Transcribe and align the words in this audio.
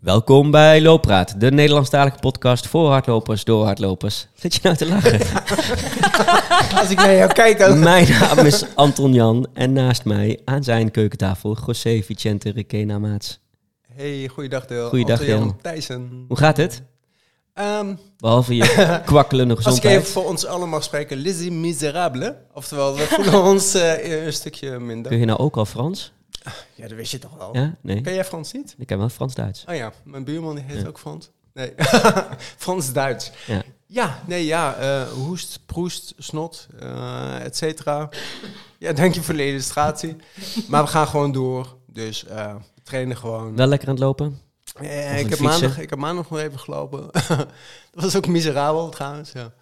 Welkom 0.00 0.50
bij 0.50 0.82
Looppraat, 0.82 1.40
de 1.40 1.50
Nederlandstalige 1.50 2.18
podcast 2.18 2.66
voor 2.66 2.88
hardlopers 2.90 3.44
door 3.44 3.64
hardlopers. 3.64 4.26
Zit 4.34 4.54
je 4.54 4.60
nou 4.62 4.76
te 4.76 4.88
lachen? 4.88 5.20
Als 6.80 6.90
ik 6.90 6.96
naar 6.96 7.14
jou 7.14 7.32
kijk, 7.32 7.58
dan... 7.58 7.78
Mijn 7.78 8.08
naam 8.08 8.38
is 8.38 8.64
Anton 8.74 9.12
Jan 9.12 9.46
en 9.54 9.72
naast 9.72 10.04
mij 10.04 10.40
aan 10.44 10.62
zijn 10.64 10.90
keukentafel 10.90 11.56
José 11.66 12.02
Vicente 12.02 12.50
Requena 12.50 12.98
Maats. 12.98 13.40
Hey, 13.94 14.28
goeiedag 14.32 14.66
Deel. 14.66 14.88
Goeiedag, 14.88 15.18
Deel. 15.20 15.56
Thijssen. 15.62 16.24
Hoe 16.28 16.36
gaat 16.36 16.56
het? 16.56 16.82
Ehm, 17.54 17.94
Behalve 18.18 18.56
je 18.56 19.00
kwakkelende 19.04 19.54
als 19.54 19.64
ik 19.64 19.70
even 19.72 19.80
gezondheid. 19.82 20.12
voor 20.12 20.24
ons 20.26 20.46
allen 20.46 20.68
mag 20.68 20.82
spreken, 20.84 21.16
Lizzie 21.16 21.50
Miserable. 21.52 22.36
Oftewel, 22.54 22.96
we 22.96 23.02
voelen 23.02 23.42
ons 23.52 23.74
eh, 23.74 24.24
een 24.26 24.32
stukje 24.32 24.78
minder. 24.78 25.10
Kun 25.10 25.20
je 25.20 25.26
nou 25.26 25.38
ook 25.38 25.56
al 25.56 25.64
Frans? 25.64 26.12
Ja, 26.74 26.88
dat 26.88 26.96
wist 26.96 27.10
je 27.12 27.18
toch 27.18 27.36
wel. 27.36 27.56
Ja? 27.56 27.76
Nee? 27.80 28.00
Ken 28.00 28.14
jij 28.14 28.24
Frans 28.24 28.52
niet? 28.52 28.74
Ik 28.78 28.86
ken 28.86 28.98
wel 28.98 29.08
Frans-Duits. 29.08 29.64
Oh 29.68 29.74
ja, 29.74 29.92
mijn 30.04 30.24
buurman 30.24 30.54
die 30.54 30.64
heet 30.64 30.80
Ja. 30.80 30.86
ook 30.88 30.98
Frans. 30.98 31.30
Nee, 31.52 31.72
Frans-Duits. 32.56 33.30
Ja. 33.46 33.62
Ja, 33.86 34.22
nee, 34.26 34.44
ja. 34.44 34.74
eh, 34.74 35.08
hoest, 35.08 35.60
proest, 35.66 36.14
snot, 36.18 36.66
eh 36.80 37.44
et 37.44 37.56
cetera. 37.56 38.08
Ja, 38.78 38.92
dank 38.92 39.14
je 39.14 39.22
voor 39.22 39.34
de 39.34 39.46
illustratie. 39.46 40.16
maar 40.68 40.82
we 40.82 40.88
gaan 40.88 41.06
gewoon 41.06 41.32
door. 41.32 41.76
Dus 41.86 42.24
eh, 42.24 42.54
we 42.74 42.82
trainen 42.82 43.16
gewoon. 43.16 43.56
Wel 43.56 43.66
lekker 43.66 43.88
aan 43.88 43.94
het 43.94 44.02
lopen? 44.04 44.40
Of 44.74 44.82
ik, 44.82 44.88
heb 44.90 45.26
fietsen. 45.26 45.44
maandag, 45.44 45.78
ik 45.78 45.90
heb 45.90 45.98
maandag 45.98 46.30
nog 46.30 46.38
even 46.40 46.58
gelopen. 46.58 47.08
dat 47.92 48.02
was 48.02 48.16
ook 48.16 48.26
miserabel 48.26 48.88
trouwens. 48.88 49.32
Ja. 49.32 49.52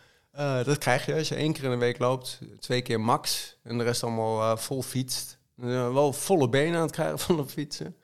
Dat 0.62 0.78
krijg 0.78 1.06
je 1.06 1.14
als 1.14 1.28
je 1.28 1.34
één 1.34 1.52
keer 1.52 1.64
in 1.64 1.70
de 1.70 1.76
week 1.76 1.98
loopt. 1.98 2.38
Twee 2.58 2.82
keer 2.82 3.00
max. 3.00 3.56
En 3.62 3.78
de 3.78 3.84
rest 3.84 4.02
allemaal 4.02 4.56
vol 4.56 4.82
fietst. 4.82 5.35
Eh, 5.62 5.92
wel 5.92 6.12
volle 6.12 6.48
benen 6.48 6.76
aan 6.76 6.82
het 6.82 6.90
krijgen 6.92 7.18
van 7.26 7.38
het 7.38 7.50
fietsen. 7.50 7.96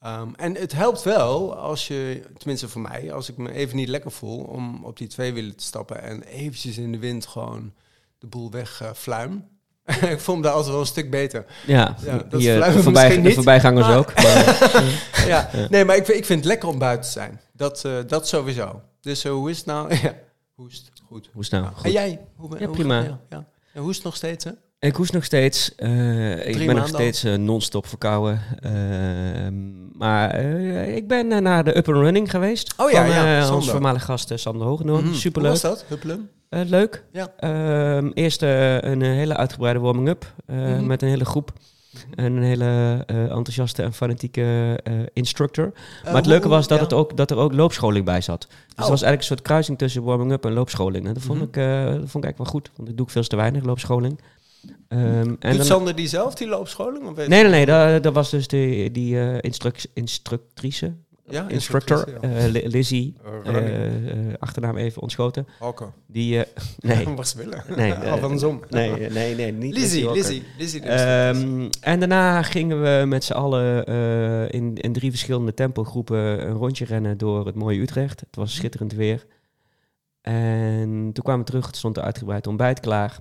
Ehm, 0.00 0.28
en 0.36 0.54
het 0.56 0.72
helpt 0.72 1.02
wel 1.02 1.56
als 1.56 1.86
je, 1.88 2.22
tenminste 2.38 2.68
voor 2.68 2.80
mij, 2.80 3.12
als 3.12 3.28
ik 3.28 3.36
me 3.36 3.52
even 3.52 3.76
niet 3.76 3.88
lekker 3.88 4.10
voel, 4.10 4.38
om 4.38 4.84
op 4.84 4.96
die 4.96 5.08
twee 5.08 5.32
wielen 5.32 5.56
te 5.56 5.64
stappen 5.64 6.02
en 6.02 6.22
eventjes 6.22 6.78
in 6.78 6.92
de 6.92 6.98
wind 6.98 7.26
gewoon 7.26 7.72
de 8.18 8.26
boel 8.26 8.50
weg 8.50 8.80
eh, 8.82 8.92
fluim. 8.94 9.48
ik 10.10 10.20
voel 10.20 10.36
me 10.36 10.42
daar 10.42 10.52
altijd 10.52 10.70
wel 10.72 10.80
een 10.80 10.86
stuk 10.86 11.10
beter. 11.10 11.44
Ja, 11.66 11.96
Ja, 12.04 12.16
dat 12.28 12.40
hier, 12.40 12.64
de, 12.64 12.82
voorbij, 12.82 13.22
de 13.22 13.32
voorbijgangers 13.32 13.88
ook. 13.96 14.14
Maar, 14.14 14.84
ja. 15.26 15.50
Nee, 15.70 15.84
maar 15.84 15.96
ik, 15.96 16.04
vind- 16.04 16.18
ik 16.18 16.24
vind 16.24 16.38
het 16.38 16.48
lekker 16.48 16.68
om 16.68 16.78
buiten 16.78 17.04
te 17.06 17.12
zijn. 17.12 17.40
Dat, 17.52 17.84
eh, 17.84 17.98
dat 18.06 18.28
sowieso. 18.28 18.82
Dus 19.00 19.24
eh, 19.24 19.32
hoe 19.32 19.50
is 19.50 19.56
het 19.56 19.66
nou? 19.66 19.94
ja, 19.94 20.14
hoest. 20.54 20.90
Goed. 21.06 21.30
hoe 21.32 21.42
is 21.42 21.50
het 21.50 21.60
nou? 21.60 21.72
En 21.74 21.80
Goed. 21.80 21.92
jij? 21.92 22.20
Hoe, 22.36 22.58
Ja, 22.58 22.66
hoe- 22.66 22.74
prima. 22.76 23.20
En 23.72 23.80
hoe 23.80 23.90
is 23.90 23.96
het 23.96 24.04
nog 24.04 24.16
steeds, 24.16 24.44
hè? 24.44 24.50
Ik 24.80 24.94
hoest 24.96 25.12
nog 25.12 25.24
steeds. 25.24 25.74
eh, 25.74 26.46
ik 26.48 26.66
ben 26.66 26.74
nog 26.76 26.88
steeds 26.88 27.24
eh, 27.24 27.34
non-stop 27.34 27.86
verkouden. 27.86 28.40
Ehm, 28.60 29.96
maar 29.98 30.30
eh, 30.30 30.96
ik 30.96 31.08
ben 31.08 31.32
eh, 31.32 31.38
naar 31.40 31.64
de 31.64 31.76
Up 31.76 31.88
and 31.88 31.96
Running 31.96 32.30
geweest. 32.30 32.74
Oh 32.76 32.90
ja, 32.90 33.06
van, 33.06 33.14
ja, 33.14 33.32
eh, 33.34 33.38
ons 33.38 33.46
Sander. 33.48 33.70
voormalige 33.70 34.04
gast 34.04 34.30
eh, 34.30 34.38
Sander 34.38 34.66
Hoogenoor. 34.66 35.02
Mhm. 35.02 35.14
Superleuk. 35.14 35.50
Hoe 35.52 35.60
was 35.60 35.78
dat? 35.78 35.84
Huppelen? 35.88 36.30
Eh, 36.48 36.60
leuk. 36.66 37.04
Ja. 37.12 37.32
Ehm, 37.38 38.10
eerst 38.14 38.42
eh, 38.42 38.74
een 38.80 39.02
eh, 39.02 39.08
hele 39.08 39.36
uitgebreide 39.36 39.80
warming-up 39.80 40.32
eh, 40.46 40.56
Mhm. 40.56 40.86
met 40.86 41.02
een 41.02 41.08
hele 41.08 41.24
groep. 41.24 41.52
En 42.14 42.24
een 42.36 42.42
hele 42.42 43.02
eh, 43.06 43.22
enthousiaste 43.22 43.82
en 43.82 43.92
fanatieke 43.92 44.78
eh, 44.84 44.92
instructor. 45.12 45.72
maar 46.04 46.14
het 46.14 46.26
leuke 46.26 46.48
was 46.48 46.68
dat, 46.68 46.80
het 46.80 46.92
ook, 46.92 47.16
dat 47.16 47.30
er 47.30 47.36
ook 47.36 47.52
loopscholing 47.52 48.04
bij 48.04 48.20
zat. 48.20 48.40
Dus 48.48 48.56
het 48.66 48.76
was 48.76 48.84
Oh. 48.84 48.90
eigenlijk 48.90 49.18
een 49.20 49.26
soort 49.26 49.42
kruising 49.42 49.78
tussen 49.78 50.02
warming-up 50.02 50.44
en 50.44 50.52
loopscholing. 50.52 51.06
En 51.06 51.14
dat 51.14 51.22
vond, 51.22 51.38
Mhm. 51.38 51.48
ik, 51.48 51.56
eh, 51.56 51.84
dat 51.84 51.92
vond 52.10 52.24
ik 52.24 52.24
eigenlijk 52.24 52.36
wel 52.38 52.46
goed. 52.46 52.70
Want 52.76 52.88
ik 52.88 52.96
doe 52.96 53.06
ik 53.06 53.12
veel 53.12 53.22
te 53.22 53.36
weinig 53.36 53.64
loopscholing. 53.64 54.20
Ehm, 54.88 55.00
en 55.02 55.26
Doet 55.26 55.40
dan- 55.56 55.64
Sander 55.64 55.94
die 55.96 56.08
zelf, 56.08 56.34
die 56.34 56.48
loopscholing? 56.48 57.08
Of 57.08 57.14
weet 57.16 57.28
Nee, 57.28 57.42
nee, 57.42 57.50
nee. 57.50 57.66
Dat, 57.66 58.02
dat 58.02 58.14
was 58.14 58.30
dus 58.30 58.48
die, 58.48 58.90
die 58.90 59.18
eh, 59.20 59.36
instruc- 59.40 59.86
instructrice. 59.94 60.94
Ja, 61.30 61.48
instructor. 61.48 62.10
ja. 62.10 62.28
eh, 62.28 62.44
Li- 62.50 62.66
Lizzie. 62.68 63.14
Eh, 63.24 63.52
running. 63.52 64.08
eh, 64.10 64.34
achternaam 64.38 64.76
even 64.76 65.02
ontschoten. 65.02 65.46
Halko. 65.58 65.92
Die, 66.06 66.44
eh, 66.44 66.62
nee. 66.96 67.08
Wat 67.16 67.28
ze 67.28 67.36
willen. 67.38 67.64
Nee, 67.76 67.94
andersom. 68.22 68.60
nee, 68.70 69.10
nee, 69.10 69.34
nee, 69.34 69.52
niet 69.52 69.74
Lizzie. 69.74 70.12
Lizzie. 70.12 70.42
Lizzie. 70.58 70.80
de. 70.80 70.86
Ehm, 70.88 71.68
en 71.80 71.98
daarna 71.98 72.42
gingen 72.42 72.82
we 72.82 73.06
met 73.06 73.24
z'n 73.24 73.32
allen 73.32 73.86
eh, 73.86 74.42
in, 74.60 74.74
in 74.76 74.92
drie 74.92 75.10
verschillende 75.10 75.54
tempogroepen 75.54 76.48
een 76.48 76.56
rondje 76.56 76.84
rennen 76.84 77.18
door 77.18 77.46
het 77.46 77.54
mooie 77.54 77.80
Utrecht. 77.80 78.20
Het 78.20 78.36
was 78.36 78.54
schitterend 78.54 78.92
weer. 78.92 79.26
En 80.22 81.10
toen 81.12 81.24
kwamen 81.24 81.40
we 81.44 81.50
terug, 81.50 81.66
het 81.66 81.76
stond 81.76 81.96
er 81.96 82.02
uitgebreid 82.02 82.46
ontbijt 82.46 82.80
klaar. 82.80 83.18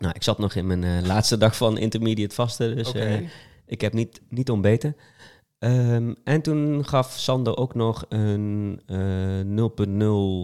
Nou, 0.00 0.12
ik 0.14 0.22
zat 0.22 0.38
nog 0.38 0.54
in 0.54 0.66
mijn 0.66 0.84
eh, 0.84 1.06
laatste 1.06 1.38
dag 1.38 1.56
van 1.56 1.78
intermediate 1.78 2.34
vasten, 2.34 2.76
dus 2.76 2.92
eh, 2.92 3.20
ik 3.66 3.80
heb 3.80 3.92
niet, 3.92 4.20
niet 4.28 4.50
ontbeten. 4.50 4.96
Ehm, 5.58 6.14
en 6.24 6.42
toen 6.42 6.84
gaf 6.86 7.12
Sander 7.18 7.56
ook 7.56 7.74
nog 7.74 8.04
een 8.08 8.80
eh 8.86 9.40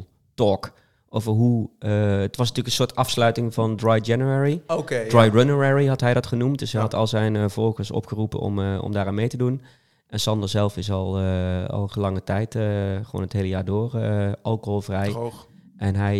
0.0 0.02 0.06
talk 0.34 0.72
over 1.08 1.32
hoe... 1.32 1.70
eh, 1.78 1.90
het 2.18 2.36
was 2.36 2.48
natuurlijk 2.48 2.66
een 2.66 2.72
soort 2.86 2.94
afsluiting 2.96 3.54
van 3.54 3.76
Dry 3.76 3.98
January. 4.02 4.62
Dry 5.08 5.24
ja. 5.24 5.30
Runnerary 5.30 5.86
had 5.86 6.00
hij 6.00 6.14
dat 6.14 6.26
genoemd. 6.26 6.58
Dus 6.58 6.72
hij 6.72 6.80
Ja. 6.80 6.86
had 6.86 6.96
al 6.96 7.06
zijn 7.06 7.36
eh, 7.36 7.44
volgers 7.48 7.90
opgeroepen 7.90 8.38
om, 8.40 8.58
eh, 8.60 8.78
om 8.82 8.92
daaraan 8.92 9.14
mee 9.14 9.28
te 9.28 9.36
doen. 9.36 9.62
En 10.06 10.20
Sander 10.20 10.48
zelf 10.48 10.76
is 10.76 10.90
al, 10.90 11.18
eh 11.18 11.66
al 11.68 11.88
gelange 11.88 12.22
tijd, 12.22 12.54
eh, 12.54 12.62
gewoon 13.02 13.22
het 13.22 13.32
hele 13.32 13.48
jaar 13.48 13.64
door, 13.64 13.94
eh, 13.94 14.32
alcoholvrij. 14.42 15.08
Droog. 15.08 15.46
En 15.76 15.94
hij 15.94 16.16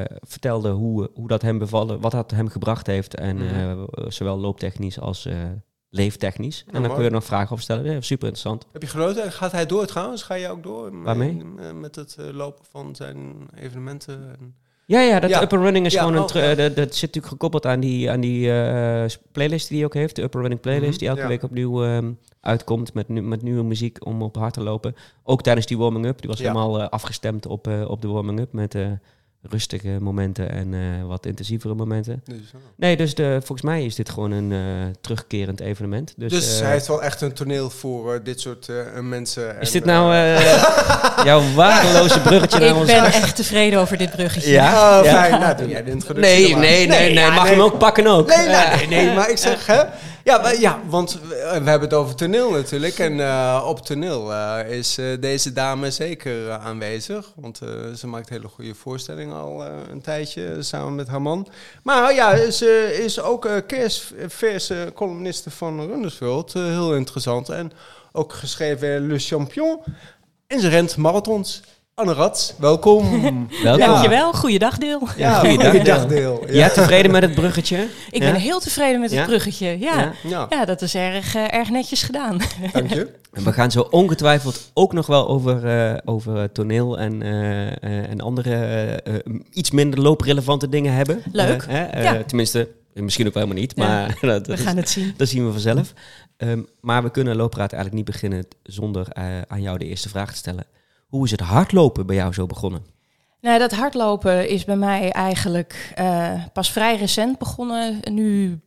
eh, 0.00 0.16
vertelde 0.20 0.70
hoe, 0.70 1.10
hoe 1.14 1.28
dat 1.28 1.42
hem 1.42 1.58
bevallen, 1.58 2.00
wat 2.00 2.12
dat 2.12 2.30
hem 2.30 2.48
gebracht 2.48 2.86
heeft. 2.86 3.14
En 3.14 3.36
Mhm. 3.36 3.54
eh, 3.54 3.82
zowel 4.08 4.38
looptechnisch 4.38 5.00
als 5.00 5.26
eh, 5.26 5.36
leeftechnisch. 5.88 6.64
en 6.66 6.72
dan 6.72 6.80
mooi. 6.82 6.92
kun 6.94 7.02
je 7.02 7.08
er 7.08 7.14
nog 7.14 7.24
vragen 7.24 7.50
over 7.50 7.62
stellen. 7.64 7.84
Ja, 7.84 8.00
super 8.00 8.26
interessant. 8.28 8.66
Heb 8.72 8.82
je 8.82 8.88
genoten? 8.88 9.22
En 9.24 9.32
Gaat 9.32 9.52
hij 9.52 9.66
door 9.66 9.86
trouwens? 9.86 10.22
Ga 10.22 10.38
jij 10.38 10.50
ook 10.50 10.62
door? 10.62 10.94
met- 10.94 11.04
Waarmee? 11.04 11.44
Met 11.74 11.94
het 11.96 12.16
lopen 12.32 12.64
van 12.70 12.94
zijn 12.96 13.48
evenementen? 13.54 14.36
En- 14.38 14.54
Ja, 14.86 15.00
ja, 15.00 15.20
dat 15.20 15.30
Ja. 15.30 15.42
Upper 15.42 15.60
Running 15.60 15.86
is 15.86 15.92
Ja, 15.92 16.00
gewoon 16.00 16.14
een... 16.16 16.22
oh, 16.22 16.28
ja. 16.28 16.54
dat, 16.54 16.76
dat 16.76 16.94
zit 16.94 17.00
natuurlijk 17.00 17.26
gekoppeld 17.26 17.66
aan 17.66 17.80
die, 17.80 18.10
aan 18.10 18.20
die 18.20 18.52
eh, 18.52 19.04
playlist 19.32 19.68
die 19.68 19.76
hij 19.76 19.86
ook 19.86 19.94
heeft. 19.94 20.16
De 20.16 20.22
Upper 20.22 20.40
Running 20.40 20.60
playlist, 20.60 20.90
Mhm, 20.90 20.98
die 20.98 21.08
elke 21.08 21.26
week 21.26 21.42
opnieuw 21.42 21.84
ehm, 21.84 22.12
uitkomt 22.40 22.94
met, 22.94 23.08
nu, 23.08 23.22
met 23.22 23.42
nieuwe 23.42 23.62
muziek 23.62 24.06
om 24.06 24.22
op 24.22 24.36
hard 24.36 24.54
te 24.54 24.62
lopen. 24.62 24.94
Ook 25.22 25.42
tijdens 25.42 25.66
die 25.66 25.78
warming-up. 25.78 26.20
Die 26.20 26.30
was 26.30 26.38
helemaal 26.38 26.80
eh, 26.80 26.88
afgestemd 26.88 27.46
op, 27.46 27.68
eh, 27.68 27.90
op 27.90 28.02
de 28.02 28.08
warming-up 28.08 28.52
met 28.52 28.74
eh, 28.74 28.86
rustige 29.50 29.96
momenten 30.00 30.50
en 30.50 30.74
eh, 30.74 30.80
wat 31.06 31.26
intensievere 31.26 31.74
momenten. 31.74 32.22
Dus, 32.24 32.36
ja. 32.52 32.58
Nee, 32.76 32.96
dus 32.96 33.14
de, 33.14 33.36
volgens 33.38 33.62
mij 33.62 33.84
is 33.84 33.94
dit 33.94 34.10
gewoon 34.10 34.30
een 34.30 34.52
eh, 34.52 34.58
terugkerend 35.00 35.60
evenement. 35.60 36.12
Dus, 36.16 36.32
Dus, 36.32 36.56
eh, 36.58 36.62
hij 36.64 36.72
heeft 36.72 36.86
wel 36.86 37.02
echt 37.02 37.20
een 37.20 37.32
toneel 37.32 37.70
voor 37.70 38.22
dit 38.22 38.40
soort 38.40 38.68
eh, 38.68 39.00
mensen. 39.00 39.60
is 39.60 39.66
en, 39.66 39.72
dit 39.72 39.84
nou 39.84 40.14
jouw 41.28 41.42
waardeloze 41.54 42.20
bruggetje 42.20 42.58
naar 42.58 42.68
Ik 42.68 42.74
ons? 42.74 42.86
ben 42.86 43.04
echt 43.04 43.36
tevreden 43.36 43.78
over 43.80 43.96
dit 43.96 44.10
bruggetje. 44.10 44.50
Ja? 44.50 44.98
Oh, 44.98 45.04
Ja. 45.04 45.12
fijn. 45.22 45.40
Nou, 45.40 45.56
doe 45.56 45.68
jij 45.68 45.84
de 45.84 45.90
introductie 45.90 46.34
Nee, 46.34 46.56
nee, 46.56 46.86
nee, 46.86 47.12
nee. 47.14 47.30
Mag 47.30 47.44
je 47.44 47.50
hem 47.54 47.60
ook 47.60 47.78
pakken 47.78 48.06
ook? 48.06 48.26
Nee, 48.28 48.46
nee, 48.46 48.86
nee, 48.88 49.04
nee, 49.06 49.14
maar 49.14 49.30
ik 49.30 49.38
zeg, 49.38 49.66
hè? 49.66 49.82
Ja, 50.24 50.38
maar, 50.38 50.60
ja 50.60 50.78
want 50.88 51.12
we, 51.28 51.60
we 51.64 51.70
hebben 51.70 51.88
het 51.88 51.92
over 51.92 52.14
toneel 52.14 52.50
natuurlijk. 52.50 52.98
En 52.98 53.20
eh, 53.20 53.64
op 53.66 53.80
toneel 53.86 54.32
eh, 54.32 54.70
is 54.78 54.98
eh, 54.98 55.06
deze 55.20 55.52
dame 55.52 55.90
zeker 55.90 56.50
aanwezig. 56.50 57.32
Want 57.36 57.60
eh, 57.60 57.68
ze 57.96 58.06
maakt 58.06 58.28
hele 58.28 58.48
goede 58.48 58.74
voorstellingen 58.74 59.33
al 59.34 59.64
eh, 59.64 59.72
een 59.90 60.00
tijdje 60.00 60.46
eh, 60.46 60.56
samen 60.60 60.94
met 60.94 61.08
haar 61.08 61.22
man. 61.22 61.48
Maar 61.82 62.14
ja, 62.14 62.50
ze 62.50 63.00
is 63.04 63.20
ook 63.20 63.44
uh, 63.44 63.56
kerstverse 63.66 64.92
columniste 64.94 65.50
van. 65.50 65.80
Eh, 65.80 65.86
heel 66.54 66.94
interessant. 66.94 67.48
En 67.48 67.72
ook 68.12 68.32
geschreven 68.32 69.06
Le 69.06 69.18
Champion. 69.18 69.80
En 70.46 70.60
ze 70.60 70.68
rent 70.68 70.96
marathons. 70.96 71.62
Anne 71.94 72.12
Rats, 72.12 72.54
welkom. 72.58 73.10
Welkom. 73.62 73.78
Dankjewel, 73.78 74.32
goeiedag 74.32 74.78
deel. 74.78 75.08
Ja, 75.16 75.38
goeiedag, 75.38 75.66
goeiedag, 75.70 76.06
Deel. 76.06 76.40
Deel. 76.40 76.54
Ja, 76.54 76.68
tevreden 76.68 77.10
met 77.10 77.22
het 77.22 77.34
bruggetje? 77.34 77.88
Ik 78.10 78.22
Ja? 78.22 78.32
ben 78.32 78.40
heel 78.40 78.60
tevreden 78.60 79.00
met 79.00 79.10
het 79.10 79.18
Ja? 79.18 79.24
bruggetje. 79.26 79.66
Ja. 79.78 79.98
Ja. 80.00 80.12
Ja. 80.22 80.46
Ja, 80.50 80.64
dat 80.64 80.82
is 80.82 80.94
erg, 80.94 81.34
eh, 81.34 81.54
erg 81.54 81.70
netjes 81.70 82.02
gedaan. 82.02 82.38
dank 82.72 82.90
je. 82.92 83.10
En 83.32 83.44
we 83.44 83.52
gaan 83.52 83.70
zo 83.70 83.80
ongetwijfeld 83.80 84.70
ook 84.74 84.92
nog 84.92 85.06
wel 85.06 85.28
over, 85.28 85.66
eh, 85.66 85.96
over 86.04 86.52
toneel 86.52 86.98
en, 86.98 87.22
eh, 87.22 87.66
eh, 87.66 88.10
en 88.10 88.20
andere 88.20 88.50
eh, 88.54 88.92
eh, 89.14 89.20
iets 89.52 89.70
minder 89.70 90.00
looprelevante 90.00 90.68
dingen 90.68 90.94
hebben. 90.94 91.22
Leuk. 91.32 91.62
Eh, 91.62 92.06
eh. 92.10 92.20
Tenminste, 92.26 92.68
misschien 92.94 93.26
ook 93.26 93.34
helemaal 93.34 93.56
niet, 93.56 93.72
Ja. 93.76 93.86
maar 93.86 94.18
dat, 94.30 94.46
We 94.46 94.52
is- 94.52 94.60
gaan 94.60 94.76
het 94.76 94.88
zien. 94.90 95.14
dat 95.16 95.28
zien 95.28 95.46
we 95.46 95.52
vanzelf. 95.52 95.92
Ehm, 96.36 96.60
maar 96.80 97.02
we 97.02 97.10
kunnen 97.10 97.36
Looppraat 97.36 97.72
eigenlijk 97.72 97.94
niet 98.04 98.14
beginnen 98.14 98.46
zonder 98.62 99.06
eh, 99.10 99.24
aan 99.48 99.62
jou 99.62 99.78
de 99.78 99.84
eerste 99.86 100.08
vraag 100.08 100.30
te 100.30 100.36
stellen. 100.36 100.64
Hoe 101.14 101.24
is 101.24 101.30
het 101.30 101.40
hardlopen 101.40 102.06
bij 102.06 102.16
jou 102.16 102.32
zo 102.32 102.46
begonnen? 102.46 102.84
Nou, 103.40 103.58
dat 103.58 103.72
hardlopen 103.72 104.48
is 104.48 104.64
bij 104.64 104.76
mij 104.76 105.10
eigenlijk 105.10 105.92
eh, 105.94 106.32
pas 106.52 106.70
vrij 106.72 106.96
recent 106.96 107.38
begonnen. 107.38 108.00
Nu 108.10 108.60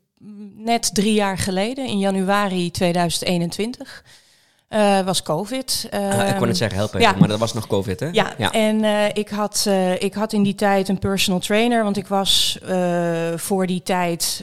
net 0.55 0.93
drie 0.93 1.13
jaar 1.13 1.37
geleden, 1.37 1.85
in 1.87 1.99
januari 1.99 2.71
2021. 2.71 4.03
eh, 4.67 5.01
was 5.01 5.23
COVID. 5.23 5.87
Ah, 5.91 5.99
ik 5.99 6.19
Ehm, 6.19 6.37
kon 6.37 6.47
het 6.47 6.57
zeggen, 6.57 6.77
help 6.77 6.93
even, 6.93 7.01
ja. 7.01 7.15
maar 7.19 7.27
dat 7.27 7.39
was 7.39 7.53
nog 7.53 7.67
COVID, 7.67 7.99
hè? 7.99 8.09
Ja, 8.11 8.51
en 8.51 8.83
eh, 8.83 9.05
ik, 9.13 9.29
had, 9.29 9.67
ik 9.99 10.13
had 10.13 10.33
in 10.33 10.43
die 10.43 10.55
tijd 10.55 10.89
een 10.89 10.99
personal 10.99 11.39
trainer, 11.39 11.83
want 11.83 11.97
ik 11.97 12.07
was 12.07 12.59
voor 13.35 13.67
die 13.67 13.83
tijd 13.83 14.41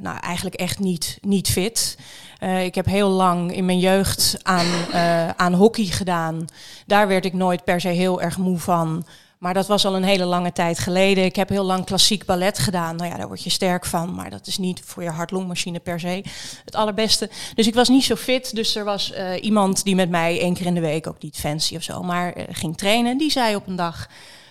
nou, 0.00 0.18
eigenlijk 0.20 0.54
echt 0.56 0.78
niet, 0.78 1.18
niet 1.20 1.48
fit. 1.48 1.96
Eh, 2.40 2.64
ik 2.64 2.74
heb 2.74 2.86
heel 2.86 3.08
lang 3.08 3.54
in 3.54 3.64
mijn 3.64 3.78
jeugd 3.78 4.36
aan, 4.42 4.66
eh, 4.92 5.28
aan 5.28 5.54
hockey 5.54 5.84
gedaan. 5.84 6.44
Daar 6.86 7.08
werd 7.08 7.24
ik 7.24 7.32
nooit 7.32 7.64
per 7.64 7.80
se 7.80 7.88
heel 7.88 8.22
erg 8.22 8.38
moe 8.38 8.58
van. 8.58 9.04
Maar 9.38 9.54
dat 9.54 9.66
was 9.66 9.84
al 9.84 9.96
een 9.96 10.02
hele 10.02 10.24
lange 10.24 10.52
tijd 10.52 10.78
geleden. 10.78 11.24
Ik 11.24 11.36
heb 11.36 11.48
heel 11.48 11.64
lang 11.64 11.84
klassiek 11.84 12.24
ballet 12.24 12.58
gedaan. 12.58 12.96
Nou 12.96 13.10
ja, 13.10 13.16
daar 13.16 13.26
word 13.26 13.42
je 13.42 13.50
sterk 13.50 13.86
van. 13.86 14.14
Maar 14.14 14.30
dat 14.30 14.46
is 14.46 14.58
niet 14.58 14.82
voor 14.84 15.02
je 15.02 15.10
hart-longmachine 15.10 15.78
per 15.78 16.00
se 16.00 16.24
het 16.64 16.74
allerbeste. 16.74 17.30
Dus 17.54 17.66
ik 17.66 17.74
was 17.74 17.88
niet 17.88 18.04
zo 18.04 18.14
fit. 18.16 18.54
Dus 18.54 18.74
er 18.74 18.84
was 18.84 19.12
eh, 19.12 19.42
iemand 19.42 19.84
die 19.84 19.94
met 19.94 20.10
mij 20.10 20.40
één 20.40 20.54
keer 20.54 20.66
in 20.66 20.74
de 20.74 20.80
week, 20.80 21.06
ook 21.06 21.22
niet 21.22 21.36
fancy 21.36 21.76
of 21.76 21.82
zo, 21.82 22.02
maar 22.02 22.34
ging 22.50 22.76
trainen. 22.76 23.18
Die 23.18 23.30
zei 23.30 23.56
op 23.56 23.66
een 23.66 23.76
dag, 23.76 24.08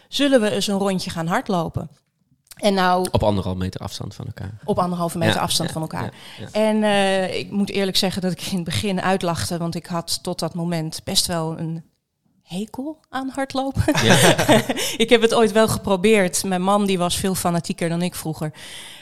zullen 0.07 0.41
we 0.41 0.51
eens 0.51 0.67
een 0.67 0.77
rondje 0.77 1.09
gaan 1.09 1.27
hardlopen? 1.27 1.89
En 2.59 2.73
nou, 2.73 3.07
Op 3.11 3.23
anderhalf 3.23 3.57
meter 3.57 3.81
afstand 3.81 4.15
van 4.15 4.25
elkaar. 4.25 4.51
op 4.65 4.79
anderhalve 4.79 5.17
meter 5.17 5.35
Ja, 5.35 5.41
afstand 5.41 5.69
ja, 5.69 5.73
van 5.73 5.81
elkaar. 5.81 6.13
ja. 6.39 6.47
En 6.51 6.83
eh, 6.83 7.37
ik 7.39 7.51
moet 7.51 7.69
eerlijk 7.69 7.97
zeggen 7.97 8.21
dat 8.21 8.31
ik 8.31 8.41
in 8.41 8.55
het 8.55 8.63
begin 8.63 9.01
uitlachte, 9.01 9.57
want 9.57 9.75
ik 9.75 9.85
had 9.85 10.23
tot 10.23 10.39
dat 10.39 10.53
moment 10.53 11.01
best 11.03 11.25
wel 11.25 11.59
een 11.59 11.83
hekel 12.43 12.99
aan 13.09 13.29
hardlopen. 13.29 13.83
Ik 14.97 15.09
heb 15.09 15.21
het 15.21 15.33
ooit 15.33 15.51
wel 15.51 15.67
geprobeerd. 15.67 16.43
Mijn 16.43 16.61
man 16.61 16.85
die 16.85 16.97
was 16.97 17.17
veel 17.17 17.35
fanatieker 17.35 17.89
dan 17.89 18.01
ik 18.01 18.15
vroeger. 18.15 18.51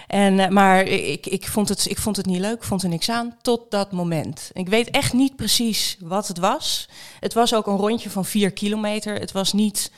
En, 0.08 0.40
eh, 0.40 0.48
maar 0.50 0.84
ik, 0.84 1.26
ik, 1.26 1.48
vond 1.48 1.70
het, 1.70 1.90
ik 1.90 1.98
vond 1.98 2.16
het 2.16 2.26
niet 2.26 2.40
leuk, 2.40 2.64
vond 2.64 2.84
er 2.84 2.90
niks 2.90 3.10
aan, 3.10 3.36
tot 3.42 3.72
dat 3.72 3.92
moment. 3.92 4.50
Ik 4.54 4.70
weet 4.70 4.90
echt 4.90 5.14
niet 5.14 5.36
precies 5.36 5.98
wat 6.00 6.28
het 6.28 6.38
was. 6.38 6.90
Het 7.20 7.34
was 7.34 7.54
ook 7.54 7.68
een 7.68 7.78
rondje 7.78 8.10
van 8.10 8.26
vier 8.26 8.52
kilometer. 8.52 9.16
Het 9.20 9.32
was 9.32 9.54
niet 9.54 9.92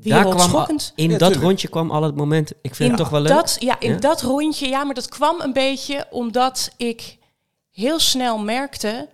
Daar 0.00 0.20
kwam, 0.20 0.32
wereldschokkend. 0.32 0.92
in 0.94 1.04
Ja, 1.10 1.10
dat 1.10 1.20
tuurlijk. 1.20 1.42
rondje 1.42 1.68
kwam 1.68 1.90
al 1.90 2.02
het 2.02 2.16
moment. 2.16 2.50
Ik 2.50 2.74
vind 2.74 2.78
In 2.78 2.88
het 2.88 2.96
toch 2.96 3.08
wel 3.08 3.20
leuk. 3.20 3.32
Dat, 3.32 3.56
ja, 3.60 3.80
in 3.80 3.90
Ja? 3.92 3.96
dat 3.98 4.22
rondje, 4.22 4.68
ja, 4.68 4.84
maar 4.84 4.94
dat 4.94 5.08
kwam 5.08 5.40
een 5.40 5.52
beetje 5.52 6.06
omdat 6.10 6.70
ik 6.76 7.16
heel 7.70 7.98
snel 7.98 8.38
merkte 8.38 9.08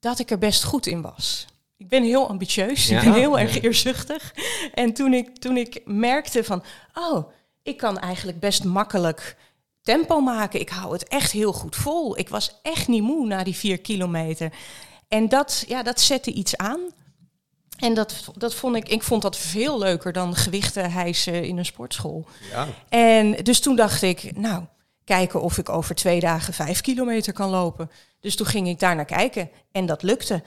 dat 0.00 0.18
ik 0.18 0.30
er 0.30 0.38
best 0.38 0.64
goed 0.64 0.86
in 0.86 1.00
was. 1.02 1.46
Ik 1.76 1.88
ben 1.88 2.02
heel 2.02 2.28
ambitieus, 2.28 2.86
Ja. 2.88 2.98
ik 2.98 3.04
ben 3.04 3.14
heel 3.14 3.38
erg 3.38 3.60
eerzuchtig. 3.62 4.34
En 4.74 4.92
toen 4.92 5.12
ik, 5.14 5.36
toen 5.36 5.56
ik 5.56 5.80
merkte 5.84 6.44
van, 6.44 6.62
oh, 6.94 7.30
ik 7.62 7.76
kan 7.76 7.98
eigenlijk 7.98 8.40
best 8.40 8.64
makkelijk 8.64 9.36
tempo 9.82 10.20
maken. 10.20 10.60
Ik 10.60 10.68
hou 10.68 10.92
het 10.92 11.08
echt 11.08 11.32
heel 11.32 11.52
goed 11.52 11.76
vol. 11.76 12.18
Ik 12.18 12.28
was 12.28 12.58
echt 12.62 12.88
niet 12.88 13.02
moe 13.02 13.26
na 13.26 13.44
die 13.44 13.56
vier 13.56 13.78
kilometer. 13.80 14.52
En 15.08 15.28
dat, 15.28 15.64
ja, 15.68 15.82
dat 15.82 16.00
zette 16.00 16.32
iets 16.32 16.56
aan. 16.56 16.80
En 17.80 17.94
dat, 17.94 18.30
dat 18.36 18.54
vond 18.54 18.76
ik, 18.76 18.88
ik 18.88 19.02
vond 19.02 19.22
dat 19.22 19.36
veel 19.36 19.78
leuker 19.78 20.12
dan 20.12 20.34
gewichten 20.34 20.92
hijsen 20.92 21.44
in 21.44 21.58
een 21.58 21.64
sportschool. 21.64 22.26
Ja. 22.50 22.66
En 22.88 23.32
dus 23.32 23.60
toen 23.60 23.76
dacht 23.76 24.02
ik, 24.02 24.36
nou, 24.36 24.64
kijken 25.04 25.42
of 25.42 25.58
ik 25.58 25.68
over 25.68 25.94
twee 25.94 26.20
dagen 26.20 26.54
vijf 26.54 26.80
kilometer 26.80 27.32
kan 27.32 27.50
lopen. 27.50 27.90
Dus 28.20 28.36
toen 28.36 28.46
ging 28.46 28.68
ik 28.68 28.78
daar 28.78 28.96
naar 28.96 29.04
kijken 29.04 29.50
en 29.72 29.86
dat 29.86 30.02
lukte. 30.02 30.42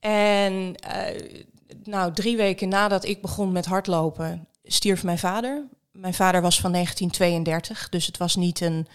En 0.00 0.74
eh, 0.76 1.40
nou, 1.84 2.12
drie 2.12 2.36
weken 2.36 2.68
nadat 2.68 3.04
ik 3.04 3.22
begon 3.22 3.52
met 3.52 3.66
hardlopen, 3.66 4.48
stierf 4.64 5.02
mijn 5.02 5.18
vader. 5.18 5.64
Mijn 5.92 6.14
vader 6.14 6.42
was 6.42 6.60
van 6.60 6.72
1932, 6.72 7.88
dus 7.88 8.06
het 8.06 8.16
was 8.16 8.36
niet 8.36 8.60
een 8.60 8.86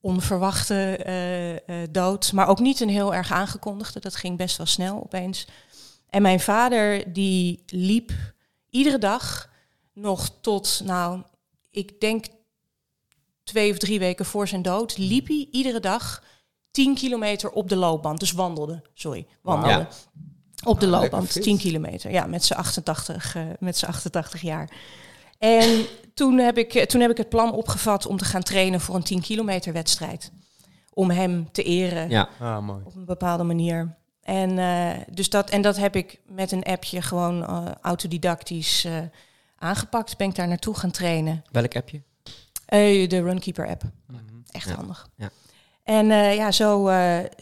onverwachte 0.00 0.96
eh, 0.96 1.52
eh, 1.52 1.88
dood, 1.90 2.32
maar 2.32 2.48
ook 2.48 2.58
niet 2.58 2.80
een 2.80 2.88
heel 2.88 3.14
erg 3.14 3.32
aangekondigde. 3.32 4.00
Dat 4.00 4.16
ging 4.16 4.36
best 4.36 4.56
wel 4.56 4.66
snel 4.66 5.02
opeens. 5.02 5.46
En 6.10 6.22
mijn 6.22 6.40
vader 6.40 7.12
die 7.12 7.62
liep 7.66 8.12
iedere 8.70 8.98
dag 8.98 9.50
nog 9.92 10.30
tot, 10.40 10.80
nou, 10.84 11.22
ik 11.70 12.00
denk 12.00 12.24
twee 13.44 13.70
of 13.70 13.78
drie 13.78 13.98
weken 13.98 14.24
voor 14.24 14.48
zijn 14.48 14.62
dood, 14.62 14.98
liep 14.98 15.26
hij 15.26 15.48
iedere 15.50 15.80
dag 15.80 16.22
10 16.70 16.94
kilometer 16.94 17.50
op 17.50 17.68
de 17.68 17.76
loopband. 17.76 18.20
Dus 18.20 18.32
wandelde, 18.32 18.82
sorry, 18.94 19.26
wandelde. 19.42 19.86
Op 20.64 20.80
de 20.80 20.86
Ah, 20.86 20.92
loopband, 20.92 21.12
lekker 21.12 21.32
fit. 21.32 21.42
10 21.42 21.58
kilometer. 21.58 22.10
Ja, 22.10 22.26
met 22.26 22.44
zijn 22.44 22.58
88, 22.58 23.34
eh, 23.34 23.42
met 23.58 23.76
zijn 23.76 23.90
88 23.90 24.40
jaar. 24.40 24.70
En 25.38 25.86
toen 26.14 26.38
heb, 26.38 26.58
ik, 26.58 26.74
eh, 26.74 26.86
toen 26.86 27.00
heb 27.00 27.10
ik 27.10 27.16
het 27.16 27.28
plan 27.28 27.52
opgevat 27.52 28.06
om 28.06 28.16
te 28.16 28.24
gaan 28.24 28.42
trainen 28.42 28.80
voor 28.80 28.94
een 28.94 29.02
10 29.02 29.20
kilometer 29.20 29.72
wedstrijd. 29.72 30.32
Om 30.94 31.10
hem 31.10 31.52
te 31.52 31.62
eren 31.62 32.08
Ja. 32.10 32.28
Ah, 32.40 32.58
mooi. 32.62 32.82
op 32.84 32.94
een 32.94 33.04
bepaalde 33.04 33.42
manier. 33.44 33.98
En, 34.30 34.58
eh, 34.58 35.02
dus 35.10 35.30
dat, 35.30 35.50
en 35.50 35.62
dat 35.62 35.76
heb 35.76 35.96
ik 35.96 36.20
met 36.26 36.52
een 36.52 36.62
appje 36.62 37.02
gewoon 37.02 37.46
eh, 37.46 37.66
autodidactisch 37.80 38.84
eh, 38.84 38.98
aangepakt. 39.58 40.16
Ben 40.16 40.28
ik 40.28 40.34
daar 40.34 40.48
naartoe 40.48 40.74
gaan 40.74 40.90
trainen. 40.90 41.44
Welk 41.50 41.76
appje? 41.76 42.02
De 43.08 43.22
Runkeeper 43.22 43.68
app. 43.68 43.82
Echt 44.50 44.68
Ja. 44.68 44.74
handig. 44.74 45.08
Ja. 45.16 45.30
En 45.84 46.06
ja, 46.34 46.50
zo, 46.50 46.90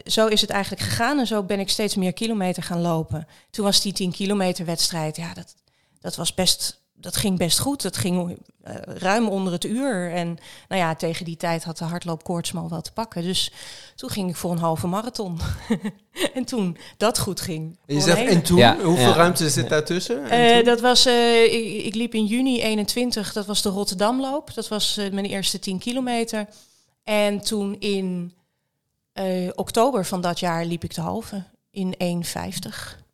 zo 0.04 0.26
is 0.26 0.40
het 0.40 0.50
eigenlijk 0.50 0.82
gegaan. 0.82 1.18
En 1.18 1.26
zo 1.26 1.42
ben 1.42 1.60
ik 1.60 1.68
steeds 1.70 1.94
meer 1.94 2.12
kilometer 2.12 2.62
gaan 2.62 2.80
lopen. 2.80 3.26
Toen 3.50 3.64
was 3.64 3.80
die 3.80 3.92
10 3.92 4.12
kilometer 4.12 4.64
wedstrijd. 4.64 5.16
Ja, 5.16 5.34
dat, 5.34 5.54
dat 6.00 6.16
was 6.16 6.34
best. 6.34 6.80
Dat 7.00 7.16
ging 7.16 7.38
best 7.38 7.58
goed. 7.58 7.82
Dat 7.82 7.96
ging 7.96 8.38
eh, 8.62 8.74
ruim 8.84 9.28
onder 9.28 9.52
het 9.52 9.64
uur. 9.64 10.12
En 10.12 10.38
nou 10.68 10.80
ja, 10.80 10.94
tegen 10.94 11.24
die 11.24 11.36
tijd 11.36 11.64
had 11.64 11.78
de 11.78 11.84
hardloopkoorts 11.84 12.52
me 12.52 12.60
al 12.60 12.68
wel 12.68 12.80
te 12.80 12.92
pakken. 12.92 13.22
Dus 13.22 13.52
toen 13.94 14.10
ging 14.10 14.28
ik 14.28 14.36
voor 14.36 14.50
een 14.50 14.58
halve 14.58 14.86
marathon. 14.86 15.38
en 16.34 16.44
toen 16.44 16.76
dat 16.96 17.18
goed 17.18 17.40
ging. 17.40 17.78
En 17.86 17.94
je 17.94 18.00
zegt, 18.00 18.26
en 18.26 18.42
toen, 18.42 18.58
Ja, 18.58 18.76
hoeveel 18.82 19.08
ja. 19.08 19.14
ruimte 19.14 19.50
zit 19.50 19.68
daartussen? 19.68 20.30
En 20.30 20.48
eh, 20.48 20.56
toen? 20.56 20.64
dat 20.64 20.80
was, 20.80 21.06
eh, 21.06 21.44
ik, 21.44 21.84
ik 21.84 21.94
liep 21.94 22.14
in 22.14 22.26
juni 22.26 22.62
21, 22.62 23.32
dat 23.32 23.46
was 23.46 23.62
de 23.62 23.68
Rotterdamloop. 23.68 24.54
Dat 24.54 24.68
was 24.68 24.96
eh, 24.96 25.10
mijn 25.10 25.26
eerste 25.26 25.58
10 25.58 25.78
kilometer. 25.78 26.46
En 27.04 27.40
toen 27.40 27.76
in 27.78 28.32
eh, 29.18 29.48
oktober 29.54 30.04
van 30.04 30.20
dat 30.20 30.38
jaar 30.40 30.64
liep 30.64 30.84
ik 30.84 30.94
de 30.94 31.00
halve 31.00 31.42
in 31.70 31.94
1,50. 32.02 33.07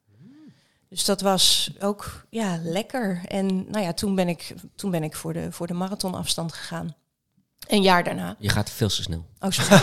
Dus 0.94 1.04
dat 1.04 1.20
was 1.20 1.70
ook 1.80 2.26
ja, 2.30 2.58
lekker. 2.62 3.20
En 3.28 3.46
nou 3.70 3.84
ja, 3.84 3.92
toen 3.92 4.14
ben 4.14 4.28
ik, 4.28 4.54
toen 4.76 4.90
ben 4.90 5.02
ik 5.02 5.16
voor, 5.16 5.32
de, 5.32 5.46
voor 5.52 5.66
de 5.66 5.74
marathonafstand 5.74 6.52
gegaan. 6.52 6.94
Een 7.66 7.82
jaar 7.82 8.04
daarna. 8.04 8.36
Je 8.38 8.48
gaat 8.48 8.70
veel 8.70 8.88
te 8.88 9.02
snel. 9.02 9.26
Oh, 9.40 9.50
sorry. 9.50 9.82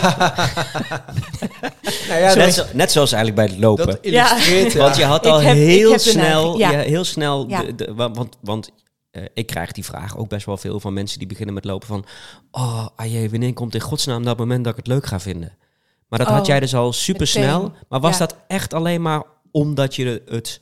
nou 2.08 2.20
ja, 2.20 2.34
net, 2.34 2.34
dat, 2.34 2.52
zo- 2.54 2.64
net 2.76 2.92
zoals 2.92 3.12
eigenlijk 3.12 3.46
bij 3.46 3.54
het 3.56 3.64
lopen. 3.64 3.86
dat 3.86 3.98
illustreert, 4.00 4.72
ja. 4.72 4.78
Want 4.78 4.96
je 4.96 5.04
had 5.04 5.24
Ik 5.24 5.30
al 5.32 5.40
heb- 5.40 5.54
heel 5.56 5.98
snel, 5.98 6.58
ja. 6.58 6.70
ja. 6.70 6.78
heel 6.78 7.04
snel, 7.04 7.48
Ja. 7.48 7.62
de, 7.62 7.74
de- 7.74 7.94
wa- 7.94 8.10
want, 8.10 8.36
want 8.40 8.70
eh, 9.10 9.22
ik 9.34 9.46
krijg 9.46 9.72
die 9.72 9.84
vraag 9.84 10.16
ook 10.16 10.28
best 10.28 10.46
wel 10.46 10.56
veel 10.56 10.80
van 10.80 10.92
mensen 10.92 11.18
die 11.18 11.28
beginnen 11.28 11.54
met 11.54 11.64
lopen 11.64 11.88
van, 11.88 12.04
oh, 12.50 12.86
ajee, 12.96 13.30
wanneer 13.30 13.52
komt 13.52 13.74
in 13.74 13.80
godsnaam 13.80 14.24
dat 14.24 14.38
moment 14.38 14.64
dat 14.64 14.72
ik 14.72 14.78
het 14.78 14.86
leuk 14.86 15.06
ga 15.06 15.20
vinden? 15.20 15.56
Maar 16.08 16.18
dat 16.18 16.28
had 16.28 16.40
Oh, 16.40 16.46
jij 16.46 16.60
dus 16.60 16.74
al 16.74 16.92
super 16.92 17.26
snel. 17.26 17.72
Maar 17.88 18.00
was 18.00 18.12
Ja. 18.12 18.26
dat 18.26 18.36
echt 18.46 18.74
alleen 18.74 19.02
maar 19.02 19.22
omdat 19.50 19.94
je 19.94 20.22
het, 20.26 20.60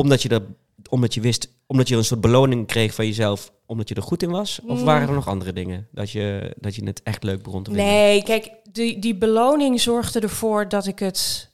omdat 0.00 0.22
je 0.22 0.28
er, 0.28 0.42
omdat 0.88 1.14
je 1.14 1.20
wist, 1.20 1.48
omdat 1.66 1.88
je 1.88 1.96
een 1.96 2.04
soort 2.04 2.20
beloning 2.20 2.66
kreeg 2.66 2.94
van 2.94 3.06
jezelf, 3.06 3.52
omdat 3.66 3.88
je 3.88 3.94
er 3.94 4.02
goed 4.02 4.22
in 4.22 4.30
was? 4.30 4.60
Of 4.66 4.78
Mm. 4.78 4.84
waren 4.84 5.08
er 5.08 5.14
nog 5.14 5.28
andere 5.28 5.52
dingen 5.52 5.88
dat 5.92 6.10
je, 6.10 6.54
dat 6.60 6.74
je 6.74 6.84
het 6.84 7.02
echt 7.02 7.22
leuk 7.22 7.42
begon 7.42 7.62
te 7.62 7.70
vinden? 7.70 7.88
Nee, 7.88 8.22
kijk, 8.22 8.50
die, 8.72 8.98
die 8.98 9.14
beloning 9.14 9.80
zorgde 9.80 10.20
ervoor 10.20 10.68
dat 10.68 10.86
ik 10.86 10.98
het, 10.98 11.50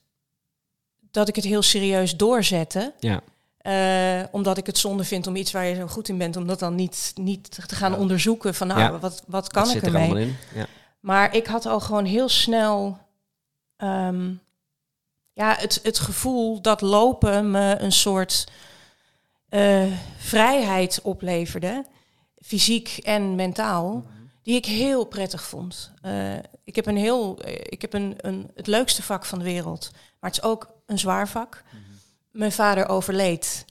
dat 1.10 1.28
ik 1.28 1.36
het 1.36 1.44
heel 1.44 1.62
serieus 1.62 2.16
doorzette. 2.16 2.92
Ja. 3.00 3.20
Eh, 3.58 4.24
omdat 4.30 4.58
ik 4.58 4.66
het 4.66 4.78
zonde 4.78 5.04
vind 5.04 5.26
om 5.26 5.36
iets 5.36 5.52
waar 5.52 5.64
je 5.66 5.74
zo 5.74 5.86
goed 5.86 6.08
in 6.08 6.18
bent, 6.18 6.36
om 6.36 6.46
dat 6.46 6.58
dan 6.58 6.74
niet, 6.74 7.12
niet 7.14 7.50
te 7.68 7.74
gaan 7.74 7.92
Ja. 7.92 7.98
onderzoeken 7.98 8.54
van 8.54 8.66
nou, 8.66 8.80
Ja. 8.80 8.98
wat, 8.98 9.22
wat 9.26 9.48
kan 9.48 9.64
dat 9.64 9.74
ik 9.74 9.78
zit 9.80 9.88
er 9.88 9.94
ermee? 9.94 10.10
allemaal 10.10 10.28
in. 10.28 10.36
Ja. 10.54 10.66
Maar 11.00 11.34
ik 11.36 11.46
had 11.46 11.66
al 11.66 11.80
gewoon 11.80 12.04
heel 12.04 12.28
snel 12.28 12.98
ehm, 13.76 14.30
ja, 15.36 15.54
het, 15.58 15.80
het 15.82 15.98
gevoel 15.98 16.60
dat 16.60 16.80
lopen 16.80 17.50
me 17.50 17.76
een 17.78 17.92
soort 17.92 18.46
eh, 19.48 19.84
vrijheid 20.18 21.00
opleverde, 21.02 21.84
fysiek 22.40 22.98
en 23.02 23.34
mentaal, 23.34 24.06
die 24.42 24.54
ik 24.54 24.64
heel 24.66 25.04
prettig 25.04 25.42
vond. 25.42 25.92
Eh, 26.02 26.34
ik 26.64 26.76
heb, 26.76 26.86
een 26.86 26.96
heel, 26.96 27.38
eh, 27.42 27.52
ik 27.62 27.80
heb 27.82 27.92
een, 27.92 28.14
een, 28.16 28.50
het 28.54 28.66
leukste 28.66 29.02
vak 29.02 29.24
van 29.24 29.38
de 29.38 29.44
wereld, 29.44 29.90
maar 29.92 30.30
het 30.30 30.38
is 30.38 30.48
ook 30.48 30.68
een 30.86 30.98
zwaar 30.98 31.28
vak. 31.28 31.62
Mijn 32.30 32.52
vader 32.52 32.88
overleed. 32.88 33.64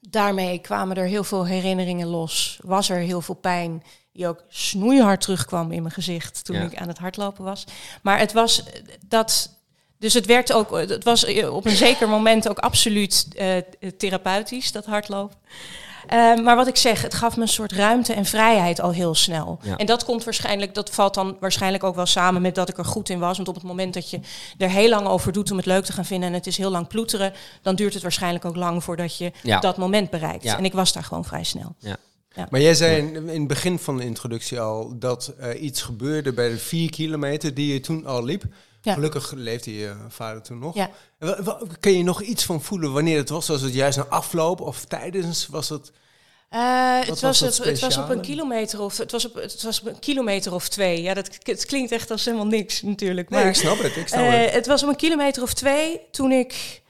Daarmee 0.00 0.58
kwamen 0.58 0.96
er 0.96 1.06
heel 1.06 1.24
veel 1.24 1.46
herinneringen 1.46 2.06
los. 2.08 2.58
Was 2.62 2.88
er 2.88 2.98
heel 2.98 3.20
veel 3.20 3.34
pijn 3.34 3.82
die 4.12 4.28
ook 4.28 4.44
snoeihard 4.48 5.20
terugkwam 5.20 5.72
in 5.72 5.82
mijn 5.82 5.94
gezicht 5.94 6.44
toen 6.44 6.56
Ja. 6.56 6.62
ik 6.62 6.76
aan 6.76 6.88
het 6.88 6.98
hardlopen 6.98 7.44
was. 7.44 7.64
Maar 8.02 8.18
het 8.18 8.32
was 8.32 8.62
dat. 9.06 9.56
Dus 9.98 10.14
het 10.14 10.26
werd 10.26 10.52
ook, 10.52 10.70
het 10.76 11.04
was 11.04 11.24
eh, 11.24 11.54
op 11.54 11.64
een 11.66 11.76
zeker 11.76 12.08
moment 12.08 12.48
ook 12.48 12.58
absoluut 12.58 13.28
eh, 13.36 13.56
therapeutisch, 13.96 14.72
dat 14.72 14.86
hardlopen. 14.86 15.36
Eh, 16.08 16.36
maar 16.36 16.56
wat 16.56 16.66
ik 16.66 16.76
zeg, 16.76 17.02
het 17.02 17.14
gaf 17.14 17.36
me 17.36 17.42
een 17.42 17.48
soort 17.48 17.72
ruimte 17.72 18.12
en 18.12 18.24
vrijheid 18.24 18.80
al 18.80 18.90
heel 18.90 19.14
snel. 19.14 19.58
Ja. 19.62 19.76
En 19.76 19.86
dat 19.86 20.04
komt 20.04 20.24
waarschijnlijk, 20.24 20.74
dat 20.74 20.90
valt 20.90 21.14
dan 21.14 21.36
waarschijnlijk 21.40 21.84
ook 21.84 21.94
wel 21.94 22.06
samen 22.06 22.42
met 22.42 22.54
dat 22.54 22.68
ik 22.68 22.78
er 22.78 22.84
goed 22.84 23.08
in 23.08 23.18
was. 23.18 23.36
Want 23.36 23.48
op 23.48 23.54
het 23.54 23.64
moment 23.64 23.94
dat 23.94 24.10
je 24.10 24.20
er 24.58 24.70
heel 24.70 24.88
lang 24.88 25.06
over 25.06 25.32
doet 25.32 25.50
om 25.50 25.56
het 25.56 25.66
leuk 25.66 25.84
te 25.84 25.92
gaan 25.92 26.04
vinden 26.04 26.28
en 26.28 26.34
het 26.34 26.46
is 26.46 26.56
heel 26.56 26.70
lang 26.70 26.86
ploeteren, 26.86 27.32
dan 27.62 27.74
duurt 27.74 27.94
het 27.94 28.02
waarschijnlijk 28.02 28.44
ook 28.44 28.56
lang 28.56 28.84
voordat 28.84 29.18
je 29.18 29.32
Ja. 29.42 29.60
dat 29.60 29.76
moment 29.76 30.10
bereikt. 30.10 30.42
Ja. 30.42 30.58
En 30.58 30.64
ik 30.64 30.72
was 30.72 30.92
daar 30.92 31.04
gewoon 31.04 31.24
vrij 31.24 31.44
snel. 31.44 31.74
Maar 32.50 32.60
jij 32.60 32.74
zei 32.74 32.96
in, 32.96 33.28
in 33.28 33.38
het 33.38 33.48
begin 33.48 33.78
van 33.78 33.96
de 33.96 34.04
introductie 34.04 34.60
al 34.60 34.98
dat 34.98 35.34
er 35.38 35.56
iets 35.56 35.82
gebeurde 35.82 36.32
bij 36.32 36.48
de 36.48 36.58
vier 36.58 36.90
kilometer 36.90 37.54
die 37.54 37.72
je 37.72 37.80
toen 37.80 38.06
al 38.06 38.24
liep. 38.24 38.44
Ja. 38.82 38.92
Gelukkig 38.94 39.32
leefde 39.32 39.74
je 39.74 39.96
vader 40.08 40.42
toen 40.42 40.58
nog. 40.58 40.74
Ja. 40.74 40.90
Kun 41.80 41.96
je 41.96 42.02
nog 42.02 42.22
iets 42.22 42.44
van 42.44 42.62
voelen 42.62 42.92
wanneer 42.92 43.16
het 43.16 43.28
was? 43.28 43.48
Was 43.48 43.60
het 43.60 43.74
juist 43.74 43.98
na 43.98 44.04
afloop 44.06 44.60
of 44.60 44.84
tijdens? 44.84 45.46
Was 45.46 45.68
het... 45.68 45.92
Eh, 46.48 47.00
het, 47.00 47.20
was 47.20 47.40
het, 47.40 47.64
het 47.64 47.80
was 47.80 47.96
op 47.96 48.08
een 48.08 48.20
kilometer 48.20 48.80
of 48.80 48.96
het 48.96 49.12
was 49.12 49.26
op, 49.26 49.34
het 49.34 49.62
was 49.62 49.80
op 49.80 49.86
een 49.86 49.98
kilometer 49.98 50.54
of 50.54 50.68
twee. 50.68 51.02
Ja, 51.02 51.14
dat 51.14 51.38
het 51.42 51.66
klinkt 51.66 51.92
echt 51.92 52.10
als 52.10 52.24
helemaal 52.24 52.46
niks 52.46 52.82
natuurlijk. 52.82 53.28
Nee, 53.28 53.40
maar 53.40 53.48
ik 53.48 53.54
snap 53.56 53.78
het. 53.78 53.96
Ik 53.96 54.08
snap 54.08 54.20
Eh, 54.20 54.40
het. 54.40 54.52
het 54.52 54.66
was 54.66 54.82
om 54.82 54.88
een 54.88 54.96
kilometer 54.96 55.42
of 55.42 55.54
twee 55.54 56.00
toen 56.10 56.32
ik 56.32 56.82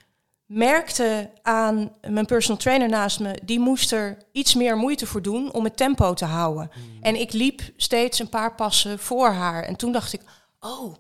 merkte 0.47 1.30
aan 1.42 1.92
mijn 2.09 2.26
personal 2.26 2.57
trainer 2.61 2.88
naast 2.88 3.21
me, 3.21 3.38
die 3.45 3.59
moest 3.61 3.92
er 3.92 4.16
iets 4.33 4.54
meer 4.54 4.76
moeite 4.76 5.07
voor 5.07 5.23
doen 5.23 5.52
om 5.52 5.64
het 5.64 5.76
tempo 5.76 6.14
te 6.14 6.25
houden. 6.25 6.71
Hmm. 6.73 6.99
En 7.00 7.21
ik 7.21 7.33
liep 7.33 7.61
steeds 7.76 8.18
een 8.18 8.28
paar 8.28 8.54
passen 8.54 8.99
voor 8.99 9.28
haar. 9.28 9.62
En 9.62 9.76
toen 9.76 9.92
dacht 9.92 10.12
ik, 10.12 10.21
oh, 10.61 10.95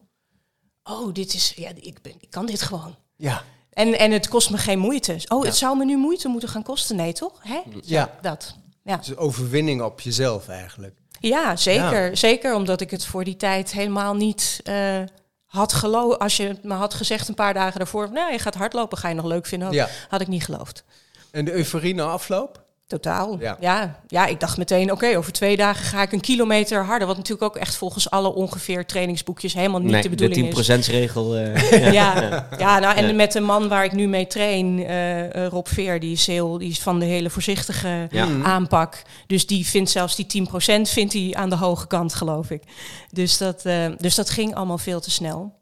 oh, 0.88 1.14
dit 1.14 1.34
is, 1.34 1.52
ja, 1.56 1.70
ik, 1.74 2.02
ben, 2.02 2.12
ik 2.20 2.30
kan 2.30 2.46
dit 2.46 2.62
gewoon. 2.62 2.96
Ja. 3.16 3.42
En, 3.72 3.98
en 3.98 4.10
het 4.10 4.28
kost 4.28 4.50
me 4.50 4.58
geen 4.58 4.78
moeite. 4.78 5.12
Oh, 5.28 5.42
Ja. 5.42 5.48
het 5.48 5.56
zou 5.56 5.76
me 5.76 5.84
nu 5.84 5.96
moeite 5.96 6.28
moeten 6.28 6.48
gaan 6.48 6.62
kosten. 6.62 6.96
Nee, 6.96 7.12
toch? 7.12 7.32
Hè? 7.40 7.60
Ja. 7.82 8.14
Dat. 8.22 8.56
Ja. 8.84 8.96
Dus 8.96 9.16
overwinning 9.16 9.82
op 9.82 10.00
jezelf 10.00 10.48
eigenlijk. 10.48 10.94
Ja, 11.20 11.56
zeker. 11.56 12.16
Zeker 12.16 12.54
omdat 12.54 12.80
ik 12.80 12.90
het 12.90 13.06
voor 13.06 13.24
die 13.24 13.36
tijd 13.36 13.72
helemaal 13.72 14.14
niet 14.14 14.60
eh, 14.64 15.00
had 15.44 15.72
geloofd. 15.72 16.18
Als 16.18 16.36
je 16.36 16.56
me 16.62 16.74
had 16.74 16.94
gezegd 16.94 17.28
een 17.28 17.34
paar 17.34 17.54
dagen 17.54 17.78
daarvoor... 17.78 18.12
nou, 18.12 18.32
je 18.32 18.38
gaat 18.38 18.54
hardlopen, 18.54 18.98
ga 18.98 19.08
je 19.08 19.14
nog 19.14 19.24
leuk 19.24 19.46
vinden. 19.46 19.72
Ja. 19.72 19.88
Had 20.08 20.20
ik 20.20 20.28
niet 20.28 20.44
geloofd. 20.44 20.84
En 21.30 21.44
de 21.44 21.52
euforie 21.52 21.94
na 21.94 22.04
afloop? 22.04 22.64
Totaal. 22.88 23.36
Ja. 23.40 23.56
Ja, 23.60 24.00
ja, 24.06 24.26
ik 24.26 24.40
dacht 24.40 24.56
meteen, 24.58 24.92
oké, 24.92 25.16
over 25.16 25.32
twee 25.32 25.56
dagen 25.56 25.84
ga 25.84 26.02
ik 26.02 26.12
een 26.12 26.20
kilometer 26.20 26.84
harder. 26.84 27.06
Wat 27.06 27.16
natuurlijk 27.16 27.42
ook 27.54 27.56
echt 27.62 27.76
volgens 27.76 28.10
alle 28.10 28.34
ongeveer 28.34 28.86
trainingsboekjes 28.86 29.54
helemaal 29.54 29.80
niet 29.80 29.90
nee, 29.90 30.02
de 30.02 30.08
de 30.08 30.14
bedoeling 30.16 30.58
is. 30.58 30.70
10%-regel. 30.88 31.36
eh 31.36 31.92
Ja, 31.92 32.46
ja, 32.58 32.78
nou, 32.78 32.96
en 32.96 33.06
Ja. 33.06 33.12
met 33.12 33.32
de 33.32 33.40
man 33.40 33.68
waar 33.68 33.84
ik 33.84 33.92
nu 33.92 34.06
mee 34.08 34.26
train, 34.26 34.84
eh, 34.84 35.44
eh, 35.44 35.50
Rob 35.50 35.66
Veer, 35.66 36.00
die 36.00 36.12
is, 36.12 36.26
heel, 36.26 36.58
die 36.58 36.70
is 36.70 36.78
van 36.80 36.98
de 36.98 37.04
hele 37.04 37.30
voorzichtige 37.30 38.06
Ja. 38.10 38.24
Mhm. 38.26 38.44
aanpak. 38.46 39.02
Dus 39.26 39.46
die 39.46 39.66
vindt 39.66 39.90
zelfs 39.90 40.16
die 40.16 40.26
10% 40.26 40.88
vindt 40.88 41.12
hij 41.12 41.34
aan 41.36 41.50
de 41.50 41.56
hoge 41.56 41.86
kant, 41.86 42.14
geloof 42.14 42.50
ik. 42.50 42.62
Dus 43.10 43.38
dat, 43.38 43.64
eh, 43.64 43.86
dus 43.98 44.14
dat 44.14 44.30
ging 44.30 44.54
allemaal 44.54 44.78
veel 44.78 45.00
te 45.00 45.10
snel. 45.10 45.56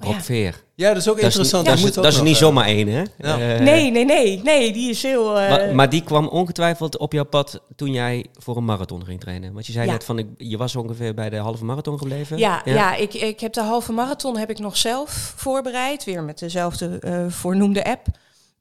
Maar 0.00 0.08
Rob 0.08 0.16
ja. 0.18 0.22
Veer. 0.24 0.62
Ja, 0.74 0.88
dat 0.88 0.96
is 0.96 1.08
ook 1.08 1.14
Dat 1.20 1.24
is, 1.24 1.36
interessant. 1.36 1.66
dat 1.66 1.74
is, 1.78 1.92
dat 2.14 2.22
niet 2.24 2.34
eh, 2.34 2.40
zomaar 2.40 2.64
één, 2.66 2.88
hè? 2.88 3.02
Ja. 3.18 3.38
Eh, 3.54 3.60
Nee, 3.60 3.90
nee, 3.90 4.04
nee, 4.04 4.40
nee, 4.42 4.72
die 4.72 4.90
is 4.90 5.02
heel... 5.02 5.40
eh, 5.40 5.48
maar, 5.50 5.74
maar 5.74 5.88
die 5.90 6.02
kwam 6.02 6.28
ongetwijfeld 6.28 6.96
op 6.98 7.12
jouw 7.12 7.24
pad 7.24 7.60
toen 7.76 7.92
jij 7.92 8.26
voor 8.32 8.56
een 8.56 8.64
marathon 8.64 9.04
ging 9.04 9.20
trainen. 9.20 9.52
Want 9.52 9.66
je 9.66 9.72
zei 9.72 9.86
Ja. 9.86 9.92
net 9.92 10.04
van, 10.04 10.18
ik, 10.18 10.26
je 10.36 10.56
was 10.56 10.76
ongeveer 10.76 11.14
bij 11.14 11.30
de 11.30 11.36
halve 11.36 11.64
marathon 11.64 11.98
gebleven. 11.98 12.38
Ja, 12.38 12.62
ja. 12.64 12.94
ik, 12.94 13.14
ik 13.14 13.40
heb 13.40 13.52
de 13.52 13.62
halve 13.62 13.92
marathon 13.92 14.36
heb 14.36 14.50
ik 14.50 14.58
nog 14.58 14.76
zelf 14.76 15.32
voorbereid. 15.36 16.04
Weer 16.04 16.22
met 16.22 16.38
dezelfde 16.38 16.98
eh, 17.00 17.24
voornoemde 17.28 17.84
app. 17.84 18.06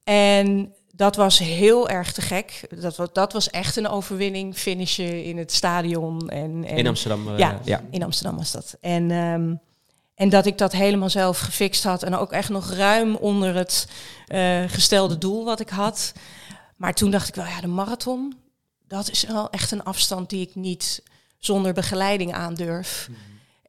En 0.04 0.74
dat 0.96 1.16
was 1.16 1.38
heel 1.40 1.90
erg 1.90 2.12
te 2.14 2.22
gek. 2.22 2.62
Dat 2.82 2.96
was, 2.96 3.10
dat 3.14 3.34
was 3.34 3.50
echt 3.50 3.76
een 3.76 3.88
overwinning. 3.88 4.56
Finishen 4.56 5.24
in 5.24 5.38
het 5.38 5.52
stadion. 5.52 6.30
En, 6.30 6.66
en 6.68 6.78
In 6.78 6.88
Amsterdam. 6.88 7.28
eh, 7.28 7.38
Ja. 7.38 7.60
ja. 7.64 7.82
In 7.92 8.04
Amsterdam 8.04 8.38
was 8.38 8.52
dat. 8.52 8.78
En, 8.82 9.12
ehm, 9.12 9.54
en 10.20 10.30
dat 10.30 10.46
ik 10.46 10.58
dat 10.58 10.72
helemaal 10.72 11.10
zelf 11.10 11.40
gefixt 11.40 11.84
had. 11.84 12.04
En 12.04 12.16
ook 12.16 12.32
echt 12.32 12.50
nog 12.50 12.72
ruim 12.72 13.16
onder 13.16 13.56
het 13.56 13.88
eh, 14.28 14.64
gestelde 14.68 15.18
doel 15.18 15.46
wat 15.46 15.60
ik 15.60 15.70
had. 15.70 16.14
Maar 16.76 16.94
toen 16.94 17.12
dacht 17.12 17.28
ik 17.28 17.36
wel, 17.36 17.46
ja, 17.46 17.62
de 17.62 17.68
marathon, 17.68 18.38
dat 18.88 19.10
is 19.10 19.24
wel 19.24 19.50
echt 19.50 19.72
een 19.72 19.84
afstand 19.84 20.30
die 20.30 20.48
ik 20.48 20.56
niet 20.56 21.04
zonder 21.38 21.74
begeleiding 21.74 22.34
aandurf. 22.34 23.10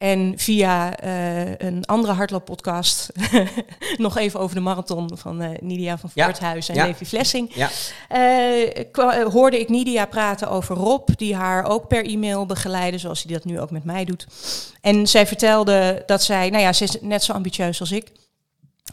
En 0.00 0.32
via 0.36 0.96
eh, 0.96 1.58
een 1.58 1.86
andere 1.86 2.12
hardlooppodcast, 2.12 3.10
nog 3.96 4.18
even 4.18 4.40
over 4.40 4.54
de 4.54 4.60
marathon 4.60 5.10
van 5.14 5.40
eh, 5.40 5.50
Nidia 5.60 5.98
van 5.98 6.10
Ja. 6.14 6.24
Voorthuis 6.24 6.68
en 6.68 6.74
Ja. 6.74 6.86
Levi 6.86 7.06
Flessing. 7.06 7.54
Ja. 7.54 7.70
Eh, 8.08 9.26
hoorde 9.32 9.60
ik 9.60 9.68
Nidia 9.68 10.06
praten 10.06 10.50
over 10.50 10.76
Rob, 10.76 11.08
die 11.16 11.36
haar 11.36 11.64
ook 11.64 11.88
per 11.88 12.04
e-mail 12.04 12.46
begeleidde, 12.46 12.98
zoals 12.98 13.22
hij 13.22 13.32
dat 13.32 13.44
nu 13.44 13.60
ook 13.60 13.70
met 13.70 13.84
mij 13.84 14.04
doet. 14.04 14.26
En 14.80 15.06
zij 15.06 15.26
vertelde 15.26 16.02
dat 16.06 16.22
zij, 16.22 16.50
nou 16.50 16.62
ja, 16.62 16.72
ze 16.72 16.84
is 16.84 16.96
net 17.00 17.24
zo 17.24 17.32
ambitieus 17.32 17.80
als 17.80 17.92
ik. 17.92 18.12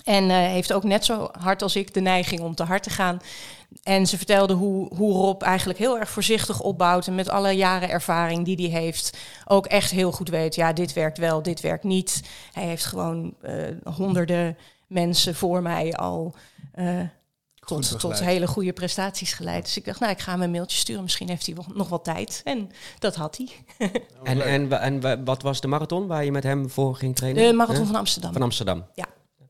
En 0.04 0.30
heeft 0.30 0.74
ook 0.74 0.84
net 0.84 1.06
zo 1.06 1.30
hard 1.40 1.62
als 1.62 1.76
ik 1.76 1.94
de 1.94 2.02
neiging 2.02 2.42
om 2.42 2.56
te 2.56 2.64
hard 2.64 2.84
te 2.84 2.90
gaan. 2.90 3.22
En 3.84 4.08
ze 4.08 4.18
vertelde 4.18 4.54
hoe, 4.54 4.96
hoe 4.96 5.14
Rob 5.14 5.42
eigenlijk 5.42 5.80
heel 5.80 6.00
erg 6.00 6.10
voorzichtig 6.10 6.60
opbouwt. 6.62 7.08
En 7.08 7.16
met 7.16 7.30
alle 7.30 7.52
jaren 7.52 7.90
ervaring 7.90 8.46
die 8.46 8.72
hij 8.72 8.82
heeft, 8.82 9.18
ook 9.46 9.66
echt 9.66 9.92
heel 9.92 10.12
goed 10.12 10.30
weet: 10.30 10.56
ja, 10.56 10.74
dit 10.74 10.94
werkt 10.94 11.18
wel, 11.18 11.42
dit 11.42 11.62
werkt 11.62 11.84
niet. 11.84 12.22
Hij 12.52 12.64
heeft 12.66 12.86
gewoon 12.86 13.34
eh, 13.42 13.54
honderden 13.96 14.58
mensen 14.88 15.36
voor 15.36 15.62
mij 15.62 15.94
al. 15.94 16.34
eh, 16.74 17.00
tot, 17.60 18.00
tot 18.00 18.12
hele 18.26 18.48
goede 18.48 18.74
prestaties 18.74 19.34
geleid. 19.34 19.64
Dus 19.66 19.78
ik 19.78 19.86
dacht, 19.86 20.00
nou, 20.00 20.12
ik 20.12 20.20
ga 20.20 20.32
hem 20.32 20.42
een 20.42 20.52
mailtje 20.52 20.78
sturen. 20.78 21.04
Misschien 21.04 21.30
heeft 21.30 21.46
hij 21.46 21.56
wel, 21.56 21.66
nog 21.74 21.90
wel 21.90 22.02
tijd. 22.02 22.42
En 22.44 22.72
dat 23.00 23.16
had 23.16 23.38
hij. 23.38 23.50
En, 24.24 24.42
en, 24.42 24.80
en 24.82 25.02
wa- 25.02 25.24
wat 25.24 25.42
was 25.42 25.62
de 25.62 25.68
marathon 25.68 26.08
waar 26.08 26.26
je 26.26 26.32
met 26.32 26.44
hem 26.44 26.70
voor 26.70 26.96
ging 26.96 27.16
trainen? 27.16 27.48
De 27.48 27.54
marathon 27.54 27.86
van 27.86 27.96
Amsterdam. 27.96 28.34
Van 28.34 28.42
Amsterdam. 28.42 28.86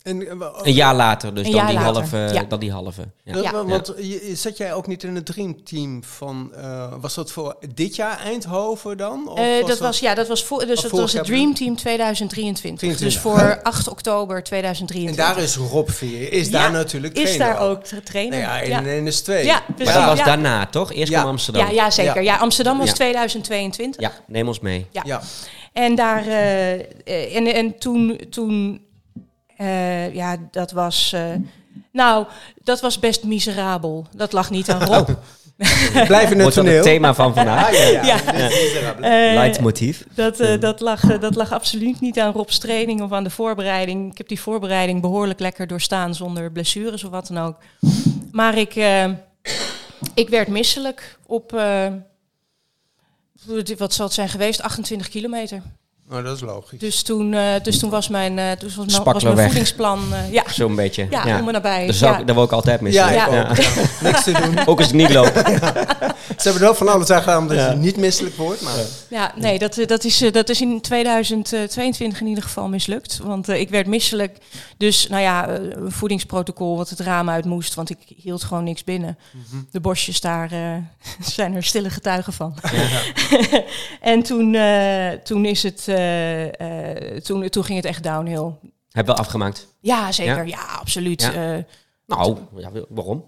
En, 0.08 0.28
eh, 0.42 0.48
Een 0.64 0.74
jaar 0.74 0.96
later, 0.96 1.34
dus 1.34 1.44
dan, 1.44 1.54
jaar 1.54 1.66
die 1.68 1.76
later, 1.76 1.94
halve, 1.94 2.30
ja. 2.34 2.44
dan 2.44 2.60
die 2.60 2.72
halve. 2.72 3.02
Ja. 3.24 3.52
Wa- 3.52 3.66
Want 3.66 3.94
zat 4.34 4.58
jij 4.58 4.74
ook 4.74 4.88
niet 4.88 5.04
in 5.04 5.16
het 5.16 5.26
dreamteam 5.26 6.04
van... 6.04 6.52
eh, 6.56 6.94
was 7.00 7.14
dat 7.14 7.32
voor 7.32 7.56
dit 7.74 7.96
jaar 7.96 8.20
Eindhoven 8.20 8.98
dan? 8.98 9.28
Of 9.30 9.38
Eh, 9.40 9.60
dat 9.60 9.68
dat- 9.68 9.80
was, 9.80 10.00
ja, 10.00 10.14
dat 10.16 10.28
was, 10.28 10.44
voor, 10.44 10.66
dus 10.66 10.82
dat 10.82 10.92
was 10.92 11.02
het 11.02 11.12
jaar 11.12 11.24
Dream 11.24 11.54
Team 11.54 11.76
2023. 11.76 12.80
23. 12.80 13.08
Dus 13.08 13.18
voor 13.22 13.60
8 13.64 13.88
oktober 13.90 14.38
En 14.38 14.44
2023. 14.44 15.26
daar 15.26 15.44
is 15.44 15.56
Rob 15.56 15.90
Veer, 15.90 16.32
is 16.34 16.46
Ja, 16.50 16.52
daar 16.62 16.72
natuurlijk 16.72 17.18
is 17.18 17.24
trainer 17.36 17.48
daar 17.60 17.68
ook. 17.70 17.84
trainen. 17.84 18.40
Nou 18.42 18.52
ja, 18.54 18.62
1 18.62 18.70
ja. 18.70 18.78
en 18.78 18.86
1 18.88 19.08
is 19.08 19.22
2. 19.22 19.46
Ja, 19.46 19.62
Maar 19.78 19.94
dat 19.94 20.06
was 20.06 20.18
ja. 20.20 20.26
daarna, 20.26 20.66
toch? 20.66 20.94
Eerst 20.94 21.12
Ja. 21.12 21.20
kwam 21.20 21.30
Amsterdam. 21.32 21.66
Ja, 21.66 21.72
ja, 21.72 21.92
zeker. 21.92 22.16
Ja. 22.16 22.22
Ja, 22.34 22.38
Amsterdam 22.38 22.78
was 22.78 22.88
Ja. 22.88 22.94
2022. 22.94 24.02
Ja, 24.02 24.12
neem 24.28 24.48
ons 24.48 24.60
mee. 24.60 24.86
Ja. 24.92 25.02
Ja. 25.06 25.22
En 25.74 25.96
daar 25.96 26.28
eh, 26.28 26.74
eh, 26.74 27.36
en, 27.36 27.54
en 27.54 27.78
toen, 27.78 28.20
toen 28.30 28.82
eh, 29.58 30.16
ja, 30.16 30.38
dat 30.52 30.72
was. 30.72 31.14
eh, 31.14 31.22
nou, 31.92 32.26
dat 32.64 32.82
was 32.82 33.00
best 33.00 33.24
miserabel. 33.24 34.08
Dat 34.16 34.32
lag 34.34 34.50
niet 34.50 34.70
aan 34.70 34.84
Rob. 34.84 35.10
Blijf 36.08 36.32
in 36.32 36.40
het 36.40 36.54
toneel. 36.54 36.74
het 36.74 36.84
thema 36.84 37.14
van 37.14 37.34
vandaag. 37.34 37.72
Ja, 37.78 37.84
ja. 37.84 38.04
Ja. 38.04 38.32
Eh, 38.96 39.34
Leidmotief. 39.34 40.06
Dat, 40.14 40.38
dat, 40.60 40.80
lag, 40.80 41.02
dat 41.20 41.36
lag 41.36 41.52
absoluut 41.52 42.00
niet 42.02 42.20
aan 42.20 42.32
Rob's 42.34 42.58
training 42.58 43.02
of 43.02 43.12
aan 43.12 43.24
de 43.24 43.30
voorbereiding. 43.30 44.12
Ik 44.12 44.18
heb 44.18 44.28
die 44.28 44.40
voorbereiding 44.42 45.02
behoorlijk 45.02 45.40
lekker 45.40 45.68
doorstaan 45.68 46.16
zonder 46.16 46.52
blessures 46.52 47.04
of 47.04 47.12
wat 47.12 47.28
dan 47.28 47.38
ook. 47.46 47.56
Maar 48.32 48.58
ik, 48.58 48.76
eh, 48.76 49.06
ik 50.14 50.30
werd 50.30 50.48
misselijk 50.48 51.18
op, 51.26 51.54
eh, 51.54 51.88
wat 53.78 53.94
zal 53.94 54.06
het 54.06 54.14
zijn 54.14 54.30
geweest, 54.30 54.62
28 54.62 55.10
kilometer. 55.10 55.62
Oh, 56.12 56.24
dat 56.24 56.36
is 56.36 56.42
logisch. 56.42 56.80
Dus 56.80 57.02
toen, 57.04 57.34
eh, 57.34 57.44
dus 57.64 57.80
toen 57.80 57.90
was 57.90 58.08
mijn, 58.08 58.40
eh, 58.40 58.52
toen 58.52 58.70
was 58.76 59.04
mijn, 59.04 59.34
was 59.34 59.44
voedingsplan 59.46 60.14
eh, 60.14 60.32
ja, 60.34 60.44
Zo'n 60.50 60.76
beetje. 60.76 61.08
ja, 61.10 61.26
Ja. 61.28 61.40
om 61.40 61.48
en 61.48 61.54
nabij. 61.54 61.86
Dat, 61.86 61.96
zou, 61.96 62.18
ja. 62.18 62.24
dat 62.24 62.36
wil 62.36 62.44
ik 62.44 62.52
altijd 62.52 62.82
missen. 62.82 63.04
ja, 63.04 63.12
Ja. 63.12 63.26
ook. 63.50 63.58
Ja. 63.58 63.64
Niks 64.02 64.24
te 64.24 64.32
doen. 64.32 64.66
Ook 64.66 64.78
als 64.80 64.88
ik 64.88 64.94
niet 64.94 65.14
loop. 65.14 65.26
Ze 66.38 66.44
hebben 66.44 66.62
er 66.62 66.68
wel 66.68 66.76
van 66.76 66.88
alles 66.88 67.10
aan 67.10 67.22
gedaan 67.22 67.48
dat 67.48 67.58
Ja. 67.58 67.70
je 67.72 67.76
niet 67.78 67.98
misselijk 67.98 68.36
wordt. 68.36 68.62
Maar 68.62 68.74
Ja, 69.10 69.32
nee, 69.36 69.60
dat, 69.60 69.80
dat, 69.86 70.04
is, 70.04 70.18
dat 70.32 70.50
is 70.50 70.62
in 70.62 70.82
2022 70.82 72.20
in 72.22 72.28
ieder 72.28 72.44
geval 72.44 72.68
mislukt. 72.68 73.20
Want 73.24 73.50
ik 73.50 73.70
werd 73.70 73.88
misselijk. 73.88 74.38
Dus, 74.78 75.08
nou 75.08 75.22
ja, 75.22 75.48
eh, 75.48 75.56
een 75.70 75.92
voedingsprotocol 75.92 76.78
wat 76.78 76.90
het 76.90 77.00
raam 77.00 77.30
uit 77.30 77.46
moest. 77.46 77.74
Want 77.74 77.90
ik 77.90 77.98
hield 78.18 78.44
gewoon 78.44 78.64
niks 78.64 78.84
binnen. 78.84 79.18
De 79.72 79.80
bosjes 79.80 80.22
daar 80.22 80.52
eh, 80.52 80.76
zijn 81.36 81.56
er 81.56 81.64
stille 81.64 81.90
getuigen 81.90 82.34
van. 82.34 82.56
en 84.02 84.24
toen, 84.24 84.56
eh, 84.56 85.10
toen, 85.24 85.46
is 85.46 85.64
het, 85.64 85.88
toen, 87.24 87.50
toen 87.50 87.63
ging 87.63 87.77
het 87.77 87.88
echt 87.88 88.04
downhill. 88.04 88.51
Heb 88.92 89.06
wel 89.06 89.16
afgemaakt. 89.16 89.68
Ja, 89.80 90.12
zeker. 90.12 90.48
Ja, 90.48 90.62
absoluut. 90.80 91.22
Ja. 91.22 91.56
Eh, 91.58 91.63
Nou, 92.06 92.38
ja, 92.56 92.70
waarom? 92.89 93.25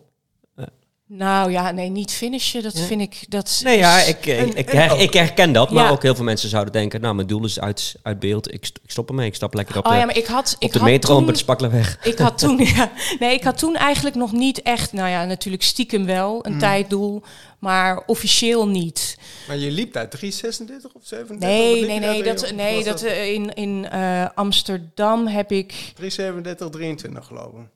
Nou 1.12 1.51
ja, 1.51 1.72
nee, 1.72 1.89
niet 1.89 2.12
finishen. 2.12 2.63
Dat 2.63 2.78
Ja. 2.78 2.84
vind 2.84 3.01
ik... 3.01 3.25
Dat 3.30 3.62
Nee, 3.63 3.78
ja, 3.78 4.00
is- 4.00 4.08
ik, 4.08 4.25
ik, 4.25 4.54
ik, 4.54 4.70
her- 4.72 4.98
herken 5.12 5.51
dat. 5.51 5.72
Maar 5.72 5.84
Ja. 5.86 5.89
ook 5.89 6.01
heel 6.04 6.16
veel 6.16 6.24
mensen 6.24 6.50
zouden 6.50 6.74
denken... 6.74 7.01
Nou, 7.01 7.16
mijn 7.16 7.28
doel 7.28 7.46
is 7.46 7.60
uit, 7.60 7.96
uit 8.04 8.20
beeld. 8.20 8.54
Ik, 8.54 8.66
st- 8.66 8.80
ik 8.84 8.92
stop 8.92 9.10
ermee. 9.10 9.28
Ik 9.28 9.36
stap 9.36 9.54
lekker 9.54 9.78
op 9.78 9.84
de, 9.84 9.89
Oh 9.89 9.96
ja, 9.96 10.06
maar 10.06 10.18
ik 10.18 10.25
had... 10.25 10.54
op 10.56 10.63
ik 10.63 10.72
de 10.72 10.80
had 10.80 10.88
metro 10.88 11.13
toen- 11.13 11.22
op 11.22 11.28
het 11.28 11.38
Spakkelenweg. 11.38 12.00
Ik 12.04 12.18
had 12.18 12.38
toen, 12.38 12.58
ja, 12.75 12.92
nee, 13.20 13.34
ik 13.34 13.44
had 13.44 13.58
toen 13.58 13.75
eigenlijk 13.75 14.16
nog 14.16 14.32
niet 14.32 14.62
echt, 14.62 14.94
nou 14.94 15.10
ja, 15.10 15.25
natuurlijk 15.25 15.63
stiekem 15.63 16.06
wel 16.06 16.46
een 16.46 16.58
tijddoel, 16.60 17.22
maar 17.60 18.04
officieel 18.06 18.68
niet. 18.68 19.18
Maar 19.48 19.58
je 19.58 19.72
liep 19.72 19.94
daar 19.94 20.10
336 20.10 20.92
of 20.94 21.01
37? 21.06 21.50
Nee, 21.50 21.86
nee, 21.86 22.00
nee, 22.00 22.24
dat, 22.24 22.51
nee, 22.56 22.84
dat 22.84 23.01
eh, 23.01 23.34
in, 23.34 23.54
in 23.54 23.89
eh, 23.89 24.25
Amsterdam 24.36 25.28
heb 25.28 25.51
ik. 25.51 25.68
337, 25.96 26.70
23 26.70 27.25
geloof 27.25 27.54
ik. 27.54 27.68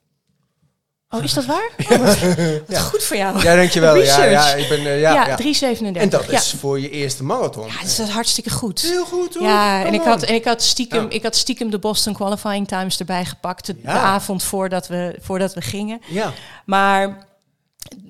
Oh, 1.13 1.24
is 1.24 1.34
dat 1.34 1.46
waar? 1.46 1.70
Oh, 1.91 1.98
wat, 1.98 2.20
wat 2.67 2.79
goed 2.79 3.03
voor 3.03 3.17
jou. 3.17 3.41
Ja, 3.41 3.55
dankjewel. 3.55 3.96
Ja, 3.96 4.01
Research. 4.01 4.32
ja, 4.32 4.53
ik 4.55 4.70
ben, 4.70 4.79
eh, 4.79 5.00
ja, 5.00 5.13
Ja, 5.13 5.27
ja. 5.27 5.36
3,37. 5.36 6.01
En 6.01 6.10
dat 6.10 6.29
is 6.32 6.55
voor 6.60 6.79
je 6.79 6.89
eerste 6.89 7.24
marathon. 7.24 7.67
Ja, 7.67 7.74
dat 7.82 7.86
is 7.89 8.00
hartstikke 8.00 8.50
goed. 8.50 8.82
heel 8.82 9.05
goed 9.05 9.34
hoor. 9.34 9.43
Ja, 9.48 9.86
en 9.86 9.93
ik 9.93 10.01
had, 10.01 10.24
en 10.24 10.34
ik, 10.36 10.46
had 10.46 10.62
stiekem, 10.62 11.05
ik 11.10 11.24
had 11.24 11.36
stiekem 11.36 11.70
de 11.70 11.79
Boston 11.79 12.13
Qualifying 12.13 12.67
Times 12.67 13.00
erbij 13.00 13.25
gepakt. 13.25 13.65
De, 13.65 13.75
avond 13.89 14.43
voordat 14.43 14.88
we, 14.88 15.15
voordat 15.22 15.53
we 15.53 15.62
gingen. 15.62 16.01
Ja, 16.08 16.34
Maar 16.65 17.27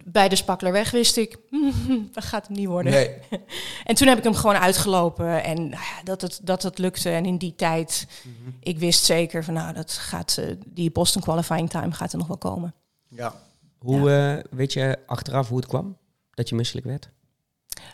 bij 0.05 0.29
de 0.29 0.36
Spaklerweg 0.36 0.91
wist 0.91 1.17
ik, 1.17 1.38
dat 2.13 2.24
gaat 2.24 2.48
hem 2.48 2.55
niet 2.57 2.67
worden. 2.67 2.91
nee. 2.91 3.10
En 3.83 3.95
toen 3.95 4.07
heb 4.07 4.17
ik 4.17 4.24
hem 4.24 4.36
gewoon 4.36 4.55
uitgelopen. 4.57 5.43
En 5.43 5.69
nou 5.69 5.83
dat, 6.03 6.22
het, 6.22 6.39
dat 6.43 6.63
het 6.63 6.77
lukte. 6.77 7.10
En 7.10 7.25
in 7.25 7.38
die 7.38 7.53
tijd, 7.55 8.07
Mhm. 8.24 8.50
ik 8.60 8.79
wist 8.79 9.03
zeker 9.05 9.43
van 9.43 9.53
nou, 9.53 9.74
dat 9.74 9.91
gaat, 9.91 10.38
eh, 10.39 10.45
die 10.65 10.91
Boston 10.91 11.22
Qualifying 11.22 11.69
Time 11.69 11.91
gaat 11.91 12.12
er 12.12 12.17
nog 12.17 12.27
wel 12.27 12.38
komen. 12.38 12.74
Ja. 13.15 13.41
Hoe 13.79 14.12
eh, 14.12 14.43
weet 14.58 14.74
je 14.74 15.00
achteraf 15.05 15.48
hoe 15.50 15.58
het 15.58 15.67
kwam? 15.67 15.98
Dat 16.32 16.50
je 16.50 16.55
misselijk 16.55 16.86
werd? 16.86 17.10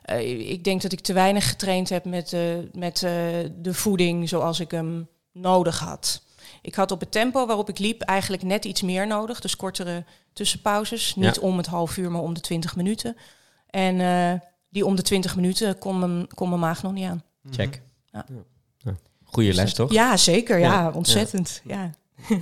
Eh, 0.01 0.49
ik 0.49 0.63
denk 0.63 0.81
dat 0.81 0.91
ik 0.91 0.99
te 0.99 1.13
weinig 1.13 1.49
getraind 1.49 1.89
heb 1.89 2.05
met, 2.05 2.33
eh, 2.33 2.41
met 2.73 3.03
eh, 3.03 3.11
de 3.55 3.73
voeding 3.73 4.29
zoals 4.29 4.59
ik 4.59 4.71
hem 4.71 5.07
nodig 5.31 5.79
had. 5.79 6.21
Ik 6.61 6.75
had 6.75 6.91
op 6.91 6.99
het 6.99 7.11
tempo 7.11 7.45
waarop 7.45 7.69
ik 7.69 7.79
liep 7.79 8.01
eigenlijk 8.01 8.43
net 8.43 8.65
iets 8.65 8.81
meer 8.81 9.07
nodig. 9.07 9.39
Dus 9.39 9.55
kortere 9.55 10.03
tussenpauzes. 10.33 11.15
Niet 11.15 11.35
Ja. 11.35 11.41
om 11.41 11.57
het 11.57 11.65
half 11.65 11.97
uur, 11.97 12.11
maar 12.11 12.21
om 12.21 12.33
de 12.33 12.39
20 12.41 12.75
minuten. 12.75 13.15
En 13.69 13.99
eh, 14.01 14.39
die 14.69 14.85
om 14.85 14.95
de 14.95 15.01
20 15.01 15.35
minuten 15.35 15.77
kon 15.77 15.99
mijn, 15.99 16.27
kon 16.33 16.49
mijn 16.49 16.61
maag 16.61 16.83
nog 16.83 16.93
niet 16.93 17.05
aan. 17.05 17.23
Check. 17.49 17.81
Ja. 18.11 18.25
Ja. 18.77 18.95
Goeie 19.23 19.53
les, 19.53 19.73
toch? 19.73 19.91
Ja, 19.91 20.17
zeker. 20.17 20.57
Ja, 20.59 20.65
Ja. 20.81 20.91
ontzettend. 20.91 21.61
Ja. 21.65 21.89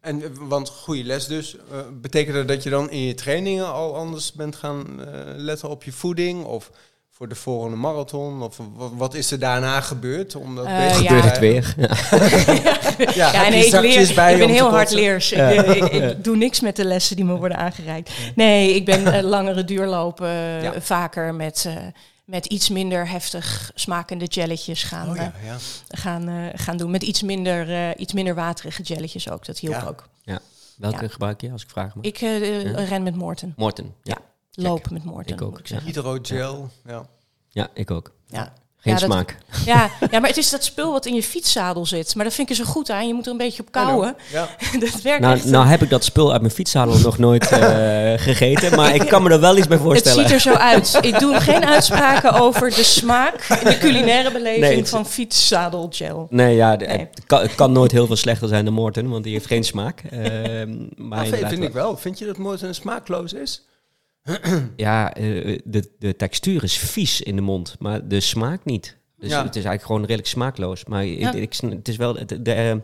En, 0.00 0.22
eh, 0.22 0.28
want 0.40 0.68
goede 0.68 1.04
les 1.04 1.26
dus. 1.26 1.56
eh, 1.56 1.78
betekent 2.00 2.34
dat 2.34 2.48
dat 2.48 2.62
je 2.62 2.70
dan 2.70 2.90
in 2.90 3.00
je 3.02 3.14
trainingen 3.14 3.72
al 3.72 3.96
anders 3.96 4.32
bent 4.32 4.56
gaan 4.56 4.86
eh, 5.00 5.06
letten 5.36 5.68
op 5.68 5.84
je 5.84 5.92
voeding? 5.92 6.44
Of 6.44 6.70
voor 7.10 7.28
de 7.28 7.34
volgende 7.34 7.76
marathon? 7.76 8.42
Of 8.42 8.56
wat, 8.96 9.14
is 9.14 9.30
er 9.30 9.38
daarna 9.38 9.80
gebeurd? 9.80 10.34
Om 10.36 10.56
dat 10.56 10.64
Eh, 10.66 10.76
beter 10.86 11.02
ja. 11.02 11.08
Gebeurt 11.08 11.24
het 11.24 11.38
weer? 11.38 11.74
Ja. 13.14 13.30
Nee, 13.48 13.64
ik, 13.64 13.70
zakjes 13.70 14.06
leer, 14.06 14.14
bij 14.14 14.32
ik 14.32 14.38
ben 14.38 14.46
om 14.46 14.52
te 14.52 14.58
heel 14.58 14.68
kotsen? 14.70 14.76
hardleers. 14.76 15.32
Ik, 15.32 15.60
ik, 15.76 15.92
ik 15.92 16.24
doe 16.24 16.36
niks 16.36 16.60
met 16.60 16.76
de 16.76 16.84
lessen 16.84 17.16
die 17.16 17.24
me 17.24 17.36
worden 17.36 17.58
aangereikt. 17.58 18.10
Nee, 18.34 18.74
ik 18.74 18.84
ben 18.84 19.22
langere 19.24 19.64
duurlopen 19.64 20.28
Ja. 20.62 20.72
vaker 20.80 21.34
met, 21.34 21.64
eh, 21.66 21.74
met 22.30 22.46
iets 22.46 22.68
minder 22.68 23.08
heftig 23.08 23.70
smakende 23.74 24.24
jelletjes 24.24 24.82
gaan, 24.82 25.08
Oh, 25.10 25.16
ja, 25.16 25.32
eh, 25.40 25.46
ja. 25.46 25.56
gaan, 25.88 26.28
eh, 26.28 26.46
gaan 26.60 26.76
doen. 26.76 26.90
Met 26.90 27.02
iets 27.02 27.22
minder, 27.22 27.70
eh, 27.70 28.00
iets 28.00 28.12
minder 28.12 28.34
waterige 28.34 28.82
jelletjes 28.82 29.30
ook. 29.30 29.44
Dat 29.46 29.58
hielp 29.58 29.74
Ja. 29.74 29.86
ook. 29.86 30.08
Welke 30.76 31.02
Ja. 31.02 31.08
gebruik 31.08 31.40
je, 31.40 31.50
als 31.52 31.62
ik 31.62 31.70
vraag 31.70 31.94
me? 31.94 32.02
Ik 32.02 32.16
Ja. 32.16 32.36
ren 32.84 33.02
met 33.02 33.14
Morten. 33.14 33.54
Morten. 33.56 33.94
Ja. 34.02 34.16
Lopen 34.52 34.92
met 34.92 35.04
Morten. 35.04 35.34
Ik 35.34 35.42
ook. 35.42 35.60
Hydrogel. 35.68 36.70
Ja. 36.84 37.06
ja, 37.48 37.68
ik 37.74 37.90
ook. 37.90 38.12
Ja. 38.26 38.52
Geen 38.82 38.92
Ja, 38.94 38.98
dat- 39.00 39.10
smaak. 39.10 39.36
Ja, 39.66 39.90
ja, 40.10 40.18
maar 40.20 40.28
het 40.28 40.36
is 40.38 40.50
dat 40.50 40.64
spul 40.64 40.92
wat 40.92 41.06
in 41.06 41.14
je 41.14 41.22
fietszadel 41.22 41.86
zit. 41.86 42.14
Maar 42.14 42.24
dat 42.24 42.34
vind 42.34 42.50
ik 42.50 42.58
er 42.58 42.64
zo 42.64 42.70
goed 42.70 42.90
aan. 42.90 43.06
Je 43.06 43.14
moet 43.14 43.24
er 43.26 43.32
een 43.32 43.36
beetje 43.38 43.62
op 43.62 43.72
kouwen. 43.72 44.16
Ja. 44.32 44.48
dat 44.80 45.02
werkt 45.02 45.20
Nou, 45.20 45.34
echt. 45.36 45.44
nou 45.44 45.66
heb 45.66 45.82
ik 45.82 45.90
dat 45.90 46.04
spul 46.04 46.32
uit 46.32 46.40
mijn 46.40 46.52
fietszadel 46.52 46.98
nog 46.98 47.18
nooit 47.18 47.48
eh, 47.50 47.58
gegeten, 48.16 48.76
maar 48.76 48.94
ik 48.94 49.08
kan 49.08 49.22
me 49.22 49.30
er 49.30 49.40
wel 49.40 49.56
iets 49.56 49.66
bij 49.66 49.76
Het 49.76 49.86
voorstellen. 49.86 50.22
ziet 50.22 50.32
er 50.32 50.40
zo 50.40 50.52
uit. 50.52 50.98
Ik 51.00 51.18
doe 51.18 51.40
geen 51.40 51.64
uitspraken 51.66 52.32
over 52.32 52.70
de 52.70 52.84
smaak, 52.84 53.46
de 53.64 53.78
culinaire 53.78 54.32
beleving 54.32 54.60
Nee, 54.60 54.76
het- 54.76 54.88
van 54.88 55.06
fietszadelgel. 55.06 56.26
Nee, 56.30 56.56
ja, 56.56 56.74
Nee. 56.74 56.88
Het, 56.88 57.22
kan, 57.26 57.40
het 57.40 57.54
kan 57.54 57.72
nooit 57.72 57.92
heel 57.92 58.06
veel 58.06 58.16
slechter 58.16 58.48
zijn 58.48 58.64
dan 58.64 58.74
Morten, 58.74 59.08
want 59.08 59.24
die 59.24 59.32
heeft 59.32 59.46
geen 59.46 59.64
smaak. 59.64 60.02
Ehm, 60.10 60.20
maar 60.96 61.28
Nou, 61.28 61.46
vind 61.48 61.62
ik 61.62 61.72
wel. 61.72 61.96
Vind 61.96 62.18
je 62.18 62.26
dat 62.26 62.36
Morten 62.38 62.74
smaakloos 62.74 63.32
is? 63.32 63.62
Ja, 64.76 65.14
eh, 65.14 65.58
de, 65.64 65.90
de 65.98 66.16
textuur 66.16 66.62
is 66.62 66.78
vies 66.78 67.20
in 67.20 67.36
de 67.36 67.42
mond, 67.42 67.76
maar 67.78 68.08
de 68.08 68.20
smaak 68.20 68.64
niet. 68.64 68.98
Dus 69.18 69.30
Ja. 69.30 69.36
het 69.38 69.48
is 69.56 69.64
eigenlijk 69.64 69.82
gewoon 69.86 70.00
redelijk 70.00 70.28
smaakloos. 70.28 70.84
Maar 70.84 71.06
ik- 71.06 71.18
Ja. 71.18 71.32
ik, 71.32 71.54
het 71.60 71.88
is 71.88 71.96
wel... 71.96 72.26
De, 72.26 72.42
de, 72.42 72.52
eh, 72.52 72.76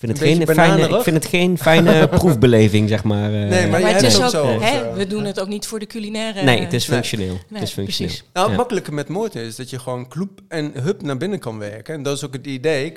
vind 0.00 0.12
het 0.18 0.20
Een 0.28 0.36
geen 0.36 0.46
fijne, 0.54 0.88
ik 0.96 1.02
vind 1.02 1.16
het 1.16 1.26
geen 1.26 1.58
fijne 1.58 2.08
proefbeleving, 2.18 2.88
zeg 2.88 3.04
maar. 3.04 3.32
eh. 3.34 3.48
Nee, 3.48 3.66
maar 3.66 3.80
het 3.92 4.02
is 4.02 4.22
ook 4.22 4.30
zo. 4.30 4.60
hè, 4.60 4.92
we 4.94 5.06
doen 5.06 5.24
het 5.24 5.40
ook 5.40 5.48
niet 5.48 5.66
voor 5.66 5.78
de 5.78 5.86
culinaire. 5.86 6.42
nee, 6.42 6.60
het 6.60 6.72
is 6.72 6.86
Nee. 6.86 6.96
functioneel. 6.98 7.38
het 7.52 7.62
is 7.62 7.70
functioneel. 7.72 7.84
precies. 8.12 8.24
Nou, 8.32 8.46
het 8.46 8.50
Ja. 8.50 8.56
makkelijke 8.56 8.92
met 8.92 9.08
Morten 9.08 9.42
is 9.42 9.56
dat 9.56 9.70
je 9.70 9.78
gewoon 9.78 10.08
kloep 10.08 10.40
en 10.48 10.72
hup 10.82 11.02
naar 11.02 11.16
binnen 11.16 11.38
kan 11.38 11.58
werken. 11.58 11.94
En 11.94 12.02
dat 12.02 12.16
is 12.16 12.24
ook 12.24 12.32
het 12.32 12.46
idee. 12.46 12.92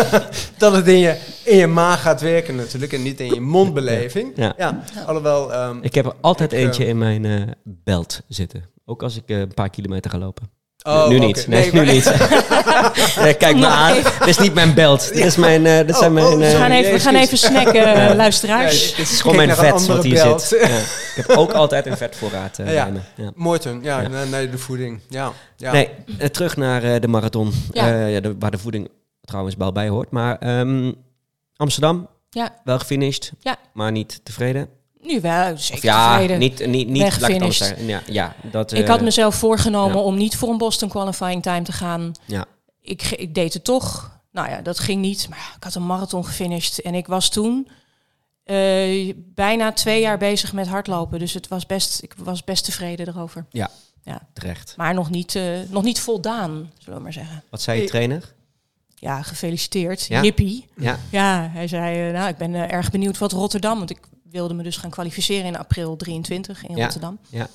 dat 0.58 0.72
het 0.72 0.88
in 0.88 0.98
je, 0.98 1.16
in 1.44 1.56
je 1.56 1.66
maag 1.66 2.02
gaat 2.02 2.20
werken 2.20 2.56
natuurlijk 2.56 2.92
en 2.92 3.02
niet 3.02 3.20
in 3.20 3.34
je 3.34 3.40
mondbeleving. 3.40 4.32
Ja. 4.36 4.54
Ja, 4.58 4.82
alhoewel... 5.06 5.52
ehm, 5.52 5.76
Ik 5.80 5.94
heb 5.94 6.04
er 6.06 6.14
altijd 6.20 6.52
Ik, 6.52 6.58
eh, 6.58 6.64
eentje 6.64 6.86
in 6.86 6.98
mijn 6.98 7.24
eh, 7.24 7.42
belt 7.64 8.20
zitten. 8.28 8.64
Ook 8.84 9.02
als 9.02 9.16
ik 9.16 9.22
een 9.26 9.54
paar 9.54 9.70
kilometer 9.70 10.10
ga 10.10 10.18
lopen. 10.18 10.50
Oh, 10.82 11.08
nu 11.08 11.18
niet. 11.18 11.46
Nee, 11.48 11.72
maar- 11.72 11.84
nu 11.84 11.92
niet. 11.92 12.04
Nee, 13.22 13.34
kijk 13.34 13.56
Nog 13.56 13.70
aan. 13.70 13.94
Dit 13.94 14.26
is 14.28 14.38
niet 14.38 14.54
mijn 14.54 14.74
belt. 14.74 15.08
Dit 15.14 15.24
is 15.24 15.36
mijn... 15.36 15.66
eh, 15.66 15.76
dit 15.78 15.90
Oh, 15.90 15.98
zijn 15.98 16.12
mijn 16.12 16.26
oh, 16.26 16.36
We 16.36 16.44
eh, 16.46 16.56
gaan 16.58 16.70
even, 16.70 16.92
we 16.92 17.00
gaan 17.00 17.14
even 17.14 17.38
snacken, 17.38 17.94
eh, 18.08 18.14
luisteraars. 18.14 18.90
Ja, 18.90 18.96
dit 18.96 19.10
is 19.10 19.20
gewoon 19.20 19.36
mijn 19.36 19.48
naar 19.48 19.56
vet 19.56 19.86
wat 19.86 20.02
hier 20.04 20.14
belt. 20.14 20.42
zit. 20.42 20.60
Ja. 20.60 20.66
Ik 21.16 21.26
heb 21.26 21.36
ook 21.36 21.52
altijd 21.62 21.86
een 21.86 21.96
vetvoorraad 21.96 22.58
eh, 22.58 22.72
Ja. 22.74 22.82
bij 22.84 22.92
me. 22.92 23.22
Ja. 23.24 23.30
Morten, 23.34 23.80
ja. 23.82 24.08
Nee, 24.08 24.26
nee, 24.26 24.50
de 24.50 24.58
voeding. 24.58 25.00
Ja, 25.08 25.32
ja. 25.56 25.72
Nee, 25.72 25.88
terug 26.30 26.56
naar 26.56 26.82
eh, 26.82 27.00
de 27.00 27.08
marathon. 27.08 27.52
Ja. 27.72 27.86
Eh, 27.92 28.12
ja, 28.12 28.20
de- 28.20 28.36
waar 28.38 28.50
de 28.50 28.58
voeding 28.58 28.88
trouwens 29.24 29.54
wel 29.58 29.72
bij 29.72 29.88
hoort. 29.88 30.10
Maar 30.10 30.36
ehm, 30.38 30.92
Amsterdam, 31.56 32.08
Ja. 32.30 32.54
wel 32.64 32.78
gefinished, 32.78 33.32
Ja. 33.40 33.56
maar 33.72 33.92
niet 33.92 34.20
tevreden. 34.22 34.68
Nu 35.02 35.20
wel, 35.20 35.58
zeker 35.58 35.76
Of 35.76 35.82
ja, 35.82 36.10
tevreden. 36.10 36.38
niet, 36.38 36.66
niet, 36.88 37.20
laat 37.20 37.30
ik. 37.30 37.78
Ja, 37.86 38.02
ja, 38.06 38.34
dat, 38.50 38.72
ik 38.72 38.82
eh, 38.82 38.88
had 38.88 39.00
mezelf 39.00 39.34
voorgenomen 39.34 39.96
ja. 39.96 40.02
om 40.02 40.16
niet 40.16 40.36
voor 40.36 40.48
een 40.48 40.58
Boston 40.58 40.88
Qualifying 40.88 41.42
Time 41.42 41.62
te 41.62 41.72
gaan. 41.72 42.12
Ja. 42.24 42.44
Ik, 42.80 43.02
ik 43.02 43.34
deed 43.34 43.54
het 43.54 43.64
toch. 43.64 44.20
Nou 44.32 44.48
ja, 44.48 44.60
dat 44.60 44.78
ging 44.78 45.00
niet. 45.00 45.26
Maar 45.28 45.38
ja, 45.38 45.56
ik 45.56 45.64
had 45.64 45.74
een 45.74 45.86
marathon 45.86 46.24
gefinished. 46.24 46.80
En 46.80 46.94
ik 46.94 47.06
was 47.06 47.28
toen 47.28 47.68
eh, 48.44 49.14
bijna 49.16 49.72
twee 49.72 50.00
jaar 50.00 50.18
bezig 50.18 50.52
met 50.52 50.66
hardlopen. 50.66 51.18
Dus 51.18 51.32
het 51.34 51.48
was 51.48 51.66
best, 51.66 52.02
ik 52.02 52.14
was 52.16 52.44
best 52.44 52.64
tevreden 52.64 53.08
erover. 53.08 53.46
terecht. 54.32 54.74
Maar 54.76 54.94
nog 54.94 55.10
niet, 55.10 55.34
eh, 55.34 55.58
nog 55.68 55.82
niet 55.82 56.00
voldaan, 56.00 56.70
zullen 56.78 56.98
we 56.98 57.04
maar 57.04 57.12
zeggen. 57.12 57.42
Wat 57.50 57.62
zei 57.62 57.80
je 57.80 57.86
trainer? 57.86 58.34
Ja, 58.94 59.22
gefeliciteerd. 59.22 60.06
Ja. 60.06 60.22
Jippie. 60.22 60.68
Ja, 60.76 60.98
Ja, 61.10 61.48
hij 61.52 61.68
zei, 61.68 62.08
eh, 62.08 62.14
nou, 62.14 62.28
ik 62.28 62.36
ben 62.36 62.54
eh, 62.54 62.72
erg 62.72 62.90
benieuwd 62.90 63.18
wat 63.18 63.32
Rotterdam... 63.32 63.78
want 63.78 63.90
ik 63.90 63.98
wilde 64.32 64.54
me 64.54 64.62
dus 64.62 64.76
gaan 64.76 64.90
kwalificeren 64.90 65.44
in 65.46 65.56
april 65.58 65.96
23 65.96 66.66
in 66.66 66.76
Ja, 66.76 66.82
Rotterdam. 66.82 67.18
ja. 67.28 67.46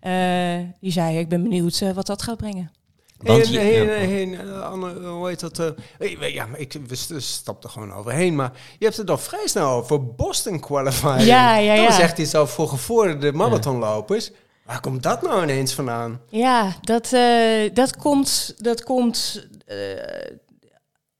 Eh, 0.00 0.64
die 0.80 0.92
zei, 0.92 1.18
ik 1.18 1.28
ben 1.28 1.42
benieuwd 1.42 1.80
eh, 1.80 1.90
wat 1.90 2.06
dat 2.06 2.22
gaat 2.22 2.36
brengen. 2.36 2.70
Want 3.18 3.48
hey, 3.48 3.64
hey, 3.86 4.38
eh, 4.38 4.60
Anne, 4.70 4.94
hoe 5.08 5.28
heet 5.28 5.40
dat? 5.40 5.58
eh, 5.58 5.66
hey, 5.98 6.32
ja, 6.32 6.46
maar 6.46 6.58
ik 6.60 6.72
we 6.86 6.94
st- 6.94 7.22
stapte 7.22 7.68
gewoon 7.68 7.92
overheen. 7.92 8.34
Maar 8.34 8.52
je 8.78 8.84
hebt 8.84 8.96
het 8.96 9.10
al 9.10 9.18
vrij 9.18 9.46
snel 9.46 9.68
over 9.70 10.14
Boston 10.14 10.60
Qualifying. 10.60 11.22
Ja, 11.22 11.56
ja, 11.56 11.74
Dat 11.74 11.84
ja. 11.84 11.88
is 11.88 11.98
echt 11.98 12.18
iets 12.18 12.34
al 12.34 12.46
voor 12.46 12.68
gevorderde 12.68 13.32
marathonlopers. 13.32 14.30
Waar 14.64 14.80
komt 14.80 15.02
dat 15.02 15.22
nou 15.22 15.42
ineens 15.42 15.74
vandaan? 15.74 16.20
Ja, 16.28 16.76
dat, 16.80 17.12
eh, 17.12 17.74
dat 17.74 17.96
komt, 17.96 18.54
dat 18.58 18.82
komt 18.82 19.46
eh, 19.66 19.76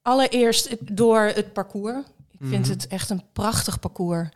allereerst 0.02 0.76
door 0.96 1.20
het 1.34 1.52
parcours. 1.52 1.96
Ik 2.40 2.46
vind 2.48 2.62
Mhm. 2.62 2.70
het 2.70 2.86
echt 2.86 3.10
een 3.10 3.22
prachtig 3.32 3.78
parcours. 3.80 4.28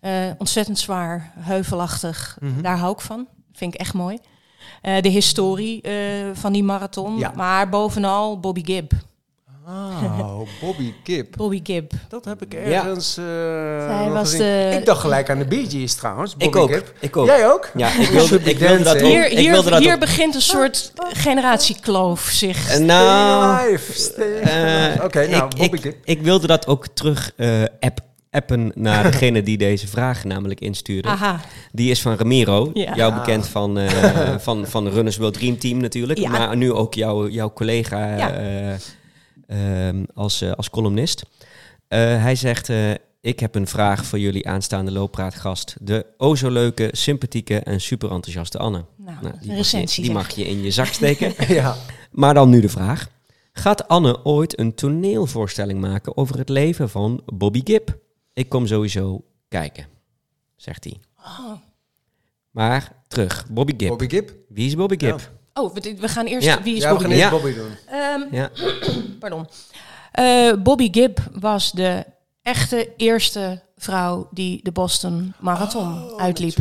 Eh, 0.00 0.12
ontzettend 0.38 0.78
zwaar, 0.78 1.32
heuvelachtig. 1.38 2.36
Mhm. 2.40 2.62
Daar 2.62 2.78
hou 2.78 2.92
ik 2.92 3.00
van. 3.00 3.26
Vind 3.52 3.74
ik 3.74 3.80
echt 3.80 3.94
mooi. 3.94 4.18
Eh, 4.82 5.02
de 5.02 5.08
historie 5.08 5.82
eh, 5.82 5.92
van 6.32 6.52
die 6.52 6.62
marathon. 6.64 7.18
Ja. 7.18 7.32
Maar 7.36 7.68
bovenal 7.68 8.40
Bobby 8.40 8.64
Gibb. 8.64 8.92
Oh, 9.66 10.40
Bobby 10.60 10.92
Gibb. 11.04 11.36
Bobby 11.36 11.60
Gibb. 11.62 11.92
Dat 12.08 12.24
heb 12.24 12.42
ik 12.42 12.54
ergens 12.54 13.16
eh, 13.16 13.24
Zij 13.24 14.04
nog 14.04 14.12
was 14.12 14.30
gezien. 14.30 14.38
de- 14.38 14.76
Ik 14.78 14.84
dacht 14.86 15.00
gelijk 15.00 15.30
aan 15.30 15.38
de 15.38 15.44
Bee 15.44 15.66
Gees 15.70 15.94
trouwens. 15.94 16.32
Ik 16.32 16.38
Bobby 16.38 16.58
ook. 16.58 16.72
Gibb. 16.72 16.92
Ik 17.00 17.16
ook. 17.16 17.26
Jij 17.26 17.52
ook? 17.52 17.70
Ja, 17.76 17.88
ik 17.98 18.08
wilde, 18.08 18.40
ik 18.40 18.58
wilde 18.58 18.82
dat. 18.82 19.00
Hier, 19.00 19.30
ik 19.30 19.38
hier, 19.38 19.50
wilde 19.50 19.70
dat 19.70 19.78
hier 19.80 19.94
ook. 19.94 20.00
begint 20.00 20.34
een 20.34 20.42
soort 20.42 20.92
generatiekloof 20.96 22.20
zich. 22.20 22.78
Nou, 22.78 23.78
eh. 24.16 25.04
Oké, 25.04 25.26
nou, 25.28 25.44
ik, 25.44 25.56
Bobby 25.56 25.76
ik, 25.76 25.80
Gibb. 25.82 25.96
ik 26.04 26.22
wilde 26.22 26.46
dat 26.46 26.66
ook 26.66 26.86
terug 26.86 27.32
eh, 27.36 27.62
app, 27.80 28.00
appen 28.30 28.72
naar 28.74 29.02
degene 29.10 29.42
die 29.42 29.58
deze 29.58 29.86
vraag 29.86 30.24
namelijk 30.24 30.60
instuurde. 30.60 31.08
Aha. 31.08 31.40
Die 31.72 31.90
is 31.90 32.00
van 32.02 32.14
Ramiro, 32.16 32.70
Ja. 32.74 32.94
jou 32.94 33.14
bekend 33.14 33.46
van, 33.48 33.78
eh 33.78 34.38
van, 34.46 34.66
van 34.66 34.84
de 34.84 34.90
Runners 34.90 35.16
World 35.16 35.34
Dream 35.34 35.58
Team 35.58 35.78
natuurlijk. 35.80 36.18
Ja. 36.18 36.30
Maar 36.30 36.56
nu 36.56 36.72
ook 36.72 36.94
jouw 36.94 37.28
jouw 37.28 37.52
collega 37.52 38.16
Ja. 38.16 38.32
eh, 38.32 38.74
ehm, 39.88 40.04
als, 40.14 40.40
eh, 40.40 40.52
als 40.52 40.70
columnist. 40.70 41.22
Hij 41.88 42.34
zegt, 42.34 42.68
ik 43.20 43.40
heb 43.40 43.54
een 43.54 43.66
vraag 43.66 44.04
voor 44.04 44.18
jullie 44.18 44.48
aanstaande 44.48 44.92
looppraatgast. 44.92 45.76
De 45.80 46.06
o 46.16 46.34
zo 46.34 46.50
leuke, 46.50 46.88
sympathieke 46.92 47.58
en 47.58 47.80
super 47.80 48.10
enthousiaste 48.10 48.58
Anne. 48.58 48.84
Nou, 48.96 49.16
Nou, 49.22 49.22
die, 49.22 49.30
een 49.32 49.38
mag 49.38 49.40
je, 49.46 49.54
recensie. 49.54 50.02
die 50.04 50.12
mag 50.12 50.30
je 50.30 50.44
in 50.46 50.62
je 50.62 50.70
zak 50.70 50.86
steken. 50.86 51.34
Ja. 51.54 51.76
Maar 52.10 52.34
dan 52.34 52.50
nu 52.50 52.60
de 52.60 52.68
vraag. 52.68 53.08
Gaat 53.52 53.88
Anne 53.88 54.24
ooit 54.24 54.58
een 54.58 54.74
toneelvoorstelling 54.74 55.80
maken 55.80 56.16
over 56.16 56.38
het 56.38 56.48
leven 56.48 56.88
van 56.90 57.20
Bobby 57.34 57.60
Gibb? 57.64 57.88
Ik 58.38 58.48
kom 58.48 58.66
sowieso 58.66 59.24
kijken. 59.48 59.86
zegt 60.56 60.84
hij. 60.84 61.00
Oh. 61.18 61.52
Maar 62.50 62.92
terug, 63.08 63.46
Bobby 63.50 63.72
Gibb. 63.76 63.88
Bobby 63.88 64.08
Gibb. 64.08 64.30
Wie 64.48 64.66
is 64.66 64.74
Bobby 64.74 64.96
Gibb? 64.98 65.20
Oh, 65.54 65.74
we, 65.74 65.96
we 66.00 66.08
gaan 66.08 66.26
eerst... 66.26 66.46
Ja. 66.46 66.62
Wie 66.62 66.76
is 66.76 66.82
Ja, 66.82 66.96
we 66.96 66.98
Bobby 66.98 67.14
gaan 67.18 67.30
Gibb? 67.30 67.42
eerst 67.42 67.44
Ja. 67.44 67.50
Bobby 67.50 67.54
doen. 67.54 67.76
Ehm, 67.86 68.34
Ja. 68.34 68.50
pardon. 69.20 69.46
Eh, 70.12 70.52
Bobby 70.62 70.88
Gibb 70.92 71.18
was 71.32 71.72
de 71.72 72.04
echte 72.42 72.92
eerste 72.96 73.62
vrouw 73.78 74.28
die 74.30 74.60
de 74.62 74.72
Boston 74.72 75.34
Marathon 75.38 76.10
Oh, 76.12 76.20
uitliep. 76.20 76.56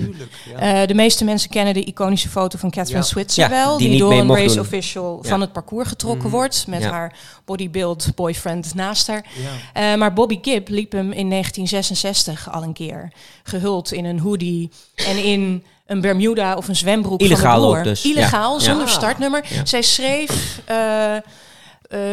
ja. 0.58 0.82
Eh, 0.82 0.88
de 0.88 0.94
meeste 0.94 1.24
mensen 1.24 1.50
kennen 1.50 1.74
de 1.74 1.84
iconische 1.84 2.30
foto 2.30 2.58
van 2.58 2.70
Catherine 2.70 3.00
Ja. 3.04 3.08
Switzer 3.10 3.44
Ja, 3.44 3.50
wel, 3.50 3.78
die 3.78 3.98
door 4.00 4.12
een 4.14 4.28
race 4.36 4.48
doen. 4.56 4.60
official 4.60 5.20
Ja. 5.22 5.30
van 5.30 5.42
het 5.42 5.52
parcours 5.54 5.88
getrokken 5.88 6.28
Mhm. 6.28 6.36
wordt 6.36 6.68
met 6.68 6.82
Ja. 6.82 6.90
haar 6.92 7.16
bodybuild 7.46 8.08
boyfriend 8.16 8.74
naast 8.74 9.08
haar. 9.08 9.26
Ja. 9.74 9.92
Eh, 9.92 9.98
maar 10.00 10.14
Bobby 10.14 10.40
Gibb 10.42 10.68
liep 10.70 10.92
hem 10.92 11.12
in 11.12 11.28
1966 11.28 12.52
al 12.52 12.64
een 12.64 12.74
keer. 12.74 13.12
Gehuld 13.44 13.92
in 13.92 14.06
een 14.06 14.20
hoodie 14.20 14.70
en 14.96 15.24
in 15.24 15.64
een 15.86 16.02
Bermuda 16.02 16.56
of 16.56 16.68
een 16.68 16.76
zwembroek 16.76 17.22
Illegaal 17.22 17.52
van 17.52 17.62
de 17.62 17.66
broer. 17.68 17.78
ook 17.78 17.84
dus, 17.84 18.04
Illegaal, 18.06 18.54
ja. 18.54 18.60
zonder 18.64 18.88
Ja. 18.88 18.94
startnummer. 18.94 19.46
Ja. 19.50 19.66
Zij 19.66 19.82
schreef 19.82 20.62
eh, 20.66 21.16
eh, 21.16 21.22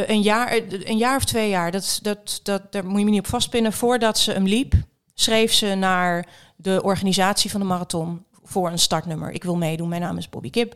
een, 0.09 0.23
jaar, 0.23 0.61
een 0.85 0.97
jaar 0.97 1.17
of 1.17 1.25
twee 1.25 1.49
jaar, 1.49 1.71
dat, 1.71 1.99
dat, 2.03 2.41
dat, 2.43 2.73
daar 2.73 2.87
moet 2.87 2.99
je 2.99 3.05
me 3.05 3.11
niet 3.11 3.21
op 3.21 3.27
vastpinnen, 3.27 3.73
voordat 3.73 4.19
ze 4.19 4.33
hem 4.33 4.47
liep, 4.47 4.75
schreef 5.15 5.53
ze 5.53 5.67
naar 5.75 6.27
de 6.57 6.83
organisatie 6.83 7.51
van 7.51 7.61
de 7.61 7.67
marathon 7.67 8.25
voor 8.45 8.71
een 8.71 8.79
startnummer. 8.79 9.31
Ik 9.31 9.45
wil 9.45 9.57
meedoen, 9.57 9.89
mijn 9.89 10.01
naam 10.01 10.19
is 10.19 10.29
Bobby 10.29 10.49
Gibb. 10.53 10.75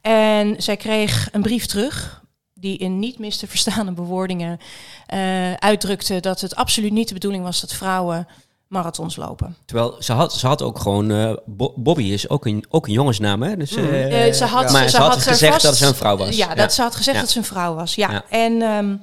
En 0.00 0.54
zij 0.62 0.76
kreeg 0.76 1.28
een 1.32 1.42
brief 1.42 1.66
terug 1.66 2.22
die 2.54 2.78
in 2.78 2.98
niet 2.98 3.18
mis 3.18 3.36
te 3.36 3.46
verstaande 3.46 3.92
bewoordingen 4.02 4.58
eh, 5.06 5.52
uitdrukte 5.54 6.20
dat 6.20 6.40
het 6.40 6.54
absoluut 6.56 6.92
niet 6.92 7.08
de 7.08 7.14
bedoeling 7.14 7.44
was 7.44 7.60
dat 7.60 7.72
vrouwen 7.72 8.26
marathons 8.66 9.16
lopen. 9.16 9.56
Terwijl 9.64 9.96
ze 9.98 10.12
had, 10.12 10.32
ze 10.34 10.46
had 10.46 10.62
ook 10.62 10.78
gewoon... 10.78 11.10
eh, 11.10 11.32
Bo- 11.46 11.72
Bobby 11.76 12.02
is 12.04 12.28
ook 12.28 12.46
een, 12.46 12.64
ook 12.68 12.86
een 12.86 12.92
jongensnaam, 12.92 13.42
hè? 13.42 13.56
Dus, 13.56 13.70
Mhm. 13.70 13.84
eh, 13.92 14.32
ze 14.32 14.44
had, 14.44 14.72
maar 14.72 14.88
ze, 14.88 14.96
had, 14.98 15.22
gezegd 15.22 15.52
vast- 15.52 15.64
dat 15.64 15.76
ze 15.76 15.86
een 15.86 15.94
vrouw 15.94 16.16
was. 16.16 16.36
Ja, 16.36 16.54
dat 16.54 16.72
ze 16.72 16.82
had 16.82 16.94
gezegd 16.96 17.16
Ja. 17.16 17.22
dat 17.22 17.30
ze 17.32 17.38
een 17.38 17.44
vrouw 17.44 17.74
was. 17.74 17.94
Ja. 17.94 18.10
Ja. 18.10 18.24
En 18.28 18.62
ehm, 18.62 18.96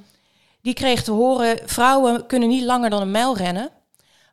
die 0.62 0.74
kreeg 0.74 1.02
te 1.02 1.10
horen, 1.12 1.58
vrouwen 1.64 2.26
kunnen 2.26 2.48
niet 2.48 2.64
langer 2.64 2.90
dan 2.90 3.00
een 3.02 3.10
mijl 3.10 3.36
rennen. 3.36 3.70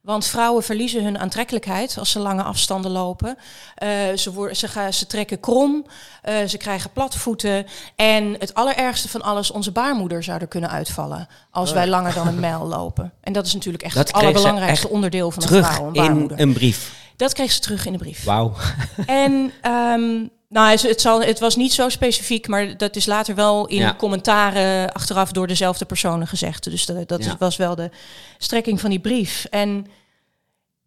Want 0.07 0.25
vrouwen 0.25 0.63
verliezen 0.63 1.03
hun 1.03 1.19
aantrekkelijkheid 1.19 1.95
als 1.99 2.11
ze 2.11 2.19
lange 2.19 2.43
afstanden 2.43 2.91
lopen. 2.91 3.37
Eh, 3.75 3.89
ze, 4.15 4.33
worden, 4.33 4.55
ze, 4.55 4.67
gaan, 4.67 4.93
ze 4.93 5.07
trekken 5.07 5.39
krom, 5.39 5.85
eh, 6.21 6.35
ze 6.47 6.57
krijgen 6.57 6.89
platvoeten. 6.91 7.65
En 7.95 8.35
het 8.39 8.53
allerergste 8.53 9.09
van 9.09 9.21
alles, 9.21 9.51
onze 9.51 9.71
baarmoeder 9.71 10.23
zou 10.23 10.39
er 10.41 10.47
kunnen 10.47 10.69
uitvallen... 10.69 11.27
als 11.51 11.69
Oh. 11.69 11.75
wij 11.75 11.87
langer 11.87 12.13
dan 12.13 12.27
een 12.27 12.39
mijl 12.39 12.65
lopen. 12.67 13.13
En 13.21 13.33
dat 13.33 13.45
is 13.45 13.53
natuurlijk 13.53 13.83
echt 13.83 13.95
Dat 13.95 14.07
het 14.07 14.15
allerbelangrijkste 14.15 14.89
onderdeel 14.89 15.31
van 15.31 15.43
een 15.43 15.63
vrouw, 15.63 15.87
een 15.87 15.93
in 15.93 16.01
baarmoeder. 16.01 16.39
een 16.39 16.53
brief. 16.53 16.93
Dat 17.15 17.33
kreeg 17.33 17.51
ze 17.51 17.59
terug 17.59 17.85
in 17.85 17.91
de 17.91 17.97
brief. 17.97 18.23
Wauw. 18.23 18.53
En 19.05 19.51
ehm, 19.61 20.25
nou, 20.49 20.69
het, 20.71 20.81
het, 20.81 21.01
zal, 21.01 21.21
het 21.21 21.39
was 21.39 21.55
niet 21.55 21.73
zo 21.73 21.89
specifiek, 21.89 22.47
maar 22.47 22.77
dat 22.77 22.95
is 22.95 23.05
later 23.05 23.35
wel 23.35 23.67
in 23.67 23.77
Ja. 23.77 23.93
commentaren 23.97 24.91
achteraf 24.93 25.31
door 25.31 25.47
dezelfde 25.47 25.85
personen 25.85 26.27
gezegd. 26.27 26.63
Dus 26.63 26.85
dat, 26.85 27.07
dat 27.07 27.23
Ja. 27.23 27.35
was 27.39 27.55
wel 27.57 27.75
de 27.75 27.89
strekking 28.37 28.79
van 28.79 28.89
die 28.89 28.99
brief. 28.99 29.45
En 29.49 29.87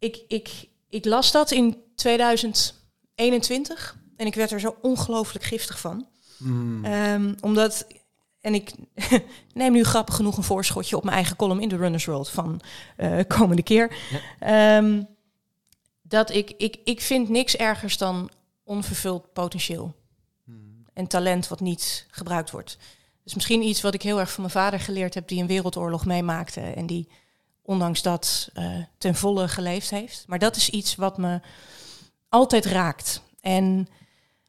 ik, 0.01 0.23
ik, 0.27 0.67
ik 0.89 1.05
las 1.05 1.31
dat 1.31 1.51
in 1.51 1.77
2021 1.95 3.97
en 4.15 4.25
ik 4.25 4.35
werd 4.35 4.51
er 4.51 4.59
zo 4.59 4.77
ongelooflijk 4.81 5.45
giftig 5.45 5.79
van. 5.79 6.07
Mm. 6.37 6.85
Ehm, 6.85 7.33
omdat, 7.41 7.87
en 8.41 8.53
ik 8.53 8.71
neem 9.53 9.71
nu 9.71 9.83
grappig 9.83 10.15
genoeg 10.15 10.37
een 10.37 10.43
voorschotje 10.43 10.97
op 10.97 11.03
mijn 11.03 11.15
eigen 11.15 11.35
column 11.35 11.61
in 11.61 11.69
de 11.69 11.75
Runners 11.75 12.05
World 12.05 12.29
van 12.29 12.61
eh, 12.97 13.19
komende 13.27 13.63
keer. 13.63 13.95
Ehm, 14.39 15.03
dat 16.01 16.29
ik, 16.29 16.53
ik, 16.57 16.77
ik 16.83 17.01
vind 17.01 17.29
niks 17.29 17.55
ergers 17.55 17.97
dan 17.97 18.29
onvervuld 18.63 19.33
potentieel 19.33 19.99
Mm. 20.43 20.85
en 20.93 21.07
talent 21.07 21.47
wat 21.47 21.59
niet 21.59 22.07
gebruikt 22.09 22.51
wordt. 22.51 22.77
Dus 23.23 23.33
misschien 23.33 23.61
iets 23.61 23.81
wat 23.81 23.93
ik 23.93 24.01
heel 24.01 24.19
erg 24.19 24.31
van 24.31 24.41
mijn 24.41 24.53
vader 24.53 24.79
geleerd 24.79 25.13
heb, 25.13 25.27
die 25.27 25.41
een 25.41 25.47
wereldoorlog 25.47 26.05
meemaakte 26.05 26.61
en 26.61 26.85
die 26.85 27.07
ondanks 27.71 28.01
dat 28.01 28.49
eh, 28.53 28.71
ten 28.97 29.15
volle 29.15 29.47
geleefd 29.47 29.89
heeft. 29.89 30.23
Maar 30.27 30.39
dat 30.39 30.55
is 30.55 30.69
iets 30.69 30.95
wat 30.95 31.17
me 31.17 31.39
altijd 32.29 32.65
raakt. 32.65 33.21
En 33.41 33.87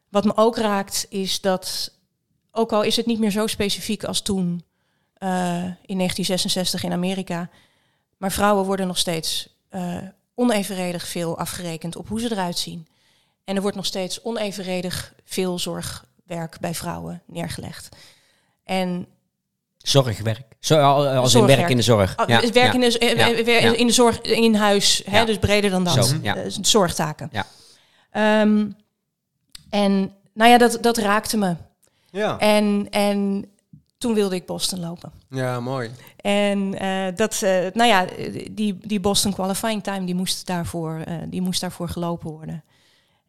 wat 0.08 0.24
me 0.24 0.36
ook 0.36 0.56
raakt 0.56 1.06
is 1.08 1.40
dat, 1.40 1.92
ook 2.50 2.72
al 2.72 2.82
is 2.82 2.96
het 2.96 3.06
niet 3.06 3.18
meer 3.18 3.30
zo 3.30 3.46
specifiek 3.46 4.04
als 4.04 4.20
toen 4.20 4.64
eh, 5.14 5.28
in 5.64 5.96
1966 5.96 6.82
in 6.82 6.92
Amerika, 6.92 7.50
maar 8.16 8.32
vrouwen 8.32 8.64
worden 8.64 8.86
nog 8.86 8.98
steeds 8.98 9.48
eh, 9.68 9.96
onevenredig 10.34 11.06
veel 11.06 11.38
afgerekend 11.38 11.96
op 11.96 12.08
hoe 12.08 12.20
ze 12.20 12.32
eruit 12.32 12.58
zien. 12.58 12.86
En 13.44 13.56
er 13.56 13.62
wordt 13.62 13.76
nog 13.76 13.86
steeds 13.86 14.22
onevenredig 14.22 15.14
veel 15.24 15.58
zorgwerk 15.58 16.60
bij 16.60 16.74
vrouwen 16.74 17.22
neergelegd. 17.26 17.96
En 18.64 19.06
Zorgwerk. 19.82 20.42
Zo, 20.60 20.80
al- 20.80 21.08
als 21.08 21.34
in 21.34 21.46
werk 21.46 21.68
in 21.70 21.76
de 21.76 21.82
zorg. 21.82 22.18
Oh, 22.18 22.28
Ja, 22.28 22.40
het 22.40 22.50
werk 22.52 22.66
ja. 22.66 22.72
in, 22.72 22.80
de, 22.90 22.98
eh, 22.98 23.16
Ja, 23.16 23.32
eh, 23.32 23.44
wer- 23.44 23.62
ja. 23.62 23.76
in 23.76 23.86
de 23.86 23.92
zorg, 23.92 24.20
in 24.20 24.54
huis, 24.54 25.02
hè, 25.04 25.18
Ja. 25.18 25.24
dus 25.24 25.38
breder 25.38 25.70
dan 25.70 25.84
dat. 25.84 26.06
Zo, 26.06 26.16
ja. 26.22 26.36
Eh, 26.36 26.42
zorgtaken. 26.60 27.28
Ja. 27.32 27.46
Ehm, 28.10 28.66
en 29.70 30.14
nou 30.34 30.50
ja, 30.50 30.58
dat, 30.58 30.78
dat 30.80 30.96
raakte 30.96 31.36
me. 31.36 31.56
Ja. 32.10 32.38
En, 32.38 32.86
en 32.90 33.44
toen 33.98 34.14
wilde 34.14 34.34
ik 34.34 34.46
Boston 34.46 34.80
lopen. 34.80 35.12
ja, 35.30 35.60
mooi. 35.60 35.90
En 36.16 36.78
eh, 36.78 37.06
dat, 37.16 37.42
eh, 37.42 37.66
nou 37.72 37.88
ja, 37.88 38.06
die, 38.50 38.78
die 38.86 39.00
Boston 39.00 39.32
qualifying 39.34 39.82
time, 39.82 40.04
die 40.06 40.14
moest 40.14 40.46
daarvoor, 40.46 41.02
eh, 41.06 41.14
die 41.26 41.40
moest 41.42 41.60
daarvoor 41.60 41.88
gelopen 41.88 42.30
worden. 42.30 42.64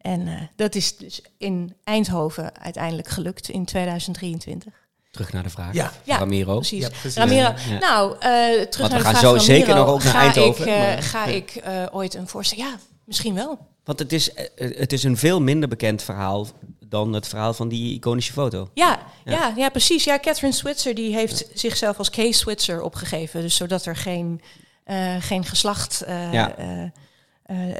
En 0.00 0.28
eh, 0.28 0.34
dat 0.56 0.74
is 0.74 0.96
dus 0.96 1.22
in 1.38 1.74
Eindhoven 1.84 2.58
uiteindelijk 2.60 3.08
gelukt 3.08 3.48
in 3.48 3.64
2023. 3.64 4.72
Terug 5.14 5.32
naar 5.32 5.42
de 5.42 5.50
vraag. 5.50 5.72
Ja. 5.74 5.92
Ja, 6.04 6.18
Ramiro. 6.18 6.54
Precies. 6.56 6.80
Ja, 6.82 6.88
precies. 6.88 7.14
Ramiro, 7.16 7.52
Ja. 7.68 7.78
nou, 7.78 8.12
eh, 8.14 8.18
terug 8.20 8.76
we 8.76 8.80
naar 8.80 8.88
de 8.88 8.94
gaan 8.94 9.00
vraag 9.00 9.16
zo 9.20 9.30
van 9.30 9.40
zeker 9.40 9.66
Ramiro. 9.66 9.84
nog 9.86 9.94
ook 9.94 10.02
naar 10.02 10.12
ga 10.12 10.20
Eindhoven, 10.20 10.66
Ik, 10.66 10.72
eh, 10.72 10.78
maar- 10.78 11.02
ga 11.02 11.26
Ja. 11.26 11.34
ik 11.34 11.50
eh, 11.54 11.82
ooit 11.90 12.14
een 12.14 12.28
voorstel? 12.28 12.58
Ja, 12.58 12.74
misschien 13.04 13.34
wel. 13.34 13.58
Want 13.84 13.98
het 13.98 14.12
is, 14.12 14.30
het 14.56 14.92
is 14.92 15.02
een 15.04 15.16
veel 15.16 15.40
minder 15.40 15.68
bekend 15.68 16.02
verhaal 16.02 16.46
dan 16.88 17.12
het 17.12 17.28
verhaal 17.28 17.54
van 17.54 17.68
die 17.68 17.94
iconische 17.94 18.32
foto. 18.32 18.68
Ja, 18.74 18.98
Ja. 19.24 19.32
ja. 19.32 19.52
Ja, 19.56 19.68
precies. 19.68 20.04
Ja, 20.04 20.18
Catherine 20.18 20.52
Switzer 20.54 20.94
die 20.94 21.14
heeft 21.14 21.46
zichzelf 21.54 21.98
als 21.98 22.10
Kay 22.10 22.32
Switzer 22.32 22.82
opgegeven. 22.82 23.40
Dus 23.40 23.56
zodat 23.56 23.86
er 23.86 23.96
geen, 23.96 24.40
eh, 24.84 25.14
geen 25.20 25.44
geslacht 25.44 26.00
eh, 26.02 26.32
Ja. 26.32 26.56
eh, 26.56 26.82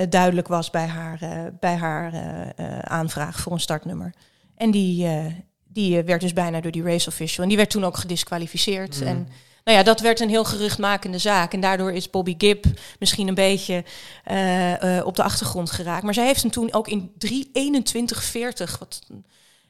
eh, 0.02 0.10
duidelijk 0.10 0.48
was 0.48 0.70
bij 0.70 0.86
haar, 0.86 1.22
eh, 1.22 1.40
bij 1.60 1.74
haar 1.76 2.12
eh, 2.12 2.66
eh, 2.66 2.78
aanvraag 2.78 3.40
voor 3.40 3.52
een 3.52 3.60
startnummer. 3.60 4.14
En 4.56 4.70
die, 4.70 5.06
eh, 5.06 5.24
die 5.74 5.98
eh, 5.98 6.04
werd 6.04 6.20
dus 6.20 6.32
bijna 6.32 6.60
door 6.60 6.72
die 6.72 6.82
race 6.82 7.08
official. 7.08 7.42
En 7.42 7.48
die 7.48 7.56
werd 7.58 7.70
toen 7.70 7.84
ook 7.84 7.96
gedisqualificeerd. 7.96 8.98
Mhm. 9.00 9.06
En 9.08 9.28
nou 9.64 9.78
ja, 9.78 9.82
dat 9.84 10.00
werd 10.00 10.20
een 10.20 10.28
heel 10.28 10.44
geruchtmakende 10.44 11.18
zaak. 11.18 11.52
En 11.52 11.60
daardoor 11.60 11.92
is 11.92 12.10
Bobby 12.10 12.34
Gibb 12.38 12.64
misschien 12.98 13.28
een 13.28 13.34
beetje 13.34 13.84
eh, 14.24 14.98
eh, 14.98 15.06
op 15.06 15.16
de 15.16 15.22
achtergrond 15.22 15.70
geraakt. 15.70 16.02
Maar 16.02 16.14
zij 16.14 16.26
heeft 16.26 16.42
hem 16.42 16.50
toen 16.50 16.72
ook 16.72 16.88
in 16.88 17.12
3.21.40, 17.18 18.78
wat 18.78 19.00
een 19.08 19.24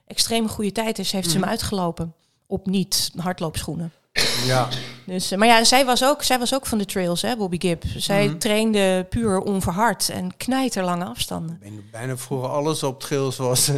extreem 0.07 0.49
goede 0.49 0.73
tijd 0.73 0.99
is, 0.99 1.13
heeft 1.13 1.27
ze 1.27 1.33
hem 1.33 1.41
Mhm. 1.41 1.51
uitgelopen. 1.51 2.15
Op 2.47 2.67
niet 2.67 3.11
hardloopschoenen. 3.17 3.93
Ja. 4.47 4.69
Dus, 5.07 5.31
maar 5.31 5.49
ja, 5.49 5.65
zij 5.65 5.85
was, 5.85 6.05
ook, 6.05 6.23
zij 6.23 6.39
was 6.39 6.55
ook 6.55 6.67
van 6.67 6.79
de 6.79 6.85
trails, 6.85 7.23
hè, 7.23 7.37
Bobby 7.37 7.59
Gibb. 7.61 7.83
Zij 7.97 8.27
Mhm. 8.27 8.39
trainde 8.39 9.07
puur 9.09 9.39
onverhard 9.41 10.09
en 10.09 10.37
knijterlange 10.37 11.05
afstanden. 11.05 11.55
Ik 11.63 11.71
ben 11.71 11.85
bijna 11.91 12.17
vroeger 12.17 12.49
alles 12.49 12.83
op 12.83 13.01
trails 13.01 13.37
was. 13.37 13.71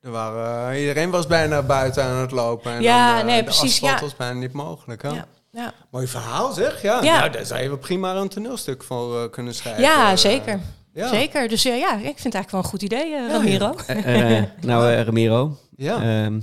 Er 0.00 0.10
waren, 0.10 0.78
iedereen 0.80 1.10
was 1.10 1.26
bijna 1.26 1.62
buiten 1.62 2.04
aan 2.04 2.16
het 2.20 2.30
lopen. 2.30 2.72
En 2.72 2.82
Ja, 2.82 3.10
dan, 3.10 3.18
eh, 3.20 3.24
nee, 3.26 3.38
de 3.38 3.44
precies, 3.44 3.62
asfalt 3.72 3.92
ja. 3.92 4.00
was 4.00 4.16
bijna 4.16 4.38
niet 4.38 4.52
mogelijk. 4.52 5.02
Hè? 5.02 5.08
Ja, 5.08 5.26
ja. 5.52 5.72
Mooi 5.90 6.06
verhaal 6.06 6.52
zeg. 6.52 6.82
Ja, 6.82 7.02
Ja. 7.02 7.18
Nou, 7.18 7.30
daar 7.30 7.44
zou 7.46 7.60
je 7.62 7.68
wel 7.68 7.78
prima 7.78 8.14
een 8.14 8.28
toneelstuk 8.28 8.82
voor 8.82 9.22
eh, 9.22 9.30
kunnen 9.30 9.54
schrijven. 9.54 9.82
ja 9.82 10.10
Eh, 10.10 10.16
zeker. 10.16 10.60
ja. 10.92 11.08
Zeker. 11.08 11.48
Dus 11.48 11.62
ja, 11.62 11.74
ja, 11.74 11.92
ik 11.94 12.00
vind 12.18 12.22
het 12.34 12.34
eigenlijk 12.34 12.50
wel 12.50 12.60
een 12.60 12.68
goed 12.68 12.82
idee, 12.82 13.08
Ja, 13.10 13.28
Ramiro. 13.30 13.74
Nou, 14.60 14.92
eh, 14.92 15.02
Ramiro, 15.02 15.56
Ja. 15.76 15.94
ehm, 15.94 16.34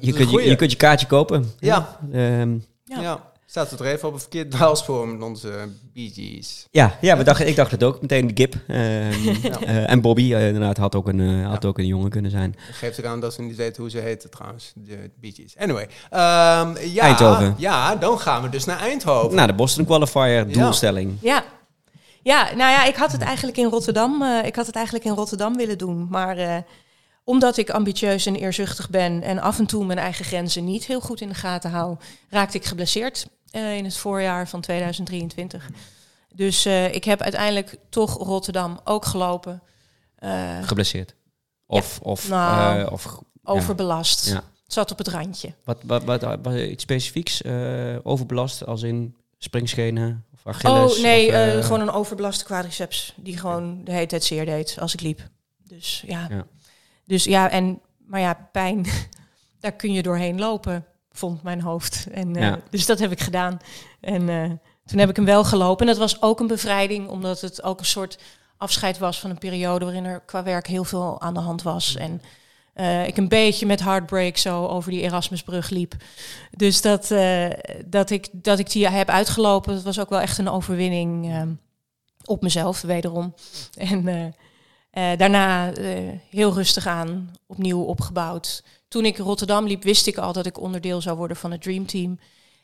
je, 0.00 0.12
kunt 0.12 0.16
je, 0.18 0.24
goeie. 0.26 0.48
je 0.48 0.56
kunt 0.56 0.70
je 0.70 0.76
kaartje 0.76 1.06
kopen. 1.06 1.52
Ja. 1.58 1.98
Ehm, 2.12 2.54
Ja. 2.84 3.25
Staat 3.48 3.70
het 3.70 3.80
er 3.80 3.86
even 3.86 4.08
op 4.08 4.14
een 4.14 4.20
verkeerd 4.20 4.50
dwaalspoor 4.50 5.08
met 5.08 5.22
onze 5.22 5.68
Bee 5.92 6.10
Gees. 6.14 6.66
ja, 6.70 6.98
ja 7.00 7.16
we 7.16 7.24
dachten, 7.24 7.48
ik 7.48 7.56
dacht 7.56 7.70
het 7.70 7.82
ook. 7.84 8.00
Meteen 8.00 8.26
de 8.26 8.32
Gip. 8.34 8.54
Ehm, 8.66 9.54
eh, 9.64 9.90
en 9.90 10.00
Bobby, 10.00 10.34
eh, 10.34 10.46
inderdaad, 10.46 10.76
had 10.76 10.94
ook, 10.94 11.08
een, 11.08 11.20
eh, 11.20 11.48
had 11.48 11.62
Ja. 11.62 11.68
ook 11.68 11.78
een 11.78 11.86
jongen 11.86 12.10
kunnen 12.10 12.30
zijn. 12.30 12.54
Geeft 12.72 12.98
ook 13.00 13.06
aan 13.06 13.20
dat 13.20 13.34
ze 13.34 13.42
niet 13.42 13.56
weten 13.56 13.82
hoe 13.82 13.90
ze 13.90 13.98
heten 13.98 14.30
trouwens, 14.30 14.72
de 14.74 15.10
Bee 15.20 15.32
Gees. 15.32 15.56
Anyway. 15.56 15.88
ehm, 16.10 16.74
ja, 16.92 17.02
Eindhoven. 17.02 17.54
Ja, 17.58 17.96
dan 17.96 18.18
gaan 18.20 18.42
we 18.42 18.48
dus 18.48 18.64
naar 18.64 18.78
Eindhoven. 18.80 19.34
Nou, 19.36 19.46
de 19.46 19.54
Boston 19.54 19.84
Qualifier 19.84 20.52
doelstelling. 20.52 21.16
Ja. 21.20 21.44
Ja, 22.22 22.42
nou 22.44 22.70
ja, 22.72 22.84
ik 22.84 22.96
had 22.96 23.12
het 23.12 23.20
eigenlijk 23.22 23.56
in 23.56 23.68
Rotterdam, 23.68 24.22
eh, 24.22 24.46
ik 24.46 24.56
had 24.56 24.66
het 24.66 24.74
eigenlijk 24.74 25.04
in 25.06 25.12
Rotterdam 25.14 25.56
willen 25.56 25.78
doen. 25.78 26.06
Maar 26.10 26.36
eh, 26.36 26.56
omdat 27.26 27.56
ik 27.56 27.70
ambitieus 27.70 28.26
en 28.26 28.36
eerzuchtig 28.36 28.90
ben 28.90 29.22
en 29.22 29.38
af 29.38 29.58
en 29.58 29.66
toe 29.66 29.84
mijn 29.84 29.98
eigen 29.98 30.24
grenzen 30.24 30.64
niet 30.64 30.86
heel 30.86 31.00
goed 31.00 31.20
in 31.20 31.28
de 31.28 31.34
gaten 31.34 31.70
hou, 31.70 31.96
raakte 32.30 32.56
ik 32.56 32.64
geblesseerd 32.64 33.26
eh, 33.50 33.76
in 33.76 33.84
het 33.84 33.96
voorjaar 33.96 34.48
van 34.48 34.60
2023. 34.60 35.68
Dus 36.34 36.64
eh, 36.64 36.94
ik 36.94 37.04
heb 37.04 37.20
uiteindelijk 37.20 37.76
toch 37.88 38.16
Rotterdam 38.16 38.80
ook 38.84 39.04
gelopen. 39.04 39.62
Eh, 40.16 40.62
Geblesseerd. 40.62 41.14
Of, 41.66 41.98
of, 42.02 42.28
Nou, 42.28 42.90
of 42.90 43.18
overbelast. 43.44 44.28
Ja. 44.28 44.42
Zat 44.66 44.90
op 44.90 44.98
het 44.98 45.08
randje. 45.08 45.54
wat, 45.64 45.78
wat, 45.84 46.04
wat, 46.04 46.22
wat- 46.42 46.54
iets 46.54 46.82
specifieks 46.82 47.44
overbelast 48.02 48.66
als 48.66 48.82
in 48.82 49.16
springschenen 49.38 50.24
of 50.34 50.46
Achilles? 50.46 50.96
oh 50.96 51.02
nee, 51.02 51.56
of, 51.58 51.64
gewoon 51.64 51.80
een 51.80 51.90
overbelaste 51.90 52.44
quadriceps. 52.44 53.14
Die 53.16 53.38
gewoon 53.38 53.84
de 53.84 53.92
hele 53.92 54.06
tijd 54.06 54.24
zeer 54.24 54.44
deed 54.44 54.76
als 54.80 54.94
ik 54.94 55.00
liep. 55.00 55.28
Dus 55.64 56.04
ja. 56.06 56.26
Ja. 56.30 56.46
Dus 57.06 57.24
ja, 57.24 57.50
en, 57.50 57.80
maar 58.06 58.20
ja, 58.20 58.48
pijn, 58.52 58.86
daar 59.60 59.72
kun 59.72 59.92
je 59.92 60.02
doorheen 60.02 60.38
lopen, 60.38 60.84
vond 61.12 61.42
mijn 61.42 61.60
hoofd. 61.60 62.06
En, 62.12 62.36
eh, 62.36 62.42
Ja. 62.42 62.60
Dus 62.70 62.86
dat 62.86 62.98
heb 62.98 63.10
ik 63.10 63.20
gedaan. 63.20 63.58
En 64.00 64.28
eh, 64.28 64.50
toen 64.84 64.98
heb 64.98 65.08
ik 65.08 65.16
hem 65.16 65.24
wel 65.24 65.44
gelopen. 65.44 65.86
En 65.86 65.92
dat 65.92 66.00
was 66.00 66.22
ook 66.22 66.40
een 66.40 66.46
bevrijding, 66.46 67.08
omdat 67.08 67.40
het 67.40 67.62
ook 67.62 67.78
een 67.78 67.84
soort 67.84 68.18
afscheid 68.56 68.98
was 68.98 69.20
van 69.20 69.30
een 69.30 69.38
periode 69.38 69.84
waarin 69.84 70.04
er 70.04 70.20
qua 70.20 70.42
werk 70.42 70.66
heel 70.66 70.84
veel 70.84 71.20
aan 71.20 71.34
de 71.34 71.40
hand 71.40 71.62
was. 71.62 71.96
En 71.96 72.22
eh, 72.74 73.06
ik 73.06 73.16
een 73.16 73.28
beetje 73.28 73.66
met 73.66 73.80
heartbreak 73.80 74.36
zo 74.36 74.66
over 74.66 74.90
die 74.90 75.00
Erasmusbrug 75.00 75.70
liep. 75.70 75.94
Dus 76.50 76.80
dat, 76.80 77.14
dat, 77.86 78.10
ik, 78.10 78.28
dat 78.32 78.58
ik 78.58 78.70
die 78.70 78.88
heb 78.88 79.08
uitgelopen, 79.08 79.74
dat 79.74 79.82
was 79.82 80.00
ook 80.00 80.08
wel 80.08 80.20
echt 80.20 80.38
een 80.38 80.48
overwinning 80.48 81.32
eh, 81.32 81.42
op 82.24 82.42
mezelf, 82.42 82.80
wederom. 82.80 83.34
En 83.74 84.34
eh, 84.96 85.16
daarna 85.16 85.72
eh, 85.72 85.98
heel 86.30 86.52
rustig 86.52 86.86
aan, 86.86 87.30
opnieuw 87.46 87.82
opgebouwd. 87.82 88.62
Toen 88.88 89.04
ik 89.04 89.18
Rotterdam 89.18 89.66
liep, 89.66 89.82
wist 89.82 90.06
ik 90.06 90.16
al 90.16 90.32
dat 90.32 90.46
ik 90.46 90.60
onderdeel 90.60 91.00
zou 91.00 91.16
worden 91.16 91.36
van 91.36 91.50
het 91.50 91.62
Dream 91.62 91.86
Team. 91.86 92.18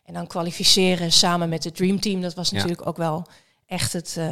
En 0.05 0.14
dan 0.14 0.27
kwalificeren 0.27 1.12
samen 1.12 1.49
met 1.49 1.64
het 1.64 1.77
Dream 1.77 2.01
Team, 2.01 2.21
dat 2.21 2.35
was 2.35 2.51
Ja. 2.51 2.55
natuurlijk 2.57 2.87
ook 2.87 2.97
wel 2.97 3.27
echt 3.66 3.92
het, 3.92 4.14
eh, 4.18 4.27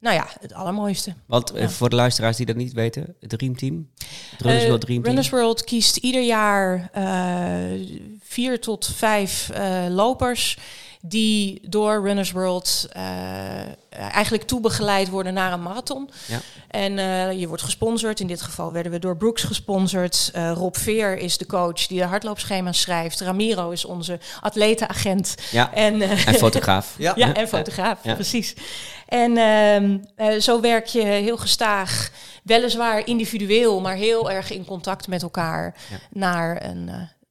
nou 0.00 0.14
ja, 0.14 0.28
het 0.40 0.52
allermooiste. 0.52 1.14
Want 1.26 1.52
Ja. 1.54 1.68
voor 1.68 1.88
de 1.88 1.96
luisteraars 1.96 2.36
die 2.36 2.46
dat 2.46 2.56
niet 2.56 2.72
weten, 2.72 3.14
het 3.20 3.30
Dream 3.30 3.56
Team. 3.56 3.90
Het 4.30 4.40
Runners 4.40 4.64
World 4.64 4.80
Dream 4.80 4.96
Team. 5.02 5.06
Runners 5.06 5.30
World 5.30 5.64
kiest 5.64 5.96
ieder 5.96 6.22
jaar 6.22 6.90
vier 8.20 8.60
tot 8.60 8.86
vijf 8.86 9.50
lopers 9.88 10.58
die 11.00 11.60
door 11.68 12.02
Runners 12.02 12.30
World 12.30 12.88
eh, 12.92 13.02
eigenlijk 13.90 14.42
toebegeleid 14.42 15.08
worden 15.08 15.34
naar 15.34 15.52
een 15.52 15.62
marathon. 15.62 16.10
Ja. 16.26 16.40
En 16.68 16.98
eh, 16.98 17.40
je 17.40 17.48
wordt 17.48 17.62
gesponsord. 17.62 18.20
In 18.20 18.26
dit 18.26 18.42
geval 18.42 18.72
werden 18.72 18.92
we 18.92 18.98
door 18.98 19.16
Brooks 19.16 19.42
gesponsord. 19.42 20.30
Eh, 20.32 20.52
Rob 20.54 20.74
Veer 20.76 21.18
is 21.18 21.38
de 21.38 21.46
coach 21.46 21.86
die 21.86 21.98
de 21.98 22.04
hardloopschema's 22.04 22.80
schrijft. 22.80 23.20
Ramiro 23.20 23.70
is 23.70 23.84
onze 23.84 24.18
atletenagent. 24.40 25.34
Ja, 25.50 25.72
En, 25.74 26.02
en 26.02 26.34
fotograaf. 26.34 26.94
Ja. 26.98 27.12
ja, 27.16 27.34
en 27.34 27.48
fotograaf, 27.48 27.98
Ja. 28.02 28.14
precies. 28.14 28.54
En 29.08 29.36
ehm, 29.36 29.98
eh, 30.16 30.40
zo 30.40 30.60
werk 30.60 30.86
je 30.86 31.02
heel 31.02 31.36
gestaag, 31.36 32.10
weliswaar 32.42 33.06
individueel, 33.06 33.80
maar 33.80 33.94
heel 33.94 34.30
erg 34.30 34.50
in 34.52 34.64
contact 34.64 35.08
met 35.08 35.22
elkaar 35.22 35.74
naar 36.10 36.64
een, 36.64 36.90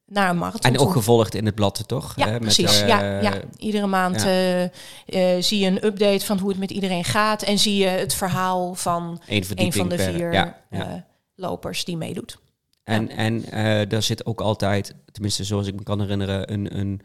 naar 0.10 0.30
een 0.30 0.38
marathon. 0.38 0.72
En 0.72 0.80
ook 0.80 0.92
gevolgd 0.92 1.36
in 1.36 1.46
het 1.46 1.56
blad, 1.56 1.84
toch? 1.88 2.14
ja, 2.16 2.26
met, 2.26 2.40
precies. 2.40 2.82
eh, 2.82 2.88
ja, 2.88 3.22
ja. 3.22 3.34
Iedere 3.58 3.88
maand 3.88 4.22
ja. 4.22 4.28
eh, 4.28 4.64
eh, 4.66 5.44
zie 5.44 5.60
je 5.60 5.68
een 5.68 5.86
update 5.86 6.26
van 6.26 6.40
hoe 6.40 6.50
het 6.50 6.60
met 6.60 6.72
iedereen 6.72 7.04
gaat. 7.04 7.44
En 7.44 7.60
zie 7.60 7.76
je 7.76 7.88
het 7.88 8.14
verhaal 8.14 8.76
van 8.76 9.22
een 9.28 9.74
van 9.74 9.90
de 9.90 9.98
vier 9.98 10.34
Ja, 10.34 10.58
ja. 10.70 11.06
lopers 11.36 11.86
die 11.86 11.98
meedoet. 11.98 12.38
En, 12.84 13.10
en 13.10 13.44
daar 13.90 14.04
zit 14.04 14.26
ook 14.26 14.42
altijd, 14.42 14.96
tenminste 15.12 15.44
zoals 15.44 15.68
ik 15.68 15.76
me 15.76 15.84
kan 15.84 16.02
herinneren, 16.02 16.54
een, 16.54 16.78
een 16.78 17.02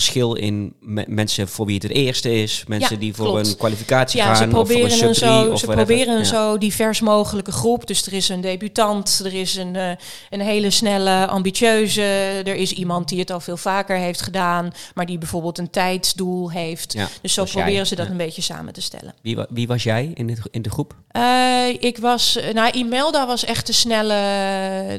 verschil 0.00 0.34
in 0.34 0.74
me- 0.80 1.04
mensen 1.08 1.48
voor 1.48 1.66
wie 1.66 1.74
het 1.74 1.82
het 1.82 1.92
eerste 1.92 2.42
is. 2.42 2.64
Mensen 2.66 2.94
Ja, 2.94 3.00
die 3.00 3.14
voor 3.14 3.26
klopt. 3.26 3.46
een 3.46 3.56
kwalificatie 3.56 4.18
Ja, 4.20 4.26
gaan 4.26 4.36
ze 4.36 4.42
of 4.44 4.50
voor 4.50 4.64
proberen 4.64 4.90
een 5.08 5.14
zo, 5.14 5.50
of 5.50 5.58
ze 5.58 5.66
whatever. 5.66 5.74
proberen 5.74 6.12
een 6.14 6.18
Ja. 6.18 6.24
zo 6.24 6.58
divers 6.58 7.00
mogelijke 7.00 7.52
groep. 7.52 7.86
Dus 7.86 8.06
er 8.06 8.12
is 8.12 8.28
een 8.28 8.40
debutant, 8.40 9.20
er 9.24 9.34
is 9.34 9.56
een, 9.56 9.76
eh, 9.76 9.90
een 10.30 10.40
hele 10.40 10.70
snelle, 10.70 11.26
ambitieuze, 11.26 12.02
er 12.44 12.54
is 12.54 12.72
iemand 12.72 13.08
die 13.08 13.18
het 13.18 13.30
al 13.30 13.40
veel 13.40 13.56
vaker 13.56 13.96
heeft 13.96 14.22
gedaan, 14.22 14.72
maar 14.94 15.06
die 15.06 15.18
bijvoorbeeld 15.18 15.58
een 15.58 15.70
tijdsdoel 15.70 16.50
heeft. 16.50 16.96
Dus 17.22 17.34
zo 17.34 17.42
jij. 17.44 17.52
proberen 17.52 17.86
ze 17.86 17.94
dat 17.94 18.08
een 18.08 18.16
beetje 18.16 18.42
samen 18.42 18.72
te 18.72 18.82
stellen. 18.82 19.14
Wie, 19.22 19.36
wa- 19.36 19.46
wie 19.50 19.66
was 19.66 19.82
jij 19.82 20.10
in, 20.14 20.26
dit, 20.26 20.38
in 20.50 20.62
de 20.62 20.70
groep? 20.70 20.94
Eh, 21.08 21.68
ik 21.78 21.98
was, 21.98 22.36
eh, 22.36 22.54
nou, 22.54 22.70
Imelda 22.78 23.26
was 23.26 23.44
echt 23.44 23.66
de 23.66 23.72
snelle, 23.72 24.14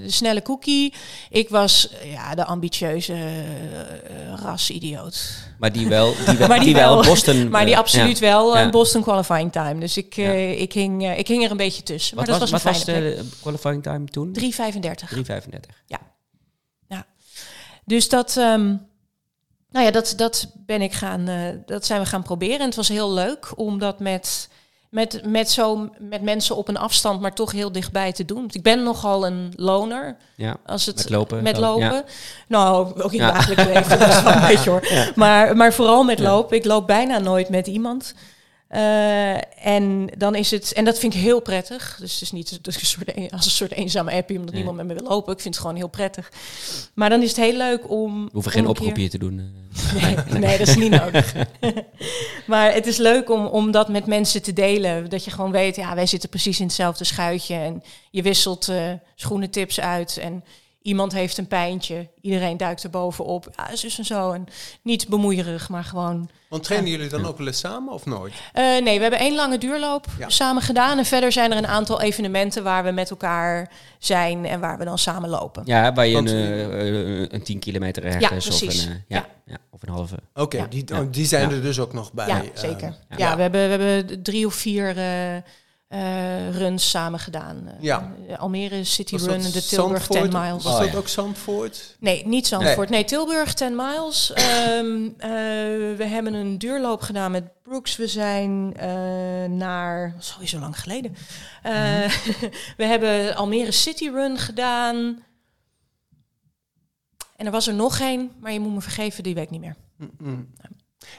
de 0.03 0.11
snelle 0.11 0.41
cookie. 0.41 0.93
Ik 1.29 1.49
was 1.49 1.89
ja, 2.11 2.35
de 2.35 2.45
ambitieuze 2.45 3.13
uh, 3.13 4.33
Maar 5.59 5.71
die 5.71 5.87
wel, 5.87 6.13
die, 6.25 6.37
wel- 6.37 6.47
Maar 6.47 6.57
die 6.57 6.65
die 6.67 6.75
wel. 6.75 7.03
Boston. 7.03 7.49
Maar 7.49 7.65
die 7.65 7.73
eh, 7.73 7.79
absoluut 7.79 8.19
ja. 8.19 8.25
wel 8.25 8.55
Ja. 8.55 8.63
een 8.63 8.71
Boston 8.71 9.01
qualifying 9.01 9.51
time. 9.51 9.79
Dus 9.79 9.97
ik, 9.97 10.15
Ja. 10.15 10.23
eh, 10.31 10.61
ik, 10.61 10.73
hing, 10.73 11.03
eh, 11.05 11.17
ik 11.17 11.27
hing 11.27 11.43
er 11.43 11.51
een 11.51 11.57
beetje 11.57 11.83
tussen. 11.83 12.15
Maar 12.15 12.25
Wat 12.25 12.39
dat 12.39 12.49
was, 12.49 12.63
was, 12.63 12.73
wat 12.75 12.85
was 12.85 12.95
de 12.95 13.29
qualifying 13.41 13.83
time 13.83 14.05
toen? 14.05 14.33
3,35. 14.33 15.09
3,35. 15.09 15.75
Dus 17.85 18.09
dat, 18.09 18.37
ehm, 18.37 18.65
nou 19.71 19.85
ja, 19.85 19.91
dat, 19.91 20.13
dat 20.17 20.51
ben 20.65 20.81
ik 20.81 20.93
gaan, 20.93 21.27
eh, 21.27 21.49
dat 21.65 21.85
zijn 21.85 22.01
we 22.01 22.05
gaan 22.07 22.23
proberen. 22.23 22.59
En 22.59 22.65
het 22.65 22.75
was 22.75 22.87
heel 22.87 23.13
leuk 23.13 23.51
om 23.55 23.79
dat 23.79 23.99
met, 23.99 24.49
met, 24.89 25.21
met, 25.25 25.49
zo, 25.51 25.89
met 25.99 26.21
mensen 26.21 26.55
op 26.55 26.67
een 26.67 26.77
afstand, 26.77 27.21
maar 27.21 27.33
toch 27.33 27.51
heel 27.51 27.71
dichtbij 27.71 28.11
te 28.11 28.25
doen. 28.25 28.37
Want 28.37 28.55
ik 28.55 28.63
ben 28.63 28.83
nogal 28.83 29.25
een 29.25 29.53
loner. 29.55 30.15
Ja, 30.35 30.55
Als 30.65 30.85
het, 30.85 30.95
met 30.95 31.09
lopen. 31.09 31.43
Met 31.43 31.55
dan, 31.55 31.63
lopen. 31.63 31.85
ja. 31.85 32.03
Nou, 32.47 33.01
ook 33.01 33.13
in 33.13 33.19
Ja. 33.19 33.31
dagelijks 33.31 33.63
leven. 33.63 33.99
Dat 33.99 34.07
is 34.09 34.21
wel 34.23 34.33
een 34.33 34.47
beetje 34.47 34.69
hoor. 34.69 34.87
Maar, 35.15 35.55
maar 35.57 35.73
vooral 35.73 36.03
met 36.03 36.19
lopen. 36.19 36.57
Ik 36.57 36.65
loop 36.65 36.87
bijna 36.87 37.17
nooit 37.19 37.49
met 37.49 37.67
iemand. 37.67 38.13
Eh, 38.67 39.65
en 39.67 40.09
dan 40.17 40.35
is 40.35 40.51
het, 40.51 40.73
en 40.73 40.85
dat 40.85 40.99
vind 40.99 41.13
ik 41.13 41.19
heel 41.19 41.39
prettig. 41.41 41.97
Dus 41.99 42.13
het 42.13 42.21
is 42.21 42.31
niet 42.31 42.51
ik 42.51 42.65
een 42.65 42.73
soort, 42.85 43.17
een- 43.17 43.29
als 43.31 43.45
een 43.45 43.51
soort 43.51 43.71
eenzame 43.71 44.11
appie, 44.11 44.39
omdat 44.39 44.53
niemand 44.55 44.77
met 44.77 44.85
me 44.87 44.93
wil 44.93 45.07
lopen. 45.07 45.33
Ik 45.33 45.39
vind 45.39 45.53
het 45.53 45.63
gewoon 45.63 45.79
heel 45.79 45.87
prettig. 45.89 46.31
Maar 46.93 47.09
dan 47.09 47.21
is 47.21 47.27
het 47.27 47.37
heel 47.37 47.57
leuk 47.57 47.89
om. 47.89 48.25
We 48.25 48.29
hoeven 48.31 48.51
om 48.51 48.57
geen 48.57 48.63
een 48.63 48.69
oproep 48.69 48.95
hier 48.95 49.09
te 49.09 49.17
doen. 49.17 49.39
eh. 49.39 50.03
Nee, 50.03 50.15
nee, 50.41 50.57
dat 50.57 50.67
is 50.67 50.75
niet 50.75 50.91
nodig. 50.91 51.33
maar 52.47 52.73
het 52.73 52.87
is 52.87 52.97
leuk 52.97 53.29
om, 53.29 53.45
om 53.45 53.71
dat 53.71 53.89
met 53.89 54.05
mensen 54.05 54.41
te 54.41 54.53
delen. 54.53 55.09
Dat 55.09 55.23
je 55.25 55.31
gewoon 55.31 55.51
weet, 55.51 55.75
ja, 55.75 55.95
wij 55.95 56.05
zitten 56.05 56.29
precies 56.29 56.59
in 56.59 56.65
hetzelfde 56.65 57.03
schuitje. 57.03 57.55
En 57.55 57.83
je 58.11 58.21
wisselt 58.21 58.69
eh 58.69 58.91
schoenentips 59.15 59.79
uit. 59.79 60.17
En 60.17 60.43
iemand 60.87 61.13
heeft 61.13 61.37
een 61.37 61.47
pijntje. 61.47 62.07
Iedereen 62.21 62.57
duikt 62.57 62.83
er 62.83 62.89
bovenop. 62.89 63.47
Ja, 63.55 63.75
zus 63.75 63.97
en 63.97 64.05
zo. 64.05 64.31
En 64.31 64.47
niet 64.81 65.07
bemoeierig, 65.07 65.69
maar 65.69 65.83
gewoon... 65.83 66.29
Want 66.49 66.63
trainen 66.63 66.89
jullie 66.91 67.09
dan 67.09 67.25
ook 67.25 67.37
wel 67.37 67.47
eens 67.47 67.59
samen 67.59 67.93
of 67.93 68.05
nooit? 68.05 68.33
Eh, 68.53 68.63
nee, 68.63 68.95
we 68.95 69.01
hebben 69.01 69.19
één 69.19 69.35
lange 69.35 69.57
duurloop 69.57 70.05
Ja. 70.19 70.29
samen 70.29 70.61
gedaan. 70.61 70.97
En 70.97 71.05
verder 71.05 71.31
zijn 71.31 71.51
er 71.51 71.57
een 71.57 71.67
aantal 71.67 72.01
evenementen 72.01 72.63
waar 72.63 72.83
we 72.83 72.91
met 72.91 73.09
elkaar 73.09 73.71
zijn. 73.99 74.45
En 74.45 74.59
waar 74.59 74.77
we 74.77 74.85
dan 74.85 74.97
samen 74.97 75.29
lopen. 75.29 75.61
Ja, 75.65 75.91
bij 75.91 76.07
een, 76.07 76.13
Want- 76.13 76.29
eh, 76.29 77.19
een 77.19 77.43
10 77.43 77.59
kilometer 77.59 78.03
ergens. 78.05 78.45
precies. 78.47 78.77
Of, 78.79 78.85
een, 78.85 78.91
eh, 78.91 78.97
ja, 79.07 79.17
Ja. 79.17 79.25
ja, 79.45 79.57
of 79.71 79.81
een 79.83 79.89
halve. 79.89 80.15
Oké, 80.33 80.57
Ja. 80.57 80.65
die, 80.67 80.83
Ja. 80.85 80.99
oh, 81.01 81.07
die 81.11 81.25
zijn 81.25 81.49
Ja. 81.49 81.55
er 81.55 81.61
dus 81.61 81.79
ook 81.79 81.93
nog 81.93 82.13
bij. 82.13 82.27
Ja, 82.27 82.41
zeker. 82.53 82.93
ja. 83.09 83.17
Ja, 83.17 83.35
we, 83.35 83.41
hebben, 83.41 83.61
we 83.77 83.83
hebben 83.83 84.23
drie 84.23 84.45
of 84.45 84.53
vier 84.53 84.95
eh, 85.87 86.47
eh, 86.47 86.55
runs 86.55 86.89
samen 86.89 87.19
gedaan. 87.19 87.67
Eh, 87.67 87.73
Ja. 87.81 88.13
eh, 88.27 88.39
Almere 88.39 88.83
City 88.83 89.11
Was 89.17 89.25
Run 89.25 89.41
de 89.41 89.63
Tilburg 89.65 90.03
Zandvoort? 90.03 90.31
10 90.31 90.41
miles. 90.41 90.63
Was 90.63 90.73
Oh, 90.73 90.79
dat 90.79 90.91
ja. 90.91 90.97
ook 90.97 91.07
Zandvoort? 91.07 91.95
Nee, 91.99 92.27
niet 92.27 92.47
Zandvoort. 92.47 92.89
Nee, 92.89 93.03
Tilburg 93.03 93.53
10 93.53 93.75
miles. 93.75 94.31
Ehm, 94.33 95.05
eh, 95.17 95.29
we 95.97 96.03
hebben 96.05 96.33
een 96.33 96.57
duurloop 96.57 97.01
gedaan 97.01 97.31
met 97.31 97.61
Brooks. 97.63 97.95
We 97.95 98.07
zijn 98.07 98.73
eh, 98.75 98.89
naar... 99.49 100.15
Sowieso 100.19 100.59
lang 100.59 100.79
geleden. 100.79 101.15
Eh, 101.63 101.73
we 102.77 102.85
hebben 102.85 103.35
Almere 103.35 103.71
City 103.71 104.09
Run 104.09 104.37
gedaan. 104.37 105.23
En 107.35 107.45
er 107.45 107.51
was 107.51 107.67
er 107.67 107.73
nog 107.73 107.99
één, 107.99 108.31
maar 108.39 108.51
je 108.51 108.59
moet 108.59 108.73
me 108.73 108.81
vergeven, 108.81 109.23
die 109.23 109.33
weet 109.35 109.43
ik 109.43 109.49
niet 109.49 109.61
meer. 109.61 109.75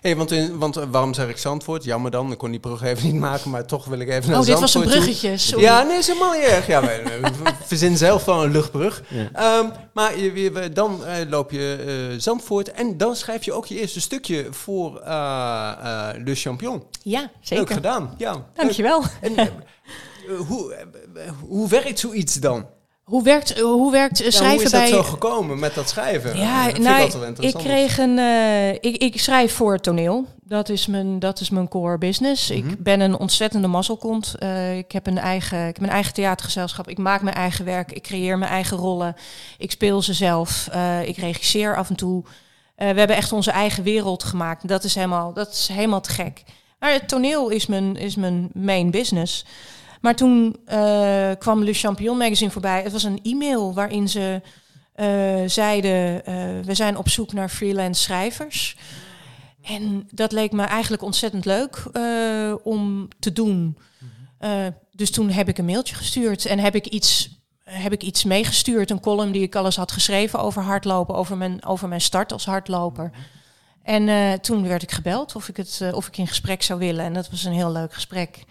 Hey, 0.01 0.17
want, 0.17 0.31
in, 0.33 0.59
want 0.59 0.77
eh, 0.77 0.85
waarom 0.91 1.15
zeg 1.15 1.29
ik 1.29 1.39
Zandvoort? 1.39 1.85
Jammer 1.85 2.11
dan, 2.11 2.33
ik 2.33 2.39
kon 2.39 2.51
die 2.51 2.61
brug 2.61 2.83
even 2.83 3.05
niet 3.13 3.21
maken, 3.21 3.51
maar 3.51 3.67
toch 3.67 3.85
wil 3.85 3.99
ik 3.99 4.09
even 4.09 4.31
naar 4.31 4.41
Oh, 4.41 4.45
dit 4.47 4.61
was 4.61 4.63
een 4.63 4.69
Zandvoort 4.81 4.97
bruggetje. 5.05 5.37
Sorry. 5.39 5.65
Ja, 5.65 5.83
nee, 5.83 5.99
is 5.99 6.07
helemaal 6.07 6.33
niet 6.33 6.43
erg. 6.43 6.67
Ja, 6.67 6.81
wij 6.81 7.03
eh, 7.03 7.21
we 7.23 7.31
verzinnen 7.67 7.99
zelf 7.99 8.25
wel 8.25 8.45
een 8.45 8.51
luchtbrug. 8.51 9.03
Ja. 9.09 9.29
Ehm, 9.33 9.67
maar 9.93 10.19
je, 10.19 10.71
dan 10.73 11.05
eh, 11.05 11.29
loop 11.29 11.51
je 11.51 11.85
eh, 12.13 12.21
Zandvoort 12.21 12.71
en 12.71 12.97
dan 12.97 13.17
schrijf 13.17 13.45
je 13.45 13.53
ook 13.53 13.67
je 13.67 13.81
eerste 13.81 14.01
stukje 14.01 14.47
voor 14.51 14.99
eh, 15.01 15.73
eh, 15.83 16.25
Le 16.25 16.35
Champion. 16.35 16.83
Ja, 17.03 17.21
Leuk 17.21 17.29
zeker. 17.41 17.75
gedaan. 17.75 18.15
Ja, 18.17 18.47
Dankjewel. 18.55 19.03
En, 19.21 19.35
hoe, 20.49 20.77
hoe 21.49 21.69
werkt 21.69 21.99
zoiets 21.99 22.35
dan? 22.35 22.67
Hoe 23.09 23.23
werkt, 23.23 23.53
eh, 23.53 23.63
hoe 23.63 23.93
werkt 23.93 24.21
eh, 24.21 24.25
Ja, 24.25 24.31
schrijven 24.31 24.57
hoe 24.57 24.65
is 24.65 24.71
dat 24.71 24.81
bij... 24.81 24.91
zo 24.91 25.03
gekomen 25.03 25.59
met 25.59 25.75
dat 25.75 25.89
schrijven? 25.89 26.39
Ja, 26.39 26.65
Dat 26.67 26.77
ik 26.77 26.83
nou, 26.83 27.11
wel 27.13 27.33
ik 27.45 27.55
kreeg 27.55 27.99
een. 27.99 28.19
eh, 28.19 28.73
ik, 28.73 28.97
ik 28.97 29.21
schrijf 29.21 29.53
voor 29.53 29.73
het 29.73 29.83
toneel. 29.83 30.27
Dat 30.43 30.69
is 30.69 30.87
mijn, 30.87 31.19
dat 31.19 31.41
is 31.41 31.51
mijn 31.51 31.69
core 31.69 31.99
business. 31.99 32.49
Mhm. 32.51 32.69
Ik 32.69 32.83
ben 32.83 33.01
een 33.01 33.19
ontzettende 33.19 33.69
mazzelkont. 33.69 34.35
Ik 34.77 34.93
heb 34.93 35.07
een 35.07 35.19
eigen, 35.19 35.59
ik 35.59 35.65
heb 35.65 35.81
mijn 35.81 35.93
eigen 35.93 36.15
theatergezelschap. 36.15 36.89
Ik 36.89 36.99
maak 36.99 37.23
mijn 37.23 37.37
eigen 37.37 37.65
werk. 37.65 37.93
Ik 37.93 38.03
creëer 38.03 38.39
mijn 38.39 38.51
eigen 38.51 38.77
rollen. 38.77 39.17
Ik 39.59 39.71
speel 39.71 40.03
ze 40.03 40.13
zelf. 40.13 40.69
Ik 41.05 41.17
regisseer 41.17 41.77
af 41.77 41.89
en 41.89 41.97
toe. 41.97 42.25
We 42.77 42.85
hebben 42.85 43.17
echt 43.17 43.33
onze 43.33 43.51
eigen 43.51 43.83
wereld 43.83 44.25
gemaakt. 44.25 44.69
Dat 44.69 44.85
is 44.85 44.95
helemaal, 44.95 45.33
dat 45.33 45.49
is 45.53 45.69
helemaal 45.73 46.01
te 46.01 46.11
gek. 46.11 46.43
Maar 46.79 46.93
het 46.93 47.09
toneel 47.09 47.49
is 47.49 47.67
mijn, 47.67 47.97
is 47.97 48.15
mijn 48.17 48.51
main 48.55 48.91
business. 48.91 49.45
Maar 50.01 50.17
toen 50.17 50.57
uh, 50.73 51.31
kwam 51.39 51.65
Le 51.65 51.73
Champion 51.73 52.17
magazine 52.19 52.51
voorbij. 52.51 52.83
Het 52.83 52.93
was 52.93 53.03
een 53.03 53.21
e-mail 53.23 53.75
waarin 53.75 54.09
ze 54.09 54.41
uh, 54.97 55.43
zeiden: 55.47 56.23
uh, 56.29 56.65
we 56.65 56.75
zijn 56.75 56.97
op 56.97 57.09
zoek 57.09 57.33
naar 57.33 57.49
freelance 57.49 58.03
schrijvers. 58.03 58.77
En 59.63 60.09
dat 60.11 60.33
leek 60.33 60.53
me 60.53 60.63
eigenlijk 60.63 61.03
ontzettend 61.03 61.45
leuk 61.45 61.83
om 62.63 63.09
te 63.19 63.33
doen. 63.33 63.79
dus 64.91 65.11
toen 65.11 65.31
heb 65.31 65.49
ik 65.49 65.59
een 65.59 65.65
mailtje 65.65 65.95
gestuurd 65.95 66.47
en 66.47 66.59
heb 66.59 66.75
ik 66.75 66.87
iets 66.87 67.37
heb 67.65 67.93
ik 67.93 68.03
iets 68.03 68.25
meegestuurd. 68.25 68.91
Een 68.91 69.01
column 69.01 69.33
die 69.33 69.43
ik 69.43 69.55
alles 69.55 69.77
had 69.77 69.93
geschreven 69.93 70.39
over 70.39 70.63
hardlopen, 70.63 71.15
over 71.15 71.37
mijn, 71.37 71.65
over 71.65 71.89
mijn 71.89 72.01
start 72.01 72.33
als 72.33 72.45
hardloper. 72.45 73.11
En 73.83 74.41
toen 74.41 74.69
werd 74.69 74.83
ik 74.83 74.93
gebeld 74.93 75.37
of 75.37 75.49
ik, 75.49 75.57
het, 75.57 75.83
of 75.93 76.07
ik 76.07 76.19
in 76.19 76.27
gesprek 76.27 76.63
zou 76.63 76.79
willen. 76.79 77.05
En 77.05 77.13
dat 77.13 77.31
was 77.31 77.45
een 77.45 77.53
heel 77.53 77.73
leuk 77.73 77.95
gesprek. 77.95 78.45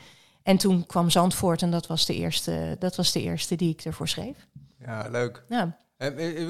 En 0.48 0.58
toen 0.58 0.86
kwam 0.86 1.10
Zandvoort 1.10 1.62
en 1.62 1.72
dat 1.72 1.88
was 1.88 2.06
de 2.06 2.16
eerste, 2.16 2.76
dat 2.80 2.96
was 2.96 3.12
de 3.12 3.22
eerste 3.22 3.56
die 3.56 3.70
ik 3.70 3.82
ervoor 3.82 4.08
schreef. 4.08 4.48
Ja, 4.86 5.08
leuk. 5.12 5.44
Ja. 5.50 5.78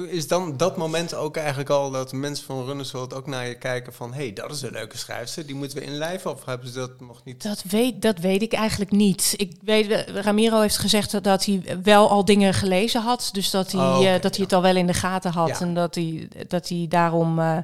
Is 0.08 0.28
dan 0.28 0.56
dat 0.56 0.76
moment 0.76 1.14
ook 1.14 1.36
eigenlijk 1.36 1.70
al 1.70 1.90
dat 1.90 2.12
mensen 2.12 2.46
van 2.46 2.64
Runners 2.64 2.90
World 2.90 3.14
ook 3.14 3.26
naar 3.26 3.46
je 3.46 3.58
kijken 3.58 3.92
van... 3.94 4.12
hé, 4.12 4.22
hey, 4.22 4.32
dat 4.32 4.50
is 4.50 4.62
een 4.62 4.72
leuke 4.72 4.98
schrijfster, 4.98 5.46
die 5.46 5.54
moeten 5.54 5.78
we 5.78 5.84
inlijven? 5.84 6.30
Of 6.30 6.44
hebben 6.44 6.68
ze 6.68 6.74
dat 6.78 7.00
nog 7.00 7.24
niet? 7.24 7.42
Dat 7.42 7.62
weet, 7.62 8.02
dat 8.02 8.18
weet 8.18 8.42
ik 8.42 8.52
eigenlijk 8.52 8.90
niet. 8.90 9.34
Ik 9.36 9.56
weet, 9.62 10.04
Ramiro 10.10 10.60
heeft 10.60 10.78
gezegd 10.78 11.24
dat 11.24 11.44
hij 11.44 11.78
wel 11.82 12.10
al 12.10 12.24
dingen 12.24 12.54
gelezen 12.54 13.02
had. 13.02 13.28
Dus 13.32 13.50
dat 13.50 13.72
hij, 13.72 13.80
oh, 13.80 13.98
okay, 13.98 14.20
dat 14.20 14.34
hij 14.34 14.44
het 14.44 14.52
al 14.52 14.62
wel 14.62 14.76
in 14.76 14.86
de 14.86 14.94
gaten 14.94 15.32
had. 15.32 15.48
Ja. 15.48 15.60
En 15.60 15.74
dat 15.74 15.94
hij, 15.94 16.28
dat 16.48 16.68
hij 16.68 16.86
daarom... 16.88 17.38
Uh, 17.38 17.58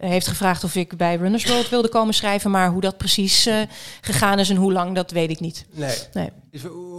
heeft 0.00 0.26
gevraagd 0.26 0.64
of 0.64 0.74
ik 0.74 0.96
bij 0.96 1.16
Runners 1.16 1.46
World 1.46 1.68
wilde 1.68 1.88
komen 1.88 2.14
schrijven. 2.14 2.50
Maar 2.50 2.70
hoe 2.70 2.80
dat 2.80 2.96
precies 2.96 3.46
uh, 3.46 3.60
gegaan 4.00 4.38
is 4.38 4.50
en 4.50 4.56
hoe 4.56 4.72
lang, 4.72 4.94
dat 4.94 5.10
weet 5.10 5.30
ik 5.30 5.40
niet. 5.40 5.66
Nee. 5.72 5.96
nee. 6.12 6.30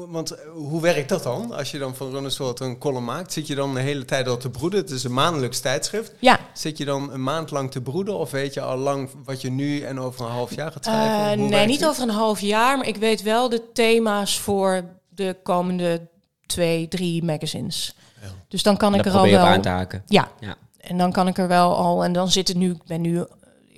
Want 0.09 0.35
hoe 0.53 0.81
werkt 0.81 1.09
dat 1.09 1.23
dan? 1.23 1.53
Als 1.53 1.71
je 1.71 1.77
dan 1.77 1.95
van 1.95 2.11
Runners 2.11 2.37
World 2.37 2.59
een 2.59 2.77
column 2.77 3.05
maakt, 3.05 3.33
zit 3.33 3.47
je 3.47 3.55
dan 3.55 3.73
de 3.73 3.79
hele 3.79 4.05
tijd 4.05 4.27
al 4.27 4.37
te 4.37 4.49
broeden? 4.49 4.79
Het 4.79 4.89
is 4.89 5.03
een 5.03 5.13
maandelijks 5.13 5.59
tijdschrift. 5.59 6.13
Ja. 6.19 6.39
Zit 6.53 6.77
je 6.77 6.85
dan 6.85 7.11
een 7.11 7.23
maand 7.23 7.51
lang 7.51 7.71
te 7.71 7.81
broeden? 7.81 8.17
Of 8.17 8.31
weet 8.31 8.53
je 8.53 8.61
al 8.61 8.77
lang 8.77 9.09
wat 9.23 9.41
je 9.41 9.51
nu 9.51 9.81
en 9.81 9.99
over 9.99 10.25
een 10.25 10.31
half 10.31 10.55
jaar 10.55 10.71
gaat 10.71 10.85
schrijven? 10.85 11.43
Uh, 11.43 11.49
nee, 11.49 11.65
niet 11.65 11.85
over 11.85 12.03
een 12.03 12.09
half 12.09 12.39
jaar. 12.39 12.77
Maar 12.77 12.87
ik 12.87 12.97
weet 12.97 13.21
wel 13.21 13.49
de 13.49 13.71
thema's 13.73 14.39
voor 14.39 14.83
de 15.09 15.35
komende 15.43 16.07
twee, 16.45 16.87
drie 16.87 17.23
magazines. 17.23 17.95
Ja. 18.21 18.27
Dus 18.47 18.63
dan 18.63 18.77
kan 18.77 18.95
ik 18.95 19.05
er 19.05 19.11
al 19.11 19.29
wel 19.29 19.45
aan 19.45 19.61
te 19.61 19.69
haken. 19.69 20.03
Ja. 20.07 20.31
ja. 20.39 20.55
En 20.91 20.97
dan 20.97 21.11
kan 21.11 21.27
ik 21.27 21.37
er 21.37 21.47
wel 21.47 21.75
al, 21.75 22.03
en 22.03 22.13
dan 22.13 22.31
zit 22.31 22.47
het 22.47 22.57
nu, 22.57 22.71
ik 22.71 22.83
ben 22.85 23.01
nu, 23.01 23.25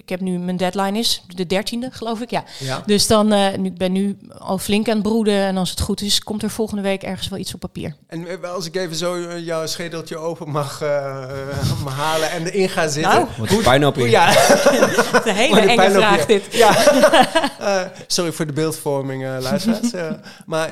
ik 0.04 0.10
heb 0.10 0.20
nu, 0.20 0.40
mijn 0.40 0.58
deadline 0.58 1.00
is 1.00 1.24
de 1.28 1.46
dertiende, 1.46 1.90
geloof 1.92 2.22
ik, 2.22 2.30
ja. 2.30 2.44
ja. 2.60 2.84
Dus 2.86 3.08
dan, 3.08 3.34
uh, 3.34 3.56
nu, 3.56 3.66
ik 3.66 3.78
ben 3.78 3.92
nu 3.92 4.18
al 4.38 4.58
flink 4.58 4.88
aan 4.88 4.94
het 4.94 5.04
broeden 5.04 5.34
en 5.34 5.58
als 5.58 5.70
het 5.70 5.80
goed 5.80 6.02
is, 6.02 6.24
komt 6.24 6.44
er 6.44 6.50
volgende 6.50 6.82
week 6.82 7.04
ergens 7.04 7.28
wel 7.28 7.40
iets 7.40 7.54
op 7.54 7.60
papier. 7.60 7.96
En 8.08 8.46
als 8.54 8.66
ik 8.66 8.76
even 8.76 8.96
zo 8.96 9.16
uh, 9.16 9.46
jouw 9.46 9.66
schedeltje 9.68 10.18
open 10.18 10.50
mag 10.50 10.82
uh, 10.84 11.86
halen 11.86 12.32
en 12.32 12.46
erin 12.46 12.70
ga 12.70 12.88
zitten. 12.88 13.12
Nou, 13.12 13.28
Wat 13.38 13.64
pijn 13.64 13.86
op 13.86 13.96
Ja, 13.96 14.32
de 15.24 15.34
hele 15.34 15.62
de 15.62 15.68
enge 15.68 15.92
vraag 15.92 16.26
dit. 16.26 16.44
Ja. 16.52 16.74
sorry 18.08 18.32
voor 18.32 18.46
de 18.46 18.54
beeldvorming, 18.54 19.24
luisteraars. 19.24 19.92
maar, 20.46 20.72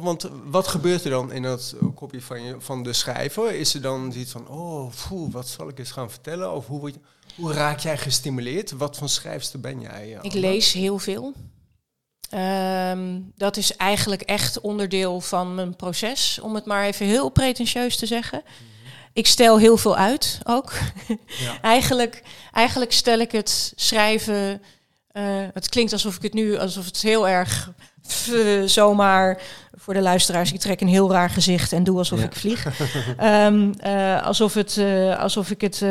want 0.00 0.28
wat 0.44 0.68
gebeurt 0.68 1.04
er 1.04 1.10
dan 1.10 1.32
in 1.32 1.42
dat 1.42 1.74
kopje 1.94 2.20
van, 2.20 2.42
je, 2.42 2.54
van 2.58 2.82
de 2.82 2.92
schrijver? 2.92 3.54
Is 3.54 3.74
er 3.74 3.82
dan 3.82 4.12
iets 4.16 4.32
van, 4.32 4.48
oh, 4.48 4.92
poeh, 5.08 5.32
wat 5.32 5.48
zal 5.48 5.68
ik 5.68 5.78
eens 5.78 5.90
gaan 5.90 6.10
vertellen? 6.10 6.52
Of 6.52 6.66
hoe 6.66 6.80
word 6.80 6.94
je... 6.94 7.00
Hoe 7.40 7.52
raak 7.52 7.78
jij 7.78 7.98
gestimuleerd? 7.98 8.70
Wat 8.70 8.96
voor 8.96 9.08
schrijfster 9.08 9.60
ben 9.60 9.80
jij? 9.80 10.18
Ik 10.22 10.32
lees 10.32 10.72
heel 10.72 10.98
veel. 10.98 11.34
Um, 12.34 13.32
dat 13.36 13.56
is 13.56 13.76
eigenlijk 13.76 14.22
echt 14.22 14.60
onderdeel 14.60 15.20
van 15.20 15.54
mijn 15.54 15.76
proces, 15.76 16.38
om 16.42 16.54
het 16.54 16.64
maar 16.64 16.84
even 16.84 17.06
heel 17.06 17.28
pretentieus 17.28 17.96
te 17.96 18.06
zeggen. 18.06 18.42
Ik 19.12 19.26
stel 19.26 19.58
heel 19.58 19.76
veel 19.76 19.96
uit 19.96 20.38
ook. 20.44 20.72
Ja. 21.26 21.60
eigenlijk, 21.76 22.22
eigenlijk 22.52 22.92
stel 22.92 23.18
ik 23.18 23.32
het 23.32 23.72
schrijven. 23.76 24.62
Uh, 25.12 25.46
het 25.52 25.68
klinkt 25.68 25.92
alsof 25.92 26.16
ik 26.16 26.22
het 26.22 26.32
nu, 26.32 26.58
alsof 26.58 26.84
het 26.84 27.02
heel 27.02 27.28
erg 27.28 27.72
zomaar 28.64 29.40
voor 29.80 29.94
de 29.94 30.00
luisteraars, 30.00 30.52
ik 30.52 30.60
trek 30.60 30.80
een 30.80 30.88
heel 30.88 31.10
raar 31.10 31.30
gezicht 31.30 31.72
en 31.72 31.84
doe 31.84 31.98
alsof 31.98 32.18
ja. 32.18 32.24
ik 32.24 32.34
vlieg. 32.34 32.66
um, 33.20 33.74
uh, 33.86 34.26
alsof, 34.26 34.54
het, 34.54 34.76
uh, 34.76 35.18
alsof 35.18 35.50
ik 35.50 35.60
het 35.60 35.80
uh, 35.80 35.90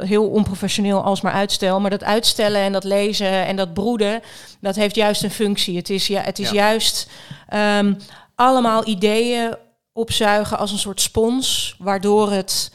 heel 0.00 0.28
onprofessioneel 0.28 1.02
alsmaar 1.02 1.32
uitstel. 1.32 1.80
Maar 1.80 1.90
dat 1.90 2.04
uitstellen 2.04 2.60
en 2.60 2.72
dat 2.72 2.84
lezen 2.84 3.46
en 3.46 3.56
dat 3.56 3.74
broeden, 3.74 4.22
dat 4.60 4.74
heeft 4.74 4.94
juist 4.94 5.22
een 5.22 5.30
functie. 5.30 5.76
Het 5.76 5.90
is, 5.90 6.06
ja, 6.06 6.20
het 6.20 6.38
is 6.38 6.50
ja. 6.50 6.54
juist 6.54 7.10
um, 7.54 7.96
allemaal 8.34 8.86
ideeën 8.86 9.56
opzuigen 9.92 10.58
als 10.58 10.72
een 10.72 10.78
soort 10.78 11.00
spons, 11.00 11.76
waardoor 11.78 12.32
het 12.32 12.72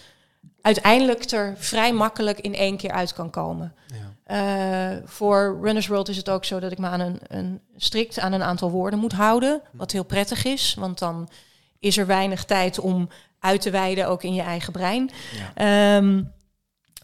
uiteindelijk 0.62 1.32
er 1.32 1.56
vrij 1.58 1.94
makkelijk 1.94 2.40
in 2.40 2.56
één 2.56 2.78
keer 2.78 2.92
uit 2.92 3.14
kan 3.14 3.30
komen. 3.30 3.76
Ja. 3.88 4.11
Uh, 4.32 4.92
voor 5.06 5.60
Runners 5.62 5.88
World 5.88 6.10
is 6.10 6.18
het 6.18 6.30
ook 6.30 6.46
zo 6.46 6.60
dat 6.60 6.72
ik 6.72 6.78
me 6.78 6.88
aan 6.88 7.00
een, 7.00 7.20
een, 7.28 7.62
strikt 7.76 8.20
aan 8.20 8.32
een 8.32 8.44
aantal 8.44 8.72
woorden 8.72 9.00
moet 9.00 9.12
houden. 9.12 9.62
Wat 9.72 9.92
heel 9.92 10.04
prettig 10.04 10.46
is, 10.46 10.76
want 10.80 11.00
dan 11.00 11.30
is 11.80 11.98
er 11.98 12.06
weinig 12.06 12.46
tijd 12.46 12.80
om 12.80 13.10
uit 13.40 13.62
te 13.62 13.70
wijden, 13.70 14.08
ook 14.08 14.24
in 14.24 14.34
je 14.34 14.42
eigen 14.42 14.74
brein. 14.74 15.10
Ja. 15.56 15.98
Um, 15.98 16.34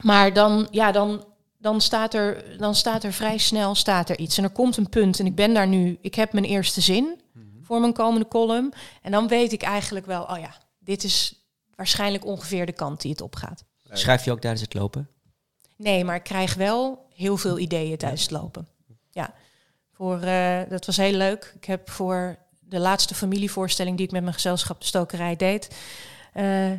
maar 0.01 0.33
dan, 0.33 0.67
ja, 0.71 0.91
dan, 0.91 1.25
dan, 1.57 1.81
staat 1.81 2.13
er, 2.13 2.57
dan 2.57 2.75
staat 2.75 3.03
er 3.03 3.13
vrij 3.13 3.37
snel 3.37 3.75
staat 3.75 4.09
er 4.09 4.19
iets. 4.19 4.37
En 4.37 4.43
er 4.43 4.49
komt 4.49 4.77
een 4.77 4.89
punt 4.89 5.19
en 5.19 5.25
ik 5.25 5.35
ben 5.35 5.53
daar 5.53 5.67
nu, 5.67 5.97
ik 6.01 6.15
heb 6.15 6.33
mijn 6.33 6.45
eerste 6.45 6.81
zin 6.81 7.03
mm 7.03 7.19
-hmm. 7.33 7.65
voor 7.65 7.79
mijn 7.79 7.93
komende 7.93 8.27
column. 8.27 8.73
En 9.01 9.11
dan 9.11 9.27
weet 9.27 9.51
ik 9.51 9.61
eigenlijk 9.61 10.05
wel, 10.05 10.23
oh 10.23 10.39
ja, 10.39 10.55
dit 10.79 11.03
is 11.03 11.47
waarschijnlijk 11.75 12.25
ongeveer 12.25 12.65
de 12.65 12.71
kant 12.71 13.01
die 13.01 13.11
het 13.11 13.21
opgaat. 13.21 13.63
Schrijf 13.91 14.25
je 14.25 14.31
ook 14.31 14.39
tijdens 14.39 14.61
het 14.61 14.73
lopen? 14.73 15.09
Nee, 15.77 16.03
maar 16.03 16.15
ik 16.15 16.23
krijg 16.23 16.53
wel 16.53 17.06
heel 17.17 17.37
veel 17.37 17.59
ideeën 17.59 17.97
tijdens 17.97 18.21
het 18.21 18.31
lopen. 18.31 18.67
Ja, 19.11 19.33
voor, 19.93 20.23
uh, 20.23 20.59
dat 20.69 20.85
was 20.85 20.97
heel 20.97 21.13
leuk. 21.13 21.53
Ik 21.55 21.65
heb 21.65 21.89
voor 21.89 22.37
de 22.59 22.79
laatste 22.79 23.15
familievoorstelling 23.15 23.97
die 23.97 24.05
ik 24.05 24.11
met 24.11 24.21
mijn 24.21 24.33
gezelschap 24.33 24.79
de 24.79 24.85
stokerij 24.85 25.35
deed, 25.35 25.75
uh, 26.33 26.71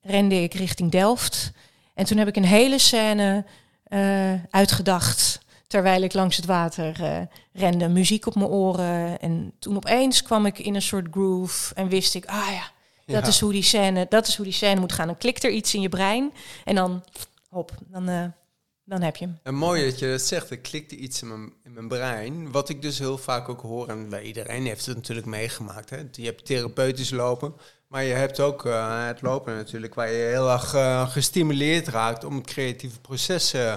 rende 0.00 0.42
ik 0.42 0.54
richting 0.54 0.90
Delft. 0.90 1.52
En 1.94 2.04
toen 2.04 2.18
heb 2.18 2.28
ik 2.28 2.36
een 2.36 2.44
hele 2.44 2.78
scène 2.78 3.44
uh, 3.88 4.32
uitgedacht 4.50 5.40
terwijl 5.66 6.02
ik 6.02 6.12
langs 6.12 6.36
het 6.36 6.46
water 6.46 7.28
rende, 7.52 7.88
muziek 7.88 8.26
op 8.26 8.34
mijn 8.34 8.50
oren. 8.50 9.20
En 9.20 9.52
toen 9.58 9.76
opeens 9.76 10.22
kwam 10.22 10.46
ik 10.46 10.58
in 10.58 10.74
een 10.74 10.82
soort 10.82 11.06
groove 11.10 11.74
en 11.74 11.88
wist 11.88 12.14
ik, 12.14 12.26
ah 12.26 12.50
ja, 12.50 12.70
dat, 13.06 13.22
ja. 13.22 13.28
is 13.28 13.40
hoe 13.40 13.52
die 13.52 13.62
scène, 13.62 14.06
dat 14.08 14.26
is 14.26 14.36
hoe 14.36 14.44
die 14.44 14.54
scène 14.54 14.80
moet 14.80 14.92
gaan. 14.92 15.06
Dan 15.06 15.18
klikt 15.18 15.44
er 15.44 15.50
iets 15.50 15.74
in 15.74 15.80
je 15.80 15.88
brein 15.88 16.32
en 16.64 16.74
dan, 16.74 17.04
hop, 17.48 17.72
dan 17.86 18.32
dan 18.90 19.02
heb 19.02 19.16
je 19.16 19.28
hem. 19.42 19.54
Mooi 19.54 19.84
dat 19.84 19.98
je 19.98 20.10
dat 20.10 20.20
zegt. 20.20 20.50
Er 20.50 20.58
klikte 20.58 20.96
iets 20.96 21.22
in 21.22 21.28
mijn, 21.28 21.52
in 21.64 21.72
mijn 21.72 21.88
brein. 21.88 22.50
Wat 22.50 22.68
ik 22.68 22.82
dus 22.82 22.98
heel 22.98 23.18
vaak 23.18 23.48
ook 23.48 23.60
hoor, 23.60 23.88
en 23.88 24.08
bij 24.08 24.22
iedereen 24.22 24.66
heeft 24.66 24.86
het 24.86 24.96
natuurlijk 24.96 25.26
meegemaakt. 25.26 25.90
Hè. 25.90 25.96
Je 26.12 26.24
hebt 26.24 26.46
therapeutisch 26.46 27.10
lopen, 27.10 27.54
maar 27.88 28.04
je 28.04 28.12
hebt 28.12 28.40
ook 28.40 28.64
uh, 28.64 29.06
het 29.06 29.22
lopen 29.22 29.54
natuurlijk, 29.54 29.94
waar 29.94 30.10
je 30.10 30.28
heel 30.28 30.50
erg 30.50 30.74
uh, 30.74 31.08
gestimuleerd 31.10 31.88
raakt 31.88 32.24
om 32.24 32.42
creatieve 32.44 33.00
proces 33.00 33.54
uh, 33.54 33.76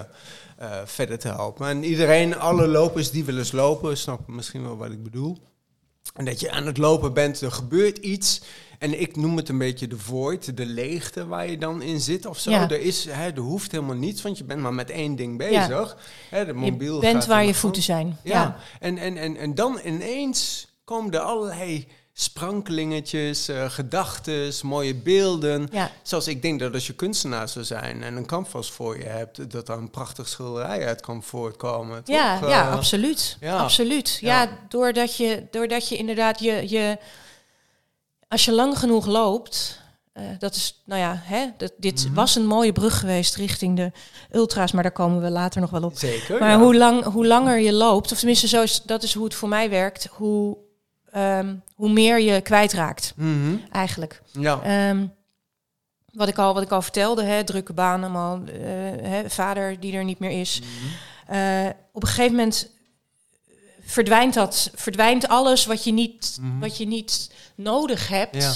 verder 0.84 1.18
te 1.18 1.28
helpen. 1.28 1.68
En 1.68 1.84
iedereen, 1.84 2.38
alle 2.38 2.66
lopers 2.66 3.10
die 3.10 3.24
willen 3.24 3.46
lopen, 3.52 3.96
snappen 3.96 4.34
misschien 4.34 4.62
wel 4.62 4.76
wat 4.76 4.90
ik 4.90 5.02
bedoel. 5.02 5.38
En 6.14 6.24
dat 6.24 6.40
je 6.40 6.50
aan 6.50 6.66
het 6.66 6.78
lopen 6.78 7.12
bent, 7.12 7.40
er 7.40 7.52
gebeurt 7.52 7.98
iets. 7.98 8.42
En 8.84 9.00
ik 9.00 9.16
noem 9.16 9.36
het 9.36 9.48
een 9.48 9.58
beetje 9.58 9.86
de 9.86 9.98
void, 9.98 10.56
de 10.56 10.66
leegte 10.66 11.26
waar 11.26 11.50
je 11.50 11.58
dan 11.58 11.82
in 11.82 12.00
zit 12.00 12.26
of 12.26 12.38
zo. 12.38 12.50
Ja. 12.50 12.70
Er, 12.70 12.80
is, 12.80 13.04
hè, 13.04 13.30
er 13.30 13.38
hoeft 13.38 13.72
helemaal 13.72 13.96
niets, 13.96 14.22
want 14.22 14.38
je 14.38 14.44
bent 14.44 14.60
maar 14.60 14.74
met 14.74 14.90
één 14.90 15.16
ding 15.16 15.38
bezig. 15.38 15.68
Ja. 15.68 15.96
Hè, 16.30 16.44
de 16.44 16.52
mobiel 16.52 16.94
je 16.94 17.00
bent 17.00 17.26
waar 17.26 17.44
je 17.44 17.54
voeten 17.54 17.82
zijn. 17.82 18.18
Ja, 18.22 18.32
ja. 18.32 18.56
En, 18.80 18.98
en, 18.98 19.16
en, 19.16 19.36
en 19.36 19.54
dan 19.54 19.80
ineens 19.84 20.66
komen 20.84 21.12
er 21.12 21.20
allerlei 21.20 21.86
sprankelingetjes, 22.12 23.48
uh, 23.48 23.70
gedachten, 23.70 24.52
mooie 24.62 24.94
beelden. 24.94 25.68
Ja. 25.72 25.90
Zoals 26.02 26.28
ik 26.28 26.42
denk 26.42 26.60
dat 26.60 26.74
als 26.74 26.86
je 26.86 26.94
kunstenaar 26.94 27.48
zou 27.48 27.64
zijn 27.64 28.02
en 28.02 28.16
een 28.16 28.26
canvas 28.26 28.70
voor 28.70 28.98
je 28.98 29.04
hebt, 29.04 29.50
dat 29.50 29.68
er 29.68 29.76
een 29.76 29.90
prachtig 29.90 30.28
schilderij 30.28 30.86
uit 30.86 31.00
kan 31.00 31.22
voortkomen. 31.22 32.02
Ja, 32.04 32.38
toch? 32.38 32.48
ja 32.48 32.66
Uh, 32.66 32.72
absoluut. 32.72 33.36
Ja. 33.40 33.56
absoluut. 33.56 34.18
Ja, 34.20 34.48
doordat, 34.68 35.16
je, 35.16 35.46
doordat 35.50 35.88
je 35.88 35.96
inderdaad 35.96 36.40
je, 36.40 36.68
je... 36.68 36.98
Als 38.34 38.44
je 38.44 38.52
lang 38.52 38.78
genoeg 38.78 39.06
loopt... 39.06 39.82
Uh, 40.14 40.22
dat 40.38 40.54
is, 40.54 40.82
nou 40.84 41.00
ja, 41.00 41.20
hè, 41.22 41.46
dat, 41.56 41.72
dit 41.76 42.00
mm 42.00 42.06
-hmm. 42.06 42.14
was 42.14 42.36
een 42.36 42.46
mooie 42.46 42.72
brug 42.72 42.98
geweest 43.00 43.34
richting 43.34 43.76
de 43.76 43.92
ultra's, 44.32 44.72
maar 44.72 44.82
daar 44.82 44.92
komen 44.92 45.22
we 45.22 45.30
later 45.30 45.60
nog 45.60 45.70
wel 45.70 45.82
op. 45.82 45.96
Zeker. 45.96 46.38
Maar 46.38 46.58
hoe, 46.58 46.76
lang, 46.76 47.04
hoe 47.04 47.26
langer 47.26 47.58
je 47.58 47.72
loopt, 47.72 48.12
of 48.12 48.18
tenminste, 48.18 48.48
zo 48.48 48.62
is, 48.62 48.82
dat 48.82 49.02
is 49.02 49.14
hoe 49.14 49.24
het 49.24 49.34
voor 49.34 49.48
mij 49.48 49.70
werkt, 49.70 50.08
hoe 50.10 50.56
Um, 51.16 51.62
hoe 51.74 51.92
meer 51.92 52.20
je 52.20 52.40
kwijtraakt, 52.40 53.12
mm 53.16 53.44
-hmm. 53.44 53.62
eigenlijk. 53.72 54.22
Ja. 54.32 54.88
Um, 54.90 55.14
wat, 56.12 56.28
ik 56.28 56.38
al, 56.38 56.54
wat 56.54 56.62
ik 56.62 56.70
al 56.70 56.82
vertelde, 56.82 57.22
hè, 57.22 57.44
drukke 57.44 57.72
baan, 57.72 58.02
allemaal, 58.02 58.38
uh, 58.38 58.52
hè, 59.02 59.30
vader 59.30 59.80
die 59.80 59.96
er 59.96 60.04
niet 60.04 60.18
meer 60.18 60.40
is. 60.40 60.60
Mm 60.60 60.66
-hmm. 60.66 61.36
uh, 61.36 61.70
op 61.92 62.02
een 62.02 62.08
gegeven 62.08 62.36
moment 62.36 62.70
verdwijnt 63.84 64.34
dat, 64.34 64.70
verdwijnt 64.74 65.28
alles 65.28 65.66
wat 65.66 65.84
je 65.84 65.92
niet, 65.92 66.38
Mhm. 66.40 66.58
wat 66.58 66.76
je 66.76 66.86
niet 66.86 67.30
nodig 67.54 68.08
hebt, 68.08 68.36
Ja. 68.42 68.52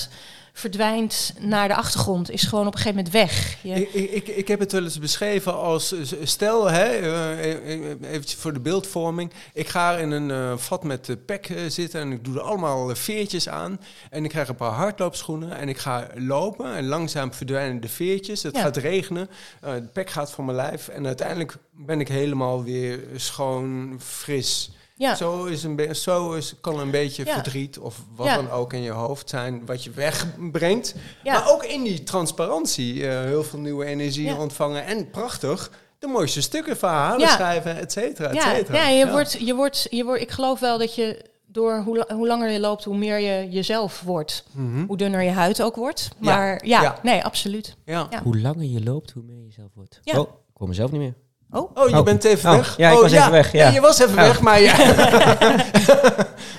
verdwijnt 0.53 1.35
naar 1.41 1.69
de 1.69 1.75
achtergrond, 1.75 2.31
is 2.31 2.43
gewoon 2.43 2.67
op 2.67 2.75
een 2.75 2.81
gegeven 2.81 2.97
moment 2.97 3.15
weg. 3.15 3.57
Je, 3.63 3.75
Ik, 3.75 4.11
ik, 4.11 4.29
ik, 4.29 4.49
heb 4.49 4.59
het 4.61 4.73
wel 4.73 4.83
eens 4.85 4.99
beschreven 4.99 5.55
als, 5.55 5.93
eh, 5.93 6.01
stel, 6.23 6.71
hè, 6.71 6.85
eh, 6.85 8.13
even 8.13 8.29
voor 8.39 8.53
de 8.53 8.61
beeldvorming. 8.61 9.33
Ik 9.55 9.69
ga 9.69 9.97
in 9.97 10.11
een 10.11 10.31
eh, 10.31 10.57
vat 10.57 10.85
met 10.85 11.09
uh, 11.09 11.17
pek 11.27 11.49
eh, 11.49 11.57
zitten 11.69 12.01
en 12.01 12.13
ik 12.13 12.25
doe 12.25 12.35
er 12.35 12.41
allemaal 12.41 12.91
eh, 12.91 12.97
veertjes 12.97 13.49
aan. 13.49 13.81
En 14.11 14.25
ik 14.25 14.31
krijg 14.31 14.49
een 14.49 14.57
paar 14.57 14.71
hardloopschoenen 14.73 15.57
en 15.59 15.69
ik 15.69 15.79
ga 15.79 16.07
lopen 16.15 16.75
en 16.75 16.87
langzaam 16.87 17.33
verdwijnen 17.35 17.81
de 17.81 17.89
veertjes. 17.89 18.43
Het 18.43 18.55
Ja. 18.57 18.63
gaat 18.63 18.77
regenen, 18.77 19.29
eh 19.61 19.75
de 19.75 19.89
pek 19.93 20.11
gaat 20.11 20.31
van 20.31 20.45
mijn 20.45 20.57
lijf 20.57 20.89
en 20.89 21.07
uiteindelijk 21.07 21.57
ben 21.73 22.01
ik 22.01 22.09
helemaal 22.09 22.63
weer 22.65 23.01
schoon, 23.17 24.01
fris. 24.05 24.71
Ja. 24.99 25.15
Zo, 25.15 25.45
is 25.45 25.63
een 25.63 25.95
zo 25.97 26.33
is, 26.33 26.55
kan 26.61 26.79
een 26.81 26.91
beetje 26.91 27.25
Ja. 27.25 27.33
verdriet 27.35 27.79
of 27.79 28.05
wat 28.17 28.27
Ja. 28.27 28.35
dan 28.35 28.51
ook 28.51 28.73
in 28.73 28.83
je 28.83 28.91
hoofd 28.91 29.29
zijn 29.29 29.67
wat 29.67 29.85
je 29.85 29.91
wegbrengt. 29.91 30.95
Ja. 31.23 31.33
Maar 31.33 31.51
ook 31.53 31.65
in 31.65 31.83
die 31.83 32.03
transparantie 32.03 33.09
eh, 33.09 33.21
heel 33.25 33.45
veel 33.45 33.59
nieuwe 33.59 33.85
energie 33.85 34.25
Ja. 34.27 34.37
ontvangen. 34.39 34.85
En 34.85 35.11
prachtig, 35.11 35.71
de 35.99 36.07
mooiste 36.07 36.41
stukken, 36.43 36.77
verhalen 36.77 37.21
Ja. 37.21 37.29
schrijven, 37.29 37.77
et 37.77 37.93
cetera, 37.93 38.29
et 38.29 38.35
ja, 38.35 38.55
cetera. 38.55 38.77
ja, 38.79 38.89
je 38.89 39.11
Wordt, 39.11 39.33
je 39.33 39.55
wordt, 39.55 39.87
je 39.91 40.05
wordt, 40.05 40.23
ik 40.23 40.31
geloof 40.31 40.61
wel 40.61 40.79
dat 40.79 40.95
je 40.95 41.25
door 41.47 41.83
hoe, 41.85 42.07
hoe 42.13 42.27
langer 42.27 42.51
je 42.51 42.61
loopt, 42.61 42.85
hoe 42.85 42.97
meer 42.97 43.19
je 43.19 43.49
jezelf 43.51 44.01
wordt. 44.01 44.45
Mhm. 44.53 44.85
Hoe 44.87 44.97
dunner 44.97 45.23
je 45.23 45.31
huid 45.31 45.63
ook 45.63 45.77
wordt. 45.77 46.09
Maar 46.19 46.67
ja, 46.67 46.83
Ja. 46.83 46.99
nee, 47.03 47.25
absoluut. 47.25 47.77
ja. 47.85 48.07
Ja. 48.11 48.23
Hoe 48.23 48.39
langer 48.39 48.65
je 48.65 48.83
loopt, 48.83 49.11
hoe 49.11 49.23
meer 49.23 49.45
je 49.45 49.53
zelf 49.53 49.69
wordt. 49.75 50.01
Ja. 50.03 50.19
Oh, 50.21 50.29
ik 50.29 50.55
hoor 50.57 50.69
mezelf 50.69 50.91
niet 50.91 51.01
meer. 51.01 51.15
Oh, 51.51 51.71
Oh, 51.77 51.89
je 51.89 51.97
Oh. 51.99 52.05
bent 52.05 52.25
even 52.25 52.51
Oh, 52.51 52.57
weg. 52.57 52.77
ja, 52.77 52.89
ik 52.91 52.97
oh, 52.97 53.03
was 53.03 53.13
even 53.13 53.31
weg, 53.31 53.53
ja. 53.53 53.65
Nee, 53.65 53.75
je 53.75 53.81
was 53.81 53.99
even 53.99 54.13
Oh. 54.19 54.27
weg, 54.27 54.41
maar 54.41 54.61
ja. 54.61 54.75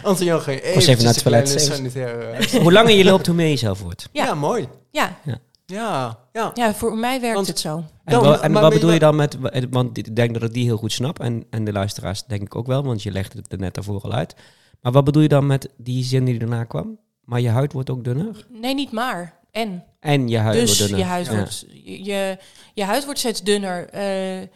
Anton 0.03 0.41
ging 0.41 0.73
was 0.75 0.87
even 0.87 1.03
naar 1.03 1.13
het 1.13 1.23
toilet, 1.23 1.55
even. 1.55 2.31
eh, 2.35 2.61
hoe 2.63 2.71
langer 2.71 2.91
je 2.95 3.03
loopt, 3.03 3.25
hoe 3.25 3.35
meer 3.35 3.47
je 3.47 3.55
zelf 3.55 3.81
wordt. 3.81 4.09
ja. 4.11 4.25
Ja. 4.25 4.33
mooi. 4.33 4.67
ja. 4.91 5.17
Ja, 5.65 6.17
ja. 6.33 6.51
ja, 6.53 6.73
voor 6.73 6.97
mij 6.97 7.19
werkt 7.21 7.35
Want- 7.35 7.47
het 7.47 7.59
zo. 7.59 7.83
En, 8.05 8.41
en 8.41 8.51
wat 8.51 8.73
bedoel 8.73 8.91
je 8.91 8.99
dan 8.99 9.15
met... 9.15 9.37
Want 9.69 9.97
ik 9.97 10.15
denk 10.15 10.33
dat 10.33 10.43
ik 10.43 10.53
die 10.53 10.63
heel 10.63 10.77
goed 10.77 10.91
snap. 10.91 11.19
En, 11.19 11.43
en 11.49 11.63
de 11.63 11.71
luisteraars 11.71 12.23
denk 12.25 12.41
ik 12.41 12.55
ook 12.55 12.67
wel. 12.67 12.83
Want 12.83 13.03
je 13.03 13.11
legde 13.11 13.37
het 13.37 13.51
er 13.51 13.59
net 13.59 13.73
daarvoor 13.73 14.01
al 14.01 14.11
uit. 14.13 14.35
Maar 14.81 14.91
wat 14.91 15.03
bedoel 15.03 15.21
je 15.21 15.27
dan 15.27 15.47
met 15.47 15.69
die 15.77 16.03
zin 16.03 16.25
die 16.25 16.39
daarna 16.39 16.63
kwam? 16.63 16.99
Maar 17.23 17.39
je 17.41 17.49
huid 17.49 17.73
wordt 17.73 17.89
ook 17.89 18.03
dunner? 18.03 18.45
Nee, 18.61 18.73
niet 18.73 18.91
maar. 18.91 19.33
En. 19.51 19.83
En 19.99 20.27
je 20.27 20.37
huid 20.37 20.59
dus 20.59 20.65
wordt 20.77 20.79
dunner. 20.91 20.99
je 20.99 21.05
huid, 21.05 21.25
Ja. 21.25 21.35
wordt, 21.35 21.65
je, 21.83 22.03
je, 22.03 22.37
je 22.73 22.83
huid 22.83 23.03
wordt 23.05 23.19
steeds 23.19 23.43
dunner. 23.43 23.89
Eh, 23.89 24.47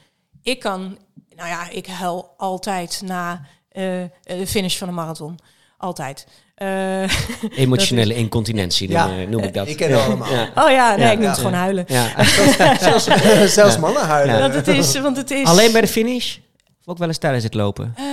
ik 0.43 0.59
kan, 0.59 0.97
nou 1.35 1.49
ja, 1.49 1.69
ik 1.69 1.85
huil 1.87 2.33
altijd 2.37 3.01
na 3.05 3.41
eh, 3.69 3.83
de 4.23 4.47
finish 4.47 4.77
van 4.77 4.87
een 4.87 4.93
marathon. 4.93 5.39
Altijd. 5.77 6.27
Eh, 6.55 7.01
Emotionele 7.65 8.15
incontinentie 8.15 8.87
noem, 8.89 8.97
Ja, 8.97 9.21
eh, 9.21 9.27
noem 9.27 9.43
ik 9.43 9.53
dat. 9.53 9.67
ik 9.67 9.77
ken 9.77 9.91
het 9.91 10.01
allemaal. 10.01 10.31
Ja. 10.31 10.51
oh 10.55 10.69
ja, 10.71 10.95
nee, 10.95 11.05
Ja. 11.05 11.11
ik 11.11 11.19
noem 11.19 11.27
het 11.27 11.37
gewoon 11.37 11.53
huilen. 11.53 11.85
Ja. 11.87 12.23
zelfs, 12.79 13.07
zelfs 13.53 13.77
mannen 13.77 14.01
huilen. 14.05 14.35
Ja. 14.35 14.41
Want 14.41 14.53
het 14.53 14.67
is, 14.67 14.99
want 14.99 15.17
het 15.17 15.31
is. 15.31 15.47
Alleen 15.47 15.71
bij 15.71 15.81
de 15.81 15.87
finish? 15.87 16.37
Of 16.79 16.87
ook 16.87 16.97
wel 16.97 17.07
eens 17.07 17.17
tijdens 17.17 17.43
het 17.43 17.53
lopen? 17.53 17.93
Eh, 17.97 18.03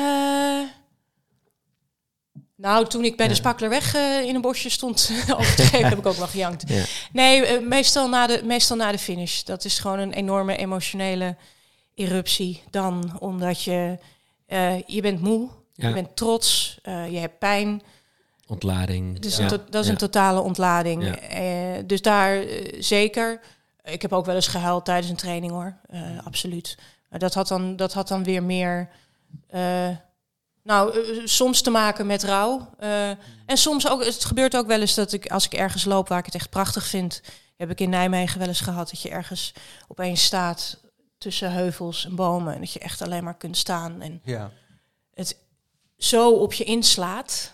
nou, 2.57 2.87
toen 2.87 3.05
ik 3.05 3.17
bij 3.17 3.27
de 3.27 3.33
Ja. 3.33 3.39
Spaklerweg 3.39 3.95
eh 3.95 4.21
in 4.21 4.35
een 4.35 4.41
bosje 4.41 4.71
stond 4.71 5.11
over 5.37 5.55
te 5.55 5.63
geven, 5.63 5.89
heb 5.89 5.99
ik 5.99 6.07
ook 6.07 6.17
wel 6.17 6.27
gejankt. 6.27 6.65
Ja. 6.67 6.83
Nee, 7.13 7.61
meestal, 7.61 8.09
na 8.09 8.27
de, 8.27 8.41
meestal 8.45 8.77
na 8.77 8.93
de 8.93 8.99
finish. 8.99 9.43
Dat 9.43 9.65
is 9.65 9.79
gewoon 9.79 9.99
een 9.99 10.13
enorme 10.13 10.57
emotionele 10.57 11.37
eruptie. 12.01 12.63
Dan 12.71 13.17
omdat 13.19 13.63
je, 13.63 13.99
eh, 14.47 14.83
je 14.87 15.01
bent 15.01 15.21
moe, 15.21 15.49
Ja. 15.75 15.89
je 15.89 15.95
bent 15.95 16.17
trots, 16.17 16.79
eh, 16.83 17.11
je 17.13 17.19
hebt 17.19 17.39
pijn. 17.39 17.83
Ontlading. 18.47 19.19
Dus 19.19 19.37
ja. 19.37 19.49
dat 19.49 19.75
is 19.75 19.85
Ja. 19.87 19.93
een 19.93 19.99
totale 19.99 20.41
ontlading. 20.41 21.17
Eh, 21.17 21.43
dus 21.87 22.03
daar 22.03 22.45
zeker. 22.79 23.41
Ik 23.85 24.03
heb 24.03 24.13
ook 24.13 24.27
wel 24.27 24.35
eens 24.35 24.47
gehuild 24.47 24.85
tijdens 24.85 25.09
een 25.11 25.17
training 25.17 25.53
hoor. 25.53 25.77
Eh, 25.89 26.01
absoluut. 26.25 26.79
Dat 27.11 27.35
had 27.35 27.49
dan, 27.49 27.77
dat 27.77 27.93
had 27.93 28.09
dan 28.09 28.25
weer 28.25 28.43
meer. 28.43 28.89
nou, 30.63 30.95
soms 31.25 31.61
te 31.61 31.71
maken 31.71 32.07
met 32.07 32.23
rouw. 32.23 32.71
En 33.47 33.57
soms 33.57 33.89
ook, 33.89 34.05
het 34.05 34.25
gebeurt 34.25 34.57
ook 34.57 34.67
wel 34.67 34.81
eens 34.81 34.95
dat 34.95 35.13
ik, 35.13 35.27
als 35.31 35.45
ik 35.45 35.53
ergens 35.55 35.85
loop 35.85 36.09
waar 36.09 36.19
ik 36.19 36.25
het 36.25 36.35
echt 36.35 36.51
prachtig 36.51 36.87
vind, 36.87 37.23
heb 37.57 37.71
ik 37.71 37.81
in 37.81 37.91
Nijmegen 37.91 38.39
wel 38.39 38.49
eens 38.49 38.61
gehad 38.61 38.91
dat 38.91 39.03
je 39.03 39.09
ergens 39.11 39.53
opeens 39.89 40.25
staat 40.25 40.81
tussen 41.21 41.53
heuvels 41.53 42.05
en 42.07 42.15
bomen 42.15 42.55
en 42.55 42.61
dat 42.61 42.73
je 42.73 42.79
echt 42.79 43.03
alleen 43.03 43.25
maar 43.25 43.37
kunt 43.37 43.57
staan 43.57 44.01
en 44.01 44.21
Ja. 44.25 44.51
het 45.15 45.37
zo 45.99 46.31
op 46.31 46.53
je 46.53 46.65
inslaat. 46.65 47.53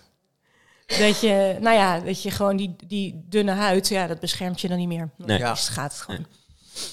Dat 0.86 1.20
je, 1.20 1.56
nou 1.60 1.76
ja, 1.76 2.00
dat 2.00 2.22
je 2.22 2.30
gewoon 2.30 2.56
die, 2.56 2.76
die 2.86 3.24
dunne 3.28 3.52
huid, 3.52 3.88
ja, 3.88 4.06
dat 4.06 4.20
beschermt 4.20 4.60
je 4.60 4.68
dan 4.68 4.78
niet 4.78 4.88
meer. 4.88 5.10
Nee. 5.16 5.38
Ja. 5.38 5.50
Dus 5.52 5.68
gaat 5.68 5.92
het 5.92 6.00
gewoon. 6.00 6.26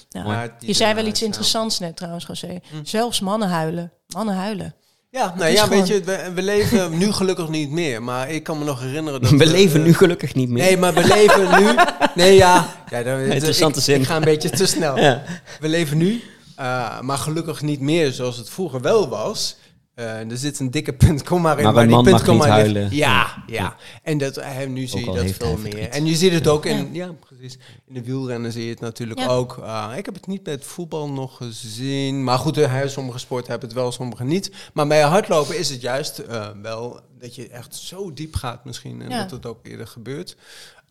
Ja. 0.09 0.24
Maar 0.24 0.55
die 0.59 0.67
Je 0.67 0.74
zei 0.74 0.93
wel 0.93 1.05
iets 1.05 1.21
interessants 1.21 1.80
net 1.80 1.95
trouwens, 1.95 2.26
José. 2.26 2.59
Hm. 2.69 2.84
Zelfs 2.84 3.19
mannen 3.19 3.49
huilen. 3.49 3.91
Mannen 4.07 4.36
huilen. 4.36 4.76
Ja, 5.09 5.34
nou 5.38 5.51
ja, 5.51 5.63
gewoon- 5.63 5.78
weet 5.78 5.88
je, 5.88 6.03
we, 6.03 6.32
we 6.34 6.41
leven 6.41 6.97
nu 6.97 7.11
gelukkig 7.11 7.49
niet 7.49 7.69
meer. 7.69 8.03
Maar 8.03 8.30
ik 8.30 8.43
kan 8.43 8.57
me 8.59 8.65
nog 8.65 8.80
herinneren 8.82 9.21
dat... 9.21 9.32
We 9.32 9.45
leven 9.45 9.80
eh, 9.80 9.86
nu 9.86 9.93
gelukkig 9.93 10.34
niet 10.34 10.49
meer. 10.49 10.63
Nee, 10.63 10.78
maar 10.78 10.93
we 10.93 11.07
leven 11.07 11.63
nu... 11.63 11.76
Nee, 12.24 12.36
ja. 12.36 12.67
ja 12.89 13.03
dan, 13.03 13.19
Interessante 13.19 13.78
ik, 13.78 13.84
zin. 13.86 13.99
Ik 13.99 14.05
ga 14.07 14.15
een 14.15 14.24
beetje 14.24 14.49
te 14.49 14.65
snel. 14.65 14.97
Ja. 14.97 15.24
We 15.59 15.67
leven 15.69 15.97
nu, 15.97 16.24
eh, 16.56 16.99
maar 17.01 17.18
gelukkig 17.18 17.62
niet 17.62 17.80
meer 17.80 18.12
zoals 18.12 18.38
het 18.38 18.49
vroeger 18.49 18.82
wel 18.82 19.10
was. 19.10 19.56
Eh, 19.93 20.32
er 20.32 20.38
zit 20.38 20.60
een 20.60 20.72
dikke 20.72 20.93
punt, 20.93 21.24
kom 21.24 21.41
maar 21.41 21.60
in. 21.60 21.64
Maar 21.74 21.74
die 21.88 21.95
man 21.95 22.04
punt, 22.04 22.16
mag 22.16 22.24
kom 22.26 22.34
niet 22.38 22.47
maar 22.47 22.58
ligt. 22.58 22.74
huilen. 22.74 22.95
Ja, 22.95 23.43
ja. 23.47 23.54
Ja. 23.62 23.76
En 24.04 24.18
dat, 24.18 24.38
eh, 24.38 24.68
nu 24.68 24.86
zie 24.86 24.99
je 24.99 25.12
dat 25.12 25.32
veel 25.32 25.58
meer. 25.58 25.89
En 25.89 26.06
je 26.06 26.16
ziet 26.16 26.32
het 26.32 26.47
ook 26.47 26.66
in, 26.66 26.93
Ja. 26.93 27.06
ja. 27.06 27.12
precies. 27.12 27.58
In 27.86 27.93
de 27.93 28.04
wielrennen 28.04 28.51
zie 28.51 28.64
je 28.64 28.70
het 28.70 28.80
natuurlijk 28.80 29.20
Ja. 29.20 29.28
ook. 29.28 29.58
Eh, 29.58 29.91
ik 29.97 30.06
heb 30.06 30.14
het 30.14 30.28
niet 30.28 30.45
met 30.45 30.66
voetbal 30.66 31.10
nog 31.10 31.38
gezien. 31.38 32.24
Maar 32.24 32.38
goed, 32.38 32.58
eh, 32.58 32.82
sommige 32.86 33.20
sporten 33.20 33.49
hebben 33.51 33.70
het 33.70 33.78
wel, 33.78 33.91
sommige 33.91 34.24
niet. 34.24 34.51
Maar 34.74 34.88
bij 34.88 35.01
hardlopen 35.01 35.58
is 35.58 35.70
het 35.70 35.82
juist 35.82 36.18
eh, 36.20 36.47
wel 36.62 36.99
dat 37.20 37.36
je 37.36 37.47
echt 37.47 37.76
zo 37.76 38.14
diep 38.14 38.36
gaat 38.36 38.66
misschien. 38.66 39.01
En 39.01 39.10
Ja. 39.10 39.22
dat 39.22 39.32
het 39.32 39.45
ook 39.45 39.60
eerder 39.66 39.88
gebeurt. 39.88 40.36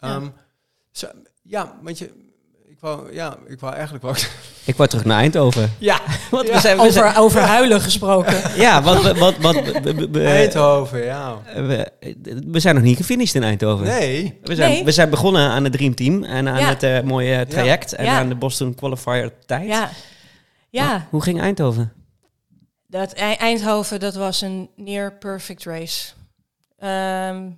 Ja. 0.00 0.14
Ehm, 0.14 0.28
zo, 0.90 1.06
ja, 1.42 1.78
want 1.82 1.98
je... 1.98 2.30
Wou, 2.82 3.12
ja, 3.14 3.36
ik 3.46 3.60
wou 3.60 3.72
eigenlijk 3.74 4.04
wel... 4.04 4.14
Ik 4.64 4.76
word 4.76 4.90
terug 4.90 5.04
naar 5.04 5.18
Eindhoven. 5.18 5.72
Ja, 5.78 6.00
Want 6.30 6.46
Ja. 6.46 6.54
we 6.54 6.60
zijn, 6.60 6.78
we 6.78 6.90
zijn- 6.90 7.04
Over, 7.04 7.20
over 7.20 7.40
huilen 7.40 7.80
gesproken. 7.80 8.42
ja, 8.60 8.82
want 8.82 9.02
we, 9.02 9.34
we- 9.82 10.08
we- 10.10 10.24
Eindhoven, 10.24 11.04
ja. 11.04 11.38
we, 11.54 11.90
we 12.46 12.60
zijn 12.60 12.74
nog 12.74 12.84
niet 12.84 12.96
gefinished 12.96 13.34
in 13.34 13.42
Eindhoven. 13.42 13.86
Nee. 13.86 14.38
We 14.42 14.54
zijn, 14.54 14.70
Nee. 14.70 14.84
we 14.84 14.92
zijn 14.92 15.10
begonnen 15.10 15.48
aan 15.50 15.64
het 15.64 15.72
Dream 15.72 15.94
Team 15.94 16.24
en 16.24 16.48
aan 16.48 16.58
Ja. 16.60 16.68
het 16.68 16.82
eh, 16.82 17.00
mooie 17.00 17.46
traject 17.46 17.92
en 17.92 18.04
Ja. 18.04 18.18
aan 18.18 18.28
de 18.28 18.34
Boston 18.34 18.74
Qualifier 18.74 19.32
tijd. 19.46 19.66
Ja. 19.66 19.90
Ja, 20.70 21.06
Hoe 21.10 21.22
ging 21.22 21.40
Eindhoven? 21.40 21.92
dat 22.86 23.12
Ei- 23.12 23.34
Eindhoven, 23.36 24.00
dat 24.00 24.14
was 24.14 24.40
een 24.40 24.70
near 24.76 25.12
perfect 25.12 25.64
race. 25.64 26.12
Ehm, 26.78 27.50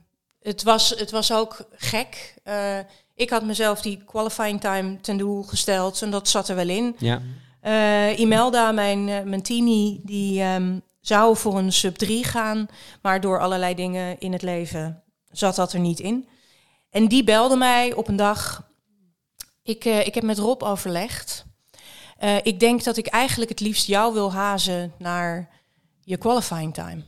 het, 0.42 0.62
was, 0.62 0.94
het 0.96 1.10
was 1.10 1.32
ook 1.32 1.68
gek. 1.76 2.34
Eh, 2.44 2.78
ik 3.14 3.30
had 3.30 3.44
mezelf 3.44 3.80
die 3.80 4.02
qualifying 4.04 4.60
time 4.60 5.00
ten 5.00 5.16
doel 5.16 5.42
gesteld 5.42 6.02
en 6.02 6.10
dat 6.10 6.28
zat 6.28 6.48
er 6.48 6.56
wel 6.56 6.68
in. 6.68 6.96
Ja. 6.98 7.22
Eh, 7.60 8.18
Imelda, 8.18 8.72
mijn, 8.72 9.08
eh, 9.08 9.22
mijn 9.22 9.42
teamie, 9.42 10.00
die 10.04 10.40
ehm, 10.40 10.78
zou 11.00 11.36
voor 11.36 11.58
een 11.58 11.72
sub 11.72 11.96
3 11.96 12.24
gaan, 12.24 12.66
maar 13.02 13.20
door 13.20 13.40
allerlei 13.40 13.74
dingen 13.74 14.20
in 14.20 14.32
het 14.32 14.42
leven 14.42 15.02
zat 15.30 15.54
dat 15.54 15.72
er 15.72 15.80
niet 15.80 16.00
in. 16.00 16.28
En 16.90 17.08
die 17.08 17.24
belde 17.24 17.56
mij 17.56 17.92
op 17.92 18.08
een 18.08 18.16
dag. 18.16 18.68
Ik, 19.62 19.84
eh, 19.84 20.06
ik 20.06 20.14
heb 20.14 20.24
met 20.24 20.38
Rob 20.38 20.62
overlegd. 20.62 21.44
Eh, 22.18 22.36
ik 22.42 22.60
denk 22.60 22.84
dat 22.84 22.96
ik 22.96 23.06
eigenlijk 23.06 23.50
het 23.50 23.60
liefst 23.60 23.86
jou 23.86 24.14
wil 24.14 24.32
hazen 24.32 24.92
naar 24.98 25.48
je 26.00 26.16
qualifying 26.16 26.74
time. 26.74 27.02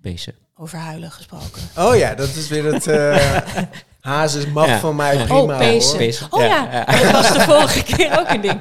Pezen. 0.00 0.34
Over 0.54 0.78
huilen 0.78 1.10
gesproken. 1.10 1.62
Oh 1.76 1.96
ja, 1.96 2.14
dat 2.14 2.28
is 2.28 2.48
weer 2.48 2.72
het... 2.72 2.86
Hazes 4.00 4.46
mag 4.46 4.66
Ja. 4.66 4.78
van 4.78 4.96
mij 4.96 5.16
Ja. 5.16 5.24
prima, 5.24 5.40
oh, 5.52 5.58
pezen. 5.58 5.88
hoor. 5.90 5.98
Pezen. 5.98 6.26
Oh 6.30 6.40
ja, 6.40 6.68
Ja, 6.72 6.84
dat 7.02 7.10
was 7.12 7.32
de 7.32 7.40
vorige 7.40 7.82
keer 7.82 8.18
ook 8.20 8.28
een 8.28 8.40
ding. 8.40 8.60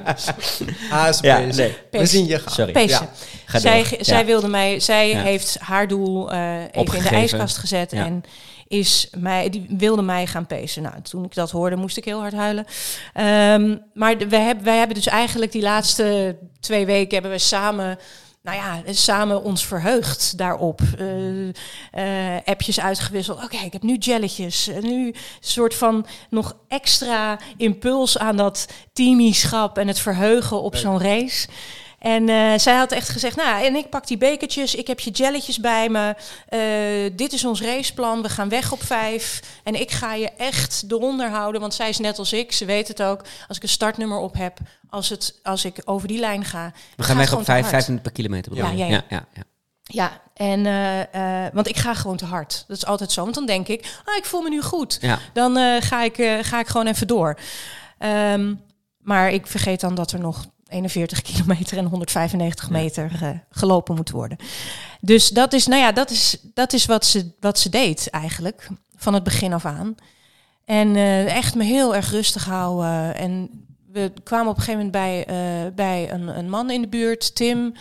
Haas 0.90 1.20
Ja, 1.20 1.40
nee. 1.40 1.76
We 1.92 2.06
zien 2.06 2.28
je 2.28 2.40
gaan. 2.40 2.54
Sorry. 2.54 2.72
Pezen. 2.72 3.10
Ja. 3.52 3.60
Zij, 3.60 3.86
zij 4.00 4.20
Ja. 4.20 4.26
wilde 4.26 4.48
mij, 4.48 4.80
zij 4.80 5.10
Ja. 5.10 5.20
heeft 5.22 5.58
haar 5.60 5.88
doel 5.88 6.32
eh, 6.32 6.62
even 6.72 6.98
in 6.98 7.04
de 7.04 7.10
ijskast 7.10 7.58
gezet 7.58 7.92
Ja. 7.92 8.06
en 8.06 8.24
is 8.68 9.10
mij, 9.18 9.50
die 9.50 9.66
wilde 9.78 10.02
mij 10.02 10.28
gaan 10.28 10.46
pezen. 10.46 10.82
Nou, 10.82 10.96
toen 11.02 11.24
ik 11.24 11.34
dat 11.36 11.52
hoorde, 11.52 11.76
moest 11.76 11.98
ik 11.98 12.06
heel 12.06 12.20
hard 12.20 12.34
huilen. 12.34 12.66
Ehm, 13.14 13.78
maar 13.94 14.18
wij, 14.30 14.42
hebben, 14.42 14.64
wij 14.66 14.78
hebben 14.78 14.96
dus 14.96 15.08
eigenlijk 15.08 15.52
die 15.52 15.62
laatste 15.62 16.36
twee 16.60 16.86
weken 16.86 17.14
hebben 17.14 17.32
we 17.32 17.38
samen. 17.38 17.98
Nou 18.42 18.58
ja, 18.58 18.94
samen 18.94 19.44
ons 19.44 19.66
verheugd 19.66 20.38
daarop. 20.38 20.82
Eh, 20.98 21.48
eh, 22.36 22.42
appjes 22.46 22.80
uitgewisseld. 22.80 23.44
Oké, 23.44 23.58
ik 23.58 23.74
heb 23.74 23.84
nu 23.84 23.96
jelletjes. 23.96 24.68
En 24.68 24.84
nu 24.84 25.08
een 25.08 25.16
soort 25.40 25.76
van 25.76 26.06
nog 26.30 26.58
extra 26.68 27.40
impuls 27.58 28.18
aan 28.18 28.38
dat 28.38 28.68
teamieschap 28.94 29.78
en 29.78 29.88
het 29.88 30.00
verheugen 30.00 30.62
op 30.62 30.76
zo'n 30.76 31.02
race. 31.02 31.48
En 32.00 32.30
eh, 32.30 32.58
zij 32.58 32.76
had 32.76 32.92
echt 32.92 33.10
gezegd, 33.10 33.36
nou, 33.36 33.66
en 33.66 33.76
ik 33.76 33.90
pak 33.90 34.08
die 34.08 34.18
bekertjes, 34.18 34.76
ik 34.76 34.88
heb 34.88 35.00
je 35.00 35.12
jelletjes 35.12 35.60
bij 35.60 35.90
me. 35.90 36.16
Eh, 36.48 37.16
dit 37.16 37.34
is 37.34 37.46
ons 37.46 37.62
raceplan, 37.62 38.22
we 38.22 38.30
gaan 38.30 38.50
weg 38.50 38.72
op 38.72 38.84
vijf. 38.84 39.42
En 39.64 39.80
ik 39.80 39.92
ga 39.92 40.14
je 40.14 40.30
echt 40.30 40.86
eronder 40.90 41.30
houden, 41.30 41.62
want 41.62 41.74
zij 41.74 41.90
is 41.90 41.98
net 41.98 42.20
als 42.20 42.34
ik, 42.34 42.52
ze 42.52 42.66
weet 42.66 42.88
het 42.88 43.02
ook. 43.02 43.22
Als 43.48 43.58
ik 43.58 43.64
een 43.64 43.70
startnummer 43.70 44.18
op 44.18 44.34
heb, 44.34 44.58
als, 44.90 45.10
het, 45.10 45.40
als 45.44 45.66
ik 45.66 45.82
over 45.86 46.08
die 46.08 46.20
lijn 46.20 46.46
ga. 46.46 46.72
We 46.96 47.04
gaan 47.04 47.18
weg 47.18 47.34
op 47.34 47.40
te 47.40 47.46
5, 47.46 47.60
hard. 47.60 47.72
5 47.72 47.88
minuten 47.88 48.06
per 48.06 48.16
kilometer. 48.16 48.56
Ja, 48.56 48.70
ja, 48.70 48.86
ja. 48.86 49.04
ja, 49.10 49.26
ja. 49.34 49.44
Ja, 49.92 50.22
en, 50.34 50.66
eh, 50.66 51.46
want 51.54 51.68
ik 51.68 51.78
ga 51.78 51.94
gewoon 51.94 52.18
te 52.18 52.26
hard. 52.26 52.64
Dat 52.68 52.78
is 52.78 52.86
altijd 52.86 53.12
zo. 53.12 53.24
Want 53.24 53.36
dan 53.36 53.46
denk 53.46 53.68
ik, 53.68 54.00
ah, 54.06 54.16
ik 54.16 54.26
voel 54.26 54.42
me 54.42 54.50
nu 54.50 54.62
goed. 54.62 54.98
Ja. 55.02 55.20
Dan 55.34 55.82
ga, 55.82 56.04
ik, 56.04 56.40
ga 56.42 56.60
ik 56.60 56.68
gewoon 56.68 56.88
even 56.88 57.08
door. 57.08 57.38
Ehm, 57.98 58.54
maar 58.98 59.32
ik 59.32 59.48
vergeet 59.48 59.80
dan 59.80 59.96
dat 59.96 60.12
er 60.12 60.20
nog 60.20 60.46
41 60.70 61.22
kilometer 61.22 61.78
en 61.78 61.86
195 61.86 62.70
meter 62.70 63.12
eh, 63.22 63.30
gelopen 63.50 63.96
moet 63.96 64.10
worden. 64.10 64.38
Dus 65.02 65.30
dat 65.30 65.54
is, 65.54 65.68
nou 65.68 65.82
ja, 65.82 65.92
dat 65.92 66.10
is, 66.10 66.38
dat 66.54 66.74
is 66.74 66.86
wat, 66.86 67.06
ze, 67.06 67.32
wat 67.40 67.60
ze 67.60 67.70
deed 67.70 68.10
eigenlijk. 68.10 68.68
Van 68.96 69.14
het 69.14 69.24
begin 69.24 69.54
af 69.54 69.66
aan. 69.66 69.96
En 70.66 70.96
eh, 70.96 71.36
echt 71.36 71.56
me 71.56 71.64
heel 71.64 71.96
erg 71.96 72.12
rustig 72.12 72.46
houden. 72.46 73.16
En 73.16 73.68
we 73.92 74.12
kwamen 74.24 74.50
op 74.50 74.58
een 74.58 74.64
gegeven 74.64 74.86
moment 74.86 74.92
bij, 74.92 75.26
eh, 75.26 75.74
bij 75.76 76.12
een, 76.12 76.38
een 76.38 76.50
man 76.50 76.72
in 76.72 76.82
de 76.82 76.88
buurt, 76.88 77.36
Tim. 77.36 77.74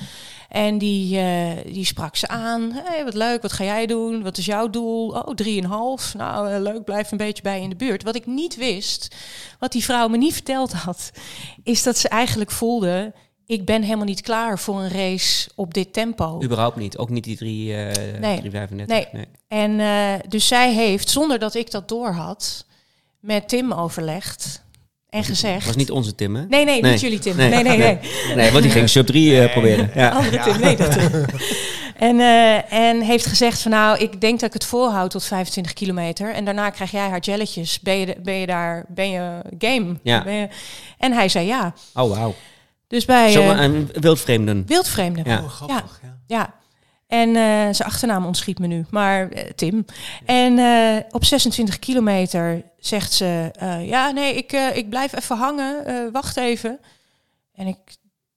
En 0.48 0.78
die, 0.78 1.18
eh, 1.18 1.72
die 1.72 1.84
sprak 1.84 2.16
ze 2.16 2.28
aan. 2.28 2.70
Hey, 2.72 3.04
wat 3.04 3.14
leuk, 3.14 3.42
wat 3.42 3.52
ga 3.52 3.64
jij 3.64 3.86
doen? 3.86 4.22
Wat 4.22 4.38
is 4.38 4.44
jouw 4.44 4.70
doel? 4.70 5.08
Oh, 5.10 5.34
drieënhalf. 5.34 6.14
Nou, 6.14 6.50
eh, 6.50 6.60
leuk, 6.60 6.84
blijf 6.84 7.10
een 7.10 7.18
beetje 7.18 7.42
bij 7.42 7.60
in 7.60 7.70
de 7.70 7.76
buurt. 7.76 8.02
Wat 8.02 8.14
ik 8.14 8.26
niet 8.26 8.56
wist, 8.56 9.16
wat 9.58 9.72
die 9.72 9.84
vrouw 9.84 10.08
me 10.08 10.16
niet 10.16 10.32
verteld 10.32 10.72
had, 10.72 11.10
is 11.62 11.82
dat 11.82 11.98
ze 11.98 12.08
eigenlijk 12.08 12.50
voelde... 12.50 13.12
ik 13.46 13.64
ben 13.64 13.82
helemaal 13.82 14.04
niet 14.04 14.20
klaar 14.20 14.58
voor 14.58 14.80
een 14.80 14.90
race 14.90 15.50
op 15.54 15.74
dit 15.74 15.92
tempo. 15.92 16.42
Überhaupt 16.42 16.76
niet. 16.76 16.98
Ook 16.98 17.10
niet 17.10 17.24
die 17.24 17.36
3, 17.36 17.74
eh 17.74 18.20
Nee. 18.20 18.38
335. 18.38 19.12
Nee. 19.12 19.26
En 19.48 19.80
eh, 19.80 20.28
dus 20.28 20.46
zij 20.46 20.72
heeft, 20.72 21.10
zonder 21.10 21.38
dat 21.38 21.54
ik 21.54 21.70
dat 21.70 21.88
door 21.88 22.10
had, 22.10 22.66
met 23.20 23.48
Tim 23.48 23.72
overlegd 23.72 24.66
en 25.10 25.24
gezegd... 25.24 25.66
was 25.66 25.76
niet 25.76 25.90
onze 25.90 26.14
Tim, 26.14 26.36
hè? 26.36 26.44
Nee, 26.46 26.64
nee, 26.64 26.80
Nee. 26.80 26.90
niet 26.92 27.00
jullie 27.00 27.18
Tim. 27.18 27.36
Nee. 27.36 27.48
Nee, 27.48 27.62
nee, 27.62 27.78
nee. 27.78 27.98
Nee, 28.34 28.50
want 28.50 28.62
die 28.62 28.72
ging 28.72 28.88
sub 28.88 29.06
3 29.06 29.48
proberen. 29.48 29.90
Ja. 29.94 30.08
Andere 30.08 30.38
Tim, 30.42 30.60
nee, 30.60 30.76
dat 30.76 30.96
en, 31.96 32.20
eh, 32.20 32.72
en 32.72 33.00
heeft 33.00 33.26
gezegd 33.26 33.62
van 33.62 33.70
nou, 33.70 33.98
ik 33.98 34.20
denk 34.20 34.40
dat 34.40 34.48
ik 34.48 34.52
het 34.54 34.64
volhoud 34.64 35.10
tot 35.10 35.24
25 35.24 35.72
kilometer. 35.72 36.34
En 36.34 36.44
daarna 36.44 36.70
krijg 36.70 36.90
jij 36.90 37.08
haar 37.08 37.20
jelletjes. 37.20 37.80
Ben 37.80 37.98
je, 37.98 38.06
de- 38.06 38.16
ben 38.22 38.34
je 38.34 38.46
daar, 38.46 38.84
ben 38.88 39.10
je 39.10 39.40
game? 39.58 39.96
Ja. 40.02 40.22
Ben 40.24 40.32
je- 40.34 40.48
en 40.98 41.12
hij 41.12 41.28
zei 41.28 41.46
ja. 41.46 41.74
Oh, 41.94 42.10
wauw. 42.16 42.34
Dus 42.88 43.04
bij 43.04 43.30
Zomaar 43.30 43.58
eh 43.58 43.64
een 43.64 43.90
wildvreemden. 44.00 44.62
wildvreemden. 44.66 45.24
Ja. 45.26 45.38
Oh, 45.38 45.48
grappig. 45.48 46.00
Ja. 46.02 46.16
Ja. 46.26 46.54
En 47.06 47.28
eh, 47.28 47.42
zijn 47.74 47.88
achternaam 47.88 48.26
ontschiet 48.26 48.58
me 48.58 48.66
nu, 48.66 48.84
maar 48.90 49.28
eh, 49.28 49.42
Tim. 49.54 49.84
En 50.24 50.58
eh, 50.58 50.96
op 51.10 51.24
26 51.24 51.78
kilometer 51.78 52.62
zegt 52.78 53.12
ze: 53.12 53.50
eh, 53.54 53.88
Ja, 53.88 54.10
nee, 54.10 54.34
ik, 54.34 54.52
eh, 54.52 54.76
ik 54.76 54.88
blijf 54.88 55.16
even 55.16 55.36
hangen, 55.36 55.86
eh, 55.86 56.12
wacht 56.12 56.36
even. 56.36 56.78
En 57.54 57.66
ik 57.66 57.78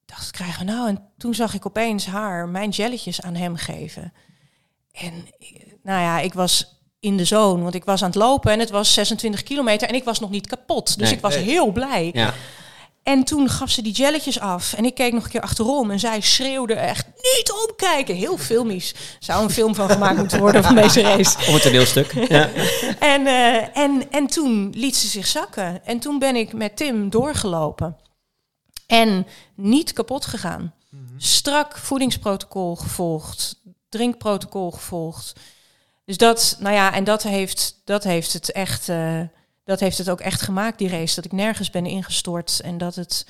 dacht: 0.05 0.31
krijgen 0.31 0.65
we 0.65 0.71
nou? 0.71 0.87
En 0.87 1.07
toen 1.17 1.33
zag 1.33 1.53
ik 1.53 1.65
opeens 1.65 2.05
haar 2.05 2.47
mijn 2.47 2.69
jelletjes 2.69 3.21
aan 3.21 3.35
hem 3.35 3.55
geven. 3.55 4.13
En 4.91 5.13
nou 5.83 6.01
ja, 6.01 6.19
ik 6.19 6.33
was 6.33 6.79
in 6.99 7.17
de 7.17 7.25
zone, 7.25 7.61
want 7.63 7.75
ik 7.75 7.83
was 7.85 8.01
aan 8.01 8.07
het 8.09 8.17
lopen 8.17 8.51
en 8.51 8.59
het 8.59 8.69
was 8.69 8.93
26 8.93 9.43
kilometer 9.43 9.87
en 9.87 9.95
ik 9.95 10.03
was 10.03 10.19
nog 10.19 10.29
niet 10.29 10.47
kapot. 10.47 10.97
Dus 10.97 11.07
Nee. 11.07 11.15
ik 11.15 11.21
was 11.21 11.35
Nee. 11.35 11.43
heel 11.43 11.71
blij. 11.71 12.09
Ja. 12.13 12.33
En 13.03 13.23
toen 13.23 13.49
gaf 13.49 13.69
ze 13.69 13.81
die 13.81 13.93
jelletjes 13.93 14.39
af. 14.39 14.73
En 14.73 14.85
ik 14.85 14.95
keek 14.95 15.13
nog 15.13 15.23
een 15.23 15.29
keer 15.29 15.41
achterom. 15.41 15.91
En 15.91 15.99
zij 15.99 16.21
schreeuwde 16.21 16.73
echt 16.73 17.05
niet 17.05 17.51
omkijken. 17.67 18.15
Heel 18.15 18.37
filmisch. 18.37 18.93
Zou 19.19 19.43
een 19.43 19.49
film 19.49 19.75
van 19.75 19.89
gemaakt 19.89 20.17
moeten 20.17 20.39
worden 20.39 20.63
van 20.63 20.75
deze 20.75 21.01
race. 21.01 21.37
Of 21.37 21.53
een 21.53 21.59
toneelstuk. 21.59 22.13
Ja. 22.29 22.49
En, 22.99 23.27
eh, 23.27 23.77
en, 23.77 24.11
en 24.11 24.27
toen 24.27 24.73
liet 24.75 24.95
ze 24.95 25.07
zich 25.07 25.27
zakken. 25.27 25.85
En 25.85 25.99
toen 25.99 26.19
ben 26.19 26.35
ik 26.35 26.53
met 26.53 26.77
Tim 26.77 27.09
doorgelopen. 27.09 27.97
En 28.87 29.27
niet 29.55 29.93
kapot 29.93 30.25
gegaan. 30.25 30.73
Strak 31.17 31.77
voedingsprotocol 31.77 32.75
gevolgd. 32.75 33.61
Drinkprotocol 33.89 34.71
gevolgd. 34.71 35.33
Dus 36.05 36.17
dat, 36.17 36.57
nou 36.59 36.75
ja, 36.75 36.93
en 36.93 37.03
dat 37.03 37.23
heeft, 37.23 37.81
dat 37.85 38.03
heeft 38.03 38.33
het 38.33 38.51
echt... 38.51 38.89
eh, 38.89 39.19
dat 39.71 39.79
heeft 39.79 39.97
het 39.97 40.09
ook 40.09 40.19
echt 40.19 40.41
gemaakt, 40.41 40.77
die 40.77 40.89
race. 40.89 41.15
Dat 41.15 41.25
ik 41.25 41.31
nergens 41.31 41.69
ben 41.69 41.85
ingestort. 41.85 42.59
En 42.63 42.77
dat 42.77 42.95
het... 42.95 43.25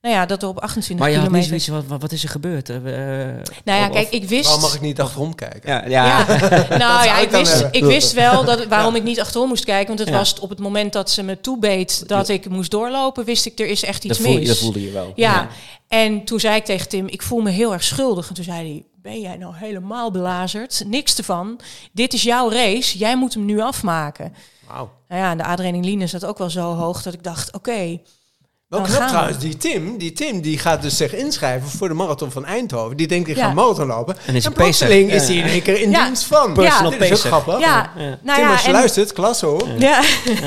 Nou 0.00 0.16
ja, 0.16 0.26
dat 0.26 0.42
er 0.42 0.48
op 0.48 0.58
28 0.58 0.98
Maar 1.06 1.14
je 1.14 1.20
had 1.20 1.30
niet 1.32 1.40
kilometer... 1.42 1.64
zoiets 1.66 1.86
van, 1.86 1.92
wat, 1.92 2.00
wat 2.00 2.12
is 2.12 2.22
er 2.22 2.28
gebeurd? 2.28 2.68
Eh, 2.68 2.76
we- 2.82 3.42
Nou 3.64 3.78
ja, 3.80 3.86
of- 3.88 3.92
kijk, 3.92 4.10
ik 4.10 4.28
wist... 4.28 4.44
Waarom 4.44 4.62
mag 4.62 4.74
ik 4.74 4.80
niet 4.80 5.00
achterom 5.00 5.34
kijken? 5.34 5.70
Ja, 5.70 5.84
ja. 5.86 6.06
Ja, 6.06 6.26
nou 6.86 7.04
ja, 7.04 7.18
ik 7.18 7.30
wist, 7.30 7.52
hebben. 7.52 7.72
ik 7.72 7.84
wist 7.84 8.12
wel 8.12 8.44
dat, 8.44 8.66
waarom 8.66 8.94
ik 8.94 9.02
niet 9.02 9.20
achterom 9.20 9.48
moest 9.48 9.64
kijken. 9.64 9.86
Want 9.86 9.98
het 9.98 10.08
Ja. 10.08 10.14
was 10.14 10.38
op 10.40 10.48
het 10.48 10.58
moment 10.58 10.92
dat 10.92 11.10
ze 11.10 11.22
me 11.22 11.40
toebeet 11.40 12.08
dat 12.08 12.28
ik 12.28 12.48
moest 12.48 12.70
doorlopen, 12.70 13.24
wist 13.24 13.46
ik 13.46 13.58
er 13.58 13.66
is 13.66 13.82
echt 13.84 14.04
iets 14.04 14.18
dat, 14.18 14.26
voel, 14.26 14.36
mis. 14.38 14.48
dat 14.48 14.58
voelde 14.58 14.82
je 14.82 14.90
wel. 14.90 15.12
ja. 15.16 15.48
en 15.88 16.24
toen 16.24 16.40
zei 16.40 16.56
ik 16.56 16.64
tegen 16.64 16.88
Tim, 16.88 17.06
ik 17.08 17.22
voel 17.22 17.40
me 17.40 17.50
heel 17.50 17.72
erg 17.72 17.84
schuldig. 17.84 18.28
En 18.28 18.34
toen 18.34 18.44
zei 18.44 18.58
hij, 18.72 18.84
ben 19.02 19.20
jij 19.20 19.36
nou 19.36 19.54
helemaal 19.56 20.10
belazerd? 20.10 20.82
Niks 20.86 21.16
ervan. 21.16 21.60
Dit 21.92 22.12
is 22.12 22.22
jouw 22.22 22.50
race, 22.50 22.98
jij 22.98 23.16
moet 23.16 23.34
hem 23.34 23.44
nu 23.44 23.60
afmaken. 23.60 24.34
Nou 24.68 24.88
ja, 25.08 25.30
en 25.30 25.38
de 25.38 25.44
adrenaline 25.44 26.06
zat 26.06 26.24
ook 26.24 26.38
wel 26.38 26.50
zo 26.50 26.74
hoog 26.74 27.02
dat 27.02 27.12
ik 27.14 27.22
dacht, 27.22 27.52
oké, 27.52 28.00
Wel 28.68 28.82
knap 28.82 29.08
trouwens, 29.08 29.38
die 29.38 29.56
Tim, 29.56 29.98
die 29.98 30.12
Tim 30.12 30.40
die 30.40 30.58
gaat 30.58 30.82
dus 30.82 30.96
zich 30.96 31.14
inschrijven 31.14 31.68
voor 31.68 31.88
de 31.88 31.94
marathon 31.94 32.30
van 32.30 32.44
Eindhoven. 32.44 32.96
Die 32.96 33.06
denkt, 33.06 33.28
ik 33.28 33.36
Ja. 33.36 33.46
ga 33.46 33.52
marathon 33.52 33.86
lopen. 33.86 34.16
En 34.26 34.34
is 34.34 34.44
en 34.44 34.52
plotseling 34.52 35.10
is 35.10 35.26
Ja. 35.26 35.32
hij 35.32 35.42
in 35.42 35.48
één 35.48 35.62
keer 35.62 35.80
in 35.80 35.90
Ja. 35.90 36.04
dienst 36.04 36.24
van. 36.24 36.52
Personal 36.52 36.90
Dit 36.90 37.00
is 37.00 37.10
ook 37.12 37.18
grappig. 37.18 37.58
ja, 37.60 37.90
Ja. 37.96 38.02
nou 38.22 38.38
Tim, 38.38 38.44
ja, 38.46 38.52
als 38.52 38.60
je 38.60 38.66
en- 38.66 38.72
luistert, 38.72 39.12
klasse 39.12 39.46
hoor. 39.46 39.68
Ja, 39.78 40.02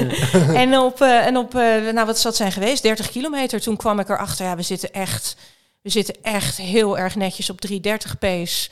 en 0.63 0.77
op, 0.77 1.01
eh, 1.01 1.25
en 1.25 1.37
op 1.37 1.55
eh, 1.55 1.91
nou 1.93 2.05
wat 2.05 2.19
zal 2.19 2.29
het 2.31 2.39
zijn 2.39 2.51
geweest? 2.51 2.83
30 2.83 3.09
kilometer. 3.09 3.61
Toen 3.61 3.77
kwam 3.77 3.99
ik 3.99 4.09
erachter, 4.09 4.45
ja, 4.45 4.55
we 4.55 4.61
zitten 4.61 4.93
echt, 4.93 5.35
we 5.81 5.89
zitten 5.89 6.15
echt 6.21 6.57
heel 6.57 6.97
erg 6.97 7.15
netjes 7.15 7.49
op 7.49 7.61
330 7.61 8.17
pace. 8.17 8.69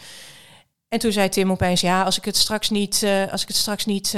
En 0.90 1.00
toen 1.00 1.12
zei 1.12 1.30
Tim 1.30 1.52
opeens, 1.52 1.82
ja, 1.82 2.04
als 2.04 2.18
ik 2.18 2.26
het 2.26 2.38
straks 2.38 2.70
niet, 2.70 3.04
eh, 3.04 3.32
als 3.32 3.42
ik 3.42 3.48
het 3.48 3.58
straks 3.58 3.86
niet, 3.86 4.16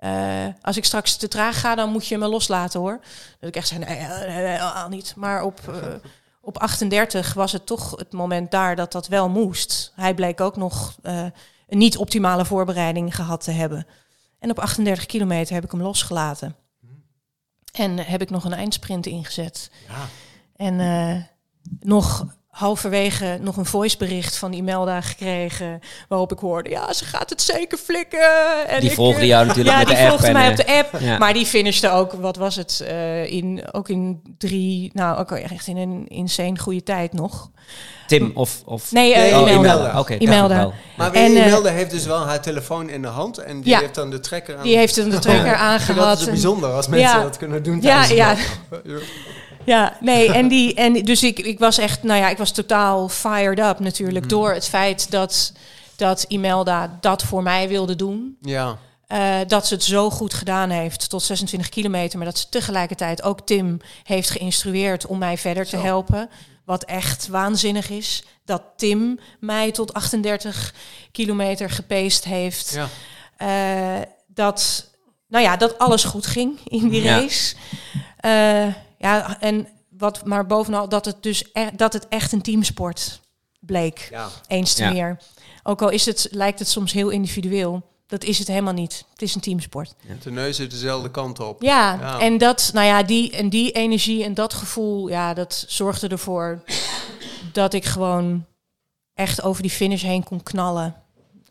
eh, 0.00 0.46
als 0.62 0.76
ik 0.76 0.84
straks 0.84 1.16
te 1.16 1.28
traag 1.28 1.60
ga, 1.60 1.74
dan 1.74 1.90
moet 1.90 2.06
je 2.06 2.18
me 2.18 2.28
loslaten 2.28 2.80
hoor. 2.80 3.00
Dat 3.40 3.48
ik 3.48 3.56
echt 3.56 3.68
zei, 3.68 3.84
nee, 3.84 3.98
nee, 3.98 4.08
nee, 4.08 4.28
nee, 4.28 4.46
helemaal 4.46 4.88
niet. 4.88 5.14
Maar 5.16 5.42
op, 5.42 5.68
eh, 5.68 5.94
op 6.40 6.58
38 6.58 7.34
was 7.34 7.52
het 7.52 7.66
toch 7.66 7.90
het 7.96 8.12
moment 8.12 8.50
daar 8.50 8.76
dat 8.76 8.92
dat 8.92 9.08
wel 9.08 9.28
moest. 9.28 9.92
Hij 9.94 10.14
bleek 10.14 10.40
ook 10.40 10.56
nog 10.56 10.96
eh, 11.02 11.26
een 11.68 11.78
niet 11.78 11.96
optimale 11.96 12.44
voorbereiding 12.44 13.14
gehad 13.14 13.44
te 13.44 13.50
hebben. 13.50 13.86
En 14.38 14.50
op 14.50 14.58
38 14.58 15.06
kilometer 15.06 15.54
heb 15.54 15.64
ik 15.64 15.70
hem 15.70 15.82
losgelaten. 15.82 16.56
En 17.72 17.98
eh, 17.98 18.06
heb 18.06 18.22
ik 18.22 18.30
nog 18.30 18.44
een 18.44 18.52
eindsprint 18.52 19.06
ingezet. 19.06 19.70
Ja. 19.88 20.06
En 20.56 21.28
nog 21.80 22.26
halverwege 22.60 23.38
nog 23.40 23.56
een 23.56 23.64
voicebericht 23.66 24.36
van 24.36 24.52
Imelda 24.52 25.00
gekregen. 25.00 25.80
Waarop 26.08 26.32
ik 26.32 26.38
hoorde, 26.38 26.70
ja, 26.70 26.92
ze 26.92 27.04
gaat 27.04 27.30
het 27.30 27.42
zeker 27.42 27.78
flikken. 27.78 28.68
En 28.68 28.80
Die 28.80 28.88
ik, 28.90 28.94
volgde 28.96 29.20
eh, 29.20 29.26
jou 29.26 29.46
natuurlijk 29.46 29.76
ja, 29.76 29.78
met 29.78 29.88
de 29.88 29.94
die 29.94 30.02
app. 30.02 30.08
volgde 30.10 30.26
en, 30.26 30.32
mij 30.32 30.44
eh, 30.44 30.50
op 30.50 30.56
de 30.56 30.66
app. 30.78 31.00
ja. 31.00 31.18
Maar 31.18 31.32
die 31.32 31.46
finishte 31.46 31.90
ook, 31.90 32.12
wat 32.12 32.36
was 32.36 32.56
het, 32.56 32.80
eh, 32.88 33.32
in, 33.32 33.62
ook 33.72 33.88
in 33.88 34.20
drie, 34.38 34.90
nou 34.94 35.18
ook 35.18 35.30
echt 35.30 35.66
in 35.66 35.76
een 35.76 36.04
insane 36.08 36.58
goede 36.58 36.82
tijd 36.82 37.12
nog. 37.12 37.50
Tim 38.06 38.30
of... 38.34 38.62
of 38.64 38.92
Nee, 38.92 39.14
eh, 39.14 39.42
Nee, 39.44 39.54
Imelda. 39.54 39.98
Oké. 39.98 40.18
Maar 40.96 41.12
En, 41.12 41.36
eh, 41.36 41.46
Imelda 41.46 41.70
heeft 41.70 41.90
dus 41.90 42.06
wel 42.06 42.26
haar 42.26 42.40
telefoon 42.40 42.88
in 42.88 43.02
de 43.02 43.08
hand. 43.08 43.38
En 43.38 43.60
die 43.60 43.70
Ja. 43.70 43.78
heeft 43.80 43.94
dan 43.94 44.10
de 44.10 44.20
trekker 44.20 44.56
aan. 44.56 44.62
Die 44.62 44.76
heeft 44.76 44.96
een 44.96 45.10
trekker 45.20 45.32
Ik 45.32 45.40
vind 45.40 45.56
dat 45.58 45.58
aangehad. 45.58 46.18
zo 46.18 46.24
en- 46.24 46.30
bijzonder 46.30 46.70
als 46.72 46.88
mensen 46.88 47.08
Ja. 47.18 47.22
dat 47.22 47.36
kunnen 47.36 47.62
doen. 47.62 47.74
Ja, 47.74 47.80
tijdens 47.80 48.08
de 48.08 48.14
ja. 48.14 48.36
Ja, 49.70 49.96
nee, 50.00 50.32
en 50.32 50.48
die, 50.54 50.74
en 50.74 50.92
dus 50.92 51.22
ik, 51.22 51.38
ik 51.38 51.58
was 51.58 51.78
echt, 51.78 52.02
nou 52.02 52.20
ja, 52.20 52.28
ik 52.28 52.38
was 52.38 52.50
totaal 52.52 53.08
fired 53.08 53.58
up 53.58 53.78
natuurlijk 53.78 54.24
Mhm. 54.24 54.34
door 54.34 54.52
het 54.52 54.68
feit 54.68 55.10
dat, 55.10 55.52
dat 55.96 56.24
Imelda 56.28 56.98
dat 57.00 57.22
voor 57.22 57.42
mij 57.42 57.68
wilde 57.68 57.96
doen. 57.96 58.36
Ja. 58.40 58.78
Eh, 59.06 59.36
dat 59.46 59.66
ze 59.66 59.74
het 59.74 59.84
zo 59.84 60.10
goed 60.10 60.34
gedaan 60.34 60.70
heeft 60.70 61.08
tot 61.10 61.22
26 61.22 61.68
kilometer, 61.68 62.18
maar 62.18 62.26
dat 62.26 62.38
ze 62.38 62.48
tegelijkertijd 62.48 63.22
ook 63.22 63.40
Tim 63.46 63.80
heeft 64.04 64.30
geïnstrueerd 64.30 65.06
om 65.06 65.18
mij 65.18 65.38
verder 65.38 65.66
te 65.66 65.76
helpen. 65.76 66.30
Wat 66.64 66.84
echt 66.84 67.28
waanzinnig 67.28 67.88
is. 67.90 68.24
Dat 68.44 68.62
Tim 68.76 69.18
mij 69.40 69.70
tot 69.72 69.92
38 69.94 70.74
kilometer 71.12 71.70
gepeest 71.70 72.24
heeft. 72.24 72.70
ja. 72.74 72.88
Eh, 73.36 74.02
dat, 74.26 74.88
nou 75.28 75.44
ja, 75.44 75.56
dat 75.56 75.78
alles 75.78 76.04
goed 76.04 76.26
ging 76.26 76.58
in 76.64 76.88
die 76.88 77.02
Ja. 77.02 77.18
race. 77.20 77.54
Eh, 78.16 78.66
ja, 79.00 79.40
en 79.40 79.68
wat, 79.88 80.24
maar 80.24 80.46
bovenal 80.46 80.88
dat 80.88 81.04
het 81.04 81.22
dus 81.22 81.44
e- 81.52 81.70
dat 81.76 81.92
het 81.92 82.08
echt 82.08 82.32
een 82.32 82.42
teamsport 82.42 83.20
bleek. 83.60 84.08
ja. 84.10 84.28
Eens 84.46 84.74
te 84.74 84.82
Ja. 84.82 84.92
meer. 84.92 85.18
Ook 85.62 85.82
al 85.82 85.88
is 85.88 86.06
het, 86.06 86.28
lijkt 86.30 86.58
het 86.58 86.68
soms 86.68 86.92
heel 86.92 87.08
individueel. 87.08 87.88
Dat 88.06 88.24
is 88.24 88.38
het 88.38 88.48
helemaal 88.48 88.72
niet. 88.72 89.04
Het 89.12 89.22
is 89.22 89.34
een 89.34 89.40
teamsport. 89.40 89.94
De 90.22 90.30
neuzen 90.30 90.68
dezelfde 90.70 91.10
kant 91.10 91.40
op. 91.40 91.62
Ja, 91.62 91.94
Ja. 92.00 92.18
en 92.20 92.38
dat, 92.38 92.70
nou 92.74 92.86
ja, 92.86 93.02
die, 93.02 93.30
en 93.32 93.48
die 93.48 93.70
energie 93.72 94.24
en 94.24 94.34
dat 94.34 94.54
gevoel, 94.54 95.08
ja, 95.08 95.34
dat 95.34 95.64
zorgde 95.68 96.08
ervoor 96.08 96.62
dat 97.52 97.72
ik 97.74 97.84
gewoon 97.84 98.44
echt 99.14 99.42
over 99.42 99.62
die 99.62 99.70
finish 99.70 100.02
heen 100.02 100.24
kon 100.24 100.42
knallen. 100.42 100.94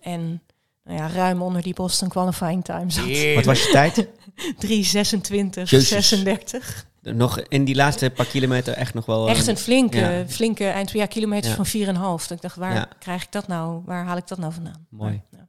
En 0.02 0.41
nou 0.84 0.97
ja, 1.00 1.08
ruim 1.08 1.41
onder 1.41 1.62
die 1.62 1.74
Boston 1.74 2.10
qualifying 2.10 2.64
time 2.66 2.91
zat. 2.91 3.36
Wat 3.36 3.45
was 3.45 3.64
je 3.64 3.72
tijd? 3.72 4.08
3,26, 4.66 5.70
Jezus. 5.70 5.88
36. 5.88 6.86
Nog 7.02 7.39
in 7.39 7.66
die 7.66 7.76
laatste 7.76 8.10
paar 8.10 8.26
kilometer 8.26 8.74
echt 8.74 8.93
nog 8.93 9.06
wel... 9.06 9.30
Echt 9.30 9.41
eh, 9.41 9.47
een 9.47 9.58
flinke, 9.58 9.97
ja. 9.97 10.28
flinke 10.28 10.68
eind, 10.68 10.91
ja, 10.91 11.06
kilometers 11.06 11.56
Ja. 11.56 11.64
van 11.64 11.66
4,5. 11.66 12.28
Dat 12.28 12.32
ik 12.38 12.41
dacht, 12.41 12.56
waar 12.56 12.74
Ja. 12.74 12.88
krijg 13.00 13.24
ik 13.24 13.32
dat 13.32 13.47
nou? 13.47 13.82
Waar 13.86 14.06
haal 14.06 14.18
ik 14.18 14.28
dat 14.28 14.38
nou 14.38 14.54
vandaan? 14.54 14.86
Mooi. 14.89 15.22
Ja. 15.32 15.47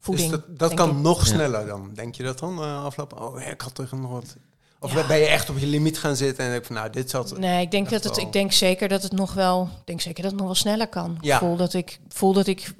Voeding. 0.00 0.30
Dus 0.30 0.40
dat 0.46 0.58
dat 0.58 0.74
kan 0.74 0.90
ik. 0.90 0.96
nog 0.96 1.18
Ja. 1.18 1.24
sneller 1.26 1.66
dan. 1.66 1.90
Denk 1.94 2.14
je 2.14 2.22
dat 2.22 2.38
dan 2.38 2.58
eh, 2.62 2.84
aflopen? 2.84 3.20
Oh, 3.22 3.40
ik 3.40 3.60
had 3.60 3.74
toch 3.74 3.92
nog 3.92 4.10
wat. 4.10 4.36
Of 4.80 4.94
Ja. 4.94 5.06
ben 5.06 5.18
je 5.18 5.26
echt 5.26 5.50
op 5.50 5.58
je 5.58 5.66
limiet 5.66 5.98
gaan 5.98 6.16
zitten 6.16 6.44
en 6.44 6.50
denk 6.50 6.64
van, 6.64 6.74
nou, 6.74 6.90
dit 6.90 7.10
zat. 7.10 7.38
Nee, 7.38 7.62
ik 7.62 7.70
denk, 7.70 7.90
dat 7.90 8.04
het, 8.04 8.16
wel. 8.16 8.26
ik 8.26 8.32
denk 8.32 8.52
zeker 8.52 8.88
dat 8.88 9.02
het 9.02 9.12
nog 9.12 9.34
wel, 9.34 9.62
ik 9.62 9.86
denk 9.86 10.00
zeker 10.00 10.22
dat 10.22 10.30
het 10.30 10.40
nog 10.40 10.48
wel 10.48 10.56
sneller 10.58 10.88
kan. 10.88 11.18
Ja. 11.20 11.34
Ik 11.34 11.40
voel 11.40 11.56
dat 11.56 11.74
ik 11.74 12.00
voel 12.08 12.32
dat 12.32 12.46
ik 12.46 12.74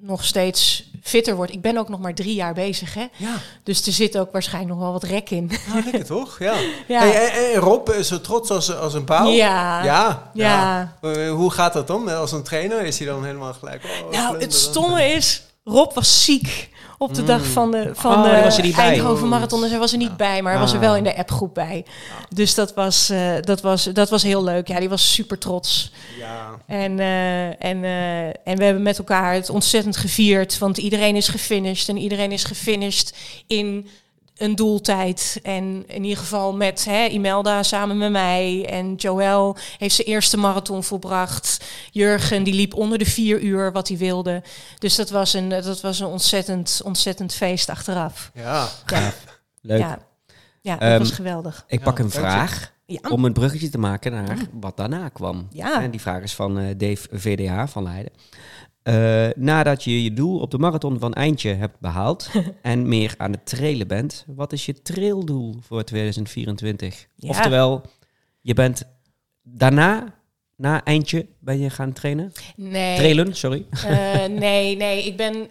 nog 0.00 0.24
steeds 0.24 0.89
fitter 1.02 1.36
word. 1.36 1.50
Ik 1.50 1.60
ben 1.60 1.76
ook 1.76 1.88
nog 1.88 2.00
maar 2.00 2.14
drie 2.14 2.34
jaar 2.34 2.54
bezig, 2.54 2.94
hè? 2.94 3.06
Ja, 3.16 3.34
Dus 3.62 3.86
er 3.86 3.92
zit 3.92 4.18
ook 4.18 4.32
waarschijnlijk 4.32 4.72
nog 4.74 4.82
wel 4.82 4.92
wat 4.92 5.02
rek 5.02 5.30
in. 5.30 5.50
nou, 5.68 5.82
lekker 5.84 6.04
toch? 6.16 6.38
Ja. 6.38 6.54
Ja. 6.88 7.00
Hey, 7.02 7.54
Rob 7.54 7.88
is 7.88 8.08
zo 8.08 8.20
trots 8.20 8.50
als, 8.50 8.76
als 8.76 8.94
een 8.94 9.04
pauw. 9.04 9.28
Ja. 9.28 9.84
Ja. 9.84 10.30
Ja. 10.32 10.92
Eh, 11.02 11.30
hoe 11.30 11.50
gaat 11.50 11.72
dat 11.72 11.86
dan? 11.86 12.08
Als 12.16 12.32
een 12.32 12.42
trainer 12.42 12.82
is 12.82 12.98
hij 12.98 13.06
dan 13.08 13.24
helemaal 13.24 13.52
gelijk. 13.52 13.84
oh, 13.84 14.10
Nou, 14.12 14.38
het 14.38 14.54
stomme 14.54 15.04
is, 15.04 15.42
Rob 15.64 15.92
was 15.94 16.24
ziek 16.24 16.68
op 16.98 17.14
de 17.14 17.20
Mm. 17.20 17.26
dag 17.26 17.46
van 17.46 17.70
de, 17.70 17.90
van 17.94 18.14
Oh, 18.16 18.22
de 18.22 18.28
daar 18.30 18.42
was 18.42 18.56
hij 18.56 18.64
niet 18.66 18.76
bij. 18.76 18.84
Eindhoven 18.84 19.28
Marathon. 19.28 19.60
Dus 19.60 19.70
hij 19.70 19.78
was 19.78 19.92
er 19.92 19.98
niet 19.98 20.16
bij, 20.16 20.42
maar 20.42 20.52
hij 20.52 20.60
was 20.60 20.70
er 20.70 20.76
Ah. 20.78 20.82
wel 20.84 20.96
in 20.96 21.04
de 21.04 21.16
appgroep 21.16 21.54
bij. 21.54 21.84
Dus 22.28 22.54
dat 22.54 22.74
was, 22.74 23.10
eh, 23.10 23.32
dat, 23.40 23.60
was, 23.60 23.84
dat 23.84 24.10
was 24.10 24.22
heel 24.22 24.44
leuk. 24.44 24.68
Ja, 24.68 24.78
die 24.78 24.88
was 24.88 25.12
super 25.12 25.38
trots. 25.38 25.92
Ja. 26.18 26.48
En, 26.66 26.98
eh, 26.98 27.46
en, 27.46 27.84
eh, 27.84 28.26
en 28.26 28.56
we 28.56 28.64
hebben 28.64 28.82
met 28.82 28.98
elkaar 28.98 29.32
het 29.34 29.50
ontzettend 29.50 29.96
gevierd. 29.96 30.58
Want 30.58 30.78
iedereen 30.78 31.16
is 31.16 31.28
gefinished. 31.28 31.88
En 31.88 31.96
iedereen 31.96 32.32
is 32.32 32.44
gefinished 32.44 33.16
in 33.46 33.88
een 34.40 34.54
doeltijd. 34.56 35.38
En 35.42 35.84
in 35.86 36.02
ieder 36.02 36.18
geval 36.18 36.54
met 36.54 36.84
hè, 36.84 37.06
Imelda 37.06 37.62
samen 37.62 37.98
met 37.98 38.10
mij. 38.10 38.66
En 38.70 38.94
Joël 38.94 39.56
heeft 39.78 39.94
zijn 39.94 40.06
eerste 40.08 40.36
marathon 40.36 40.84
volbracht. 40.84 41.64
Jurgen 41.90 42.42
die 42.44 42.54
liep 42.54 42.74
onder 42.74 42.98
de 42.98 43.04
vier 43.06 43.40
uur 43.40 43.72
wat 43.72 43.88
hij 43.88 43.96
wilde. 43.96 44.42
Dus 44.78 44.94
dat 44.96 45.10
was 45.10 45.32
een, 45.32 45.48
dat 45.48 45.80
was 45.80 46.00
een 46.00 46.06
ontzettend, 46.06 46.80
ontzettend 46.84 47.34
feest 47.34 47.68
achteraf. 47.68 48.30
Ja. 48.34 48.68
Ja, 48.86 49.12
Leuk. 49.62 49.78
ja. 49.80 49.98
ja 50.60 50.76
dat 50.76 50.88
Ehm, 50.88 50.98
was 50.98 51.10
geweldig. 51.10 51.64
Ik 51.68 51.78
Ja, 51.78 51.84
pak 51.84 51.98
een 51.98 52.10
vraag 52.10 52.72
Ja. 52.86 52.98
om 53.10 53.24
een 53.24 53.32
bruggetje 53.32 53.68
te 53.68 53.78
maken 53.78 54.12
naar 54.12 54.36
wat 54.52 54.76
daarna 54.76 55.08
kwam. 55.08 55.48
Ja. 55.52 55.82
En 55.82 55.90
die 55.90 56.00
vraag 56.00 56.22
is 56.22 56.34
van 56.34 56.58
eh, 56.58 56.64
Dave 56.76 57.08
VDH 57.12 57.62
van 57.66 57.82
Leiden. 57.82 58.12
Eh, 58.82 59.28
nadat 59.36 59.84
je 59.84 60.02
je 60.02 60.12
doel 60.12 60.38
op 60.38 60.50
de 60.50 60.58
marathon 60.58 60.98
van 60.98 61.12
Eindje 61.12 61.54
hebt 61.54 61.80
behaald 61.80 62.30
en 62.62 62.88
meer 62.88 63.14
aan 63.16 63.32
het 63.32 63.46
trailen 63.46 63.88
bent, 63.88 64.24
wat 64.26 64.52
is 64.52 64.66
je 64.66 64.82
traildoel 64.82 65.54
voor 65.60 65.84
2024? 65.84 67.06
Ja. 67.14 67.28
Oftewel, 67.28 67.82
je 68.40 68.54
bent 68.54 68.82
daarna, 69.42 70.14
na 70.56 70.84
Eindje, 70.84 71.26
ben 71.38 71.58
je 71.58 71.70
gaan 71.70 71.92
trainen? 71.92 72.32
Nee. 72.56 72.96
Trailen, 72.96 73.36
sorry. 73.36 73.66
Eh, 73.70 74.24
nee, 74.24 74.76
nee, 74.76 75.04
ik 75.04 75.16
ben 75.16 75.48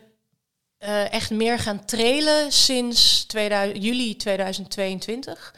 eh, 0.78 1.14
echt 1.14 1.32
meer 1.32 1.60
gaan 1.60 1.86
trailen 1.86 2.52
sinds 2.52 3.26
2000, 3.26 3.84
juli 3.84 4.16
2022. 4.16 5.56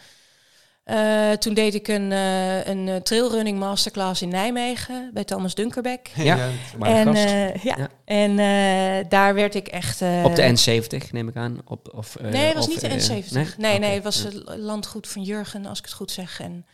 Eh, 0.91 1.31
toen 1.31 1.53
deed 1.53 1.73
ik 1.73 1.87
een, 1.87 2.11
eh, 2.11 2.65
een 2.67 2.87
eh, 2.87 2.95
trailrunning 2.95 3.59
masterclass 3.59 4.21
in 4.21 4.29
Nijmegen 4.29 5.09
bij 5.13 5.23
Thomas 5.23 5.55
Dunkerbeck. 5.55 6.11
Ja. 6.15 6.49
En, 6.79 7.05
gast. 7.05 7.25
eh, 7.25 7.55
ja. 7.55 7.75
Ja. 7.77 7.87
en 8.05 8.39
eh, 8.39 9.09
daar 9.09 9.33
werd 9.33 9.55
ik 9.55 9.67
echt... 9.67 10.01
eh, 10.01 10.23
op 10.23 10.35
de 10.35 10.41
N70 10.55 11.11
neem 11.11 11.27
ik 11.27 11.35
aan. 11.35 11.57
Op, 11.65 11.93
of, 11.95 12.15
eh, 12.15 12.31
Nee, 12.31 12.45
het 12.45 12.53
was 12.55 12.67
of, 12.67 12.71
niet 12.71 12.81
de 12.81 12.87
eh, 12.87 13.19
N70. 13.53 13.57
Nee, 13.57 13.79
nee, 13.79 13.93
het 13.93 14.03
was 14.03 14.21
ja. 14.21 14.27
het 14.29 14.57
landgoed 14.57 15.07
van 15.07 15.21
Jurgen, 15.23 15.65
als 15.65 15.77
ik 15.79 15.85
het 15.85 15.93
goed 15.93 16.11
zeg. 16.11 16.39
En 16.39 16.65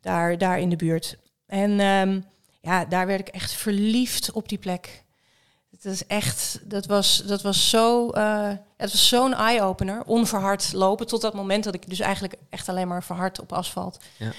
daar, 0.00 0.38
daar 0.38 0.58
in 0.60 0.68
de 0.68 0.76
buurt. 0.76 1.16
En 1.46 1.80
ehm, 1.80 2.20
ja, 2.60 2.84
daar 2.84 3.06
werd 3.06 3.20
ik 3.20 3.28
echt 3.28 3.52
verliefd 3.52 4.32
op 4.32 4.48
die 4.48 4.58
plek. 4.58 5.03
Het 5.84 5.92
is 5.92 6.06
echt, 6.06 6.60
dat 6.62 6.86
was, 6.86 7.22
dat 7.26 7.42
was 7.42 7.70
zo, 7.70 8.10
eh, 8.10 8.48
het 8.76 8.90
was 8.92 9.08
zo'n 9.08 9.34
eye-opener. 9.34 10.02
Onverhard 10.04 10.72
lopen 10.72 11.06
tot 11.06 11.20
dat 11.20 11.34
moment 11.34 11.64
dat 11.64 11.74
ik 11.74 11.88
dus 11.88 12.00
eigenlijk 12.00 12.34
echt 12.50 12.68
alleen 12.68 12.88
maar 12.88 13.02
verhard 13.02 13.40
op 13.40 13.52
asfalt. 13.52 13.98
Ja. 14.18 14.32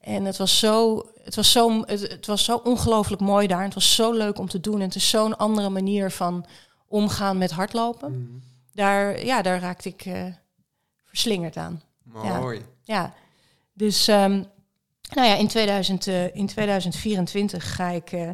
En 0.00 0.24
het 0.24 0.36
was 0.36 0.58
zo, 0.58 1.06
het 1.22 1.34
was 1.34 1.52
zo, 1.52 1.82
het, 1.86 2.00
het 2.00 2.26
was 2.26 2.44
zo 2.44 2.60
ongelooflijk 2.64 3.20
mooi 3.20 3.46
daar. 3.46 3.62
Het 3.62 3.74
was 3.74 3.94
zo 3.94 4.12
leuk 4.12 4.38
om 4.38 4.48
te 4.48 4.60
doen. 4.60 4.74
En 4.74 4.86
het 4.86 4.94
is 4.94 5.08
zo'n 5.08 5.36
andere 5.36 5.68
manier 5.68 6.10
van 6.10 6.46
omgaan 6.88 7.38
met 7.38 7.50
hardlopen 7.50 8.42
daar, 8.72 9.24
ja, 9.24 9.42
daar 9.42 9.60
raakte 9.60 9.88
ik 9.88 10.04
eh, 10.04 10.26
verslingerd 11.04 11.56
aan. 11.56 11.82
Mooi. 12.02 12.62
Ja, 12.82 13.14
dus 13.72 14.08
ehm, 14.08 14.42
nou 15.14 15.28
ja, 15.28 15.34
in, 15.34 15.48
2000, 15.48 16.06
eh, 16.06 16.36
in 16.36 16.46
2024 16.46 17.74
ga 17.74 17.88
ik 17.88 18.12
eh, 18.12 18.30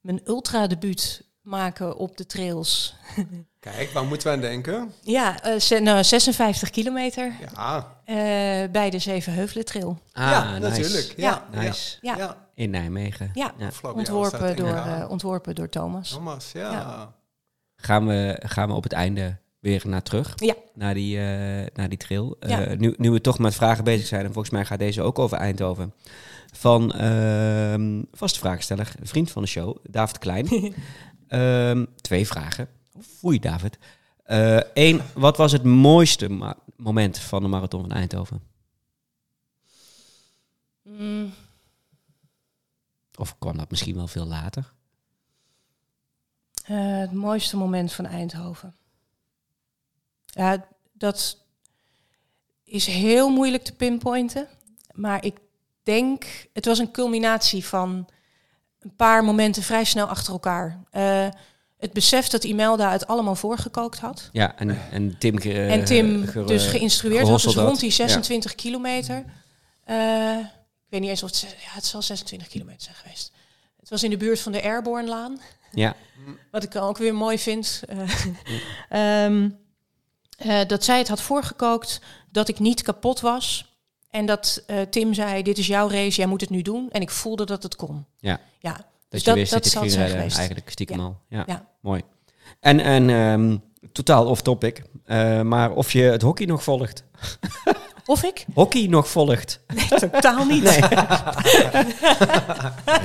mijn 0.00 0.20
ultra-debuut 0.24 1.26
maken 1.48 1.96
op 1.96 2.16
de 2.16 2.26
trails. 2.26 2.94
Kijk, 3.60 3.90
waar 3.90 4.04
moeten 4.04 4.28
we 4.28 4.34
aan 4.34 4.40
denken? 4.40 4.92
Ja, 5.02 5.42
eh, 5.42 5.58
ze- 5.60 5.78
nou, 5.78 6.04
56 6.04 6.70
kilometer 6.70 7.32
Ja, 7.54 7.96
eh, 8.04 8.14
bij 8.70 8.90
de 8.90 8.98
Zevenheuvelen 8.98 9.64
Trail. 9.64 9.98
Ah, 10.12 10.30
ja 10.30 10.58
nice. 10.58 10.68
natuurlijk. 10.68 11.14
Ja, 11.16 11.44
ja. 11.52 11.60
Nice. 11.60 11.98
Ja, 12.00 12.16
ja. 12.16 12.36
In 12.54 12.70
Nijmegen. 12.70 13.30
Ja. 13.34 13.52
Ontworpen, 13.94 14.56
door, 14.56 14.74
eh, 14.74 15.10
ontworpen 15.10 15.54
door 15.54 15.68
Thomas. 15.68 16.10
Thomas, 16.10 16.52
ja. 16.52 16.70
Ja. 16.72 17.14
Gaan, 17.76 18.06
we, 18.06 18.42
gaan 18.44 18.68
we 18.68 18.74
op 18.74 18.82
het 18.82 18.92
einde 18.92 19.36
weer 19.60 19.82
naar 19.86 20.02
terug? 20.02 20.32
Ja. 20.36 20.54
Naar 20.74 20.94
die, 20.94 21.18
eh, 21.18 21.66
naar 21.74 21.88
die 21.88 21.98
trail. 21.98 22.36
Ja. 22.40 22.60
Eh, 22.64 22.78
nu, 22.78 22.94
nu 22.96 23.10
we 23.10 23.20
toch 23.20 23.38
met 23.38 23.54
vragen 23.54 23.84
bezig 23.84 24.06
zijn, 24.06 24.24
en 24.24 24.32
volgens 24.32 24.54
mij 24.54 24.64
gaat 24.64 24.78
deze 24.78 25.02
ook 25.02 25.18
over 25.18 25.38
Eindhoven. 25.38 25.94
Van 26.52 26.92
ehm 26.92 28.02
vaste 28.12 28.38
vraagsteller, 28.38 28.92
vriend 29.02 29.30
van 29.30 29.42
de 29.42 29.48
show, 29.48 29.76
David 29.82 30.18
Klein. 30.18 30.48
Ehm, 31.28 31.84
twee 32.00 32.26
vragen. 32.26 32.68
Foei, 33.00 33.38
David. 33.38 33.78
Eén, 34.74 35.00
wat 35.14 35.36
was 35.36 35.52
het 35.52 35.62
mooiste 35.64 36.54
moment 36.76 37.18
van 37.18 37.42
de 37.42 37.48
marathon 37.48 37.80
van 37.80 37.90
Eindhoven? 37.92 38.42
Mm, 40.82 41.32
Of 43.16 43.38
kwam 43.38 43.56
dat 43.56 43.70
misschien 43.70 43.94
wel 43.94 44.06
veel 44.08 44.26
later? 44.26 44.72
eh, 46.64 46.98
het 46.98 47.12
mooiste 47.12 47.56
moment 47.56 47.92
van 47.92 48.06
Eindhoven. 48.06 48.74
Ja, 50.26 50.66
dat 50.92 51.44
is 52.64 52.86
heel 52.86 53.30
moeilijk 53.30 53.64
te 53.64 53.74
pinpointen. 53.74 54.48
Maar 54.94 55.24
ik 55.24 55.38
denk, 55.82 56.48
het 56.52 56.64
was 56.64 56.78
een 56.78 56.90
culminatie 56.90 57.64
van 57.64 58.08
een 58.80 58.96
paar 58.96 59.24
momenten 59.24 59.62
vrij 59.62 59.84
snel 59.84 60.06
achter 60.06 60.32
elkaar. 60.32 60.82
Eh, 60.90 61.26
het 61.78 61.92
besef 61.92 62.28
dat 62.28 62.44
Imelda 62.44 62.90
het 62.92 63.06
allemaal 63.06 63.34
voorgekookt 63.34 63.98
had. 63.98 64.28
Ja, 64.32 64.56
en, 64.56 64.78
en 64.90 65.18
Tim... 65.18 65.38
en 65.38 65.84
Tim 65.84 66.26
ge- 66.26 66.44
dus 66.44 66.66
geïnstrueerd 66.66 67.28
had, 67.28 67.42
dus 67.42 67.54
rond 67.54 67.80
die 67.80 67.88
Ja. 67.88 67.94
26 67.94 68.54
kilometer. 68.54 69.24
Eh, 69.84 70.38
ik 70.38 70.88
weet 70.88 71.00
niet 71.00 71.10
eens 71.10 71.22
of 71.22 71.30
het... 71.30 71.40
Ja, 71.40 71.70
het 71.72 71.84
zal 71.86 72.02
26 72.02 72.48
kilometer 72.48 72.82
zijn 72.82 72.94
geweest. 72.96 73.32
Het 73.80 73.88
was 73.88 74.02
in 74.02 74.10
de 74.10 74.16
buurt 74.16 74.40
van 74.40 74.52
de 74.52 74.62
Airborne-laan. 74.62 75.40
Ja, 75.72 75.94
Wat 76.50 76.62
ik 76.62 76.76
ook 76.76 76.98
weer 76.98 77.14
mooi 77.14 77.38
vind. 77.38 77.82
eh, 77.88 77.98
ehm, 79.24 79.50
eh, 80.38 80.60
dat 80.66 80.84
zij 80.84 80.98
het 80.98 81.08
had 81.08 81.20
voorgekookt, 81.20 82.00
dat 82.30 82.48
ik 82.48 82.58
niet 82.58 82.82
kapot 82.82 83.20
was. 83.20 83.67
En 84.10 84.26
dat 84.26 84.62
eh, 84.66 84.80
Tim 84.80 85.14
zei, 85.14 85.42
dit 85.42 85.58
is 85.58 85.66
jouw 85.66 85.88
race, 85.90 86.16
jij 86.16 86.26
moet 86.26 86.40
het 86.40 86.50
nu 86.50 86.62
doen. 86.62 86.90
En 86.90 87.00
ik 87.00 87.10
voelde 87.10 87.44
dat 87.46 87.62
het 87.62 87.76
kon. 87.76 88.04
Ja. 88.18 88.40
ja. 88.58 88.72
dat 88.72 88.84
Dus 89.08 89.20
je 89.20 89.26
dat, 89.26 89.34
wist 89.34 89.52
dat, 89.52 89.62
dat, 89.62 89.72
het 89.72 89.82
ging 89.82 89.94
redden, 89.94 90.30
eigenlijk 90.36 90.70
stiekem 90.70 90.98
Ja. 90.98 91.04
al. 91.04 91.20
Ja, 91.28 91.44
Ja. 91.46 91.66
mooi. 91.80 92.02
En, 92.60 92.80
en 92.80 93.10
ehm, 93.10 93.56
totaal 93.92 94.26
off 94.26 94.42
topic, 94.42 94.82
eh, 95.04 95.40
maar 95.42 95.70
of 95.72 95.92
je 95.92 96.02
het 96.02 96.22
hockey 96.22 96.46
nog 96.46 96.62
volgt. 96.62 97.04
Of 98.08 98.22
ik? 98.22 98.44
Hockey 98.54 98.86
nog 98.86 99.08
volgt. 99.08 99.60
Totaal 99.98 100.44
niet. 100.44 100.62
Nee. 100.62 100.78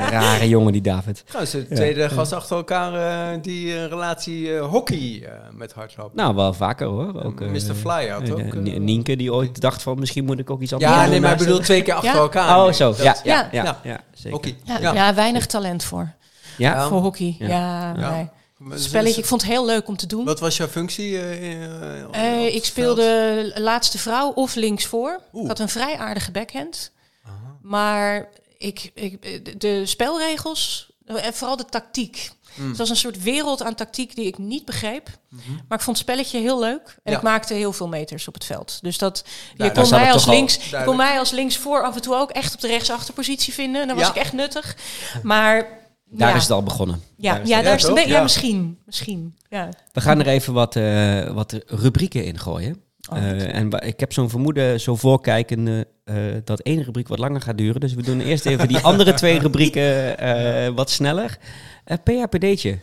Rare 0.09 0.47
jongen 0.49 0.73
die 0.73 0.81
David. 0.81 1.23
Trouwens, 1.25 1.51
de 1.51 1.67
tweede 1.67 2.09
gast 2.09 2.33
achter 2.33 2.57
elkaar 2.57 2.93
eh, 3.33 3.37
die 3.41 3.75
eh, 3.75 3.85
relatie 3.85 4.55
eh, 4.55 4.65
hockey 4.69 5.21
eh, 5.25 5.31
met 5.51 5.73
hardlopen. 5.73 6.17
Nou, 6.17 6.35
wel 6.35 6.53
vaker 6.53 6.87
hoor. 6.87 7.23
Ook, 7.23 7.41
eh, 7.41 7.47
Mr. 7.47 7.73
Fly 7.75 8.07
had 8.09 8.31
ook, 8.31 8.53
Nienke 8.79 9.15
die 9.15 9.33
ooit 9.33 9.61
dacht 9.61 9.81
van 9.81 9.99
misschien 9.99 10.25
moet 10.25 10.39
ik 10.39 10.49
ook 10.49 10.61
iets 10.61 10.73
anders 10.73 10.91
ja, 10.91 11.01
doen 11.01 11.11
nee, 11.11 11.19
maar 11.21 11.31
ik 11.31 11.37
bedoel 11.37 11.59
twee 11.59 11.81
keer 11.81 11.93
achter 11.93 12.13
Ja. 12.13 12.17
elkaar. 12.19 12.57
Oh, 12.57 12.63
Nee, 12.63 12.73
zo. 12.73 12.89
dat- 12.89 12.97
Ja, 13.03 13.15
ja, 13.23 13.33
Ja. 13.33 13.47
ja, 13.51 13.63
Ja. 13.63 13.77
ja, 13.83 13.99
zeker. 14.13 14.31
Hockey. 14.31 14.55
Ja, 14.93 15.13
weinig 15.13 15.45
talent 15.45 15.83
voor. 15.83 16.13
Ja? 16.57 16.87
Voor 16.87 17.01
hockey. 17.01 17.35
Ja. 17.39 17.47
Ja, 17.47 17.93
Ja. 17.97 18.11
nee. 18.11 18.29
Spelletje, 18.76 19.20
ik 19.22 19.26
vond 19.28 19.41
het 19.41 19.51
heel 19.51 19.66
leuk 19.66 19.88
om 19.88 19.97
te 19.97 20.07
doen. 20.07 20.26
Wat 20.26 20.39
was 20.39 20.57
jouw 20.57 20.68
functie? 20.68 21.18
eh, 21.20 21.64
eh, 22.01 22.03
Eh, 22.11 22.55
ik 22.55 22.66
speelde 22.66 23.51
laatste 23.55 23.97
vrouw 23.97 24.32
of 24.32 24.55
linksvoor. 24.55 25.20
Oeh. 25.34 25.43
Ik 25.43 25.49
had 25.49 25.59
een 25.59 25.70
vrij 25.70 25.97
aardige 25.97 26.32
backhand. 26.32 26.91
Aha. 27.26 27.55
Maar 27.61 28.30
ik, 28.57 28.91
ik, 28.93 29.61
de- 29.61 29.86
spelregels, 29.86 30.91
En 31.05 31.34
vooral 31.34 31.57
de 31.57 31.66
tactiek. 31.66 32.32
Mm. 32.53 32.68
Het 32.68 32.78
was 32.78 32.89
een 32.89 32.95
soort 32.95 33.24
wereld 33.24 33.61
aan 33.64 33.76
tactiek 33.76 34.16
die 34.16 34.26
ik 34.26 34.38
niet 34.38 34.66
begreep. 34.66 35.07
Mhm. 35.30 35.41
Maar 35.68 35.78
ik 35.78 35.84
vond 35.84 35.97
het 35.97 36.07
spelletje 36.07 36.39
heel 36.39 36.59
leuk. 36.59 36.95
En 37.03 37.11
Ja. 37.11 37.18
ik 37.18 37.24
maakte 37.24 37.53
heel 37.53 37.74
veel 37.74 37.88
meters 37.88 38.28
op 38.28 38.34
het 38.34 38.45
veld. 38.45 38.80
Dus 38.82 38.97
dat, 38.97 39.24
je 39.51 39.57
daar 39.57 39.72
kon 39.72 39.89
mij 39.89 40.11
als 40.11 40.26
links, 40.26 40.55
je 40.70 40.84
kon 40.86 40.95
mij 40.95 41.20
als 41.20 41.32
linksvoor 41.32 41.84
af 41.84 41.95
en 41.95 42.01
toe 42.01 42.16
ook 42.16 42.32
echt 42.32 42.53
op 42.53 42.61
de 42.61 42.68
rechtsachterpositie 42.68 43.53
vinden. 43.53 43.82
En 43.82 43.88
dan 43.88 43.97
was 43.97 44.09
ik 44.09 44.16
echt 44.16 44.34
nuttig. 44.34 44.76
Maar 45.24 45.82
Daar 46.18 46.30
ja, 46.30 46.36
is 46.36 46.41
het 46.41 46.51
al 46.51 46.64
begonnen. 46.64 47.01
Ja, 47.18 47.32
Daar 47.34 47.41
is 47.41 47.47
ja, 47.49 47.55
het- 47.55 47.66
daar 47.66 47.76
is. 47.76 48.05
Ja. 48.05 48.16
Ja, 48.16 48.22
misschien. 48.22 48.78
Misschien. 48.86 49.36
Ja. 49.49 49.70
We 49.91 50.01
gaan 50.01 50.20
er 50.20 50.28
even 50.28 50.53
wat, 50.53 50.76
eh, 50.76 51.28
wat 51.32 51.59
rubrieken 51.68 52.26
in 52.26 52.39
gooien. 52.39 52.82
Oh, 53.11 53.18
Eh, 53.18 53.55
en 53.55 53.70
ik 53.72 53.99
heb 53.99 54.14
zo'n 54.14 54.30
vermoeden, 54.30 54.80
zo 54.80 54.95
voorkijkende, 54.95 55.88
eh, 56.03 56.16
dat 56.43 56.59
één 56.59 56.84
rubriek 56.84 57.07
wat 57.07 57.20
langer 57.20 57.41
gaat 57.41 57.57
duren. 57.57 57.82
Dus 57.82 57.93
we 57.93 58.01
doen 58.03 58.20
eerst 58.22 58.45
even 58.45 58.68
die 58.68 58.80
andere 58.89 59.14
twee 59.14 59.39
rubrieken 59.39 60.18
eh, 60.18 60.74
wat 60.76 60.89
sneller. 60.89 61.38
Eh 61.84 61.97
PHPD'tje. 62.03 62.78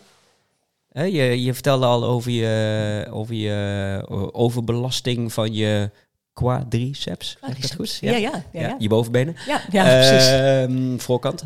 Je, 0.92 1.42
je 1.42 1.54
vertelde 1.54 1.86
al 1.86 2.04
over 2.04 2.30
je, 2.30 3.06
over 3.10 3.34
je 3.34 4.04
overbelasting 4.32 5.32
van 5.32 5.52
je 5.54 5.90
quadriceps. 6.32 7.36
Ik 7.56 7.62
dat 7.62 7.74
goed? 7.74 7.98
Ja, 8.00 8.10
ja, 8.10 8.18
ja. 8.18 8.42
ja, 8.52 8.60
ja. 8.60 8.76
Je 8.78 8.88
bovenbenen. 8.88 9.36
ja, 9.46 9.60
ja, 9.70 9.82
precies. 9.84 10.28
Ehm, 10.28 10.98
voorkant? 10.98 11.44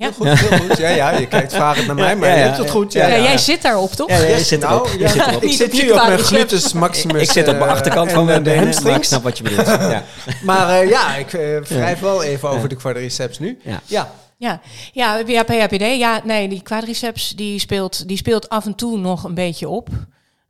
Ja. 0.00 0.06
Heel 0.06 0.12
goed, 0.12 0.38
heel 0.48 0.58
goed. 0.58 0.76
Ja, 0.76 0.88
ja, 0.88 1.10
je 1.18 1.26
kijkt 1.26 1.52
vragend 1.54 1.86
naar 1.86 1.94
mij, 1.94 2.16
maar 2.16 2.28
Ja, 2.28 2.34
je 2.34 2.40
ja, 2.40 2.46
hebt 2.46 2.58
het 2.58 2.70
goed. 2.70 2.92
Ja, 2.92 3.06
Ja, 3.06 3.14
ja. 3.14 3.22
jij 3.22 3.38
zit 3.38 3.62
daarop, 3.62 3.90
toch? 3.92 4.08
Ja, 4.08 4.16
ja, 4.16 4.22
je 4.22 4.28
Yes, 4.28 4.48
zit 4.48 4.62
erop. 4.62 4.84
nou, 4.86 4.92
Je 4.98 4.98
ja. 4.98 5.08
zit 5.08 5.26
erop. 5.26 5.42
Ik 5.42 5.48
Niet 5.48 5.56
zit 5.56 5.66
op 5.66 5.72
nu 5.72 5.84
je 5.84 5.94
op 5.94 6.06
mijn 6.06 6.18
gluteus 6.18 6.72
maximus. 6.72 7.22
Ik 7.22 7.30
zit 7.30 7.48
op 7.48 7.54
de 7.58 7.64
eh, 7.64 7.70
achterkant 7.70 8.12
van 8.12 8.24
mijn 8.24 8.42
maar 8.42 8.52
ik 8.54 8.58
hamstrings. 8.62 9.08
snap 9.08 9.22
wat 9.22 9.38
je 9.38 9.42
bedoelt. 9.44 9.66
Ja. 9.90 10.04
Maar 10.42 10.68
eh, 10.80 10.88
ja, 10.88 11.14
ik 11.16 11.32
eh, 11.32 11.60
wrijf 11.60 12.00
wel 12.00 12.22
even 12.22 12.48
over 12.48 12.68
de 12.68 12.76
quadriceps 12.76 13.38
nu. 13.38 13.58
Ja. 13.64 13.80
Ja, 13.86 14.10
Ja, 14.36 14.60
ja, 14.92 15.22
ja 15.26 15.42
PHPD. 15.42 15.80
Ja, 15.96 16.20
nee, 16.24 16.48
die 16.48 16.62
quadriceps 16.62 17.30
die 17.30 17.58
speelt, 17.58 18.08
die 18.08 18.16
speelt 18.16 18.48
af 18.48 18.66
en 18.66 18.74
toe 18.74 18.98
nog 18.98 19.24
een 19.24 19.34
beetje 19.34 19.68
op. 19.68 19.88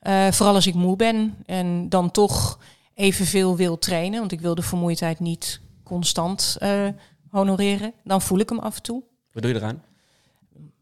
Eh, 0.01 0.27
vooral 0.31 0.55
als 0.55 0.67
ik 0.67 0.75
moe 0.75 0.97
ben 0.97 1.37
en 1.47 1.89
dan 1.89 2.11
toch 2.11 2.59
evenveel 2.95 3.57
wil 3.57 3.79
trainen. 3.79 4.19
Want 4.21 4.33
ik 4.33 4.41
wil 4.41 4.55
de 4.55 4.63
vermoeidheid 4.63 5.21
niet 5.21 5.61
constant 5.85 6.57
eh, 6.59 6.71
honoreren. 7.31 7.93
Dan 8.05 8.23
voel 8.23 8.39
ik 8.39 8.49
hem 8.49 8.59
af 8.59 8.77
en 8.77 8.83
toe. 8.83 9.03
Wat 9.33 9.43
doe 9.43 9.53
je 9.53 9.59
eraan? 9.59 9.83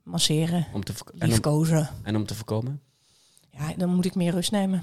Masseren, 0.03 0.67
Om 0.73 0.85
te, 0.85 0.95
voork- 0.95 1.11
en, 1.11 1.23
om, 1.23 1.29
liefkozen. 1.29 1.89
en 2.03 2.17
om 2.17 2.27
te 2.27 2.35
voorkomen? 2.35 2.81
Ja, 3.51 3.73
dan 3.77 3.89
moet 3.95 4.05
ik 4.05 4.15
meer 4.15 4.33
rust 4.33 4.51
nemen. 4.51 4.83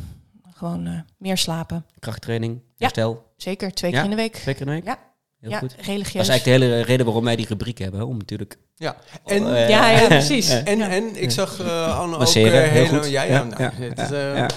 Gewoon 0.54 0.88
eh, 0.88 1.00
meer 1.18 1.38
slapen. 1.38 1.86
Krachttraining, 2.00 2.54
Ja. 2.54 2.62
herstel, 2.78 3.34
Zeker, 3.38 3.72
twee 3.74 3.92
Ja? 3.92 3.96
keer 4.02 4.06
in 4.10 4.16
de 4.16 4.22
week. 4.22 4.34
twee 4.36 4.56
keer 4.56 4.68
in 4.68 4.74
de 4.74 4.74
week? 4.80 4.86
Ja. 4.86 5.00
Heel 5.40 5.50
ja, 5.50 5.60
goed. 5.60 5.70
Dat 5.70 5.88
is 5.88 6.14
eigenlijk 6.14 6.44
de 6.44 6.50
hele 6.52 6.82
reden 6.82 7.06
waarom 7.06 7.24
wij 7.24 7.36
die 7.36 7.46
rubriek 7.48 7.78
hebben. 7.78 8.08
Om 8.08 8.18
natuurlijk... 8.18 8.58
ja. 8.76 8.96
En, 9.26 9.56
eh, 9.56 9.70
Ja, 9.70 9.90
ja, 9.90 10.08
precies. 10.08 10.50
eh, 10.50 10.68
en, 10.68 10.82
en 10.82 11.22
ik 11.22 11.32
zag 11.32 11.60
eh 11.60 12.00
Anne 12.00 12.14
ook 12.14 12.20
Masseren, 12.20 12.64
eh, 12.64 12.70
heel 12.70 12.84
hele... 12.86 12.98
goed. 13.02 13.10
Ja, 13.10 13.22
ja, 13.24 13.34
Ja, 13.34 13.44
nou, 13.44 13.64
ja, 13.64 13.72
het 13.74 13.98
ja, 13.98 14.04
is, 14.04 14.12
eh, 14.12 14.36
ja. 14.38 14.48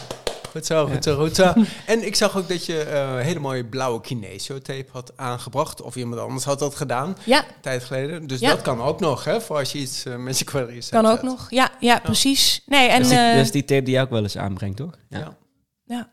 Goed 0.51 0.67
zo, 0.67 0.87
goed 0.87 1.05
zo, 1.05 1.17
goed 1.17 1.35
zo. 1.35 1.53
En 1.87 2.07
ik 2.07 2.15
zag 2.17 2.37
ook 2.37 2.49
dat 2.49 2.67
je 2.67 2.83
eh, 2.83 3.01
een 3.01 3.19
hele 3.19 3.39
mooie 3.39 3.65
blauwe 3.65 4.01
kinesiotape 4.01 4.87
had 4.93 5.13
aangebracht. 5.17 5.83
Of 5.83 5.97
iemand 5.97 6.21
anders 6.21 6.45
had 6.45 6.59
dat 6.59 6.75
gedaan, 6.75 7.17
Ja, 7.25 7.39
een 7.39 7.55
tijd 7.61 7.85
geleden. 7.85 8.27
Dus 8.27 8.41
Ja. 8.41 8.51
dat 8.51 8.63
kan 8.63 8.81
ook 8.83 9.01
nog, 9.01 9.25
hè, 9.25 9.41
voor 9.41 9.57
als 9.57 9.73
je 9.73 9.79
iets 9.79 10.05
eh, 10.05 10.17
met 10.17 10.39
je 10.39 10.45
quadriceps 10.45 10.89
kan 10.89 11.05
ook 11.07 11.11
hebt. 11.11 11.23
nog. 11.23 11.47
Ja, 11.51 11.71
ja, 11.81 11.99
precies. 11.99 12.63
Nee, 12.67 12.89
en... 12.89 13.03
dat, 13.03 13.11
is 13.11 13.17
die, 13.17 13.19
eh, 13.27 13.35
dat 13.37 13.45
is 13.45 13.51
die 13.51 13.65
tape 13.65 13.83
die 13.83 13.93
jij 13.95 14.03
ook 14.03 14.11
wel 14.11 14.23
eens 14.23 14.37
aanbrengt, 14.39 14.77
toch? 14.77 14.93
Ja. 15.09 15.37
Ja. 15.85 16.11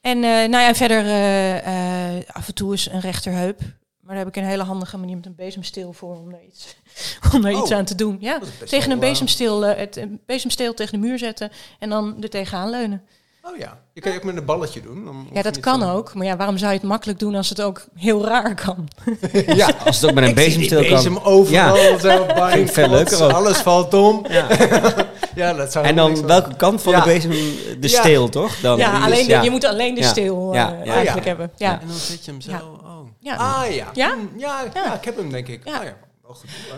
En 0.00 0.16
eh, 0.16 0.30
nou 0.30 0.56
ja, 0.64 0.74
verder 0.74 1.04
eh, 1.04 2.16
eh, 2.18 2.22
af 2.32 2.48
en 2.48 2.54
toe 2.54 2.72
is 2.72 2.86
een 2.90 3.00
rechterheup. 3.00 3.60
Maar 4.00 4.14
daar 4.14 4.24
heb 4.24 4.34
ik 4.36 4.42
een 4.42 4.48
hele 4.48 4.62
handige 4.62 4.96
manier 4.98 5.16
met 5.16 5.26
een 5.26 5.34
bezemsteel 5.34 5.92
voor 5.92 6.16
om 6.16 6.30
daar 6.30 6.44
iets, 6.44 6.76
om 7.34 7.42
daar 7.42 7.52
Oh. 7.52 7.58
iets 7.60 7.70
aan 7.72 7.84
te 7.84 7.94
doen. 7.94 8.16
Ja. 8.20 8.40
Tegen 8.66 8.90
een 8.90 8.98
bezemsteel, 8.98 9.60
het 9.62 9.96
een 9.96 10.20
bezemsteel 10.26 10.74
tegen 10.74 11.00
de 11.00 11.06
muur 11.06 11.18
zetten 11.18 11.50
en 11.78 11.88
dan 11.90 12.22
er 12.22 12.28
tegenaan 12.30 12.70
leunen. 12.70 13.02
Oh 13.50 13.56
ja, 13.58 13.78
je 13.92 14.00
kan 14.00 14.12
je 14.12 14.18
ook 14.18 14.24
met 14.24 14.36
een 14.36 14.44
balletje 14.44 14.82
doen. 14.82 15.28
Ja, 15.32 15.42
dat 15.42 15.60
kan 15.60 15.80
zo- 15.80 15.92
ook. 15.92 16.14
Maar 16.14 16.26
ja, 16.26 16.36
waarom 16.36 16.58
zou 16.58 16.72
je 16.72 16.78
het 16.78 16.86
makkelijk 16.86 17.18
doen 17.18 17.34
als 17.34 17.48
het 17.48 17.62
ook 17.62 17.86
heel 17.94 18.24
raar 18.24 18.54
kan? 18.54 18.88
ja, 19.56 19.70
Als 19.84 20.00
het 20.00 20.10
ook 20.10 20.14
met 20.14 20.24
een 20.24 20.30
Ik 20.30 20.38
zie 20.38 20.58
die 20.58 20.68
bezemsteel 20.68 20.80
kan. 20.80 20.90
bezem 20.90 21.16
overal 21.18 21.98
zo, 21.98 22.26
bang, 22.34 22.50
Vind 22.52 22.68
ik 22.68 22.74
veel 22.74 22.88
leuker 22.88 23.24
ook. 23.24 23.30
Alles 23.32 23.56
valt 23.58 23.94
om. 23.94 24.26
Ja. 24.28 24.46
Ja, 25.34 25.52
dat 25.52 25.72
zou 25.72 25.86
En 25.86 25.96
dan 25.96 26.26
welke 26.26 26.56
kant 26.56 26.82
van 26.82 26.92
Ja. 26.92 27.00
de 27.00 27.04
bezem? 27.06 27.30
De 27.30 27.76
Ja. 27.80 28.00
steel, 28.00 28.28
toch? 28.28 28.60
Dan, 28.60 28.78
ja, 28.78 29.04
alleen 29.04 29.24
de- 29.26 29.30
ja. 29.32 29.42
je 29.42 29.50
moet 29.50 29.64
alleen 29.64 29.94
de 29.94 30.00
Ja. 30.00 30.08
steel 30.08 30.54
Ja, 30.54 30.72
eh, 30.78 30.84
ja. 30.84 30.92
eigenlijk 30.92 31.26
Ja. 31.26 31.28
hebben. 31.28 31.50
Ja. 31.56 31.80
En 31.80 31.86
dan 31.86 31.96
zet 31.96 32.24
je 32.24 32.30
hem 32.30 32.40
zo. 32.40 32.50
Ja. 32.50 32.62
Oh. 32.84 33.08
Ja. 33.20 33.36
Ah 33.36 33.74
ja. 33.74 33.86
Ja? 33.92 34.08
Hm, 34.14 34.38
ja, 34.38 34.60
ja. 34.74 34.82
Ja. 34.84 34.94
ik 34.94 35.04
heb 35.04 35.16
hem 35.16 35.30
denk 35.30 35.48
ik. 35.48 35.60
Ja. 35.64 35.76
Ah, 35.78 35.84
ja. 35.84 35.94
Wel 36.22 36.34
goed, 36.34 36.50
hè? 36.70 36.76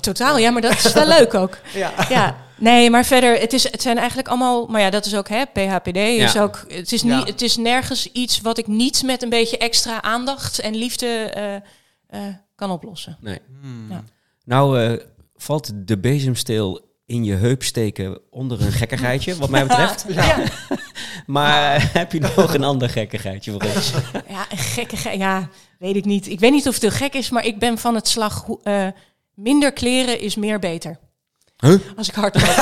Totaal, 0.00 0.38
ja, 0.38 0.50
maar 0.50 0.62
dat 0.62 0.72
is 0.84 0.92
wel 0.92 1.06
leuk 1.06 1.34
ook. 1.34 1.58
Ja. 1.74 1.92
Ja, 2.08 2.36
nee, 2.56 2.90
maar 2.90 3.04
verder, 3.04 3.40
het, 3.40 3.52
is, 3.52 3.70
het 3.70 3.82
zijn 3.82 3.98
eigenlijk 3.98 4.28
allemaal, 4.28 4.66
maar 4.66 4.80
ja, 4.80 4.90
dat 4.90 5.06
is 5.06 5.14
ook, 5.14 5.28
hè, 5.28 5.44
PHPD 5.44 5.96
is 5.96 6.32
Ja. 6.32 6.42
ook, 6.42 6.64
het 6.68 6.92
is, 6.92 7.02
Ja. 7.02 7.16
niet, 7.18 7.26
het 7.28 7.42
is 7.42 7.56
nergens 7.56 8.12
iets 8.12 8.40
wat 8.40 8.58
ik 8.58 8.66
niet 8.66 9.02
met 9.02 9.22
een 9.22 9.28
beetje 9.28 9.58
extra 9.58 10.02
aandacht 10.02 10.58
en 10.58 10.74
liefde 10.76 11.06
eh, 11.06 11.54
eh, 12.06 12.34
kan 12.54 12.70
oplossen. 12.70 13.16
Nee. 13.20 13.38
Hmm. 13.60 13.86
Ja. 13.90 14.02
Nou, 14.44 14.82
eh, 14.82 15.04
valt 15.36 15.70
de 15.74 15.98
bezemsteel 15.98 16.80
in 17.06 17.24
je 17.24 17.34
heup 17.34 17.62
steken 17.62 18.20
onder 18.30 18.62
een 18.62 18.72
gekkigheidje, 18.72 19.36
wat 19.36 19.48
mij 19.50 19.66
betreft. 19.66 20.04
Ja, 20.14 20.36
Maar 21.26 21.90
heb 21.92 22.12
je 22.12 22.20
nog 22.20 22.54
een 22.54 22.64
ander 22.64 22.88
gekkigheidje 22.90 23.52
voor 23.52 23.62
ons? 23.74 23.92
ja, 24.28 24.46
een 24.50 24.58
gekke, 24.58 24.96
ge- 24.96 25.18
ja, 25.18 25.48
weet 25.78 25.96
ik 25.96 26.04
niet. 26.04 26.28
Ik 26.28 26.40
weet 26.40 26.50
niet 26.52 26.66
of 26.68 26.72
het 26.74 26.82
heel 26.82 26.90
gek 26.90 27.14
is, 27.14 27.30
maar 27.30 27.44
ik 27.44 27.58
ben 27.58 27.78
van 27.78 27.94
het 27.94 28.08
slag, 28.08 28.44
hoe- 28.44 28.60
eh, 28.62 28.86
minder 29.38 29.72
kleren 29.72 30.20
is 30.20 30.34
meer 30.36 30.58
beter. 30.58 30.98
Huh? 31.56 31.78
Als 31.96 32.08
ik 32.08 32.14
hardloop. 32.14 32.54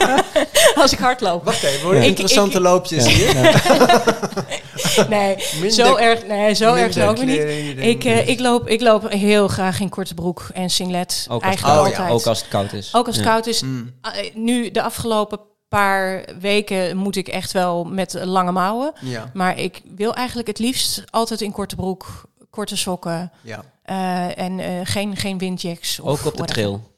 Als 0.82 0.92
ik 0.92 0.98
hardloop. 0.98 1.44
Wacht 1.44 1.62
even, 1.62 1.80
hoor. 1.80 1.94
Ik- 1.94 2.04
interessante 2.04 2.56
ik- 2.56 2.62
loopjes 2.62 3.06
hier. 3.06 3.32
Nee, 5.08 5.36
Minder- 5.52 5.70
zo 5.70 5.96
erg, 5.96 6.26
nee, 6.26 6.54
zo 6.54 6.74
erg 6.74 6.94
het 6.94 7.04
ook 7.08 7.24
niet. 7.24 7.38
Ik, 7.76 8.04
eh, 8.04 8.28
ik, 8.28 8.40
loop, 8.40 8.68
ik 8.68 8.80
loop 8.80 9.10
heel 9.10 9.48
graag 9.48 9.80
in 9.80 9.88
korte 9.88 10.14
broek 10.14 10.48
en 10.54 10.70
singlet. 10.70 11.26
Ook 11.28 11.42
als, 11.42 11.54
het 11.54 11.64
Eigenlijk 11.64 11.74
koud, 11.76 11.86
Oh, 11.86 11.92
ja. 11.92 11.98
altijd. 11.98 12.20
ook 12.20 12.26
als 12.26 12.38
het 12.38 12.48
koud 12.48 12.72
is. 12.72 12.94
Ook 12.94 13.06
als 13.06 13.16
het 13.16 13.24
Ja. 13.24 13.30
koud 13.30 13.46
is. 13.46 13.60
Hmm. 13.60 13.92
Ah, 14.00 14.16
eh, 14.18 14.34
Nu, 14.34 14.70
de 14.70 14.82
afgelopen 14.82 15.40
paar 15.68 16.24
weken 16.40 16.96
moet 16.96 17.16
ik 17.16 17.28
echt 17.28 17.52
wel 17.52 17.84
met 17.84 18.16
lange 18.24 18.52
mouwen. 18.52 18.92
Ja, 19.00 19.30
Maar 19.34 19.58
ik 19.58 19.80
wil 19.96 20.14
eigenlijk 20.14 20.48
het 20.48 20.58
liefst 20.58 21.02
altijd 21.10 21.40
in 21.40 21.52
korte 21.52 21.76
broek, 21.76 22.06
korte 22.54 22.76
sokken. 22.76 23.32
ja. 23.42 23.64
eh, 23.82 24.38
en 24.44 24.60
eh, 24.60 24.80
geen, 24.84 25.16
geen 25.16 25.38
windjacks. 25.38 26.00
Of 26.00 26.06
Ook 26.06 26.12
op 26.12 26.22
de 26.22 26.22
whatever. 26.30 26.52
trail. 26.52 26.92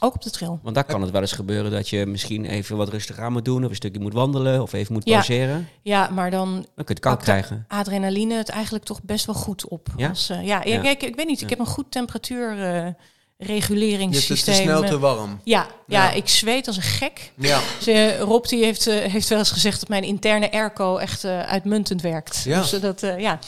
Ook 0.00 0.14
op 0.14 0.22
de 0.22 0.30
trail. 0.30 0.58
Want 0.62 0.74
daar 0.74 0.84
kan 0.84 1.02
het 1.02 1.10
wel 1.10 1.20
eens 1.20 1.32
gebeuren 1.32 1.70
dat 1.70 1.88
je 1.88 2.06
misschien 2.06 2.44
even 2.44 2.76
wat 2.76 2.88
rustiger 2.88 3.24
aan 3.24 3.32
moet 3.32 3.44
doen. 3.44 3.64
Of 3.64 3.70
een 3.70 3.76
stukje 3.76 4.00
moet 4.00 4.12
wandelen. 4.12 4.62
Of 4.62 4.72
even 4.72 4.92
moet 4.92 5.04
Ja. 5.04 5.12
pauzeren. 5.12 5.68
Ja, 5.82 6.08
maar 6.12 6.30
dan 6.30 6.52
Dan 6.52 6.62
kun 6.62 6.84
je 6.86 6.92
het 6.92 6.98
koud 7.00 7.22
krijgen. 7.22 7.64
adrenaline 7.68 8.34
het 8.34 8.48
eigenlijk 8.48 8.84
toch 8.84 9.02
best 9.02 9.26
wel 9.26 9.34
goed 9.34 9.68
op. 9.68 9.88
Ja? 9.96 10.08
Als, 10.08 10.30
eh, 10.30 10.36
ja, 10.46 10.60
ja, 10.64 10.72
Ja. 10.74 10.80
kijk, 10.80 11.02
ik 11.02 11.16
weet 11.16 11.26
niet. 11.26 11.36
Ik 11.40 11.50
Ja. 11.50 11.56
heb 11.56 11.58
een 11.66 11.72
goed 11.72 11.90
temperatuur 11.90 12.50
eh, 12.50 12.56
Je 12.56 12.58
hebt 12.68 12.86
het 12.86 12.96
te 13.36 13.52
reguleringssysteem. 13.52 14.54
snel 14.54 14.82
te 14.82 14.98
warm. 14.98 15.40
Ja, 15.44 15.66
ja, 15.86 16.04
Ja. 16.04 16.10
ik 16.10 16.28
zweet 16.28 16.66
als 16.66 16.76
een 16.76 16.82
gek. 16.82 17.32
Ja. 17.36 17.60
Ze, 17.80 18.16
Rob 18.18 18.44
die 18.46 18.64
heeft, 18.64 18.86
eh, 18.86 18.94
heeft 19.12 19.28
wel 19.28 19.38
eens 19.38 19.50
gezegd 19.50 19.80
dat 19.80 19.88
mijn 19.88 20.02
interne 20.04 20.52
airco 20.52 20.96
echt 20.96 21.24
eh, 21.24 21.40
uitmuntend 21.42 22.02
werkt. 22.02 22.42
Ja. 22.44 22.60
Dus 22.60 22.70
dat, 22.70 23.02
eh, 23.02 23.18
ja. 23.18 23.38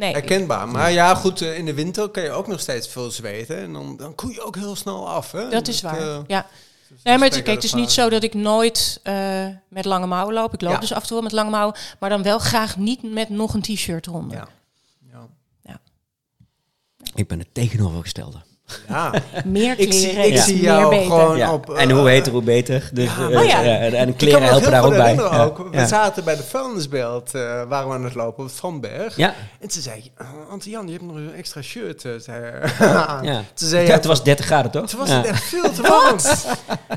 Nee, 0.00 0.08
ik- 0.08 0.14
Herkenbaar. 0.14 0.68
Maar 0.68 0.90
ja, 0.92 1.14
goed, 1.14 1.40
eh, 1.42 1.58
in 1.58 1.64
de 1.64 1.74
winter 1.74 2.08
kan 2.08 2.22
je 2.22 2.30
ook 2.30 2.46
nog 2.46 2.60
steeds 2.60 2.88
veel 2.88 3.10
zweten. 3.10 3.58
En 3.58 3.72
dan, 3.72 3.96
dan 3.96 4.14
koel 4.14 4.30
je 4.30 4.42
ook 4.42 4.56
heel 4.56 4.76
snel 4.76 5.08
af. 5.08 5.32
Hè? 5.32 5.48
dat 5.48 5.68
is 5.68 5.80
Dat, 5.80 5.90
waar. 5.90 6.00
eh, 6.00 6.18
ja. 6.26 6.46
dus 6.88 7.02
Nee, 7.02 7.18
maar 7.18 7.26
het, 7.28 7.34
kijk, 7.42 7.46
het 7.56 7.64
is 7.64 7.74
niet 7.74 7.90
zo 7.90 8.08
dat 8.08 8.22
ik 8.22 8.34
nooit 8.34 9.00
eh, 9.02 9.46
met 9.68 9.84
lange 9.84 10.06
mouwen 10.06 10.34
loop. 10.34 10.54
Ik 10.54 10.60
loop 10.60 10.72
Ja. 10.72 10.78
dus 10.78 10.92
af 10.92 11.00
en 11.00 11.06
toe 11.06 11.14
wel 11.16 11.22
met 11.24 11.32
lange 11.32 11.50
mouwen. 11.50 11.76
Maar 12.00 12.10
dan 12.10 12.22
wel 12.22 12.38
graag 12.38 12.76
niet 12.76 13.12
met 13.12 13.28
nog 13.28 13.54
een 13.54 13.62
t-shirt 13.62 14.06
eronder. 14.06 14.36
Ja. 14.36 14.48
Ja. 15.62 15.78
Ik 17.14 17.26
ben 17.28 17.38
het 17.38 17.48
tegenovergestelde. 17.54 18.38
Ja. 18.88 19.12
Meer 19.44 19.74
Ik 19.78 19.88
kleren 19.90 20.24
zie, 20.24 20.32
ik 20.32 20.38
zie 20.38 20.54
meer 20.54 20.62
jou 20.64 20.90
beter. 20.90 21.04
gewoon 21.06 21.36
Ja. 21.36 21.52
op... 21.52 21.70
en 21.74 21.90
eh, 21.90 21.96
hoe 21.96 22.08
heter, 22.08 22.32
hoe 22.32 22.42
beter. 22.42 22.88
Dus, 22.92 23.04
ja. 23.18 23.28
eh, 23.30 23.38
Oh 23.40 23.44
ja. 23.46 23.62
en, 23.62 23.94
en 23.94 24.08
Ik 24.08 24.16
kleren 24.16 24.42
helpen 24.42 24.70
daar 24.70 24.84
ook 24.84 24.90
bij. 24.90 25.00
herinneren 25.00 25.32
Ja. 25.38 25.44
ook. 25.44 25.58
We 25.58 25.76
Ja. 25.78 25.86
zaten 25.86 26.24
bij 26.24 26.36
de 26.36 26.42
vuilnisbeeld, 26.42 27.34
eh 27.34 27.62
waren 27.68 27.88
we 27.88 27.94
aan 27.94 28.04
het 28.04 28.14
lopen 28.14 28.38
op 28.38 28.44
het 28.44 28.56
Strandberg. 28.56 29.16
Ja, 29.16 29.34
En 29.60 29.68
toen 29.68 29.82
zei 29.82 30.00
je, 30.02 30.10
uh, 30.22 30.28
Ante-Jan, 30.50 30.86
je 30.86 30.92
hebt 30.92 31.04
nog 31.04 31.16
een 31.16 31.34
extra 31.36 31.62
shirt. 31.62 32.04
eh, 32.04 32.12
ja. 32.78 33.20
Toen 33.54 33.68
zei 33.68 33.90
het 33.90 34.04
was 34.04 34.22
30 34.24 34.46
graden, 34.46 34.70
toch? 34.70 34.88
toen 34.88 34.98
was 34.98 35.08
ja. 35.08 35.16
het 35.16 35.26
echt 35.26 35.42
veel 35.44 35.72
te 35.72 35.82
warm. 35.82 36.16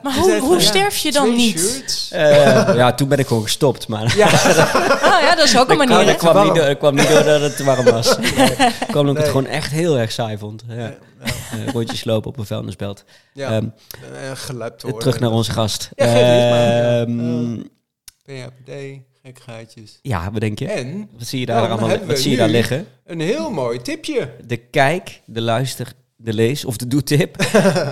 Maar 0.03 0.13
hoe, 0.13 0.39
zei 0.39 0.61
sterf 0.61 0.97
je 0.97 1.11
dan 1.11 1.35
niet? 1.35 2.07
Eh, 2.11 2.75
ja, 2.75 2.93
toen 2.93 3.07
ben 3.07 3.17
ik 3.17 3.27
gewoon 3.27 3.43
gestopt. 3.43 3.87
Maar 3.87 4.13
Ja, 4.17 4.27
Oh 5.13 5.19
ja, 5.21 5.35
dat 5.35 5.45
is 5.45 5.57
ook 5.57 5.69
een 5.69 5.77
manier. 5.77 6.05
hè? 6.05 6.13
kwam, 6.15 6.95
niet 6.95 7.07
door, 7.09 7.23
dat 7.23 7.41
het 7.41 7.57
te 7.57 7.63
warm 7.63 7.85
was. 7.85 8.17
Nee, 8.17 8.55
kwam 8.89 9.07
omdat 9.07 9.15
ik 9.15 9.17
het 9.17 9.27
gewoon 9.27 9.45
echt 9.47 9.71
heel 9.71 9.97
erg 9.97 10.11
saai 10.11 10.37
vond. 10.37 10.63
Ja. 10.67 10.93
Eh, 11.23 11.67
rondjes 11.71 12.03
lopen 12.03 12.29
op 12.29 12.37
een 12.37 12.45
vuilnisbelt. 12.45 13.03
ja. 13.33 13.51
Ehm, 13.51 13.67
eh, 14.13 14.31
geluid 14.33 14.79
terug 14.79 15.19
naar 15.19 15.31
onze 15.31 15.51
gast. 15.51 15.89
Ja, 15.95 16.05
maar. 16.05 17.01
Ehm, 17.01 17.61
gekkigheidjes. 19.23 19.99
ja, 20.01 20.31
wat 20.31 20.41
denk 20.41 20.59
je? 20.59 20.67
En 20.67 21.09
Wat 21.17 21.27
zie 21.27 21.39
je 21.39 21.45
daar 21.45 21.61
dan 21.61 21.79
allemaal 21.79 22.05
wat 22.05 22.19
zie 22.19 22.31
je 22.31 22.37
daar 22.37 22.49
liggen? 22.49 22.87
een 23.05 23.19
heel 23.19 23.51
mooi 23.51 23.81
tipje. 23.81 24.35
De 24.45 24.57
kijk, 24.57 25.21
de 25.25 25.41
luister, 25.41 25.93
de 26.23 26.33
lees 26.33 26.65
of 26.65 26.77
de 26.77 26.87
doetip. 26.87 27.35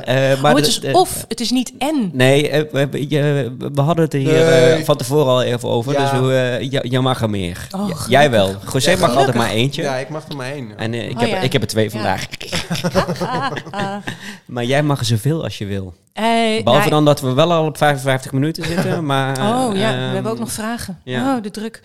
Eh, 0.01 0.41
maar 0.41 0.51
oh, 0.51 0.57
het 0.57 0.67
is 0.67 0.79
de- 0.79 0.93
of, 0.93 1.25
het 1.27 1.39
is 1.39 1.51
niet 1.51 1.73
en. 1.77 2.09
Nee, 2.13 2.49
eh, 2.49 2.71
we, 2.71 2.87
we- 2.89 3.09
je- 3.09 3.55
we 3.73 3.81
hadden 3.81 4.03
het 4.03 4.13
er 4.13 4.19
hier 4.19 4.31
Nee. 4.31 4.43
eh, 4.73 4.83
van 4.85 4.97
tevoren 4.97 5.25
al 5.31 5.41
even 5.43 5.69
over. 5.69 5.93
Ja. 5.93 5.99
Dus 6.11 6.19
we, 6.19 6.57
eh, 6.59 6.71
j- 6.71 6.87
jij 6.89 6.99
mag 6.99 7.21
er 7.21 7.29
meer. 7.29 7.67
Oh, 7.75 7.89
jij 8.07 8.31
wel. 8.31 8.55
José 8.73 8.91
Ja, 8.91 8.97
mag 8.97 9.15
altijd 9.15 9.35
maar 9.35 9.49
eentje. 9.49 9.81
Ja, 9.81 9.95
ik 9.95 10.09
mag 10.09 10.27
er 10.29 10.35
maar 10.35 10.51
één. 10.51 10.67
ja. 10.67 10.75
En 10.75 10.93
ik, 10.93 11.11
Oh, 11.13 11.19
heb, 11.19 11.29
ja. 11.29 11.39
ik 11.39 11.51
heb 11.53 11.61
er 11.61 11.67
twee 11.67 11.83
Ja. 11.85 11.89
vandaag. 11.91 12.25
Maar 14.45 14.63
jij 14.63 14.83
mag 14.83 14.99
er 14.99 15.05
zoveel 15.05 15.43
als 15.43 15.57
je 15.57 15.65
wil. 15.65 15.93
Eh, 16.13 16.23
Behalve 16.63 16.63
nou, 16.63 16.89
dan 16.89 17.05
dat 17.05 17.21
we 17.21 17.33
wel 17.33 17.51
al 17.51 17.65
op 17.65 17.77
55 17.77 18.31
minuten 18.31 18.65
zitten. 18.65 19.05
Maar, 19.11 19.31
Oh 19.39 19.75
ja, 19.75 19.89
we 19.91 19.97
ehm, 20.03 20.13
hebben 20.13 20.31
ook 20.31 20.39
nog 20.39 20.51
vragen. 20.51 20.99
ja. 21.03 21.35
Oh, 21.35 21.43
de 21.43 21.51
druk. 21.51 21.81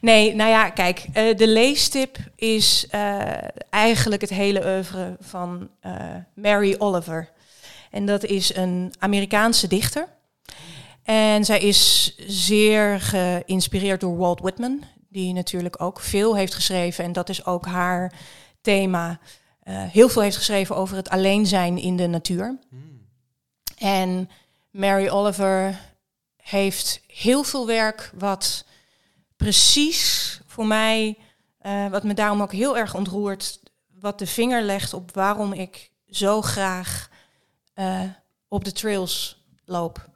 Nee, 0.00 0.34
nou 0.34 0.50
ja, 0.50 0.70
kijk, 0.70 1.06
eh, 1.12 1.36
de 1.36 1.48
leestip 1.48 2.16
is 2.36 2.86
eh, 2.90 3.00
eigenlijk 3.70 4.20
het 4.20 4.30
hele 4.30 4.62
oeuvre 4.66 5.16
van 5.20 5.68
Mary 6.34 6.74
Oliver. 6.78 7.32
En 7.90 8.06
dat 8.06 8.24
is 8.24 8.56
een 8.56 8.92
Amerikaanse 8.98 9.66
dichter. 9.66 10.08
En 11.02 11.44
zij 11.44 11.58
is 11.58 12.14
zeer 12.26 13.00
geïnspireerd 13.00 14.00
door 14.00 14.16
Walt 14.16 14.40
Whitman, 14.40 14.82
die 15.08 15.32
natuurlijk 15.32 15.82
ook 15.82 16.00
veel 16.00 16.36
heeft 16.36 16.54
geschreven. 16.54 17.04
En 17.04 17.12
dat 17.12 17.28
is 17.28 17.46
ook 17.46 17.66
haar 17.66 18.12
thema. 18.60 19.18
Eh, 19.60 19.82
heel 19.82 20.08
veel 20.08 20.22
heeft 20.22 20.36
geschreven 20.36 20.76
over 20.76 20.96
het 20.96 21.08
alleen 21.08 21.46
zijn 21.46 21.78
in 21.78 21.96
de 21.96 22.06
natuur. 22.06 22.58
En 23.78 24.30
Mary 24.70 25.08
Oliver 25.08 25.80
heeft 26.36 27.00
heel 27.06 27.44
veel 27.44 27.66
werk 27.66 28.10
wat 28.14 28.64
precies 29.36 30.40
voor 30.46 30.66
mij, 30.66 31.18
eh, 31.58 31.88
wat 31.88 32.04
me 32.04 32.14
daarom 32.14 32.42
ook 32.42 32.52
heel 32.52 32.76
erg 32.76 32.94
ontroert, 32.94 33.60
wat 34.04 34.18
de 34.18 34.26
vinger 34.26 34.62
legt 34.62 34.92
op 34.94 35.14
waarom 35.14 35.52
ik 35.52 35.90
zo 36.10 36.42
graag 36.42 37.08
eh, 37.74 38.00
op 38.48 38.64
de 38.64 38.72
trails 38.72 39.44
loop. 39.64 40.08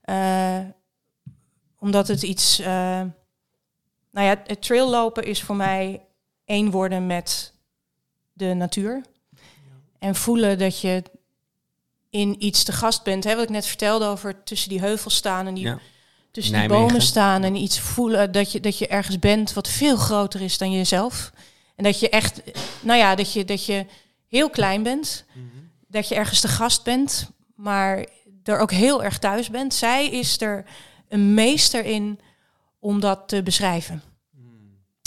Eh, 0.00 0.60
omdat 1.78 2.08
het 2.08 2.22
iets, 2.22 2.58
eh, 2.58 2.66
nou 4.10 4.26
ja, 4.26 4.42
het 4.44 4.62
traillopen 4.62 5.24
is 5.24 5.42
voor 5.42 5.56
mij 5.56 6.06
één 6.44 6.70
worden 6.70 7.06
met 7.06 7.52
de 8.32 8.54
natuur. 8.54 9.02
En 9.98 10.14
voelen 10.14 10.58
dat 10.58 10.80
je 10.80 11.02
in 12.10 12.44
iets 12.44 12.64
te 12.64 12.72
gast 12.72 13.02
bent. 13.02 13.24
Hè, 13.24 13.34
wat 13.34 13.44
ik 13.44 13.50
net 13.50 13.66
vertelde 13.66 14.06
over 14.06 14.42
tussen 14.42 14.68
die 14.68 14.80
heuvels 14.80 15.14
staan 15.16 15.46
en 15.46 15.54
die, 15.54 15.64
Ja. 15.64 15.78
tussen 16.30 16.58
die 16.58 16.68
bomen 16.68 17.02
staan 17.02 17.42
en 17.42 17.54
iets 17.54 17.80
voelen 17.80 18.32
dat 18.32 18.52
je, 18.52 18.60
dat 18.60 18.78
je 18.78 18.86
ergens 18.86 19.18
bent 19.18 19.52
wat 19.52 19.68
veel 19.68 19.96
groter 19.96 20.40
is 20.40 20.58
dan 20.58 20.72
jezelf. 20.72 21.32
En 21.76 21.84
dat 21.84 22.00
je 22.00 22.08
echt, 22.08 22.42
nou 22.80 22.98
ja, 22.98 23.14
dat 23.14 23.32
je, 23.32 23.44
dat 23.44 23.66
je 23.66 23.86
heel 24.28 24.50
klein 24.50 24.82
bent. 24.82 25.24
Dat 25.88 26.08
je 26.08 26.14
ergens 26.14 26.40
te 26.40 26.48
gast 26.48 26.84
bent, 26.84 27.30
maar 27.54 28.06
er 28.44 28.58
ook 28.58 28.70
heel 28.70 29.04
erg 29.04 29.18
thuis 29.18 29.50
bent. 29.50 29.74
Zij 29.74 30.08
is 30.08 30.40
er 30.40 30.64
een 31.08 31.34
meester 31.34 31.84
in 31.84 32.20
om 32.78 33.00
dat 33.00 33.28
te 33.28 33.42
beschrijven. 33.42 34.02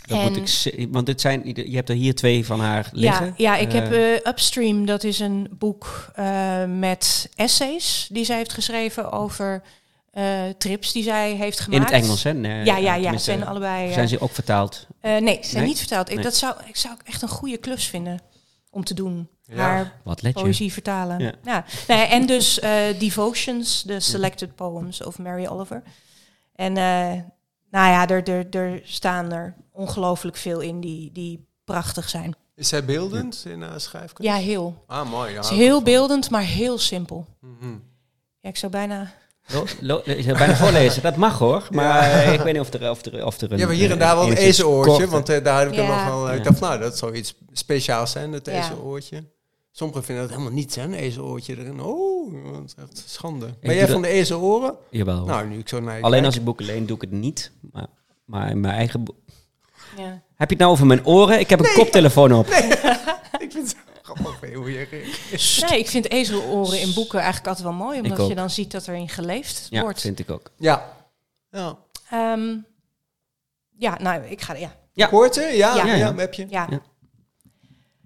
Dat 0.07 0.29
moet 0.29 0.65
ik, 0.65 0.87
want 0.91 1.05
dit 1.05 1.21
zijn, 1.21 1.41
je 1.45 1.75
hebt 1.75 1.89
er 1.89 1.95
hier 1.95 2.15
twee 2.15 2.45
van 2.45 2.59
haar 2.59 2.89
liggen. 2.91 3.25
Ja, 3.25 3.33
ja 3.37 3.57
ik 3.57 3.73
Eh, 3.73 3.73
heb 3.73 3.91
eh, 3.91 4.31
Upstream, 4.31 4.85
dat 4.85 5.03
is 5.03 5.19
een 5.19 5.47
boek 5.51 6.11
eh, 6.15 6.65
met 6.65 7.29
essays 7.35 8.07
die 8.11 8.25
zij 8.25 8.37
heeft 8.37 8.53
geschreven 8.53 9.11
over 9.11 9.61
eh, 10.17 10.43
trips 10.57 10.91
die 10.91 11.03
zij 11.03 11.31
heeft 11.33 11.57
in 11.59 11.63
gemaakt. 11.63 11.91
het 11.91 12.03
Engels, 12.03 12.23
hè? 12.23 12.33
Nee, 12.33 12.65
Ja, 12.65 12.77
ja, 12.77 12.93
ja. 12.95 13.17
Zijn 13.17 13.45
allebei. 13.45 13.87
eh, 13.87 13.93
Zijn 13.93 14.07
ze 14.07 14.19
ook 14.19 14.31
vertaald? 14.31 14.87
eh, 14.99 15.17
nee, 15.17 15.35
ze 15.41 15.49
zijn 15.49 15.57
Nee? 15.61 15.67
niet 15.67 15.77
vertaald. 15.79 16.09
Ik, 16.09 16.15
Nee. 16.15 16.23
dat 16.23 16.35
zou, 16.35 16.55
ik 16.65 16.75
zou 16.75 16.95
echt 17.03 17.21
een 17.21 17.27
goede 17.27 17.57
klus 17.57 17.87
vinden 17.87 18.19
om 18.69 18.83
te 18.83 18.93
doen. 18.93 19.29
Ja. 19.43 19.55
Haar 19.55 19.99
Wat 20.03 20.31
poëzie 20.33 20.73
vertalen. 20.73 21.19
Ja. 21.19 21.33
Ja. 21.43 21.65
Nee, 21.87 22.05
en 22.05 22.25
dus 22.25 22.59
eh, 22.59 22.99
Devotions, 22.99 23.83
de 23.83 23.99
Selected 23.99 24.55
Poems 24.55 25.03
of 25.03 25.17
Mary 25.19 25.45
Oliver. 25.47 25.83
En 26.55 26.77
eh, 26.77 27.21
nou 27.71 27.89
ja, 27.91 28.07
er, 28.07 28.29
er, 28.29 28.47
er 28.49 28.81
staan 28.83 29.31
er 29.31 29.55
ongelooflijk 29.71 30.37
veel 30.37 30.59
in 30.59 30.79
die, 30.81 31.11
die 31.11 31.45
prachtig 31.63 32.09
zijn. 32.09 32.35
Is 32.55 32.67
zij 32.67 32.85
beeldend 32.85 33.43
in 33.47 33.61
haar 33.61 33.81
schrijfkunst? 33.81 34.31
Ja, 34.31 34.35
heel. 34.37 34.83
Ah, 34.87 35.09
mooi. 35.09 35.29
Ja, 35.29 35.35
Het 35.35 35.45
is 35.51 35.57
heel 35.57 35.81
beeldend, 35.83 36.29
maar 36.29 36.41
heel 36.43 36.77
simpel. 36.77 37.25
Mhm. 37.41 37.71
Ja, 38.39 38.49
ik 38.49 38.57
zou 38.57 38.71
bijna... 38.71 39.11
Lo- 39.79 40.01
ik 40.03 40.23
zou 40.23 40.37
bijna 40.37 40.55
voorlezen. 40.55 41.01
Dat 41.01 41.15
mag 41.15 41.37
hoor. 41.39 41.67
Maar 41.71 42.01
eh, 42.11 42.33
ik 42.33 42.39
weet 42.39 42.53
niet 42.53 42.61
of 42.61 42.73
er, 42.73 42.89
of 42.89 43.05
er, 43.05 43.25
of 43.25 43.41
er 43.41 43.51
een... 43.51 43.57
Ja, 43.57 43.65
maar 43.65 43.75
hier 43.75 43.85
en 43.91 43.99
eh, 43.99 43.99
daar 43.99 44.15
wel 44.15 44.27
een 44.27 44.33
ezenoortje, 44.37 44.91
korte- 44.91 45.07
want 45.09 45.29
eh, 45.29 45.43
daar 45.43 45.59
heb 45.59 45.69
ik 45.69 45.75
Ja. 45.75 45.87
nog 45.87 46.05
wel... 46.05 46.33
Ik 46.33 46.43
dacht, 46.43 46.59
nou, 46.59 46.79
dat 46.79 46.97
zou 46.97 47.13
iets 47.15 47.33
speciaals 47.51 48.11
zijn, 48.11 48.31
dat 48.31 48.45
Ja. 48.45 48.51
ezenoortje. 48.59 49.23
Sommigen 49.71 50.03
vinden 50.03 50.23
dat 50.23 50.33
helemaal 50.33 50.53
niet, 50.53 50.75
hè, 50.75 50.83
een 50.83 50.93
ezenoortje 50.93 51.57
erin. 51.57 51.81
Oh, 51.81 52.33
wat 52.51 52.75
echt 52.77 53.03
schande. 53.07 53.45
Ben 53.61 53.71
jij 53.75 53.81
dat- 53.83 53.89
van 53.91 54.01
de 54.01 54.07
ezenoren? 54.07 54.75
Jawel. 54.89 55.25
Nou, 55.25 55.47
nu 55.47 55.57
ik 55.59 55.69
zo 55.69 55.79
naar 55.79 55.97
je 55.97 56.01
Alleen 56.01 56.11
kijk. 56.13 56.25
als 56.25 56.35
ik 56.35 56.43
boeken 56.43 56.65
leen, 56.65 56.85
doe 56.85 56.95
ik 56.95 57.01
het 57.01 57.11
niet. 57.11 57.51
Maar, 57.71 57.87
maar 58.25 58.49
in 58.49 58.59
mijn 58.59 58.73
eigen... 58.75 59.03
Ja. 59.97 60.03
Heb 60.35 60.49
je 60.49 60.55
het 60.55 60.57
nou 60.57 60.71
over 60.71 60.85
mijn 60.85 61.05
oren? 61.05 61.39
Ik 61.39 61.49
heb 61.49 61.59
een 61.59 61.73
koptelefoon 61.73 62.33
op. 62.33 62.47
Ik 63.39 63.51
vind 63.51 63.75
hoe 64.55 64.71
je 64.71 64.83
reageert. 64.89 65.61
Nee, 65.69 65.79
ik 65.79 65.87
vind 65.87 66.11
ezeloren 66.11 66.81
in 66.81 66.93
boeken 66.93 67.17
eigenlijk 67.19 67.47
altijd 67.47 67.65
wel 67.67 67.75
mooi, 67.77 67.99
omdat 68.01 68.27
je 68.27 68.35
dan 68.35 68.49
ziet 68.49 68.71
dat 68.71 68.87
erin 68.87 69.09
geleefd 69.09 69.67
Ja, 69.69 69.81
wordt. 69.81 70.01
vind 70.01 70.19
ik 70.19 70.31
ook. 70.31 70.51
Ja. 70.57 70.93
Ja. 71.51 71.77
Ehm, 72.09 72.55
ja, 73.77 73.97
nou, 74.01 74.23
ik 74.23 74.41
ga... 74.41 74.53
Ja. 74.53 74.75
Ja. 74.93 75.09
Ja, 75.11 75.51
ja, 75.51 75.75
Ja. 75.85 75.93
ja, 75.95 76.15
heb 76.15 76.33
je. 76.33 76.45
Ja. 76.49 76.67
Ja. 76.69 76.81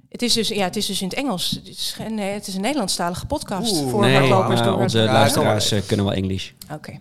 Het 0.09 0.21
is, 0.21 0.33
dus, 0.33 0.47
ja, 0.47 0.63
het 0.63 0.75
is 0.75 0.85
dus 0.85 1.01
in 1.01 1.07
het 1.07 1.17
Engels. 1.17 1.49
Het 1.51 1.67
is, 1.67 1.95
nee, 2.09 2.29
het 2.33 2.47
is 2.47 2.55
een 2.55 2.61
Nederlandstalige 2.61 3.25
podcast 3.25 3.71
Oeh. 3.81 3.91
voor 3.91 4.01
nee, 4.01 4.15
hardlopers 4.15 4.59
door 4.61 4.71
het- 4.71 4.79
onze 4.81 4.99
Ja, 4.99 5.11
luisteraars 5.11 5.71
eh, 5.71 5.81
kunnen 5.87 6.05
wel 6.05 6.13
Engels. 6.15 6.53
Oké. 6.71 6.99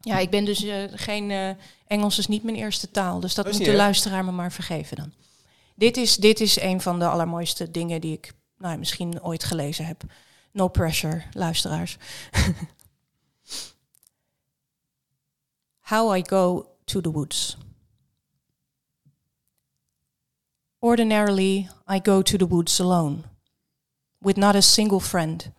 Ja, 0.00 0.18
ik 0.18 0.30
ben 0.30 0.44
dus 0.44 0.64
eh, 0.64 0.76
geen... 0.94 1.30
eh, 1.30 1.48
Engels 1.86 2.18
is 2.18 2.26
niet 2.26 2.42
mijn 2.42 2.56
eerste 2.56 2.90
taal, 2.90 3.20
dus 3.20 3.34
dat 3.34 3.44
Dat 3.44 3.54
is 3.54 3.60
moet 3.60 3.68
de 3.70 3.76
luisteraar 3.76 4.24
me 4.24 4.30
maar 4.30 4.52
vergeven 4.52 4.96
dan. 4.96 5.12
Dit 5.80 5.96
is, 5.96 6.16
dit 6.16 6.40
is 6.40 6.60
een 6.60 6.80
van 6.80 6.98
de 6.98 7.08
allermooiste 7.08 7.70
dingen 7.70 8.00
die 8.00 8.12
ik 8.12 8.32
nou, 8.58 8.78
misschien 8.78 9.22
ooit 9.22 9.44
gelezen 9.44 9.86
heb. 9.86 10.02
No 10.52 10.68
pressure, 10.68 11.22
luisteraars. 11.32 11.96
How 15.90 16.16
I 16.16 16.22
go 16.28 16.66
to 16.84 17.00
the 17.00 17.10
woods. 17.10 17.56
Ordinarily, 20.78 21.68
I 21.88 22.00
go 22.02 22.22
to 22.22 22.36
the 22.36 22.48
woods 22.48 22.80
alone, 22.80 23.22
with 24.18 24.36
not 24.36 24.54
a 24.54 24.60
single 24.60 25.00
friend, 25.00 25.52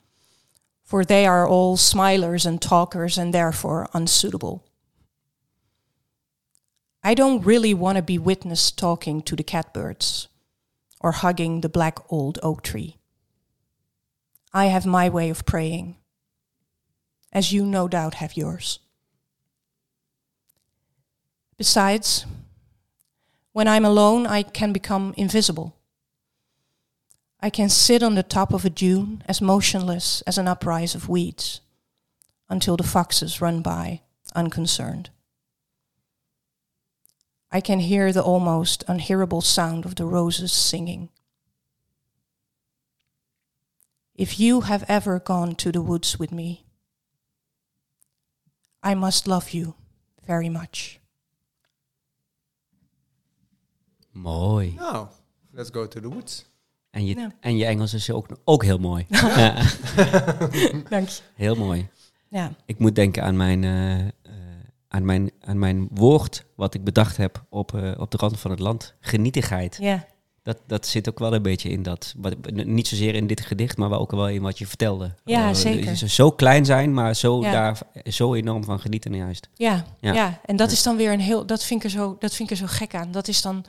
for 0.83 1.05
they 1.05 1.27
are 1.27 1.47
all 1.47 1.77
smilers 1.77 2.45
and 2.45 2.61
talkers 2.61 3.17
and 3.17 3.33
therefore 3.33 3.87
unsuitable. 3.93 4.70
I 7.03 7.15
don't 7.15 7.43
really 7.43 7.73
want 7.73 7.95
to 7.95 8.03
be 8.03 8.19
witnessed 8.19 8.77
talking 8.77 9.21
to 9.23 9.35
the 9.35 9.43
catbirds 9.43 10.27
or 10.99 11.11
hugging 11.11 11.61
the 11.61 11.69
black 11.69 11.97
old 12.11 12.37
oak 12.43 12.61
tree. 12.61 12.97
I 14.53 14.65
have 14.65 14.85
my 14.85 15.09
way 15.09 15.29
of 15.29 15.45
praying, 15.45 15.95
as 17.31 17.51
you 17.51 17.65
no 17.65 17.87
doubt 17.87 18.15
have 18.15 18.37
yours. 18.37 18.79
Besides, 21.57 22.25
when 23.51 23.67
I'm 23.67 23.85
alone, 23.85 24.27
I 24.27 24.43
can 24.43 24.71
become 24.71 25.13
invisible. 25.17 25.75
I 27.39 27.49
can 27.49 27.69
sit 27.69 28.03
on 28.03 28.13
the 28.13 28.23
top 28.23 28.53
of 28.53 28.63
a 28.63 28.69
dune 28.69 29.23
as 29.27 29.41
motionless 29.41 30.21
as 30.27 30.37
an 30.37 30.47
uprise 30.47 30.93
of 30.93 31.09
weeds 31.09 31.61
until 32.47 32.77
the 32.77 32.83
foxes 32.83 33.41
run 33.41 33.61
by 33.61 34.01
unconcerned. 34.35 35.09
I 37.51 37.61
can 37.61 37.79
hear 37.79 38.11
the 38.13 38.21
almost 38.23 38.83
unhearable 38.87 39.41
sound 39.41 39.85
of 39.85 39.93
the 39.95 40.05
roses 40.05 40.51
singing. 40.53 41.09
If 44.15 44.39
you 44.39 44.61
have 44.61 44.85
ever 44.87 45.19
gone 45.19 45.55
to 45.55 45.71
the 45.71 45.81
woods 45.81 46.17
with 46.17 46.31
me, 46.31 46.63
I 48.83 48.95
must 48.95 49.25
love 49.27 49.49
you 49.53 49.73
very 50.25 50.49
much. 50.49 50.99
Mooi. 54.11 54.73
Nou, 54.75 55.07
let's 55.53 55.69
go 55.71 55.87
to 55.87 55.99
the 55.99 56.09
woods. 56.09 56.45
En 56.89 57.05
je, 57.05 57.15
Ja. 57.15 57.31
en 57.39 57.57
je 57.57 57.65
Engels 57.65 57.93
is 57.93 58.11
ook, 58.11 58.27
ook 58.43 58.63
heel 58.63 58.77
mooi. 58.77 59.05
Ja, 59.09 59.53
Dank 60.89 61.07
je. 61.09 61.21
heel 61.35 61.55
mooi. 61.55 61.89
Ja, 62.27 62.51
Ik 62.65 62.79
moet 62.79 62.95
denken 62.95 63.23
aan 63.23 63.37
mijn, 63.37 63.63
eh, 63.63 64.07
aan 64.93 65.05
mijn, 65.05 65.31
aan 65.41 65.59
mijn 65.59 65.87
woord 65.91 66.45
wat 66.55 66.73
ik 66.73 66.83
bedacht 66.83 67.17
heb 67.17 67.43
op, 67.49 67.73
eh, 67.75 67.91
op 67.99 68.11
de 68.11 68.17
rand 68.17 68.39
van 68.39 68.51
het 68.51 68.59
land. 68.59 68.93
Genietigheid. 68.99 69.77
ja, 69.81 70.05
Dat, 70.43 70.57
dat 70.67 70.85
zit 70.87 71.09
ook 71.09 71.19
wel 71.19 71.33
een 71.33 71.41
beetje 71.41 71.69
in 71.69 71.83
dat. 71.83 72.13
Wat, 72.17 72.35
niet 72.51 72.87
zozeer 72.87 73.15
in 73.15 73.27
dit 73.27 73.41
gedicht, 73.41 73.77
maar 73.77 73.89
wel 73.89 73.99
ook 73.99 74.11
wel 74.11 74.29
in 74.29 74.41
wat 74.41 74.57
je 74.57 74.67
vertelde. 74.67 75.13
Ja, 75.25 75.49
Eh, 75.49 75.55
zeker. 75.55 75.95
ze 75.95 76.07
Zo 76.09 76.31
klein 76.31 76.65
zijn, 76.65 76.93
maar 76.93 77.15
zo, 77.15 77.41
Ja. 77.41 77.51
daar, 77.51 77.79
zo 78.09 78.33
enorm 78.33 78.63
van 78.63 78.79
genieten 78.79 79.15
juist. 79.15 79.49
ja, 79.53 79.85
Ja. 79.99 80.13
ja. 80.13 80.39
En 80.45 80.55
dat 80.55 80.71
is 80.71 80.83
dan 80.83 80.95
weer 80.97 81.11
een 81.13 81.19
heel, 81.19 81.45
dat 81.45 81.63
vind 81.63 81.79
ik 81.83 81.85
er 81.85 81.97
zo, 81.97 82.15
dat 82.19 82.33
vind 82.35 82.51
ik 82.51 82.59
er 82.59 82.67
zo 82.67 82.73
gek 82.73 82.95
aan. 82.95 83.11
Dat 83.11 83.27
is 83.27 83.41
dan 83.41 83.65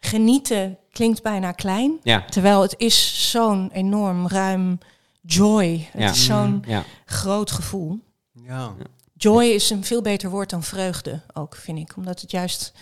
genieten 0.00 0.78
klinkt 0.92 1.22
bijna 1.22 1.52
klein. 1.52 1.98
Ja, 2.02 2.24
Terwijl 2.24 2.62
het 2.62 2.74
is 2.78 3.30
zo'n 3.30 3.70
enorm 3.72 4.28
ruim 4.28 4.78
joy. 5.22 5.88
Het 5.92 6.02
Ja. 6.02 6.10
is 6.10 6.24
zo'n 6.24 6.62
ja. 6.66 6.84
groot 7.04 7.50
gevoel. 7.50 7.98
Ja. 8.32 8.74
Joy 9.22 9.44
is 9.44 9.70
een 9.70 9.84
veel 9.84 10.02
beter 10.02 10.30
woord 10.30 10.50
dan 10.50 10.62
vreugde 10.62 11.20
ook, 11.32 11.54
vind 11.56 11.78
ik. 11.78 11.96
Omdat 11.96 12.20
het 12.20 12.30
juist 12.30 12.72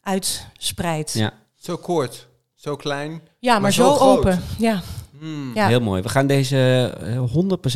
uitspreidt. 0.00 1.12
Ja. 1.12 1.32
Zo 1.54 1.76
kort, 1.76 2.28
zo 2.54 2.76
klein. 2.76 3.10
Ja, 3.38 3.52
maar, 3.52 3.60
Maar 3.60 3.72
zo, 3.72 3.82
zo 3.84 3.94
groot. 3.94 4.16
open. 4.18 4.42
Ja, 4.58 4.82
Hmm. 5.18 5.54
ja. 5.54 5.66
Heel 5.66 5.80
mooi. 5.80 6.02
We 6.02 6.08
gaan 6.08 6.26
deze 6.26 6.92
eh, 7.00 7.22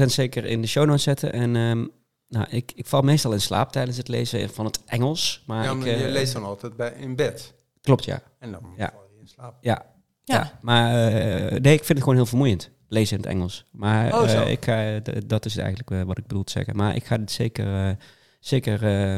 100% 0.03 0.13
zeker 0.13 0.45
in 0.45 0.61
de 0.61 0.67
show 0.67 0.87
notes 0.87 1.03
zetten. 1.03 1.33
En 1.33 1.57
ehm, 1.57 1.87
nou, 2.29 2.47
ik, 2.51 2.73
ik 2.75 2.87
val 2.87 3.03
meestal 3.03 3.33
in 3.33 3.41
slaap 3.41 3.73
tijdens 3.73 3.97
het 3.97 4.09
lezen 4.09 4.51
van 4.51 4.65
het 4.65 4.81
Engels. 4.87 5.43
Maar, 5.47 5.65
Ja, 5.65 5.75
maar 5.75 5.87
eh, 5.87 6.01
je 6.01 6.09
leest 6.09 6.33
dan 6.33 6.45
altijd 6.45 6.77
bij, 6.77 6.93
in 6.99 7.17
bed. 7.17 7.53
Klopt, 7.81 8.05
ja. 8.05 8.23
En 8.39 8.53
dan 8.53 8.63
Ja. 8.77 8.91
val 8.93 9.03
je 9.15 9.21
in 9.21 9.29
slaap. 9.29 9.55
Ja, 9.61 9.85
Ja. 10.25 10.35
ja. 10.37 10.59
maar 10.61 11.07
eh, 11.07 11.61
nee, 11.61 11.73
ik 11.73 11.79
vind 11.85 11.89
het 11.89 11.99
gewoon 11.99 12.15
heel 12.15 12.27
vermoeiend. 12.27 12.71
Lezen 12.93 13.17
in 13.17 13.23
het 13.23 13.33
Engels. 13.33 13.65
Maar 13.71 14.21
Oh, 14.21 14.31
eh, 14.33 14.51
ik, 14.51 14.65
ga, 14.65 15.01
d- 15.03 15.29
dat 15.29 15.45
is 15.45 15.57
eigenlijk 15.57 15.91
eh, 15.91 16.03
wat 16.03 16.19
ik 16.19 16.27
bedoel 16.27 16.45
te 16.45 16.53
zeggen. 16.53 16.77
Maar 16.77 16.95
ik 16.97 17.05
ga 17.05 17.19
het 17.19 17.31
zeker, 17.33 17.87
eh, 17.89 17.95
zeker 18.41 18.87
eh, 19.13 19.17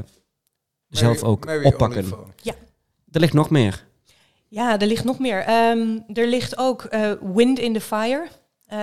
zelf 0.89 1.23
ook 1.23 1.45
Mary 1.45 1.65
oppakken. 1.65 1.99
Olivo. 1.99 2.27
Er 3.13 3.21
ligt 3.21 3.33
nog 3.33 3.51
meer. 3.51 3.85
Ja, 4.49 4.79
er 4.81 4.87
ligt 4.87 5.05
nog 5.05 5.19
meer. 5.19 5.41
Ehm, 5.41 5.99
er 6.13 6.27
ligt 6.27 6.59
ook 6.59 6.83
eh, 6.85 7.11
Wind 7.35 7.59
in 7.59 7.73
the 7.73 7.81
Fire. 7.81 8.27
Eh, 8.67 8.79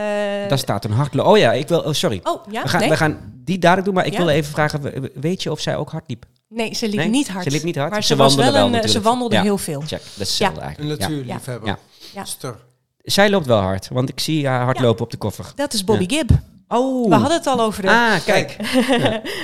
Daar 0.50 0.58
staat 0.58 0.86
een 0.86 0.92
hardloop. 0.92 1.26
Oh 1.26 1.38
ja, 1.38 1.54
ik 1.54 1.68
wil. 1.68 1.80
Oh, 1.80 1.94
sorry. 1.94 2.20
Oh, 2.24 2.46
ja? 2.52 2.62
we, 2.62 2.68
gaan, 2.70 2.80
nee? 2.80 2.90
we 2.90 2.98
gaan 2.98 3.34
die 3.44 3.58
dadelijk 3.60 3.86
doen, 3.86 3.96
maar 3.96 4.06
ik 4.06 4.12
Ja? 4.12 4.18
wilde 4.18 4.34
even 4.34 4.52
vragen: 4.52 4.82
we- 4.82 5.12
weet 5.16 5.44
je 5.44 5.52
of 5.52 5.60
zij 5.60 5.76
ook 5.78 5.90
hard 5.92 6.04
liep? 6.08 6.26
nee, 6.48 6.74
ze 6.74 6.88
liep 6.88 6.96
Nee? 6.98 7.10
niet 7.10 7.30
hard. 7.30 7.44
Ze 7.44 7.52
liep 7.52 7.64
niet 7.64 7.76
hard. 7.76 7.92
Maar 7.92 8.02
Ze 8.02 8.08
ze, 8.08 8.16
was 8.16 8.36
wandelde 8.36 8.58
wel 8.60 8.70
wel 8.70 8.80
een, 8.80 8.84
eh, 8.86 8.90
ze 8.92 9.02
wandelde 9.02 9.36
Ja. 9.36 9.42
heel 9.42 9.58
veel. 9.58 9.82
Check, 9.82 10.02
dat 10.18 10.28
is 10.28 10.40
Een 10.40 10.60
eigenlijk. 10.60 11.00
Ja. 11.02 11.08
natuurliefhebber. 11.08 11.68
Ja. 11.70 11.78
Ja. 12.14 12.26
Ster. 12.26 12.56
Zij 13.04 13.30
loopt 13.30 13.46
wel 13.46 13.60
hard, 13.60 13.88
want 13.88 14.10
ik 14.10 14.20
zie 14.20 14.48
haar 14.48 14.64
hardlopen 14.64 15.04
op 15.04 15.12
de 15.12 15.18
koffer. 15.18 15.52
Dat 15.56 15.74
is 15.74 15.84
Bobby 15.84 16.16
Gibb. 16.16 16.30
Oh, 16.68 17.10
We 17.10 17.16
hadden 17.16 17.38
het 17.38 17.48
al 17.48 17.62
over 17.62 17.82
de... 17.82 17.90
Ah, 17.90 18.14
kijk. 18.26 18.56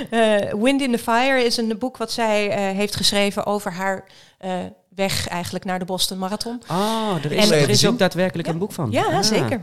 Eh, 0.10 0.54
Wind 0.54 0.82
in 0.82 0.92
the 0.92 0.98
Fire 0.98 1.44
is 1.44 1.58
een 1.58 1.76
boek 1.80 1.98
wat 1.98 2.12
zij 2.12 2.50
eh, 2.50 2.76
heeft 2.78 2.96
geschreven 2.96 3.46
over 3.46 3.72
haar 3.74 4.06
eh, 4.38 4.52
weg 4.96 5.28
eigenlijk 5.28 5.66
naar 5.66 5.80
de 5.80 5.86
Boston 5.86 6.18
Marathon. 6.18 6.62
Oh, 6.72 7.12
er 7.24 7.32
En- 7.32 7.38
is, 7.38 7.50
er 7.50 7.70
is 7.70 7.88
ook 7.88 8.00
daadwerkelijk 8.00 8.48
Ja. 8.48 8.54
een 8.54 8.60
boek 8.60 8.72
van. 8.72 8.92
Ja, 8.92 9.04
Ah. 9.06 9.22
zeker. 9.24 9.62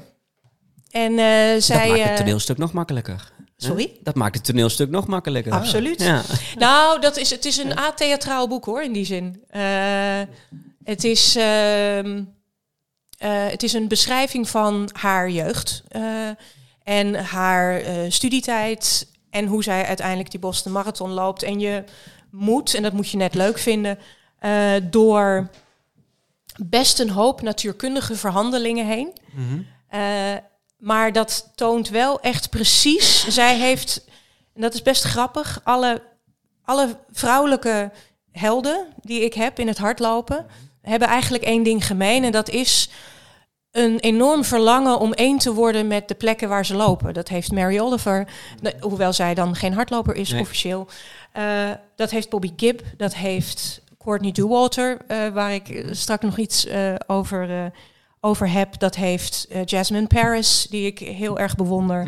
En 0.91 1.19
eh, 1.19 1.53
Dat 1.53 1.63
zij... 1.63 1.89
maakt 1.89 2.03
het 2.09 2.17
toneelstuk 2.17 2.59
nog 2.59 2.73
makkelijker. 2.73 3.33
Sorry? 3.57 3.93
Dat 4.03 4.15
maakt 4.15 4.35
het 4.35 4.45
toneelstuk 4.45 4.91
nog 4.91 5.07
makkelijker. 5.07 5.53
Absoluut. 5.53 6.03
Ja. 6.03 6.23
Nou, 6.59 7.01
dat 7.01 7.17
is, 7.17 7.31
het 7.31 7.45
is 7.45 7.57
een 7.57 7.77
atheatraal 7.77 8.49
boek 8.49 8.65
hoor, 8.65 8.83
in 8.83 8.93
die 8.93 9.05
zin. 9.05 9.43
Eh, 9.49 9.63
het, 10.85 11.05
is, 11.05 11.37
ehm, 11.37 12.23
eh, 13.19 13.47
het 13.47 13.63
is 13.63 13.73
een 13.73 13.89
beschrijving 13.89 14.49
van 14.49 14.91
haar 14.93 15.31
jeugd 15.31 15.83
eh, 15.89 16.29
en 16.83 17.15
haar 17.15 17.81
eh, 17.81 17.97
studietijd 18.09 19.09
en 19.31 19.47
hoe 19.47 19.63
zij 19.63 19.87
uiteindelijk 19.87 20.31
die 20.31 20.41
Boston 20.41 20.73
Marathon 20.73 21.11
loopt. 21.11 21.43
En 21.43 21.61
je 21.61 21.85
moet, 22.31 22.75
en 22.75 22.83
dat 22.83 22.93
moet 22.93 23.11
je 23.11 23.17
net 23.17 23.35
leuk 23.35 23.59
vinden, 23.59 23.99
door 24.91 25.51
best 26.57 26.99
een 26.99 27.11
hoop 27.11 27.43
natuurkundige 27.43 28.17
verhandelingen 28.17 28.87
heen. 28.87 29.13
Mhm. 29.33 29.61
Maar 30.79 31.13
dat 31.13 31.51
toont 31.55 31.89
wel 31.89 32.21
echt 32.21 32.51
precies. 32.51 33.29
Zij 33.29 33.57
heeft, 33.59 34.05
en 34.55 34.61
dat 34.61 34.75
is 34.75 34.83
best 34.83 35.03
grappig, 35.03 35.61
alle, 35.65 36.03
alle 36.65 36.99
vrouwelijke 37.13 37.91
helden 38.33 38.87
die 39.01 39.21
ik 39.21 39.35
heb 39.35 39.59
in 39.59 39.67
het 39.67 39.79
hardlopen, 39.79 40.47
hebben 40.85 41.09
eigenlijk 41.09 41.45
één 41.45 41.63
ding 41.63 41.87
gemeen. 41.87 42.25
En 42.25 42.33
dat 42.33 42.49
is 42.49 42.89
een 43.71 43.99
enorm 43.99 44.45
verlangen 44.45 44.99
om 44.99 45.13
één 45.13 45.39
te 45.39 45.53
worden 45.53 45.87
met 45.87 46.09
de 46.09 46.15
plekken 46.15 46.49
waar 46.49 46.67
ze 46.67 46.75
lopen. 46.75 47.15
Dat 47.15 47.29
heeft 47.29 47.53
Mary 47.53 47.79
Oliver, 47.79 48.27
hoewel 48.81 49.13
zij 49.13 49.35
dan 49.35 49.55
geen 49.55 49.73
hardloper 49.73 50.15
is 50.15 50.31
Nee. 50.31 50.41
officieel. 50.41 50.89
Eh, 51.33 51.71
dat 51.97 52.11
heeft 52.11 52.29
Bobby 52.31 52.53
Gibb, 52.57 52.81
dat 52.97 53.15
heeft 53.15 53.83
Courtney 54.05 54.33
Dauwalter, 54.33 54.99
eh, 55.07 55.29
waar 55.29 55.53
ik 55.55 55.69
eh, 55.69 55.89
straks 55.91 56.23
nog 56.25 56.39
iets 56.39 56.67
over, 57.07 57.73
over 58.21 58.51
heb. 58.51 58.79
Dat 58.79 58.95
heeft 58.97 59.49
Jasmine 59.65 60.07
Paris, 60.07 60.67
die 60.71 60.87
ik 60.87 60.99
heel 60.99 61.39
erg 61.39 61.57
bewonder. 61.57 62.07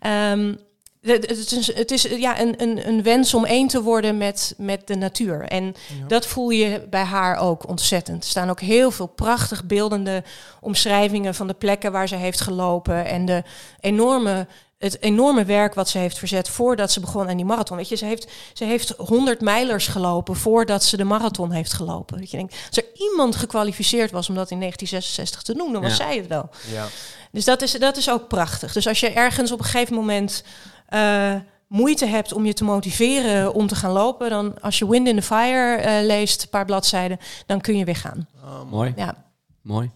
Ehm, 0.00 0.38
de- 0.38 0.56
de- 0.56 0.69
het 1.02 1.52
is, 1.52 1.74
het 1.74 1.90
is 1.90 2.02
ja, 2.02 2.40
een, 2.40 2.62
een, 2.62 2.88
een 2.88 3.02
wens 3.02 3.34
om 3.34 3.44
één 3.44 3.68
te 3.68 3.82
worden 3.82 4.18
met, 4.18 4.54
met 4.56 4.86
de 4.86 4.96
natuur. 4.96 5.42
En 5.42 5.64
Ja. 5.64 6.06
dat 6.06 6.26
voel 6.26 6.50
je 6.50 6.86
bij 6.90 7.02
haar 7.04 7.36
ook 7.36 7.68
ontzettend. 7.68 8.22
Er 8.24 8.30
staan 8.30 8.50
ook 8.50 8.60
heel 8.60 8.90
veel 8.90 9.06
prachtig 9.06 9.64
beeldende 9.64 10.22
omschrijvingen 10.60 11.34
van 11.34 11.46
de 11.46 11.54
plekken 11.54 11.92
waar 11.92 12.08
ze 12.08 12.16
heeft 12.16 12.40
gelopen. 12.40 13.06
En 13.06 13.24
de 13.24 13.42
enorme, 13.80 14.46
het 14.80 15.02
enorme 15.02 15.44
werk 15.44 15.74
wat 15.74 15.88
ze 15.88 15.98
heeft 15.98 16.18
verzet 16.18 16.48
voordat 16.48 16.92
ze 16.92 17.00
begon 17.00 17.28
aan 17.28 17.36
die 17.36 17.44
marathon. 17.44 17.76
Weet 17.76 17.88
je, 17.88 17.96
ze 17.96 18.04
heeft, 18.04 18.30
ze 18.52 18.64
heeft 18.64 18.94
100 18.96 19.40
mijlers 19.40 19.86
gelopen 19.86 20.36
voordat 20.36 20.84
ze 20.84 20.96
de 20.96 21.04
marathon 21.04 21.50
heeft 21.50 21.72
gelopen. 21.72 22.18
Dat 22.18 22.30
je 22.30 22.36
denkt, 22.36 22.54
als 22.68 22.76
er 22.76 22.84
iemand 23.10 23.36
gekwalificeerd 23.36 24.10
was 24.10 24.28
om 24.28 24.34
dat 24.34 24.50
in 24.50 24.58
1966 24.58 25.42
te 25.42 25.54
doen, 25.54 25.72
dan 25.72 25.82
was 25.82 25.90
Ja. 25.96 26.04
zij 26.04 26.16
het 26.16 26.26
wel. 26.26 26.48
Ja. 26.72 26.86
Dus 27.32 27.44
dat 27.44 27.62
is, 27.62 27.72
dat 27.72 27.96
is 27.96 28.10
ook 28.10 28.28
prachtig. 28.28 28.72
Dus 28.72 28.86
als 28.86 29.00
je 29.00 29.10
ergens 29.10 29.52
op 29.52 29.58
een 29.58 29.64
gegeven 29.64 29.94
moment 29.94 30.44
eh, 30.86 31.34
moeite 31.66 32.06
hebt 32.06 32.32
om 32.32 32.46
je 32.46 32.52
te 32.54 32.64
motiveren 32.64 33.54
om 33.54 33.66
te 33.66 33.74
gaan 33.74 33.92
lopen, 33.92 34.30
dan 34.30 34.60
als 34.60 34.78
je 34.78 34.88
Wind 34.88 35.08
in 35.08 35.16
the 35.16 35.22
Fire 35.22 35.76
eh, 35.76 36.04
leest, 36.06 36.42
een 36.42 36.48
paar 36.48 36.64
bladzijden, 36.64 37.18
dan 37.46 37.60
kun 37.60 37.76
je 37.76 37.84
weer 37.84 37.96
gaan. 37.96 38.28
Oh, 38.44 38.70
Mooi, 38.70 38.92
Ja. 38.96 39.24
mooi. 39.62 39.90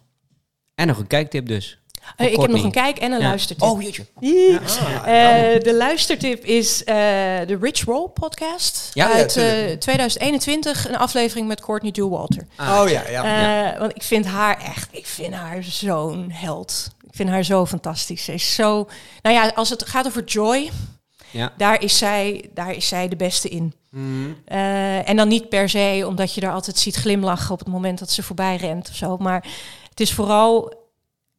En 0.74 0.87
nog 0.87 0.99
een 0.99 1.07
kijktip 1.07 1.47
dus. 1.47 1.78
Eh, 2.17 2.33
ik 2.33 2.41
heb 2.41 2.51
nog 2.51 2.63
een 2.63 2.71
kijk 2.71 2.99
en 2.99 3.13
een 3.13 3.21
Ja. 3.21 3.27
luistertip. 3.29 3.69
Oh, 3.69 3.83
jeetje. 3.83 4.07
Ih. 4.21 4.59
Ah, 4.81 5.55
Eh, 5.55 5.61
de 5.63 5.75
luistertip 5.75 6.45
is 6.45 6.85
eh, 6.85 6.95
de 7.47 7.59
Rich 7.61 7.85
Roll 7.85 8.09
podcast 8.09 8.91
Ja, 8.93 9.13
uit 9.13 9.33
tuurlijk. 9.33 9.71
eh, 9.71 9.77
2021, 9.79 10.89
een 10.89 10.97
aflevering 10.97 11.47
met 11.49 11.61
Courtney 11.61 11.91
Dauwalter. 11.93 12.47
oh 12.59 12.85
ja, 12.89 13.03
ja. 13.09 13.73
Eh, 13.73 13.79
Want 13.81 13.95
ik 13.95 14.03
vind 14.03 14.27
haar 14.27 14.59
echt, 14.63 14.89
ik 14.91 15.07
vind 15.07 15.35
haar 15.35 15.63
zo'n 15.63 16.31
held. 16.33 16.91
Ik 17.07 17.15
vind 17.21 17.29
haar 17.29 17.45
zo 17.45 17.67
fantastisch. 17.67 18.25
Ze 18.25 18.33
is 18.33 18.55
zo, 18.55 18.89
nou 19.23 19.35
ja, 19.37 19.53
als 19.55 19.71
het 19.71 19.87
gaat 19.89 20.07
over 20.07 20.25
joy, 20.25 20.71
Ja. 21.31 21.53
daar 21.57 21.83
is 21.83 21.99
zij, 21.99 22.51
daar 22.55 22.73
is 22.75 22.89
zij 22.89 23.09
de 23.09 23.17
beste 23.17 23.49
in. 23.49 23.75
Eh, 24.45 25.09
en 25.09 25.17
dan 25.17 25.29
niet 25.29 25.49
per 25.49 25.69
se 25.69 26.05
omdat 26.07 26.35
je 26.35 26.41
er 26.41 26.53
altijd 26.53 26.79
ziet 26.79 26.95
glimlachen 26.95 27.53
op 27.53 27.59
het 27.59 27.69
moment 27.69 27.99
dat 27.99 28.11
ze 28.11 28.23
voorbij 28.23 28.57
rent 28.57 28.89
of 28.89 28.95
zo. 28.97 29.17
Maar 29.17 29.45
het 29.91 30.01
is 30.01 30.13
vooral 30.13 30.83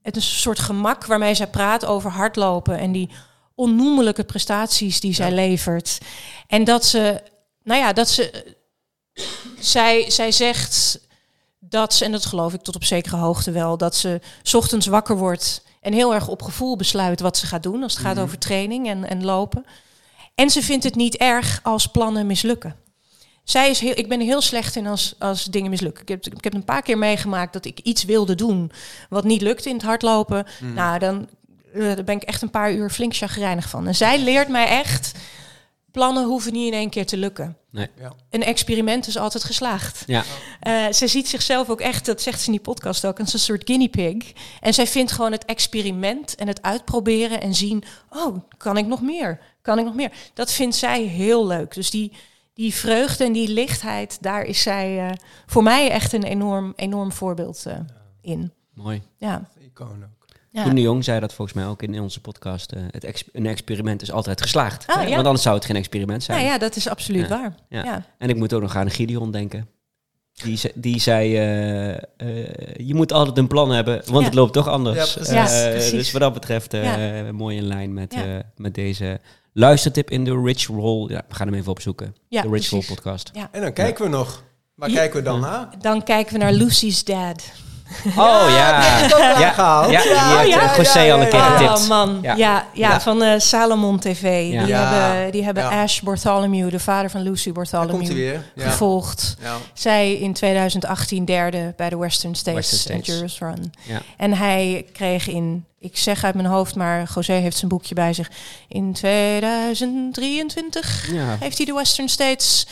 het 0.05 0.15
is 0.15 0.25
een 0.29 0.35
soort 0.39 0.59
gemak 0.59 1.05
waarmee 1.05 1.33
zij 1.35 1.47
praat 1.47 1.85
over 1.85 2.11
hardlopen 2.11 2.77
en 2.77 2.91
die 2.91 3.09
onnoemelijke 3.55 4.23
prestaties 4.23 4.99
die 4.99 5.13
zij 5.13 5.29
Ja. 5.29 5.35
levert. 5.35 5.97
En 6.47 6.63
dat 6.63 6.85
ze, 6.85 7.21
nou 7.63 7.79
ja, 7.79 7.93
dat 7.93 8.09
ze, 8.09 8.55
zij, 9.59 10.09
zij 10.09 10.31
zegt 10.31 10.99
dat 11.59 11.93
ze, 11.93 12.05
en 12.05 12.11
dat 12.11 12.25
geloof 12.25 12.53
ik 12.53 12.61
tot 12.61 12.75
op 12.75 12.83
zekere 12.83 13.15
hoogte 13.15 13.51
wel, 13.51 13.77
dat 13.77 13.95
ze 13.95 14.21
's 14.41 14.53
ochtends 14.53 14.85
wakker 14.87 15.17
wordt 15.17 15.63
en 15.81 15.93
heel 15.93 16.13
erg 16.13 16.27
op 16.27 16.41
gevoel 16.41 16.75
besluit 16.75 17.19
wat 17.19 17.37
ze 17.37 17.45
gaat 17.47 17.63
doen 17.63 17.83
als 17.83 17.93
het 17.93 18.01
gaat 18.01 18.15
Mhm. 18.15 18.23
over 18.23 18.37
training 18.37 18.87
en, 18.87 19.07
en 19.09 19.25
lopen. 19.25 19.65
En 20.35 20.49
ze 20.49 20.61
vindt 20.61 20.83
het 20.83 20.95
niet 20.95 21.15
erg 21.17 21.59
als 21.63 21.87
plannen 21.87 22.27
mislukken. 22.27 22.75
Zij 23.45 23.69
is 23.69 23.79
heel, 23.79 23.93
ik 23.95 24.09
ben 24.09 24.19
er 24.19 24.25
heel 24.25 24.41
slecht 24.41 24.75
in 24.75 24.87
als, 24.87 25.15
als 25.19 25.43
dingen 25.43 25.69
mislukken. 25.69 26.01
Ik 26.01 26.07
heb, 26.07 26.25
ik 26.25 26.43
heb 26.43 26.53
een 26.53 26.63
paar 26.63 26.81
keer 26.81 26.97
meegemaakt 26.97 27.53
dat 27.53 27.65
ik 27.65 27.79
iets 27.79 28.03
wilde 28.03 28.35
doen 28.35 28.71
wat 29.09 29.23
niet 29.23 29.41
lukte 29.41 29.69
in 29.69 29.75
het 29.75 29.85
hardlopen. 29.85 30.45
Mhm. 30.59 30.73
Nou, 30.73 30.99
dan, 30.99 31.29
eh, 31.73 31.81
daar 31.81 32.03
ben 32.03 32.15
ik 32.15 32.23
echt 32.23 32.41
een 32.41 32.49
paar 32.49 32.73
uur 32.73 32.89
flink 32.89 33.15
chagrijnig 33.15 33.69
van. 33.69 33.87
En 33.87 33.95
zij 33.95 34.19
leert 34.19 34.47
mij 34.47 34.67
echt, 34.67 35.11
plannen 35.91 36.25
hoeven 36.25 36.53
niet 36.53 36.67
in 36.67 36.79
één 36.79 36.89
keer 36.89 37.05
te 37.05 37.17
lukken. 37.17 37.57
Nee. 37.71 37.89
Ja. 37.99 38.13
Een 38.29 38.43
experiment 38.43 39.07
is 39.07 39.17
altijd 39.17 39.43
geslaagd. 39.43 40.03
Ja. 40.07 40.23
Eh, 40.59 40.91
ze 40.91 41.07
ziet 41.07 41.27
zichzelf 41.27 41.69
ook 41.69 41.81
echt, 41.81 42.05
dat 42.05 42.21
zegt 42.21 42.39
ze 42.39 42.45
in 42.45 42.51
die 42.51 42.61
podcast 42.61 43.05
ook, 43.05 43.19
als 43.19 43.33
een 43.33 43.39
soort 43.39 43.61
guinea 43.65 43.87
pig. 43.87 44.31
En 44.61 44.73
zij 44.73 44.87
vindt 44.87 45.11
gewoon 45.11 45.31
het 45.31 45.45
experiment 45.45 46.35
en 46.35 46.47
het 46.47 46.61
uitproberen 46.61 47.41
en 47.41 47.55
zien, 47.55 47.83
oh, 48.09 48.37
kan 48.57 48.77
ik 48.77 48.85
nog 48.85 49.01
meer? 49.01 49.39
Kan 49.61 49.79
ik 49.79 49.85
nog 49.85 49.95
meer? 49.95 50.11
Dat 50.33 50.51
vindt 50.51 50.75
zij 50.75 51.01
heel 51.01 51.47
leuk. 51.47 51.73
Dus 51.73 51.89
die, 51.89 52.11
die 52.55 52.73
vreugde 52.73 53.23
en 53.23 53.31
die 53.33 53.47
lichtheid, 53.53 54.17
daar 54.21 54.43
is 54.43 54.61
zij 54.61 55.07
eh, 55.07 55.13
voor 55.45 55.63
mij 55.63 55.89
echt 55.89 56.13
een 56.13 56.23
enorm, 56.23 56.73
enorm 56.75 57.11
voorbeeld 57.11 57.65
eh, 57.65 57.77
in. 58.21 58.51
Mooi. 58.73 59.01
Ja. 59.17 59.49
Icoon 59.59 60.03
ook. 60.03 60.25
ja. 60.51 60.63
Koen 60.63 60.75
de 60.75 60.81
Jong 60.81 61.03
zei 61.03 61.19
dat 61.19 61.33
volgens 61.33 61.57
mij 61.57 61.67
ook 61.67 61.81
in 61.81 61.99
onze 61.99 62.21
podcast. 62.21 62.71
eh, 62.71 62.81
het 62.91 63.03
ex- 63.03 63.23
een 63.31 63.45
experiment 63.45 64.01
is 64.01 64.11
altijd 64.11 64.41
geslaagd. 64.41 64.87
Ah, 64.87 65.03
ja. 65.07 65.15
Want 65.15 65.25
anders 65.25 65.43
zou 65.43 65.55
het 65.55 65.65
geen 65.65 65.75
experiment 65.75 66.23
zijn. 66.23 66.37
Nou 66.37 66.49
ja, 66.51 66.57
dat 66.57 66.75
is 66.75 66.87
absoluut 66.89 67.27
Ja. 67.27 67.37
waar. 67.39 67.55
Ja. 67.69 67.83
Ja. 67.83 68.05
En 68.17 68.29
ik 68.29 68.35
moet 68.35 68.53
ook 68.53 68.61
nog 68.61 68.75
aan 68.75 68.89
Gideon 68.91 69.31
denken. 69.31 69.67
Die, 70.43 70.57
ze- 70.57 70.71
die 70.75 70.99
zei, 70.99 71.35
eh, 71.35 71.91
eh, 71.93 71.97
je 72.77 72.95
moet 72.95 73.11
altijd 73.11 73.37
een 73.37 73.47
plan 73.47 73.69
hebben, 73.71 73.95
want 74.05 74.19
Ja. 74.19 74.25
het 74.25 74.33
loopt 74.33 74.53
toch 74.53 74.67
anders. 74.67 74.97
Ja, 75.13 75.13
precies. 75.13 75.33
Eh, 75.33 75.63
Ja, 75.65 75.69
precies. 75.71 75.91
dus 75.91 76.11
wat 76.11 76.21
dat 76.21 76.33
betreft 76.33 76.73
eh, 76.73 76.83
Ja. 77.25 77.31
mooi 77.31 77.57
in 77.57 77.63
lijn 77.67 77.93
met, 77.93 78.13
Ja. 78.13 78.23
eh, 78.25 78.39
met 78.55 78.73
deze 78.75 79.19
luistertip 79.59 80.09
in 80.09 80.23
de 80.23 80.41
Rich 80.43 80.67
Roll. 80.67 81.09
Ja, 81.11 81.21
we 81.27 81.35
gaan 81.35 81.47
hem 81.47 81.55
even 81.55 81.71
opzoeken. 81.71 82.15
Ja, 82.27 82.41
de 82.41 82.49
Rich 82.49 82.69
Roll 82.69 82.83
podcast. 82.87 83.31
En 83.51 83.61
dan 83.61 83.73
kijken 83.73 84.03
we 84.03 84.09
nog. 84.09 84.43
Waar 84.75 84.89
Ja. 84.89 84.95
kijken 84.95 85.17
we 85.17 85.23
dan 85.23 85.39
naar? 85.39 85.67
Dan 85.79 86.03
kijken 86.03 86.33
we 86.33 86.39
naar 86.39 86.53
Lucy's 86.53 87.03
Dad. 87.03 87.43
Oh 88.05 88.45
ja. 88.47 88.47
Ja. 88.49 89.39
Ja, 89.39 89.87
die 89.87 89.95
heeft 89.97 90.49
ja, 90.49 90.75
José 90.77 90.99
ja, 91.01 91.13
al 91.13 91.21
een 91.21 91.29
keer 91.29 91.39
ja, 91.39 91.57
getipt. 91.57 91.81
Oh 91.83 91.87
man, 91.87 92.19
Ja. 92.21 92.35
ja, 92.35 92.65
ja, 92.73 92.89
Ja. 92.89 93.01
van 93.01 93.23
eh, 93.23 93.39
Salomon 93.39 93.99
TV. 93.99 94.21
Ja. 94.51 94.59
Die 94.59 94.67
Ja. 94.73 94.93
hebben, 94.93 95.31
die 95.31 95.43
hebben 95.43 95.63
Ja. 95.63 95.81
Ash 95.83 95.99
Bartholomew, 96.01 96.69
de 96.71 96.79
vader 96.79 97.09
van 97.09 97.21
Lucy 97.21 97.51
Bartholomew. 97.51 98.33
Ja. 98.33 98.39
gevolgd. 98.69 99.37
Ja. 99.41 99.55
Zij 99.73 100.13
in 100.13 100.33
2018 100.33 101.25
derde 101.25 101.73
bij 101.77 101.89
de 101.89 101.97
Western 101.97 102.35
States, 102.35 102.69
Western 102.69 102.79
States. 102.81 103.07
Endurance 103.07 103.45
Run. 103.45 103.73
Ja. 103.87 104.01
En 104.17 104.33
hij 104.33 104.85
kreeg 104.93 105.27
in, 105.27 105.65
ik 105.85 105.97
zeg 105.97 106.23
uit 106.23 106.35
mijn 106.35 106.47
hoofd, 106.47 106.75
maar 106.75 107.11
José 107.15 107.33
heeft 107.33 107.57
zijn 107.57 107.69
boekje 107.69 107.95
bij 107.95 108.13
zich. 108.13 108.31
In 108.67 108.93
2023 108.93 111.11
Ja. 111.11 111.35
heeft 111.39 111.57
hij 111.57 111.65
de 111.65 111.73
Western 111.73 112.09
States, 112.09 112.67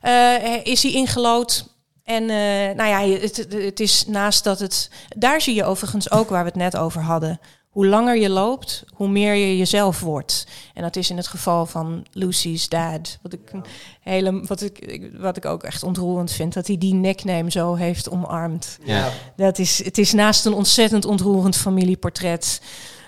eh, 0.00 0.64
is 0.64 0.82
hij 0.82 0.92
ingelood. 0.92 1.74
En 2.04 2.22
eh, 2.22 2.76
nou 2.76 2.84
ja, 2.88 3.00
het- 3.20 3.46
het 3.50 3.80
is 3.80 4.04
naast 4.06 4.44
dat 4.44 4.58
het, 4.58 4.90
daar 5.16 5.40
zie 5.40 5.54
je 5.54 5.64
overigens 5.64 6.10
ook 6.10 6.28
waar 6.28 6.42
we 6.42 6.48
het 6.48 6.58
net 6.58 6.76
over 6.76 7.02
hadden. 7.02 7.40
Hoe 7.76 7.86
langer 7.86 8.16
je 8.16 8.28
loopt, 8.28 8.84
hoe 8.94 9.08
meer 9.08 9.34
je 9.34 9.56
jezelf 9.56 10.00
wordt. 10.00 10.46
En 10.74 10.82
dat 10.82 10.96
is 10.96 11.10
in 11.10 11.16
het 11.16 11.26
geval 11.26 11.66
van 11.66 12.06
Lucy's 12.12 12.68
dad. 12.68 13.18
Wat 13.22 13.32
ik, 13.32 13.52
hele, 14.00 14.40
wat 14.46 14.62
ik, 14.62 15.10
wat 15.18 15.36
ik 15.36 15.44
ook 15.44 15.62
echt 15.62 15.82
ontroerend 15.82 16.32
vind, 16.32 16.54
dat 16.54 16.66
hij 16.66 16.78
die 16.78 16.94
nickname 16.94 17.50
zo 17.50 17.74
heeft 17.74 18.10
omarmd. 18.10 18.78
Ja. 18.84 19.10
Dat 19.36 19.58
is, 19.58 19.84
het 19.84 19.98
is 19.98 20.12
naast 20.12 20.46
een 20.46 20.52
ontzettend 20.52 21.04
ontroerend 21.04 21.56
familieportret. 21.56 22.62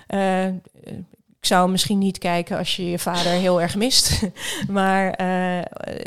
Eh, 0.06 0.46
ik 0.46 1.40
zou 1.40 1.70
misschien 1.70 1.98
niet 1.98 2.18
kijken 2.18 2.58
als 2.58 2.76
je 2.76 2.90
je 2.90 2.98
vader 2.98 3.32
heel 3.32 3.60
erg 3.60 3.76
mist. 3.76 4.20
maar 4.68 5.10
eh, 5.10 5.60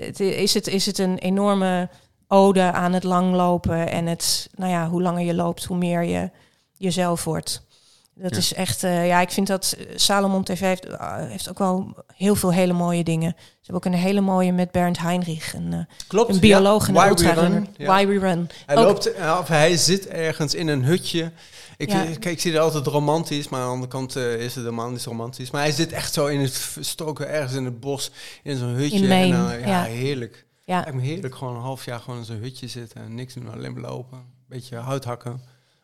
het, 0.06 0.20
is, 0.20 0.54
het, 0.54 0.68
is 0.68 0.86
het 0.86 0.98
een 0.98 1.18
enorme 1.18 1.90
ode 2.28 2.72
aan 2.72 2.94
het 2.94 3.04
langlopen. 3.04 3.90
En 3.90 4.06
het, 4.06 4.50
nou 4.56 4.72
ja, 4.72 4.90
hoe 4.90 5.02
langer 5.02 5.26
je 5.26 5.34
loopt, 5.34 5.64
hoe 5.64 5.78
meer 5.78 6.04
je 6.04 6.30
jezelf 6.78 7.24
wordt. 7.24 7.70
Dat 8.16 8.32
Ja. 8.32 8.38
is 8.38 8.54
echt, 8.54 8.84
eh, 8.84 9.08
ja, 9.08 9.22
ik 9.22 9.32
vind 9.32 9.48
dat 9.48 9.76
eh, 9.78 9.86
Salomon 9.96 10.44
TV 10.44 10.60
heeft, 10.60 10.98
ah, 10.98 11.16
heeft 11.30 11.50
ook 11.50 11.58
wel 11.60 11.96
heel 12.16 12.36
veel 12.36 12.54
hele 12.54 12.74
mooie 12.74 13.04
dingen. 13.04 13.36
Ze 13.38 13.46
hebben 13.72 13.76
ook 13.76 13.94
een 13.94 14.00
hele 14.00 14.22
mooie 14.22 14.52
met 14.52 14.72
Bernd 14.72 15.00
Heinrich, 15.00 15.54
een, 15.54 15.74
eh, 15.74 15.80
Klopt. 16.08 16.34
een 16.34 16.40
bioloog 16.40 16.88
en 16.88 16.94
ja. 16.94 17.00
Why 17.14 17.24
we 17.24 17.34
run. 17.34 17.68
Ja. 17.78 17.86
Why 17.86 18.08
we 18.08 18.20
run. 18.20 18.50
Hij, 18.66 18.78
Ook- 18.78 18.86
loopt, 18.86 19.14
eh, 19.14 19.38
of 19.42 19.48
hij 19.48 19.78
zit 19.78 20.08
ergens 20.08 20.54
in 20.56 20.68
een 20.68 20.84
hutje. 20.84 21.32
Ik, 21.78 21.92
Ja. 21.92 22.04
kijk, 22.04 22.26
ik 22.26 22.40
zie 22.42 22.52
het 22.52 22.62
altijd 22.62 22.88
romantisch, 22.88 23.50
maar 23.50 23.60
aan 23.60 23.66
de 23.68 23.72
andere 23.74 23.92
kant 23.92 24.16
eh, 24.16 24.34
is 24.36 24.56
het 24.56 24.64
helemaal 24.64 24.90
niet 24.90 25.04
romantisch. 25.06 25.52
Maar 25.52 25.62
hij 25.62 25.72
zit 25.72 25.92
echt 25.92 26.14
zo 26.14 26.26
in 26.26 26.40
het 26.40 26.54
verstoken, 26.58 27.30
ergens 27.30 27.54
in 27.54 27.66
het 27.66 27.80
bos, 27.80 28.12
in 28.44 28.58
zo'n 28.58 28.68
hutje. 28.70 28.98
In 28.98 29.08
Maine, 29.08 29.52
en, 29.54 29.68
ja, 29.68 29.84
heerlijk. 29.84 30.46
Ja. 30.66 30.80
Lijkt 30.80 30.94
me 30.94 31.02
heerlijk, 31.02 31.36
gewoon 31.36 31.56
een 31.56 31.62
half 31.62 31.86
jaar 31.86 32.00
gewoon 32.00 32.20
in 32.20 32.26
zo'n 32.26 32.38
hutje 32.42 32.68
zitten 32.68 33.02
en 33.02 33.16
niks 33.16 33.34
doen, 33.34 33.52
alleen 33.54 33.80
lopen. 33.80 34.20
Beetje 34.48 34.76
hout 34.76 35.04
hakken. 35.06 35.42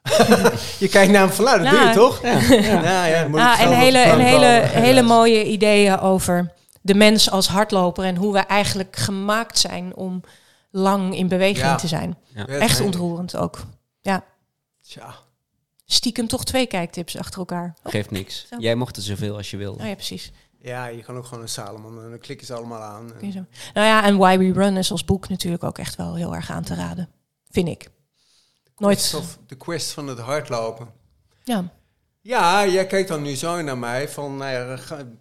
je 0.80 0.88
kijkt 0.90 1.12
naar 1.12 1.22
hem 1.22 1.30
vanuit, 1.32 1.64
dat 1.64 1.72
Nou, 1.72 1.78
doe 1.80 1.88
je 1.88 1.94
toch? 1.94 2.22
Ja. 2.22 2.40
Ja, 2.84 3.06
ja, 3.06 3.22
dan 3.22 3.30
moet 3.30 3.40
ik 3.40 3.46
Ah, 3.46 3.62
en 3.62 3.72
hele, 3.78 3.98
en 3.98 4.20
hele, 4.82 5.02
mooie 5.02 5.46
ideeën 5.46 6.00
over 6.00 6.54
de 6.82 6.94
mens 6.94 7.32
als 7.32 7.48
hardloper 7.48 8.04
en 8.04 8.16
hoe 8.16 8.34
we 8.34 8.40
eigenlijk 8.40 8.96
gemaakt 8.96 9.58
zijn 9.60 9.96
om 9.96 10.22
lang 10.72 11.16
in 11.16 11.28
beweging 11.28 11.66
Ja. 11.66 11.76
te 11.76 11.88
zijn. 11.88 12.18
Ja, 12.36 12.46
Echt 12.46 12.82
ontroerend 12.82 13.36
ook. 13.36 13.60
Tja. 14.82 15.16
Stiekem 15.86 16.28
toch 16.28 16.44
twee 16.46 16.66
kijktips 16.66 17.18
achter 17.18 17.40
elkaar. 17.40 17.74
Oh, 17.84 17.92
Geeft 17.92 18.12
niks. 18.12 18.46
Zo. 18.50 18.56
Jij 18.60 18.76
mocht 18.76 18.96
er 18.96 19.02
zoveel 19.02 19.36
als 19.36 19.52
je 19.52 19.58
wilde. 19.58 19.82
oh 19.82 19.88
ja, 19.88 19.94
precies. 19.94 20.32
Ja, 20.62 20.86
je 20.86 21.04
kan 21.04 21.18
ook 21.18 21.26
gewoon 21.26 21.44
een 21.44 21.50
Salomon 21.50 22.04
en 22.04 22.10
dan 22.10 22.20
klikken 22.20 22.48
ze 22.48 22.54
allemaal 22.54 22.82
aan. 22.82 23.12
Je. 23.22 23.44
Nou 23.74 23.88
ja, 23.88 24.04
en 24.04 24.18
Why 24.18 24.38
We 24.38 24.52
Run 24.54 24.78
is 24.78 24.92
als 24.92 25.06
boek 25.06 25.30
natuurlijk 25.30 25.64
ook 25.64 25.78
echt 25.78 25.96
wel 25.96 26.16
heel 26.16 26.36
erg 26.36 26.52
aan 26.52 26.64
te 26.64 26.76
raden. 26.76 27.10
Vind 27.52 27.68
ik. 27.68 27.90
Nooit. 28.78 29.14
Of 29.18 29.38
de 29.48 29.56
quest 29.56 29.92
van 29.92 30.08
het 30.08 30.20
hardlopen. 30.20 30.88
Ja. 31.44 31.76
Ja, 32.22 32.66
jij 32.68 32.88
kijkt 32.88 33.08
dan 33.08 33.22
nu 33.22 33.36
zo 33.36 33.62
naar 33.62 33.78
mij 33.78 34.10
van, 34.10 34.38
nou 34.38 34.52
ja, 34.52 34.78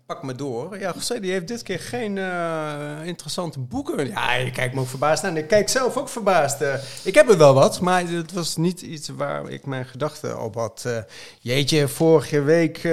pak 0.07 0.23
me 0.23 0.35
door. 0.35 0.79
Ja, 0.79 0.93
José, 0.95 1.21
die 1.21 1.33
heeft 1.33 1.49
dit 1.49 1.63
keer 1.63 1.79
geen 1.79 2.19
eh, 2.19 2.97
interessante 3.05 3.59
boeken. 3.61 4.07
Ja, 4.09 4.35
je 4.35 4.51
kijkt 4.51 4.75
me 4.75 4.81
ook 4.81 4.87
verbaasd 4.87 5.25
aan. 5.25 5.37
Ik 5.37 5.49
kijk 5.49 5.69
zelf 5.69 5.97
ook 5.97 6.09
verbaasd. 6.09 6.61
eh. 6.61 6.75
ik 7.05 7.15
heb 7.15 7.29
er 7.31 7.39
wel 7.39 7.55
wat, 7.55 7.81
maar 7.81 8.07
het 8.09 8.33
was 8.33 8.57
niet 8.57 8.81
iets 8.81 9.09
waar 9.09 9.49
ik 9.51 9.67
mijn 9.67 9.85
gedachten 9.87 10.41
op 10.43 10.55
had. 10.55 10.83
Eh, 10.87 10.99
jeetje, 11.41 11.89
vorige 11.89 12.43
week 12.43 12.89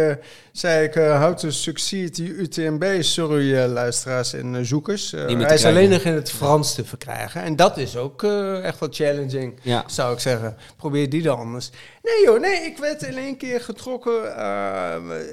zei 0.54 0.86
ik, 0.88 0.94
how 0.94 1.36
to 1.36 1.50
succeed 1.50 2.14
the 2.14 2.24
UTMB. 2.24 3.02
Sorry, 3.02 3.56
eh, 3.56 3.72
luisteraars 3.72 4.34
en 4.34 4.56
eh, 4.56 4.62
zoekers. 4.64 5.12
Hij 5.12 5.26
is 5.26 5.36
krijgen. 5.36 5.70
alleen 5.70 5.90
nog 5.90 6.02
in 6.02 6.14
het 6.14 6.32
Frans 6.32 6.76
te 6.76 6.86
verkrijgen. 6.86 7.42
En 7.42 7.56
dat 7.56 7.78
is 7.78 7.98
ook 7.98 8.24
echt 8.64 8.80
wel 8.80 8.90
challenging 8.92 9.60
Ja. 9.62 9.84
zou 9.88 10.14
ik 10.14 10.20
zeggen. 10.20 10.58
Probeer 10.78 11.10
die 11.10 11.22
dan 11.22 11.38
anders. 11.38 11.70
Nee 12.02 12.24
joh, 12.24 12.40
nee, 12.40 12.62
ik 12.62 12.78
werd 12.78 13.02
in 13.02 13.18
één 13.18 13.38
keer 13.38 13.62
getrokken 13.62 14.36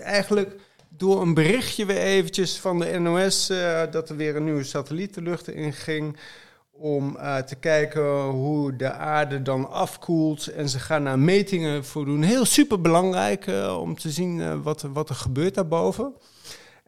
eigenlijk 0.02 0.54
door 0.88 1.22
een 1.22 1.34
berichtje 1.34 1.86
weer 1.86 2.00
eventjes 2.00 2.56
van 2.58 2.78
de 2.78 2.98
NOS 2.98 3.52
dat 3.90 4.08
er 4.08 4.16
weer 4.16 4.36
een 4.36 4.44
nieuwe 4.44 4.64
satelliet 4.64 5.14
de 5.14 5.22
lucht 5.22 5.48
in 5.48 5.72
ging 5.72 6.16
om 6.80 7.16
eh, 7.16 7.36
te 7.36 7.54
kijken 7.54 8.22
hoe 8.22 8.76
de 8.76 8.92
aarde 8.92 9.42
dan 9.42 9.70
afkoelt. 9.70 10.46
En 10.46 10.68
ze 10.68 10.78
gaan 10.78 11.04
daar 11.04 11.18
metingen 11.18 11.84
voor 11.84 12.04
doen. 12.04 12.22
Heel 12.22 12.44
super 12.44 12.80
belangrijk 12.80 13.46
om 13.78 13.98
te 13.98 14.10
zien 14.10 14.40
eh, 14.40 14.54
wat, 14.62 14.82
wat 14.82 15.08
er 15.08 15.14
gebeurt 15.14 15.54
daarboven. 15.54 16.14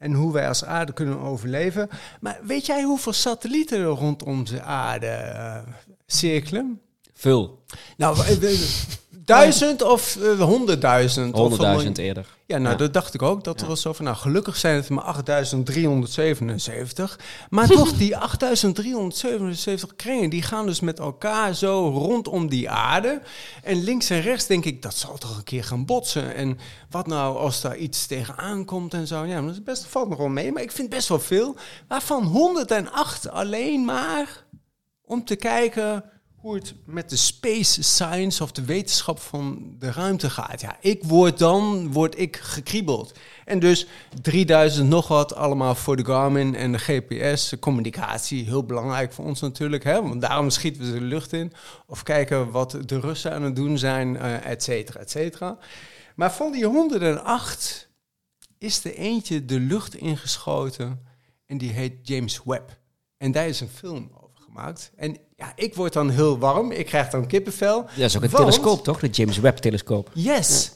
En 0.03 0.13
hoe 0.13 0.33
wij 0.33 0.49
als 0.49 0.65
aarde 0.65 0.93
kunnen 0.93 1.19
overleven. 1.19 1.89
Maar 2.21 2.41
weet 2.43 2.67
jij 2.67 2.83
hoeveel 2.83 3.13
satellieten 3.13 3.79
er 3.79 3.85
rondom 3.85 4.45
de 4.45 4.63
aarde 4.63 5.07
eh, 5.07 5.59
cirkelen? 6.07 6.81
Vul. 7.15 7.65
Nou, 7.97 8.19
eh, 8.19 8.53
eh, 8.53 8.59
duizend 9.35 9.83
of 9.83 10.17
eh, 10.17 10.41
honderdduizend? 10.41 11.35
Honderdduizend 11.37 11.99
een- 11.99 12.05
eerder. 12.05 12.27
Ja, 12.47 12.59
nou, 12.59 12.71
Ja. 12.71 12.77
dat 12.77 12.93
dacht 12.93 13.15
ik 13.15 13.23
ook. 13.23 13.45
Dat 13.45 13.61
er 13.61 13.67
was 13.67 13.81
zo 13.81 13.93
van, 13.93 14.05
nou, 14.05 14.17
gelukkig 14.17 14.57
zijn 14.57 14.77
het 14.77 14.89
maar 14.89 15.05
8377. 15.05 17.19
Maar 17.51 17.69
toch, 17.69 17.93
die 18.03 18.17
8377 18.17 19.97
kringen, 19.97 20.31
die 20.31 20.43
gaan 20.43 20.67
dus 20.67 20.81
met 20.81 20.99
elkaar 20.99 21.55
zo 21.55 21.89
rondom 21.89 22.49
die 22.49 22.71
aarde. 22.71 23.21
En 23.63 23.85
links 23.85 24.11
en 24.11 24.21
rechts 24.21 24.47
denk 24.47 24.65
ik, 24.65 24.83
dat 24.83 24.95
zal 24.95 25.19
toch 25.19 25.37
een 25.37 25.45
keer 25.45 25.65
gaan 25.65 25.85
botsen. 25.87 26.35
En 26.35 26.59
wat 26.91 27.07
nou 27.07 27.37
als 27.39 27.61
daar 27.61 27.77
iets 27.77 28.07
tegenaan 28.07 28.65
komt 28.65 28.95
en 28.95 29.07
zo. 29.07 29.25
Ja, 29.25 29.41
dat 29.41 29.51
is 29.51 29.63
best, 29.63 29.85
valt 29.85 30.09
nog 30.09 30.19
wel 30.19 30.29
mee, 30.29 30.53
maar 30.53 30.63
ik 30.63 30.73
vind 30.73 30.89
best 30.89 31.09
wel 31.09 31.21
veel. 31.21 31.57
Waarvan 31.89 32.25
108 32.25 33.31
alleen 33.31 33.85
maar 33.85 34.45
om 35.05 35.25
te 35.25 35.37
kijken 35.37 36.05
hoe 36.43 36.55
het 36.55 36.75
met 36.85 37.11
de 37.11 37.17
space 37.17 37.83
science 37.83 38.43
of 38.43 38.53
de 38.53 38.65
wetenschap 38.65 39.21
van 39.21 39.75
de 39.79 39.93
ruimte 39.93 40.31
gaat. 40.31 40.61
Ja, 40.61 40.77
ik 40.81 41.05
word 41.05 41.39
dan 41.39 41.93
word 41.93 42.19
ik 42.19 42.37
gekriebeld. 42.37 43.13
En 43.45 43.59
dus 43.59 43.87
3000 44.23 44.89
nog 44.89 45.09
wat 45.09 45.35
allemaal 45.35 45.75
voor 45.75 45.97
de 45.97 46.05
Garmin 46.05 46.55
en 46.55 46.73
de 46.73 46.79
GPS, 46.79 47.59
communicatie, 47.61 48.45
heel 48.45 48.65
belangrijk 48.65 49.13
voor 49.13 49.25
ons 49.25 49.41
natuurlijk, 49.41 49.85
hè? 49.85 50.03
want 50.03 50.21
daarom 50.21 50.51
schieten 50.51 50.83
we 50.83 50.99
de 50.99 51.05
lucht 51.05 51.33
in. 51.33 51.53
Of 51.87 52.03
kijken 52.03 52.51
wat 52.51 52.79
de 52.87 53.01
Russen 53.01 53.33
aan 53.33 53.43
het 53.43 53.57
doen 53.57 53.79
zijn, 53.79 54.17
eh 54.17 54.47
et 54.47 54.63
cetera, 54.63 55.01
et 55.01 55.11
cetera. 55.11 55.59
Maar 56.15 56.33
van 56.33 56.53
die 56.53 56.65
108 56.65 57.89
is 58.59 58.85
er 58.85 58.95
eentje 58.95 59.45
de 59.45 59.61
lucht 59.61 59.95
ingeschoten 59.95 61.07
en 61.47 61.59
die 61.59 61.71
heet 61.71 61.95
James 62.03 62.41
Webb. 62.45 62.81
En 63.17 63.33
daar 63.33 63.49
is 63.49 63.61
een 63.61 63.69
film 63.69 64.11
over 64.15 64.22
gemaakt. 64.55 64.91
En 64.97 65.17
ja, 65.37 65.53
ik 65.57 65.75
word 65.75 65.93
dan 65.93 66.11
heel 66.11 66.39
warm. 66.39 66.71
Ik 66.71 66.87
krijg 66.87 67.09
dan 67.11 67.27
kippenvel. 67.27 67.83
Dat 67.83 67.97
is 67.97 68.17
ook 68.17 68.23
een 68.23 68.31
Want- 68.31 68.45
telescoop, 68.45 68.85
toch? 68.85 69.01
De 69.01 69.09
James 69.09 69.39
Webb-telescoop. 69.39 70.11
Yes. 70.15 70.73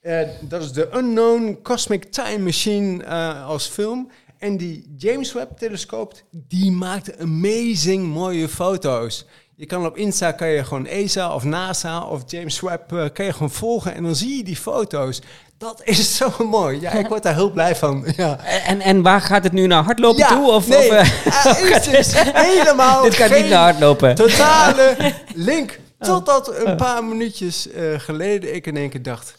Eh, 0.00 0.20
dat 0.40 0.62
is 0.62 0.72
de 0.72 0.88
Unknown 0.96 1.58
Cosmic 1.62 2.04
Time 2.04 2.38
Machine 2.38 3.04
eh, 3.04 3.46
als 3.46 3.66
film. 3.66 4.10
En 4.38 4.56
die 4.56 4.94
James 4.96 5.32
Webb-telescoop, 5.32 6.14
die 6.30 6.70
maakt 6.72 7.18
amazing 7.18 8.06
mooie 8.06 8.48
foto's. 8.48 9.26
Je 9.58 9.66
kan 9.66 9.86
op 9.86 9.96
Insta, 9.96 10.32
kan 10.32 10.48
je 10.48 10.64
gewoon 10.64 10.86
ESA 10.86 11.34
of 11.34 11.44
NASA 11.44 12.02
of 12.02 12.22
James 12.26 12.60
Webb, 12.60 12.92
eh, 12.92 13.04
kan 13.12 13.24
je 13.24 13.32
gewoon 13.32 13.50
volgen. 13.50 13.94
En 13.94 14.02
dan 14.02 14.14
zie 14.16 14.36
je 14.36 14.44
die 14.44 14.56
foto's. 14.56 15.20
Dat 15.56 15.80
is 15.84 16.16
zo 16.16 16.32
mooi. 16.50 16.80
Ja, 16.80 16.90
ik 16.90 17.06
word 17.06 17.22
daar 17.22 17.34
heel 17.34 17.50
blij 17.50 17.76
van. 17.76 18.12
Ja. 18.16 18.38
En, 18.44 18.80
en 18.80 19.02
waar 19.02 19.20
gaat 19.20 19.44
het 19.44 19.52
nu 19.52 19.66
naar 19.66 19.84
hardlopen 19.84 20.18
Ja, 20.18 20.28
toe? 20.28 20.50
Of, 20.50 20.68
nee, 20.68 20.90
of, 20.90 20.94
eh, 20.94 21.72
het 21.74 21.86
is 22.06 22.12
helemaal 22.16 23.02
dit 23.02 23.14
gaat 23.14 23.30
niet 23.30 23.48
naar 23.48 23.62
hardlopen. 23.62 24.14
totale 24.14 25.14
link. 25.34 25.80
Totdat 25.98 26.56
een 26.64 26.76
paar 26.76 27.04
minuutjes 27.04 27.70
eh, 27.70 27.98
geleden 28.00 28.54
ik 28.54 28.66
in 28.66 28.76
één 28.76 28.90
keer 28.90 29.02
dacht... 29.02 29.34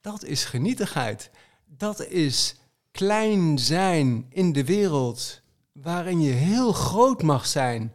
dat 0.00 0.24
is 0.24 0.44
genietigheid. 0.44 1.30
Dat 1.66 2.06
is 2.06 2.56
klein 2.92 3.58
zijn 3.58 4.26
in 4.30 4.52
de 4.52 4.64
wereld... 4.64 5.40
waarin 5.72 6.20
je 6.20 6.32
heel 6.32 6.72
groot 6.72 7.22
mag 7.22 7.46
zijn. 7.46 7.92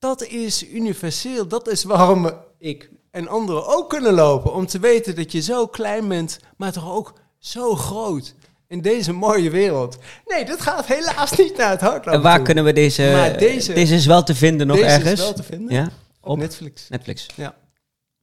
Dat 0.00 0.22
is 0.22 0.68
universeel. 0.72 1.48
Dat 1.48 1.68
is 1.68 1.84
waarom 1.84 2.30
ik 2.58 2.90
en 3.10 3.28
anderen 3.28 3.66
ook 3.66 3.88
kunnen 3.88 4.12
lopen. 4.12 4.52
Om 4.54 4.66
te 4.66 4.78
weten 4.78 5.14
dat 5.14 5.32
je 5.32 5.40
zo 5.40 5.66
klein 5.66 6.08
bent, 6.08 6.38
maar 6.56 6.72
toch 6.72 6.92
ook 6.92 7.12
zo 7.38 7.74
groot... 7.74 8.34
In 8.66 8.80
deze 8.80 9.12
mooie 9.12 9.50
wereld. 9.50 9.98
Nee, 10.26 10.44
dat 10.44 10.60
gaat 10.60 10.86
helaas 10.86 11.36
niet 11.36 11.56
naar 11.56 11.70
het 11.70 11.80
hardlopen. 11.80 12.12
En 12.12 12.22
waar 12.22 12.36
toe. 12.36 12.44
kunnen 12.44 12.64
we 12.64 12.72
deze... 12.72 13.34
Deze- 13.38 13.72
deze 13.72 13.94
is 13.94 14.06
wel 14.06 14.22
te 14.22 14.34
vinden 14.34 14.66
nog 14.66 14.76
Deze 14.76 14.88
ergens. 14.88 15.12
is 15.12 15.18
wel 15.20 15.32
te 15.32 15.42
vinden. 15.42 15.74
Ja? 15.74 15.84
Op 16.20 16.30
Op 16.30 16.38
Netflix. 16.38 16.88
Netflix. 16.88 17.26
Ja. 17.34 17.54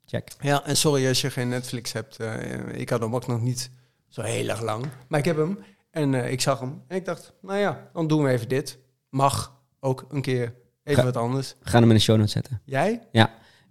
Check. 0.05 0.31
Ja, 0.39 0.63
en 0.65 0.77
sorry 0.77 1.07
als 1.07 1.21
je 1.21 1.29
geen 1.29 1.49
Netflix 1.49 1.91
hebt. 1.93 2.17
Eh, 2.19 2.33
ik 2.73 2.89
had 2.89 2.99
hem 3.01 3.15
ook 3.15 3.27
nog 3.27 3.41
niet 3.41 3.69
zo 4.09 4.21
heel 4.21 4.47
erg 4.47 4.61
lang. 4.61 4.85
Maar 5.07 5.19
ik 5.19 5.25
heb 5.25 5.37
hem 5.37 5.59
en 5.91 6.13
eh, 6.23 6.31
ik 6.31 6.41
zag 6.41 6.59
hem. 6.59 6.83
En 6.87 6.95
ik 6.95 7.05
dacht, 7.05 7.33
nou 7.41 7.59
ja, 7.59 7.89
dan 7.93 8.07
doen 8.07 8.23
we 8.23 8.29
even 8.29 8.49
dit. 8.49 8.77
Mag 9.09 9.53
ook 9.79 10.05
een 10.09 10.21
keer 10.21 10.53
even 10.87 11.03
Ga- 11.03 11.11
wat 11.11 11.17
anders. 11.17 11.55
We 11.63 11.69
gaan 11.69 11.81
hem 11.81 11.89
in 11.89 11.95
de 11.97 12.01
show 12.01 12.15
notes 12.17 12.31
zetten. 12.31 12.61
Jij? 12.65 13.01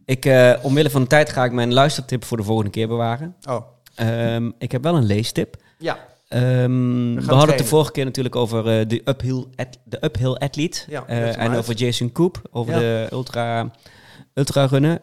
Ik, 0.04 0.24
eh, 0.24 0.52
omwille 0.62 0.90
van 0.90 1.00
de 1.02 1.06
tijd 1.08 1.28
ga 1.32 1.44
ik 1.44 1.52
mijn 1.52 1.72
luistertip 1.72 2.24
voor 2.24 2.36
de 2.36 2.42
volgende 2.42 2.70
keer 2.70 2.88
bewaren. 2.88 3.36
Oh, 3.48 3.66
Ehm, 3.94 4.50
ik 4.58 4.72
heb 4.72 4.82
wel 4.82 4.96
een 4.96 5.04
leestip. 5.06 5.56
ja. 5.78 5.98
Ehm, 6.28 7.14
we 7.14 7.24
hadden 7.26 7.48
het 7.48 7.58
de 7.58 7.64
vorige 7.64 7.92
keer 7.92 8.04
natuurlijk 8.04 8.36
over 8.36 8.58
eh, 8.80 8.88
de, 8.88 9.00
uphill 9.04 9.44
at- 9.56 9.78
de 9.84 10.04
uphill 10.04 10.32
athlete. 10.32 10.80
Ja, 10.88 11.06
Eh, 11.06 11.28
en 11.28 11.36
uit. 11.50 11.58
over 11.58 11.74
Jason 11.74 12.12
Koop, 12.12 12.42
over 12.50 12.72
Ja. 12.72 12.78
de 12.78 13.06
ultra, 13.12 13.70
ultra 14.34 14.64
runnen. 14.66 15.00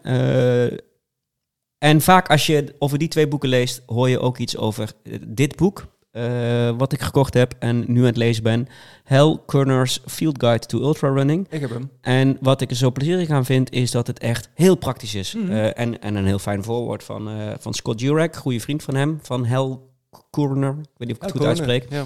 En 1.77 2.01
vaak 2.01 2.29
als 2.29 2.45
je 2.45 2.75
over 2.79 2.97
die 2.97 3.07
twee 3.07 3.27
boeken 3.27 3.49
leest, 3.49 3.81
hoor 3.85 4.09
je 4.09 4.19
ook 4.19 4.37
iets 4.37 4.57
over 4.57 4.91
dit 5.27 5.55
boek. 5.55 5.85
Eh, 6.13 6.69
wat 6.77 6.93
ik 6.93 7.01
gekocht 7.01 7.33
heb 7.33 7.53
en 7.59 7.83
nu 7.87 7.99
aan 7.99 8.05
het 8.05 8.17
lezen 8.17 8.43
ben. 8.43 8.67
Hal 9.03 9.37
Kerner's 9.37 10.01
Field 10.05 10.39
Guide 10.39 10.65
to 10.65 10.79
Ultra 10.79 11.09
Running. 11.09 11.47
Ik 11.49 11.61
heb 11.61 11.69
hem. 11.69 11.91
En 12.01 12.37
wat 12.41 12.61
ik 12.61 12.69
er 12.69 12.75
zo 12.75 12.91
plezierig 12.91 13.29
aan 13.29 13.45
vind, 13.45 13.71
is 13.71 13.91
dat 13.91 14.07
het 14.07 14.19
echt 14.19 14.49
heel 14.53 14.75
praktisch 14.75 15.15
is. 15.15 15.33
Mhm. 15.33 15.51
Eh, 15.51 15.79
en, 15.79 16.01
en 16.01 16.15
een 16.15 16.25
heel 16.25 16.39
fijn 16.39 16.63
voorwoord 16.63 17.03
van, 17.03 17.29
eh, 17.29 17.51
van 17.59 17.73
Scott 17.73 17.99
Jurek, 17.99 18.35
goede 18.35 18.59
vriend 18.59 18.83
van 18.83 18.95
hem, 18.95 19.19
van 19.21 19.45
Hal 19.45 19.89
Koerner. 20.29 20.69
Ik 20.69 20.97
weet 20.97 21.07
niet 21.07 21.11
of 21.11 21.15
ik 21.15 21.21
het 21.21 21.31
goed 21.31 21.45
uitspreek. 21.45 21.85
Ja. 21.89 22.05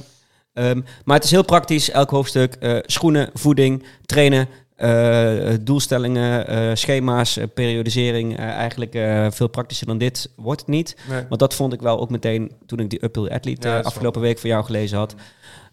Ehm, 0.54 0.82
maar 1.06 1.16
het 1.16 1.26
is 1.26 1.32
heel 1.32 1.46
praktisch, 1.46 1.90
elk 1.92 2.10
hoofdstuk. 2.10 2.82
schoenen, 2.86 3.30
voeding, 3.34 3.84
trainen, 4.06 4.48
eh, 4.78 5.54
doelstellingen, 5.62 6.48
eh, 6.48 6.70
schema's, 6.74 7.38
eh, 7.38 7.46
periodisering. 7.54 8.38
eigenlijk 8.38 8.92
veel 9.34 9.48
praktischer 9.48 9.88
dan 9.88 9.98
dit 9.98 10.30
wordt 10.36 10.60
het 10.60 10.70
niet. 10.70 10.96
Nee. 11.10 11.24
Want 11.30 11.40
dat 11.40 11.54
vond 11.54 11.74
ik 11.74 11.82
wel 11.82 12.00
ook 12.00 12.10
meteen 12.10 12.52
toen 12.66 12.80
ik 12.80 12.90
die 12.90 13.04
Uphill 13.04 13.28
Athlete 13.28 13.68
Ja, 13.68 13.80
afgelopen 13.80 14.22
week 14.22 14.40
voor 14.40 14.50
jou 14.50 14.64
gelezen 14.66 14.98
had. 14.98 15.16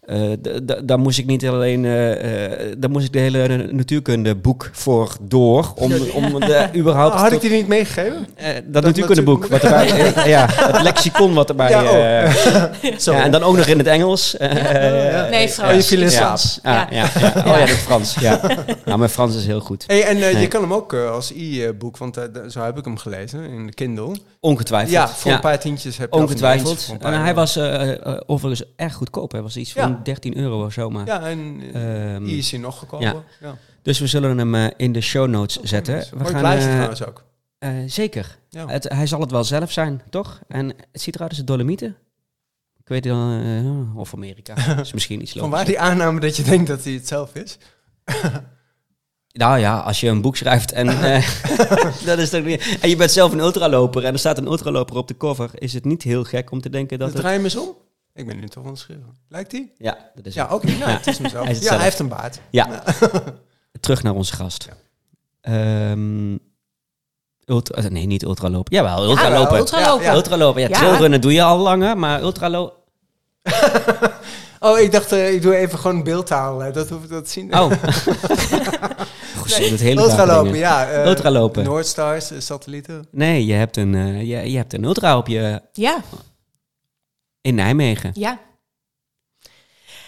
Eh, 0.05 0.21
daar 0.83 0.99
moest 0.99 1.17
ik 1.19 1.25
niet 1.25 1.47
alleen, 1.47 1.85
eh, 1.85 2.51
eh, 2.69 2.75
daar 2.77 2.89
moest 2.89 3.05
ik 3.05 3.13
de 3.13 3.19
hele 3.19 3.67
natuurkundeboek 3.71 4.69
voor 4.73 5.15
door. 5.21 5.71
Om, 5.75 5.91
om 6.13 6.39
de, 6.39 6.69
überhaupt 6.75 7.13
Oh, 7.13 7.19
had 7.21 7.31
tot- 7.31 7.43
ik 7.43 7.49
die 7.49 7.57
niet 7.57 7.67
meegegeven? 7.67 8.27
eh, 8.35 8.47
dat, 8.65 8.83
natuurkundeboek 8.83 9.45
wat 9.45 9.61
erbij, 9.61 9.87
ja, 10.35 10.47
het 10.49 10.81
lexicon 10.81 11.33
wat 11.33 11.49
erbij. 11.49 11.69
Ja, 11.69 11.83
oh. 11.83 12.23
eh, 12.23 12.33
Sorry. 12.97 13.19
ja, 13.19 13.25
en 13.25 13.31
dan 13.31 13.43
ook 13.43 13.55
nog 13.57 13.65
in 13.65 13.77
het 13.77 13.87
Engels. 13.87 14.37
eh, 14.37 15.11
ja. 15.11 15.27
Nee, 15.29 15.47
Oh, 15.47 15.51
Frans. 15.53 15.75
je 15.75 15.83
viel 15.83 16.01
in. 16.01 16.09
Frans. 16.11 16.59
Ah, 16.63 16.81
Ja. 16.89 17.03
Oh 17.37 17.43
ja, 17.45 17.59
dat 17.59 17.69
Frans. 17.69 18.15
Ja. 18.19 18.39
Nou, 18.85 18.97
mijn 18.97 19.09
Frans 19.09 19.35
is 19.35 19.45
heel 19.45 19.59
goed. 19.59 19.83
Hey, 19.87 20.03
en 20.03 20.17
Nee. 20.17 20.37
je 20.37 20.47
kan 20.47 20.61
hem 20.61 20.73
ook 20.73 20.93
als 20.93 21.31
e-boek, 21.35 21.97
want 21.97 22.19
zo 22.49 22.61
heb 22.63 22.77
ik 22.77 22.85
hem 22.85 22.97
gelezen 22.97 23.43
in 23.49 23.65
de 23.65 23.73
Kindle. 23.73 24.15
Ongetwijfeld. 24.39 24.91
Ja, 24.91 25.07
voor 25.07 25.31
een 25.31 25.39
paar 25.39 25.59
tientjes 25.59 25.97
heb 25.97 26.13
je 26.13 26.19
Ongetwijfeld. 26.19 26.95
En 26.99 27.21
hij 27.23 27.33
was 27.33 27.59
overigens 28.25 28.69
erg 28.75 28.93
goedkoop. 28.93 29.31
Hij 29.31 29.41
was 29.41 29.55
iets 29.57 29.71
van 29.73 29.94
Ja. 29.95 30.03
13 30.03 30.37
euro 30.37 30.65
of 30.65 30.73
zo. 30.73 30.89
Maar. 30.89 31.05
Ja, 31.05 31.21
en 31.29 31.59
hier 32.23 32.37
is 32.37 32.51
hij 32.51 32.59
nog 32.59 32.79
gekomen. 32.79 33.07
ja. 33.07 33.23
Ja. 33.41 33.57
Dus 33.81 33.99
we 33.99 34.07
zullen 34.07 34.37
hem 34.37 34.55
eh, 34.55 34.65
in 34.77 34.91
de 34.91 35.01
show 35.01 35.27
notes 35.29 35.59
zetten. 35.61 35.95
We 35.99 36.05
Mooi 36.17 36.29
gaan, 36.29 36.39
plaatje 36.39 36.67
eh, 36.67 36.71
trouwens 36.73 37.05
ook. 37.05 37.23
zeker. 37.85 38.37
Ja. 38.49 38.67
Het, 38.67 38.83
hij 38.89 39.07
zal 39.07 39.19
het 39.19 39.31
wel 39.31 39.43
zelf 39.43 39.71
zijn, 39.71 40.01
toch? 40.09 40.39
En 40.47 40.67
het 40.67 41.01
ziet 41.01 41.15
eruit 41.15 41.29
als 41.29 41.39
de 41.39 41.45
Dolomieten. 41.45 41.95
Ik 42.79 42.87
weet 42.87 43.03
dan, 43.03 43.41
eh, 43.93 43.97
of 43.97 44.13
Amerika. 44.13 44.55
Is 44.81 44.93
misschien 44.93 45.21
iets 45.21 45.31
Van 45.31 45.49
waar 45.49 45.65
die 45.65 45.79
aanname 45.79 46.19
dat 46.19 46.35
je 46.37 46.43
denkt 46.43 46.67
dat 46.67 46.83
hij 46.83 46.93
het 46.93 47.07
zelf 47.07 47.35
is? 47.35 47.57
Nou 49.37 49.59
ja, 49.59 49.79
als 49.79 49.99
je 49.99 50.07
een 50.07 50.21
boek 50.21 50.35
schrijft 50.37 50.71
en 50.71 50.85
dat 52.05 52.17
is 52.19 52.29
toch 52.29 52.43
niet. 52.43 52.77
En 52.81 52.89
je 52.89 52.95
bent 52.95 53.11
zelf 53.11 53.31
een 53.31 53.39
ultraloper 53.39 54.03
en 54.05 54.13
er 54.13 54.19
staat 54.19 54.37
een 54.37 54.45
ultraloper 54.45 54.95
op 54.97 55.07
de 55.07 55.17
cover, 55.17 55.49
is 55.53 55.73
het 55.73 55.85
niet 55.85 56.03
heel 56.03 56.23
gek 56.23 56.51
om 56.51 56.61
te 56.61 56.69
denken 56.69 56.97
dat 56.99 57.07
Dat 57.07 57.13
het. 57.13 57.21
draai 57.21 57.35
hem 57.35 57.43
eens 57.45 57.55
om. 57.55 57.75
Ik 58.15 58.27
ben 58.27 58.39
nu 58.39 58.47
toch 58.47 58.63
aan 58.63 58.69
het 58.69 58.79
schreeuwen. 58.79 59.15
Lijkt 59.29 59.51
hij? 59.51 59.71
Ja, 59.77 59.97
dat 60.15 60.25
is 60.25 60.33
Ja, 60.33 60.43
het. 60.43 60.53
oké. 60.53 60.65
nou, 60.65 60.79
Ja. 60.79 60.87
het 60.87 61.07
is 61.07 61.17
hem. 61.17 61.31
Hij 61.31 61.41
is 61.41 61.47
het 61.47 61.57
ja, 61.57 61.63
zelf. 61.63 61.75
hij 61.75 61.83
heeft 61.83 61.99
een 61.99 62.07
baard. 62.07 62.39
Ja. 62.49 62.83
Terug 63.79 64.03
naar 64.03 64.13
onze 64.13 64.33
gast. 64.35 64.67
Ehm, 65.41 66.37
ultra, 67.45 67.77
eh, 67.83 67.89
nee, 67.89 68.05
niet 68.05 68.23
ultraloper. 68.23 68.73
Jawel, 68.73 69.03
ultraloper. 69.03 69.79
Ja, 69.79 69.97
ja. 70.01 70.13
Ultraloper. 70.13 70.61
Ja, 70.61 70.67
Ja. 70.67 70.77
trailrunnen 70.77 71.21
doe 71.21 71.33
je 71.33 71.43
al 71.43 71.57
langer, 71.57 71.97
maar 71.97 72.21
ultraloper. 72.21 72.77
Oh, 74.59 74.79
ik 74.79 74.91
dacht, 74.91 75.11
eh, 75.11 75.33
ik 75.33 75.41
doe 75.41 75.55
even 75.55 75.79
gewoon 75.79 76.03
beeldtaal. 76.03 76.63
eh, 76.63 76.73
dat 76.73 76.89
hoef 76.89 77.03
ik 77.03 77.09
dat 77.09 77.25
te 77.25 77.31
zien. 77.31 77.53
Oh. 77.59 77.71
Goed, 79.37 79.51
zo, 79.51 79.69
dat 79.69 79.79
hele 79.79 80.01
Ultralopen, 80.01 80.57
ja. 80.57 80.89
eh, 80.89 81.05
Ultralopen. 81.07 81.63
Noordstars, 81.63 82.31
satellieten. 82.37 83.07
Nee, 83.11 83.45
je 83.45 83.53
hebt 83.53 83.77
een, 83.77 83.95
eh, 83.95 84.19
je, 84.21 84.51
je 84.51 84.57
hebt 84.57 84.73
een 84.73 84.83
ultra 84.83 85.17
op 85.17 85.27
je 85.27 85.61
Ja, 85.71 85.97
in 87.45 87.55
Nijmegen. 87.55 88.11
ja. 88.13 88.39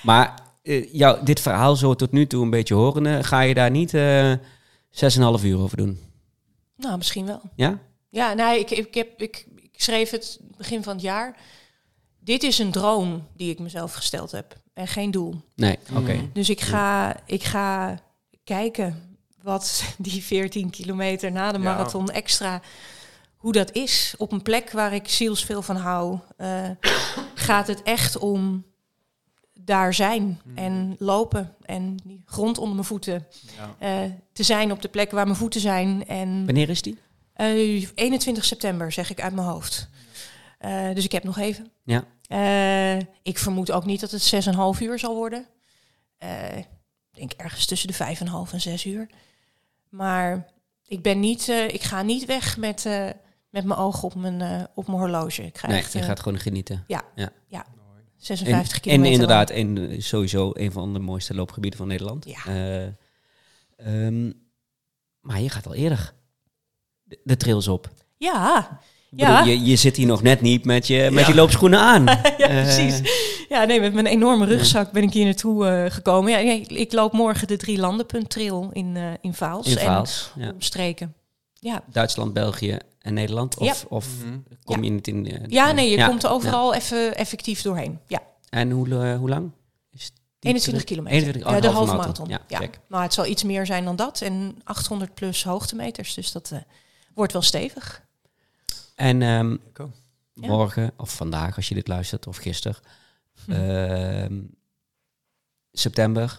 Maar 0.04 0.40
eh, 0.64 0.94
jou, 0.94 1.26
dit 1.26 1.40
verhaal 1.40 1.76
zo 1.76 1.94
tot 1.96 2.12
nu 2.12 2.28
toe 2.28 2.44
een 2.44 2.50
beetje 2.50 2.74
horende, 2.74 3.24
ga 3.24 3.42
je 3.42 3.54
daar 3.54 3.72
niet 3.72 3.94
eh 3.94 4.34
6,5 5.40 5.44
uur 5.44 5.58
over 5.58 5.78
doen? 5.78 6.00
Nou, 6.76 6.98
misschien 6.98 7.26
wel. 7.26 7.42
Ja? 7.56 7.80
Ja, 8.10 8.34
nee, 8.34 8.60
ik, 8.60 8.72
ik, 8.72 8.94
heb, 8.94 9.22
ik, 9.22 9.48
ik 9.56 9.82
schreef 9.82 10.10
het 10.10 10.40
begin 10.58 10.84
van 10.84 10.94
het 10.94 11.02
jaar. 11.02 11.36
Dit 12.20 12.44
is 12.44 12.60
een 12.60 12.72
droom 12.72 13.28
die 13.36 13.52
ik 13.52 13.60
mezelf 13.60 13.94
gesteld 13.94 14.32
heb 14.32 14.56
en 14.74 14.88
geen 14.88 15.12
doel. 15.12 15.36
Nee, 15.56 15.78
oké. 15.96 16.14
Mm. 16.14 16.30
Dus 16.34 16.50
ik 16.50 16.62
ga, 16.62 17.16
ik 17.26 17.44
ga 17.44 18.00
kijken 18.44 19.18
wat 19.42 19.84
die 19.98 20.24
14 20.24 20.70
kilometer 20.70 21.32
na 21.32 21.52
de 21.52 21.58
Ja. 21.58 21.64
marathon 21.64 22.10
extra, 22.10 22.62
hoe 23.38 23.52
dat 23.52 23.72
is. 23.72 24.14
Op 24.18 24.32
een 24.32 24.42
plek 24.42 24.72
waar 24.72 24.94
ik 24.94 25.08
zielsveel 25.08 25.62
van 25.62 25.76
hou, 25.76 26.20
eh, 26.38 26.70
gaat 27.36 27.68
het 27.68 27.84
echt 27.84 28.18
om 28.18 28.66
daar 29.60 29.94
zijn 29.94 30.42
en 30.56 30.96
lopen 31.00 31.56
en 31.62 31.96
die 32.04 32.22
grond 32.26 32.58
onder 32.58 32.74
mijn 32.76 32.88
voeten. 32.88 33.28
Ja. 33.58 33.76
eh, 34.04 34.12
te 34.34 34.44
zijn 34.44 34.72
op 34.72 34.82
de 34.82 34.88
plek 34.88 35.12
waar 35.12 35.26
mijn 35.26 35.38
voeten 35.38 35.62
zijn. 35.62 36.08
En 36.08 36.46
Wanneer 36.46 36.70
is 36.70 36.82
die? 36.82 36.98
eh, 37.34 37.88
21 37.96 38.46
september 38.46 38.92
zeg 38.92 39.10
ik 39.10 39.22
uit 39.22 39.34
mijn 39.34 39.48
hoofd. 39.48 39.90
Eh, 40.58 40.94
dus 40.94 41.04
ik 41.06 41.12
heb 41.12 41.24
nog 41.24 41.38
even. 41.38 41.72
Ja. 41.84 42.04
Eh, 42.28 43.06
ik 43.24 43.38
vermoed 43.38 43.72
ook 43.72 43.86
niet 43.86 44.00
dat 44.00 44.12
het 44.12 44.22
6,5 44.76 44.80
uur 44.82 45.00
zal 45.00 45.16
worden. 45.16 45.46
Eh, 46.18 46.58
ik 46.58 46.66
denk 47.12 47.32
ergens 47.32 47.66
tussen 47.66 47.88
de 47.88 47.94
5,5 47.94 48.54
en 48.54 48.62
6 48.62 48.86
uur. 48.86 49.08
Maar 49.90 50.48
ik 50.86 51.02
ben 51.02 51.20
niet, 51.20 51.50
eh, 51.50 51.68
ik 51.68 51.82
ga 51.84 52.02
niet 52.02 52.26
weg 52.26 52.58
met, 52.58 52.86
eh, 52.86 53.10
met 53.58 53.66
mijn 53.66 53.80
ogen 53.80 54.04
op 54.04 54.16
mijn, 54.16 54.42
eh, 54.42 54.64
op 54.76 54.88
mijn 54.88 55.00
horloge. 55.00 55.44
Ik 55.46 55.58
ga 55.58 55.68
Nee, 55.68 55.78
echt 55.78 55.94
je 55.94 56.00
eh, 56.00 56.06
gaat 56.06 56.20
gewoon 56.20 56.40
genieten. 56.40 56.86
56 58.18 58.50
En, 58.50 58.74
en 58.76 58.82
kilometer. 58.82 59.12
inderdaad, 59.12 59.50
een, 59.50 59.96
sowieso 60.02 60.52
een 60.54 60.72
van 60.72 60.94
de 60.94 61.00
mooiste 61.00 61.34
loopgebieden 61.36 61.80
van 61.80 61.88
Nederland. 61.88 62.26
Ja. 62.26 62.46
Eh, 62.46 62.84
ehm, 64.06 64.32
maar 65.22 65.42
je 65.42 65.50
gaat 65.50 65.66
al 65.68 65.74
eerder 65.74 66.14
de, 67.04 67.20
de 67.24 67.38
trails 67.38 67.68
op. 67.68 67.90
Ja, 68.18 68.80
Ja. 69.10 69.40
bedoel, 69.40 69.54
je, 69.54 69.66
je 69.66 69.76
zit 69.76 69.96
hier 69.96 70.08
nog 70.08 70.22
net 70.22 70.42
niet 70.42 70.66
met 70.66 70.88
je, 70.88 71.10
met 71.12 71.24
Ja. 71.24 71.28
je 71.30 71.36
loopschoenen 71.36 71.80
aan. 71.80 72.06
ja 72.38 72.38
Eh, 72.38 72.62
precies. 72.62 73.02
Ja, 73.50 73.64
nee, 73.64 73.80
met 73.80 73.94
mijn 73.94 74.06
enorme 74.06 74.46
rugzak 74.46 74.92
ben 74.92 75.04
ik 75.04 75.14
hier 75.14 75.26
naartoe 75.26 75.68
eh, 75.68 75.92
gekomen. 75.92 76.32
Ja, 76.32 76.38
nee, 76.38 76.62
ik 76.62 76.94
loop 76.94 77.14
morgen 77.14 77.48
de 77.48 77.58
drie 77.58 77.78
landenpunt 77.78 78.30
trail 78.30 78.70
in, 78.74 78.96
eh 78.98 79.12
in 79.22 79.34
Vaals. 79.34 79.68
in 79.68 79.78
en. 79.78 80.32
Ja. 80.36 80.52
omstreken. 80.52 81.14
Ja. 81.54 81.84
Duitsland, 81.92 82.34
België 82.34 82.78
en 83.08 83.14
Nederland? 83.14 83.58
Of, 83.58 83.86
of 83.90 84.08
Mhm. 84.24 84.38
kom 84.64 84.76
Ja. 84.78 84.84
je 84.84 84.90
niet 84.90 85.08
in... 85.08 85.26
eh, 85.26 85.44
ja, 85.48 85.72
nee, 85.72 85.90
je 85.90 85.98
ja, 85.98 86.08
komt 86.08 86.24
er 86.24 86.30
overal 86.30 86.74
even 86.74 87.16
effectief 87.16 87.62
doorheen. 87.62 88.00
Ja, 88.08 88.22
En 88.50 88.72
hoe, 88.72 88.88
eh, 89.04 89.18
hoe 89.18 89.30
lang? 89.30 89.52
Is 89.92 90.12
die 90.40 90.52
21 90.52 90.64
terug? 90.64 90.84
kilometer. 90.84 91.18
21, 91.18 91.46
oh, 91.46 91.52
ja, 91.56 91.60
de 91.62 91.68
halve 91.76 91.96
marathon. 91.96 92.28
marathon. 92.28 92.60
Ja. 92.60 92.70
Maar 92.88 93.02
het 93.04 93.14
zal 93.14 93.26
iets 93.26 93.44
meer 93.44 93.66
zijn 93.66 93.84
dan 93.86 93.96
dat. 93.96 94.22
En 94.22 94.62
800 94.64 95.14
plus 95.14 95.44
hoogtemeters. 95.44 96.14
Dus 96.14 96.32
dat 96.32 96.52
eh, 96.52 96.60
wordt 97.14 97.34
wel 97.34 97.42
stevig. 97.42 98.06
En 98.96 99.22
ehm, 99.22 99.58
morgen, 100.34 100.92
of 100.98 101.16
vandaag 101.16 101.56
als 101.56 101.68
je 101.70 101.76
dit 101.76 101.88
luistert, 101.88 102.28
of 102.28 102.38
gisteren, 102.38 102.78
Hm. 103.46 103.52
ehm, 103.52 104.40
september, 105.72 106.38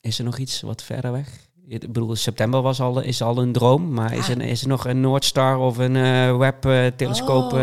is 0.00 0.18
er 0.18 0.24
nog 0.24 0.38
iets 0.38 0.60
wat 0.60 0.82
verder 0.82 1.12
weg? 1.12 1.28
Ik 1.68 1.80
bedoel, 1.92 2.16
september 2.16 2.62
was 2.62 2.80
al, 2.80 3.00
is 3.00 3.22
al 3.22 3.38
een 3.38 3.52
droom, 3.52 3.92
maar 3.92 4.12
is, 4.14 4.26
Ja. 4.26 4.34
er, 4.34 4.40
is 4.42 4.62
er 4.62 4.68
nog 4.68 4.86
een 4.86 5.00
Noordstar 5.00 5.58
of 5.58 5.78
een 5.78 5.96
eh 5.96 6.36
Webb-telescoop, 6.36 7.52
Oh. 7.52 7.58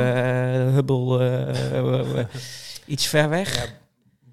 Hubble, 0.73 1.19
eh, 1.19 1.77
eh, 1.77 2.19
eh, 2.19 2.25
iets 2.85 3.07
ver 3.07 3.29
weg? 3.29 3.55
Ja, 3.55 3.65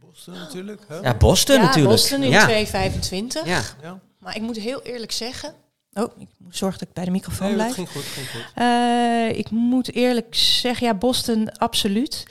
Boston 0.00 0.34
natuurlijk. 0.34 0.82
Hè? 0.88 0.96
Ja, 0.98 1.14
Boston 1.14 1.56
ja, 1.56 1.62
natuurlijk. 1.62 1.90
Boston 1.90 2.22
in 2.22 2.30
ja. 2.30 2.42
225. 2.44 3.46
ja. 3.46 3.60
Ja. 3.82 4.00
Maar 4.18 4.36
ik 4.36 4.42
moet 4.42 4.56
heel 4.56 4.82
eerlijk 4.82 5.12
zeggen... 5.12 5.54
Oh, 5.92 6.12
ik 6.18 6.28
moet 6.38 6.56
zorgen 6.56 6.78
dat 6.78 6.88
ik 6.88 6.94
bij 6.94 7.04
de 7.04 7.10
microfoon 7.10 7.46
Nee, 7.46 7.56
blijf. 7.56 7.74
ging 7.74 7.88
goed, 7.90 8.02
ging 8.04 8.28
goed. 8.30 8.44
Eh, 8.54 9.38
ik 9.38 9.50
moet 9.50 9.94
eerlijk 9.94 10.34
zeggen, 10.34 10.86
ja, 10.86 10.94
Boston, 10.94 11.52
absoluut. 11.58 12.26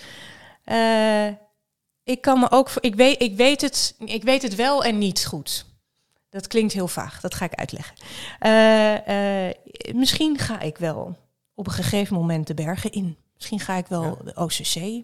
Eh, 0.64 1.26
ik 2.03 2.22
kan 2.22 2.40
me 2.40 2.52
ook, 2.52 2.72
ik 2.80 2.95
weet, 2.95 3.22
ik 3.22 3.36
weet 3.36 3.61
het, 3.61 3.95
ik 4.06 4.24
weet 4.24 4.41
het 4.41 4.56
wel 4.56 4.84
en 4.84 4.98
niet 4.98 5.26
goed. 5.26 5.66
Dat 6.30 6.48
klinkt 6.48 6.74
heel 6.74 6.88
vaag. 6.88 7.22
Dat 7.22 7.36
ga 7.36 7.46
ik 7.46 7.54
uitleggen. 7.54 7.96
Eh, 8.40 9.48
eh, 9.48 9.56
misschien 9.96 10.38
ga 10.38 10.60
ik 10.60 10.78
wel 10.78 11.18
op 11.56 11.68
een 11.68 11.74
gegeven 11.74 12.16
moment 12.16 12.48
de 12.48 12.54
bergen 12.54 12.92
in. 12.92 13.18
Misschien 13.36 13.60
ga 13.60 13.76
ik 13.76 13.88
wel 13.88 14.18
de 14.24 14.36
OCC. 14.36 15.04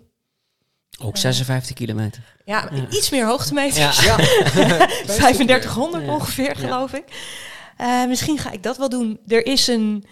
Ook 1.04 1.18
56 1.18 1.76
kilometer. 1.76 2.24
Ja, 2.46 2.70
Ja. 2.74 2.88
iets 2.90 3.10
meer 3.10 3.26
hoogtemeters. 3.26 4.04
Ja. 4.04 4.18
Ja. 4.56 4.88
3500 5.06 6.06
Ja. 6.06 6.14
ongeveer, 6.14 6.48
Ja. 6.60 6.68
geloof 6.68 6.94
ik. 6.94 7.04
Eh, 7.78 8.06
misschien 8.06 8.38
ga 8.38 8.52
ik 8.52 8.64
dat 8.64 8.78
wel 8.78 8.90
doen. 8.90 9.20
Er 9.28 9.46
is 9.46 9.68
een... 9.68 10.04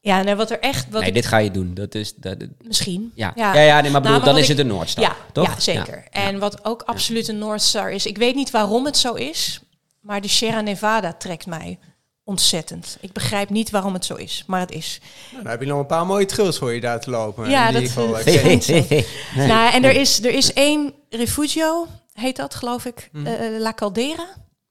Ja, 0.00 0.22
nou, 0.22 0.36
wat 0.36 0.50
er 0.50 0.60
echt... 0.60 0.84
Wat 0.90 1.00
Nee, 1.00 1.08
ik- 1.08 1.14
dit 1.14 1.26
ga 1.26 1.36
je 1.38 1.50
doen. 1.50 1.74
Dat 1.74 1.94
is, 1.94 2.14
dat, 2.14 2.36
Misschien. 2.62 3.12
ja. 3.14 3.32
Ja. 3.34 3.54
Ja. 3.54 3.60
Ja, 3.60 3.80
nee, 3.80 3.90
maar 3.90 4.00
bedoel, 4.00 4.16
maar 4.16 4.26
dan 4.26 4.36
is 4.36 4.42
ik- 4.42 4.48
het 4.48 4.58
een 4.58 4.66
Noordstar, 4.66 5.04
Ja, 5.04 5.16
toch? 5.32 5.46
ja, 5.54 5.60
zeker. 5.60 6.04
En 6.10 6.38
wat 6.38 6.64
ook 6.64 6.82
absoluut 6.82 7.28
een 7.28 7.38
North 7.38 7.62
Star 7.62 7.90
is... 7.92 8.06
Ik 8.06 8.18
weet 8.18 8.34
niet 8.34 8.50
waarom 8.50 8.84
het 8.84 8.96
zo 8.96 9.12
is, 9.14 9.60
maar 10.06 10.20
de 10.20 10.28
Sierra 10.28 10.60
Nevada 10.60 11.12
trekt 11.12 11.46
mij 11.46 11.78
ontzettend. 12.24 12.98
Ik 13.00 13.12
begrijp 13.12 13.50
niet 13.50 13.70
waarom 13.70 13.92
het 13.94 14.04
zo 14.04 14.14
is, 14.14 14.44
maar 14.46 14.60
het 14.60 14.70
is. 14.70 15.00
Nou, 15.30 15.42
dan 15.42 15.50
heb 15.52 15.60
je 15.60 15.66
nog 15.66 15.78
een 15.78 15.86
paar 15.86 16.06
mooie 16.06 16.26
trails 16.26 16.58
voor 16.58 16.72
je 16.74 16.80
daar 16.80 17.00
te 17.00 17.10
lopen. 17.10 17.50
Ja, 17.50 17.72
die 17.72 17.92
dat 17.94 18.18
eh, 18.24 18.42
ken. 18.42 18.86
Nee. 19.36 19.46
Nou, 19.48 19.72
en 19.72 19.84
er 19.84 19.94
is, 19.96 20.24
er 20.24 20.34
is 20.34 20.52
één 20.52 20.94
refugio, 21.10 21.86
heet 22.12 22.36
dat 22.36 22.54
geloof 22.54 22.84
ik, 22.84 23.08
Mhm. 23.12 23.26
eh, 23.26 23.60
La 23.60 23.72
Caldera. 23.74 24.26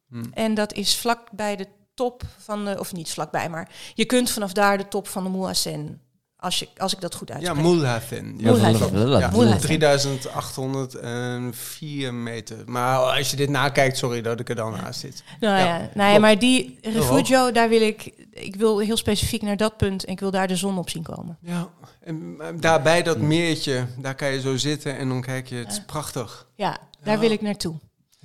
Mhm. 0.07 0.25
En 0.33 0.53
dat 0.53 0.73
is 0.73 0.95
vlak 0.97 1.27
bij 1.31 1.55
de 1.55 1.67
top 1.93 2.23
van 2.37 2.65
de, 2.65 2.79
of 2.79 2.93
niet 2.93 3.09
vlakbij, 3.09 3.49
maar 3.49 3.69
je 3.93 4.05
kunt 4.05 4.31
vanaf 4.31 4.51
daar 4.53 4.77
de 4.77 4.87
top 4.87 5.07
van 5.07 5.23
de 5.23 5.29
Moasen, 5.29 6.01
als, 6.37 6.59
je, 6.59 6.67
als 6.77 6.93
ik 6.93 7.01
dat 7.01 7.15
goed 7.15 7.27
Ja, 7.27 7.33
uitspreek. 7.33 7.57
Ja, 7.65 7.99
klopt. 8.77 8.93
Ja, 8.93 9.29
Mulhathin. 9.31 9.59
3804 9.59 12.13
meter. 12.13 12.57
Maar 12.65 12.97
als 12.97 13.29
je 13.31 13.35
dit 13.35 13.49
nakijkt, 13.49 13.97
sorry 13.97 14.21
dat 14.21 14.39
ik 14.39 14.49
er 14.49 14.55
dan 14.55 14.71
naast 14.71 14.99
zit. 14.99 15.23
Nou 15.39 15.57
Ja, 15.59 15.65
ja, 15.65 15.89
nou 15.93 16.13
ja 16.13 16.19
maar 16.19 16.39
die 16.39 16.79
hoog. 16.83 16.93
refugio, 16.93 17.51
daar 17.51 17.69
wil 17.69 17.81
ik, 17.81 18.11
ik 18.31 18.55
wil 18.55 18.79
heel 18.79 18.97
specifiek 18.97 19.41
naar 19.41 19.57
dat 19.57 19.77
punt 19.77 20.05
en 20.05 20.11
ik 20.11 20.19
wil 20.19 20.31
daar 20.31 20.47
de 20.47 20.55
zon 20.55 20.77
op 20.77 20.89
zien 20.89 21.03
komen. 21.03 21.37
Ja, 21.41 21.67
en 22.03 22.37
daarbij 22.59 23.03
dat 23.03 23.17
meertje, 23.17 23.85
daar 23.97 24.15
kan 24.15 24.31
je 24.31 24.41
zo 24.41 24.57
zitten 24.57 24.97
en 24.97 25.07
dan 25.09 25.21
kijk 25.21 25.47
je, 25.47 25.55
het 25.55 25.71
is 25.71 25.81
prachtig. 25.85 26.47
Ja, 26.55 26.77
daar 27.03 27.13
Ja. 27.13 27.19
wil 27.19 27.31
ik 27.31 27.41
naartoe. 27.41 27.75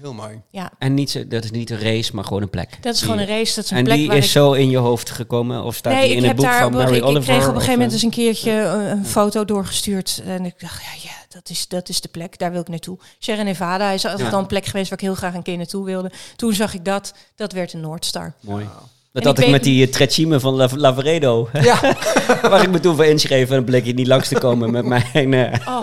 Heel 0.00 0.12
mooi. 0.14 0.40
Ja, 0.50 0.70
En 0.78 0.94
niet, 0.94 1.10
zo- 1.10 1.26
dat 1.28 1.44
is 1.44 1.50
niet 1.50 1.70
een 1.70 1.78
race, 1.80 2.14
maar 2.14 2.24
gewoon 2.24 2.42
een 2.42 2.50
plek. 2.50 2.78
dat 2.80 2.94
is 2.94 3.00
gewoon 3.02 3.18
een 3.18 3.26
race, 3.26 3.54
dat 3.54 3.64
is 3.64 3.70
een 3.70 3.76
En 3.76 3.84
plek 3.84 3.96
die 3.96 4.06
waar 4.08 4.16
is 4.16 4.24
ik... 4.24 4.30
zo 4.30 4.52
in 4.52 4.70
je 4.70 4.76
hoofd 4.76 5.10
gekomen? 5.10 5.62
Of 5.64 5.74
staat 5.76 6.02
die 6.02 6.14
in 6.14 6.24
het 6.24 6.36
boek 6.36 6.44
daar 6.44 6.60
van 6.62 6.72
Mary 6.72 6.96
ik, 6.96 7.04
Oliver? 7.04 7.20
ik 7.34 7.38
kreeg 7.38 7.48
op 7.48 7.54
een 7.54 7.60
gegeven 7.60 7.70
moment 7.72 7.88
eh, 7.88 7.94
eens 7.94 8.02
een 8.02 8.10
keertje 8.24 8.50
een, 8.52 8.90
een 8.90 9.06
foto 9.06 9.44
doorgestuurd. 9.44 10.22
En 10.26 10.44
ik 10.44 10.54
dacht, 10.60 10.82
ja, 10.82 11.08
ja 11.08 11.14
dat, 11.28 11.50
is, 11.50 11.68
dat 11.68 11.88
is 11.88 12.00
de 12.00 12.08
plek, 12.08 12.38
daar 12.38 12.52
wil 12.52 12.60
ik 12.60 12.68
naartoe. 12.68 12.98
Sierra 13.18 13.42
Nevada 13.42 13.90
is 13.90 14.04
altijd 14.06 14.28
Ja. 14.28 14.34
al 14.34 14.40
een 14.40 14.46
plek 14.46 14.64
geweest 14.66 14.88
waar 14.90 14.98
ik 14.98 15.04
heel 15.04 15.14
graag 15.14 15.34
een 15.34 15.42
keer 15.42 15.56
naartoe 15.56 15.84
wilde. 15.84 16.10
Toen 16.36 16.52
zag 16.52 16.74
ik 16.74 16.84
dat, 16.84 17.14
dat 17.36 17.52
werd 17.52 17.72
een 17.72 17.80
Noordstar. 17.80 18.32
Mooi. 18.40 18.68
Dat 19.12 19.22
En 19.22 19.28
had 19.28 19.38
ik 19.38 19.48
met 19.50 19.62
die 19.64 19.86
uh, 19.86 19.92
Trecime 19.92 20.40
van 20.40 20.54
La 20.54 20.68
Lavaredo. 20.74 21.48
Ja, 21.52 21.80
waar 22.42 22.62
ik 22.62 22.70
me 22.70 22.80
toen 22.80 22.96
voor 22.96 23.04
inschreef. 23.04 23.48
En 23.48 23.54
dan 23.54 23.64
bleek 23.64 23.84
je 23.84 23.94
niet 23.94 24.06
langs 24.06 24.28
te 24.28 24.38
komen 24.38 24.70
met 24.70 24.84
mijn... 24.84 25.34
eh, 25.34 25.66
Oh, 25.68 25.82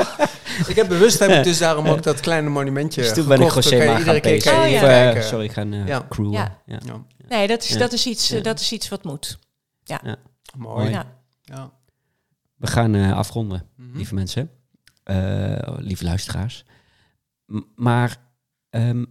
ik 0.68 0.76
heb 0.76 0.88
bewust 0.88 1.20
heb 1.20 1.30
ik 1.30 1.44
dus 1.44 1.58
daarom 1.58 1.88
ook 1.88 2.04
dat 2.10 2.20
kleine 2.20 2.50
monumentje 2.50 3.02
dus 3.02 3.14
toen 3.14 3.28
ben 3.28 3.42
ik. 3.42 3.52
José 3.52 3.82
gaan 3.82 3.98
iedere 4.00 4.20
keer 4.20 4.36
Oh, 4.38 4.42
ja. 4.70 4.76
eh, 4.76 4.82
kijken. 4.82 5.24
sorry, 5.24 5.46
ik 5.46 5.52
ga 5.52 5.66
uh, 5.66 5.88
Ja. 5.88 6.06
crewen. 6.10 6.32
Ja. 6.32 6.62
Ja. 6.66 6.80
Ja, 6.86 7.04
nee, 7.28 7.48
dat 7.48 7.64
is, 7.64 7.70
Ja. 7.70 7.78
dat, 7.78 7.94
is 7.94 8.06
iets, 8.08 8.32
eh, 8.32 8.38
Ja. 8.38 8.44
dat 8.44 8.60
is 8.60 8.72
iets 8.72 8.90
wat 8.90 9.04
moet. 9.04 9.40
mooi. 9.88 10.16
Mooi. 10.58 10.90
Ja. 10.90 11.06
Ja. 11.42 11.72
We 12.56 12.68
gaan 12.68 12.96
eh, 12.96 13.12
afronden, 13.18 13.66
Mhm. 13.76 13.98
lieve 13.98 14.14
mensen. 14.14 14.50
Eh, 15.04 15.76
lieve 15.78 16.04
luisteraars. 16.04 16.66
M- 17.46 17.60
maar 17.76 18.18
ehm, 18.70 19.04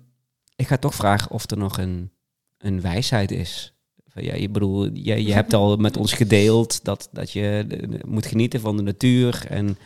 ik 0.56 0.66
ga 0.66 0.76
toch 0.76 0.94
vragen 0.94 1.30
of 1.30 1.50
er 1.50 1.56
nog 1.58 1.78
een, 1.78 2.10
een 2.58 2.80
wijsheid 2.80 3.30
is. 3.30 3.74
Van, 4.08 4.22
Ja, 4.24 4.34
je 4.34 4.48
bedoel, 4.50 4.84
je, 4.92 5.24
je 5.26 5.32
hebt 5.32 5.54
al 5.54 5.76
met 5.76 5.96
ons 5.96 6.12
gedeeld 6.12 6.84
dat, 6.84 7.08
dat 7.12 7.30
je 7.32 7.66
eh, 7.68 8.00
moet 8.06 8.26
genieten 8.26 8.60
van 8.60 8.76
de 8.76 8.82
natuur. 8.82 9.46
En 9.48 9.78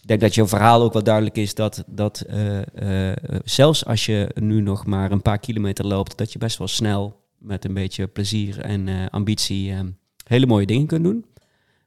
ik 0.00 0.08
denk 0.08 0.20
dat 0.20 0.34
jouw 0.34 0.46
verhaal 0.46 0.82
ook 0.82 0.92
wel 0.92 1.02
duidelijk 1.02 1.36
is 1.36 1.54
dat, 1.54 1.84
dat 1.86 2.20
eh, 2.20 3.10
eh, 3.10 3.16
zelfs 3.44 3.84
als 3.84 4.06
je 4.06 4.30
nu 4.34 4.60
nog 4.60 4.86
maar 4.86 5.10
een 5.10 5.22
paar 5.22 5.38
kilometer 5.38 5.86
loopt, 5.86 6.18
dat 6.18 6.32
je 6.32 6.38
best 6.38 6.58
wel 6.58 6.68
snel 6.68 7.20
met 7.40 7.64
een 7.64 7.74
beetje 7.74 8.06
plezier 8.06 8.60
en 8.60 8.88
eh, 8.88 8.94
ambitie 9.10 9.72
eh, 9.72 9.78
hele 10.26 10.46
mooie 10.46 10.66
dingen 10.66 10.86
kunt 10.86 11.04
doen. 11.04 11.24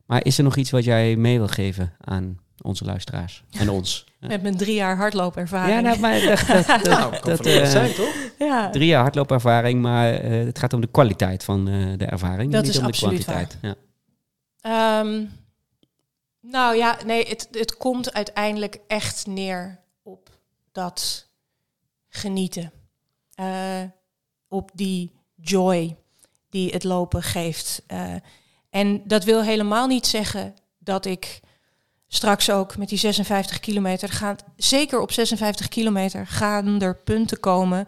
Maar 0.05 0.25
is 0.25 0.37
er 0.37 0.43
nog 0.43 0.55
iets 0.55 0.71
wat 0.71 0.83
jij 0.83 1.15
mee 1.15 1.37
wil 1.37 1.47
geven 1.47 1.93
aan 1.99 2.37
onze 2.61 2.85
luisteraars 2.85 3.43
en 3.51 3.69
ons? 3.69 4.05
Met 4.19 4.41
mijn 4.41 4.57
drie 4.57 4.75
jaar 4.75 4.97
hardloopervaring. 4.97 5.75
ja 5.75 5.81
nou, 5.81 5.99
maar 5.99 6.21
dat, 6.21 6.43
dat, 6.47 6.67
dat, 6.67 6.83
Nou, 6.83 7.15
dat, 7.23 7.45
zijn, 7.69 7.93
toch? 7.93 8.15
Ja. 8.39 8.69
drie 8.69 8.87
jaar 8.87 9.01
hardloopervaring, 9.01 9.81
maar 9.81 10.13
het 10.23 10.59
gaat 10.59 10.73
om 10.73 10.81
de 10.81 10.87
kwaliteit 10.87 11.43
van 11.43 11.67
eh, 11.67 11.97
de 11.97 12.05
ervaring, 12.05 12.51
Dat 12.51 12.61
niet 12.61 12.71
is 12.71 12.77
om 12.77 12.83
de 12.83 12.89
absoluut 12.89 13.23
kwantiteit. 13.23 13.57
Ja. 13.61 13.75
Ehm, 14.61 15.23
nou 16.45 16.75
ja, 16.75 16.97
nee, 17.05 17.27
het, 17.27 17.47
het 17.51 17.77
komt 17.77 18.13
uiteindelijk 18.13 18.79
echt 18.87 19.25
neer 19.27 19.79
op 20.01 20.29
dat 20.71 21.27
genieten. 22.09 22.71
Eh, 23.35 23.83
op 24.47 24.71
die 24.73 25.11
joy 25.35 25.97
die 26.49 26.71
het 26.71 26.83
lopen 26.83 27.23
geeft. 27.23 27.83
Eh, 27.87 28.15
en 28.69 29.01
dat 29.07 29.23
wil 29.23 29.43
helemaal 29.43 29.87
niet 29.87 30.07
zeggen 30.07 30.55
dat 30.77 31.05
ik 31.05 31.39
straks 32.07 32.49
ook 32.49 32.77
met 32.77 32.89
die 32.89 32.97
56 32.97 33.59
kilometer 33.59 34.09
gaat, 34.09 34.43
zeker 34.55 34.99
op 34.99 35.11
56 35.11 35.67
kilometer 35.67 36.27
gaan 36.27 36.81
er 36.81 36.95
punten 36.95 37.39
komen 37.39 37.85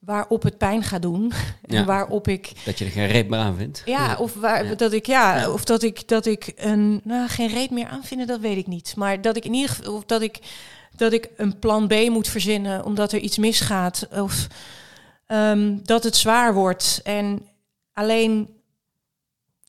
waarop 0.00 0.42
het 0.42 0.58
pijn 0.58 0.82
gaat 0.82 1.02
doen. 1.02 1.32
Ja. 1.66 1.78
En 1.78 1.84
waarop 1.86 2.28
ik 2.28 2.52
Dat 2.64 2.78
je 2.78 2.84
er 2.84 2.90
geen 2.90 3.06
reep 3.06 3.28
meer 3.28 3.38
aan 3.38 3.56
vindt. 3.56 3.82
ja, 3.84 4.16
of 4.16 4.34
waar, 4.34 4.64
Ja. 4.66 4.74
dat 4.74 4.92
ik 4.92 5.06
ja, 5.06 5.36
Ja. 5.36 5.50
of 5.50 5.64
dat 5.64 5.82
ik 5.82 6.08
dat 6.08 6.26
ik 6.26 6.52
een 6.56 7.00
nou 7.04 7.28
geen 7.28 7.48
reet 7.48 7.70
meer 7.70 7.86
aanvinden, 7.86 8.26
dat 8.26 8.40
weet 8.40 8.56
ik 8.56 8.66
niet. 8.66 8.96
Maar 8.96 9.20
dat 9.20 9.36
ik 9.36 9.44
in 9.44 9.54
ieder 9.54 9.70
geval 9.70 9.94
of 9.94 10.04
dat 10.04 10.22
ik 10.22 10.38
dat 10.96 11.12
ik 11.12 11.28
een 11.36 11.58
plan 11.58 11.86
B 11.86 11.94
moet 12.08 12.28
verzinnen 12.28 12.84
omdat 12.84 13.12
er 13.12 13.18
iets 13.18 13.38
misgaat 13.38 14.08
of 14.12 14.46
ehm, 15.26 15.76
dat 15.82 16.04
het 16.04 16.16
zwaar 16.16 16.54
wordt 16.54 17.00
en 17.04 17.46
alleen 17.92 18.54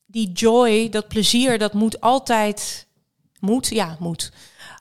die 0.06 0.32
joy, 0.32 0.88
dat 0.88 1.08
plezier, 1.08 1.58
dat 1.58 1.72
moet 1.72 2.00
altijd 2.00 2.86
moet 3.40 3.68
ja 3.68 3.96
moet 3.98 4.32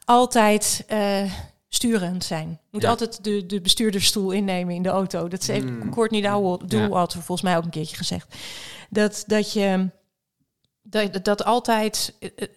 altijd 0.06 0.84
eh, 0.88 1.32
sturend 1.74 2.24
zijn. 2.24 2.60
Moet 2.72 2.82
Ja. 2.82 2.90
altijd 2.90 3.24
de, 3.24 3.46
de 3.46 3.62
bestuurdersstoel 3.62 4.32
innemen 4.32 4.76
in 4.76 4.84
de 4.84 4.90
auto. 4.90 5.28
Dat 5.28 5.44
heeft 5.44 5.66
Mm. 5.66 5.92
Courtney 5.92 6.22
Dowell, 6.22 6.68
Doel 6.68 6.82
Ja. 6.82 6.90
had 6.90 7.14
volgens 7.14 7.42
mij 7.42 7.58
ook 7.58 7.64
een 7.64 7.70
keertje 7.70 7.96
gezegd. 7.96 8.36
Dat, 8.90 9.24
dat 9.28 9.54
je 9.54 9.90
dat, 10.82 11.24
dat 11.26 11.44
altijd, 11.44 12.14
eh, 12.20 12.30
eh, 12.36 12.48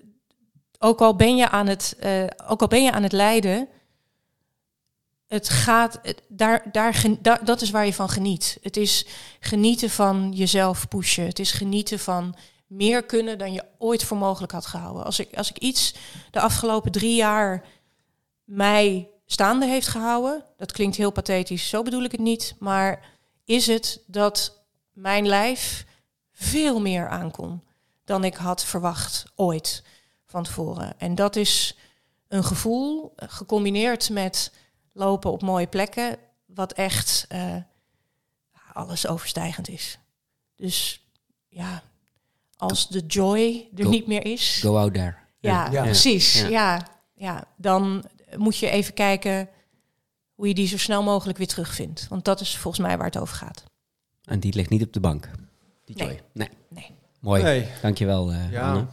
ook 0.79 1.01
al 1.01 1.17
ben 1.17 1.37
je 1.37 1.49
aan 1.49 1.67
het, 1.67 1.97
eh, 2.01 2.25
ook 2.47 2.61
al 2.61 2.67
ben 2.69 2.83
je 2.83 2.93
aan 2.93 3.03
het 3.03 3.13
lijden, 3.13 3.69
het 5.27 5.49
gaat, 5.49 6.01
daar, 6.29 6.65
daar, 6.73 7.05
dat 7.45 7.61
is 7.61 7.71
waar 7.71 7.87
je 7.87 7.95
van 7.95 8.09
geniet. 8.09 8.59
Het 8.63 8.77
is 8.77 9.07
genieten 9.41 9.91
van 9.91 10.33
jezelf 10.35 10.89
pushen. 10.89 11.27
Het 11.27 11.39
is 11.39 11.53
genieten 11.53 11.99
van 11.99 12.35
meer 12.67 13.05
kunnen 13.05 13.39
dan 13.39 13.53
je 13.53 13.65
ooit 13.79 14.05
voor 14.05 14.17
mogelijk 14.17 14.53
had 14.53 14.67
gehouden. 14.67 15.05
Als 15.05 15.19
ik, 15.19 15.37
als 15.37 15.51
ik 15.51 15.59
iets 15.59 15.95
de 16.31 16.41
afgelopen 16.41 16.93
drie 16.93 17.15
jaar 17.15 17.65
mij 18.45 19.09
staande 19.27 19.67
heeft 19.67 19.89
gehouden, 19.89 20.45
dat 20.57 20.73
klinkt 20.73 20.97
heel 20.97 21.11
pathetisch, 21.11 21.69
zo 21.69 21.83
bedoel 21.83 22.03
ik 22.03 22.13
het 22.13 22.21
niet, 22.21 22.55
maar 22.59 23.13
is 23.45 23.67
het 23.67 24.01
dat 24.07 24.63
mijn 24.93 25.27
lijf 25.27 25.87
veel 26.33 26.81
meer 26.81 27.09
aankon 27.09 27.63
dan 28.05 28.25
ik 28.25 28.35
had 28.35 28.65
verwacht 28.65 29.25
ooit 29.35 29.83
van 30.27 30.45
tevoren. 30.45 30.95
En 30.99 31.15
dat 31.15 31.37
is 31.37 31.77
een 32.29 32.45
gevoel 32.45 33.13
eh, 33.17 33.29
gecombineerd 33.31 34.11
met 34.11 34.53
lopen 34.93 35.31
op 35.33 35.43
mooie 35.43 35.67
plekken, 35.67 36.17
wat 36.47 36.73
echt 36.73 37.25
eh, 37.29 37.57
alles 38.73 39.07
overstijgend 39.07 39.69
is. 39.69 39.99
Dus 40.57 41.07
ja, 41.49 41.83
als 42.57 42.89
de 42.89 43.01
joy 43.07 43.69
er 43.77 43.85
Go- 43.85 43.91
niet 43.91 44.07
meer 44.07 44.25
is, 44.25 44.59
Go 44.61 44.77
out 44.79 44.95
there. 44.95 45.15
ja, 45.39 45.71
Ja. 45.71 45.83
precies. 45.83 46.41
Ja. 46.41 46.49
Ja. 46.49 46.93
Ja, 47.17 47.45
dan 47.57 48.05
moet 48.37 48.57
je 48.59 48.69
even 48.71 48.95
kijken 48.95 49.49
hoe 50.35 50.49
je 50.49 50.55
die 50.55 50.67
zo 50.67 50.79
snel 50.79 51.03
mogelijk 51.03 51.39
weer 51.39 51.47
terugvindt. 51.47 52.07
Want 52.09 52.25
dat 52.25 52.41
is 52.41 52.57
volgens 52.57 52.87
mij 52.87 52.97
waar 52.97 53.07
het 53.07 53.19
over 53.19 53.37
gaat. 53.37 53.65
En 54.25 54.41
die 54.41 54.55
ligt 54.55 54.71
niet 54.71 54.83
op 54.83 54.93
de 54.93 55.01
bank. 55.01 55.31
Die 55.85 55.97
Nee. 55.97 56.07
joy. 56.07 56.21
Nee. 56.33 56.49
Nee. 56.69 56.91
Mooi. 57.21 57.43
Nee. 57.43 57.67
Dankjewel, 57.83 58.33
eh 58.33 58.51
Ja. 58.51 58.71
Anne. 58.73 58.87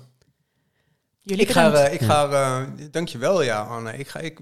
Jullie 1.23 1.45
Ik 1.45 1.51
ga, 1.51 1.73
eh, 1.73 1.93
ik 1.93 2.01
ga 2.01 2.29
eh, 2.29 2.67
dankjewel 2.91 3.41
ja 3.41 3.61
Anne. 3.63 3.97
Ik 3.97 4.07
ga 4.07 4.19
ik, 4.19 4.39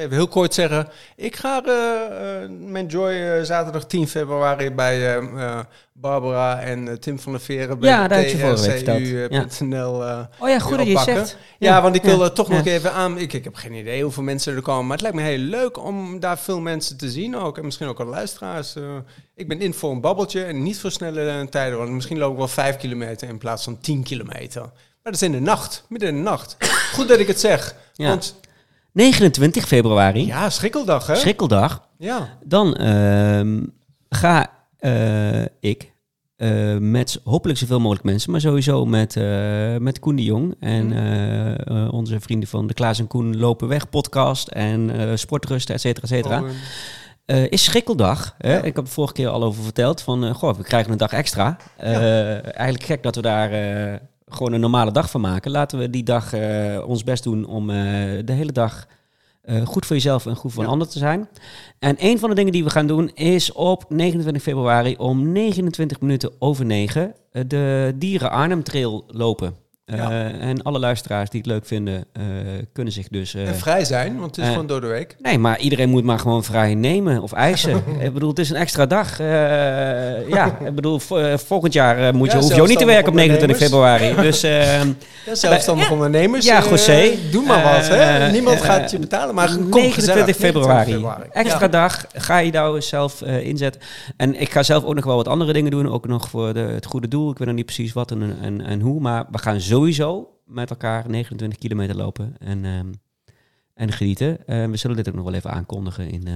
even 0.00 0.16
heel 0.16 0.28
kort 0.28 0.54
zeggen. 0.54 0.88
Ik 1.16 1.36
ga 1.36 1.62
eh, 1.64 2.42
eh, 2.42 2.50
mijn 2.50 2.86
Joy 2.86 3.12
eh, 3.12 3.42
zaterdag 3.42 3.86
10 3.86 4.08
februari 4.08 4.70
bij 4.70 5.20
Barbara 5.92 6.60
en 6.60 7.00
Tim 7.00 7.18
van 7.20 7.32
der 7.32 7.40
Veren 7.40 7.78
bij 7.78 7.88
Ja, 7.90 8.08
verteld. 8.08 8.64
Ja. 9.70 10.30
Oh 10.38 10.48
ja, 10.48 10.58
goed 10.58 10.76
dat 10.78 10.86
je 10.86 10.98
zegt. 10.98 11.36
Ja, 11.58 11.82
want 11.82 11.94
ik 11.94 12.02
wil 12.02 12.18
Ja. 12.18 12.24
er 12.24 12.32
toch 12.32 12.48
Ja. 12.48 12.56
nog 12.56 12.66
even 12.66 12.92
aan. 12.92 13.18
Ik, 13.18 13.32
ik 13.32 13.44
heb 13.44 13.54
geen 13.54 13.72
idee 13.74 14.02
hoeveel 14.02 14.22
mensen 14.22 14.54
er 14.56 14.62
komen. 14.62 14.82
Maar 14.86 14.92
het 14.92 15.00
lijkt 15.00 15.16
me 15.16 15.22
heel 15.22 15.38
leuk 15.38 15.84
om 15.84 16.20
daar 16.20 16.38
veel 16.38 16.60
mensen 16.60 16.96
te 16.96 17.10
zien 17.10 17.36
ook. 17.36 17.58
En 17.58 17.64
misschien 17.64 17.88
ook 17.88 18.00
al 18.00 18.06
luisteraars. 18.06 18.74
ik 19.34 19.48
ben 19.48 19.60
in 19.60 19.74
voor 19.74 19.90
een 19.90 20.00
babbeltje 20.00 20.44
en 20.44 20.62
niet 20.62 20.78
voor 20.80 20.90
snelle 20.90 21.46
tijden. 21.50 21.78
Want 21.78 21.90
misschien 21.90 22.18
loop 22.18 22.32
ik 22.32 22.38
wel 22.38 22.48
vijf 22.48 22.76
kilometer 22.76 23.28
in 23.28 23.38
plaats 23.38 23.64
van 23.64 23.80
10 23.80 24.02
kilometer. 24.02 24.60
Maar 24.60 25.12
dat 25.12 25.14
is 25.14 25.22
in 25.22 25.32
de 25.32 25.40
nacht, 25.40 25.84
midden 25.88 26.08
in 26.08 26.14
de 26.16 26.20
nacht. 26.22 26.56
Goed 26.94 27.08
dat 27.08 27.18
ik 27.18 27.26
het 27.26 27.40
zeg. 27.40 27.74
Ja. 27.94 28.08
Want 28.08 28.34
29 28.92 29.66
februari, 29.66 30.26
ja, 30.26 30.50
schrikkeldag 30.50 31.06
hè? 31.06 31.14
schrikkeldag. 31.14 31.88
ja. 31.98 32.28
Dan 32.44 32.74
ehm, 32.76 33.64
ga 34.08 34.50
eh, 34.78 35.42
ik 35.60 35.92
eh, 36.36 36.76
met 36.76 37.20
hopelijk 37.24 37.58
zoveel 37.58 37.80
mogelijk 37.80 38.04
mensen, 38.04 38.30
maar 38.30 38.40
sowieso 38.40 38.86
met, 38.86 39.16
eh, 39.16 39.76
met 39.76 39.98
Koen 39.98 40.16
de 40.16 40.22
Jong 40.24 40.54
en 40.60 40.86
Mhm. 40.86 41.88
onze 41.88 42.20
vrienden 42.20 42.48
van 42.48 42.66
de 42.66 42.74
Klaas 42.74 42.98
en 42.98 43.06
Koen 43.06 43.36
Lopen 43.38 43.68
Weg 43.68 43.88
podcast 43.88 44.48
en 44.48 44.90
Sportrusten, 45.18 45.74
et 45.74 45.80
cetera, 45.80 46.02
et 46.02 46.08
cetera. 46.08 46.40
Oh, 46.40 46.48
is 47.48 47.64
schrikkeldag. 47.64 48.34
Hè? 48.38 48.52
Ja. 48.52 48.58
Ik 48.58 48.64
heb 48.76 48.84
het 48.84 48.88
vorige 48.88 49.12
keer 49.12 49.28
al 49.28 49.42
over 49.42 49.62
verteld. 49.62 50.00
Van, 50.02 50.34
goh, 50.34 50.56
we 50.56 50.62
krijgen 50.62 50.92
een 50.92 50.98
dag 50.98 51.12
extra. 51.12 51.56
Eigenlijk 51.76 52.84
gek 52.84 53.02
dat 53.02 53.14
we 53.14 53.22
daar 53.22 53.50
gewoon 54.34 54.52
een 54.52 54.60
normale 54.60 54.92
dag 54.92 55.10
van 55.10 55.20
maken. 55.20 55.50
Laten 55.50 55.78
we 55.78 55.90
die 55.90 56.02
dag 56.02 56.32
eh, 56.32 56.84
ons 56.86 57.04
best 57.04 57.22
doen 57.22 57.46
om 57.46 57.70
eh, 57.70 57.76
de 58.24 58.32
hele 58.32 58.52
dag 58.52 58.86
eh, 59.42 59.66
goed 59.66 59.86
voor 59.86 59.96
jezelf 59.96 60.26
en 60.26 60.36
goed 60.36 60.52
voor 60.52 60.60
Ja. 60.62 60.66
een 60.66 60.72
ander 60.72 60.88
te 60.88 60.98
zijn. 60.98 61.28
En 61.78 61.96
een 61.98 62.18
van 62.18 62.28
de 62.28 62.34
dingen 62.34 62.52
die 62.52 62.64
we 62.64 62.70
gaan 62.70 62.86
doen 62.86 63.10
is 63.14 63.52
op 63.52 63.84
29 63.88 64.42
februari 64.42 64.94
om 64.96 65.32
29 65.32 66.00
minuten 66.00 66.30
over 66.38 66.64
9 66.64 67.14
eh, 67.32 67.42
de 67.46 67.94
Dieren 67.96 68.30
Arnhem 68.30 68.62
Trail 68.62 69.04
lopen. 69.06 69.54
Eh. 69.98 70.48
En 70.48 70.62
alle 70.62 70.78
luisteraars 70.78 71.30
die 71.30 71.40
het 71.40 71.48
leuk 71.50 71.66
vinden, 71.66 72.04
eh, 72.12 72.22
kunnen 72.72 72.92
zich 72.92 73.08
dus... 73.08 73.34
eh, 73.34 73.48
en 73.48 73.54
vrij 73.56 73.84
zijn, 73.84 74.18
want 74.18 74.36
het 74.36 74.44
is 74.44 74.50
gewoon 74.50 74.66
door 74.66 74.80
de 74.80 74.86
week. 74.86 75.16
Nee, 75.22 75.38
maar 75.38 75.58
iedereen 75.60 75.88
moet 75.90 76.04
maar 76.04 76.18
gewoon 76.18 76.44
vrij 76.44 76.74
nemen 76.74 77.22
of 77.22 77.32
eisen. 77.32 77.82
ik 78.00 78.12
bedoel, 78.12 78.28
het 78.28 78.38
is 78.38 78.50
een 78.50 78.56
extra 78.56 78.86
dag. 78.86 79.18
Ja, 79.18 80.56
ik 80.68 80.74
bedoel, 80.74 80.98
vo- 80.98 81.36
volgend 81.36 81.72
jaar 81.72 82.14
moet 82.14 82.30
je, 82.30 82.36
Ja, 82.36 82.42
hoef 82.42 82.54
je 82.54 82.62
ook 82.62 82.68
niet 82.68 82.78
te 82.78 82.84
zelfstandig 82.84 82.86
werken 82.86 83.08
op 83.08 83.14
29 83.14 83.72
ondernemers. 83.72 84.08
februari. 84.08 84.22
Dus 84.30 84.42
ehm, 84.42 84.88
Ja, 85.26 85.34
zelfstandige 85.34 85.88
Ja. 85.88 85.94
ondernemers. 85.94 86.44
Ja, 86.46 86.62
José. 86.70 87.10
doe 87.30 87.44
maar 87.46 87.62
wat, 87.74 87.88
hè? 87.88 88.30
Niemand 88.30 88.60
gaat 88.62 88.90
je 88.90 88.98
betalen, 88.98 89.34
maar 89.34 89.46
kom 89.48 89.56
29 89.82 89.94
gezellig. 89.94 90.36
februari. 90.36 91.04
Extra 91.32 91.60
Ja. 91.60 91.68
dag. 91.68 92.04
Ga 92.14 92.38
je 92.38 92.52
nou 92.52 92.82
zelf 92.82 93.22
inzetten. 93.22 93.80
En 94.16 94.40
ik 94.40 94.50
ga 94.52 94.62
zelf 94.62 94.84
ook 94.84 94.94
nog 94.94 95.04
wel 95.04 95.16
wat 95.16 95.28
andere 95.28 95.52
dingen 95.52 95.70
doen. 95.70 95.88
Ook 95.90 96.06
nog 96.06 96.28
voor 96.28 96.54
de, 96.54 96.60
het 96.60 96.86
goede 96.86 97.08
doel. 97.08 97.30
Ik 97.30 97.38
weet 97.38 97.46
nog 97.46 97.56
niet 97.56 97.64
precies 97.64 97.92
wat 97.92 98.10
en, 98.10 98.36
en, 98.42 98.66
en 98.66 98.80
hoe. 98.80 99.00
Maar 99.00 99.24
we 99.30 99.38
gaan 99.38 99.60
sowieso 99.80 100.38
met 100.46 100.70
elkaar 100.70 101.08
29 101.10 101.58
kilometer 101.58 101.96
lopen. 101.96 102.36
En, 102.38 102.64
ehm, 102.64 102.86
en 103.74 103.92
genieten. 103.92 104.46
Eh, 104.46 104.66
we 104.66 104.76
zullen 104.76 104.96
dit 104.96 105.08
ook 105.08 105.14
nog 105.14 105.24
wel 105.24 105.34
even 105.34 105.50
aankondigen 105.50 106.10
in, 106.10 106.26
eh, 106.26 106.34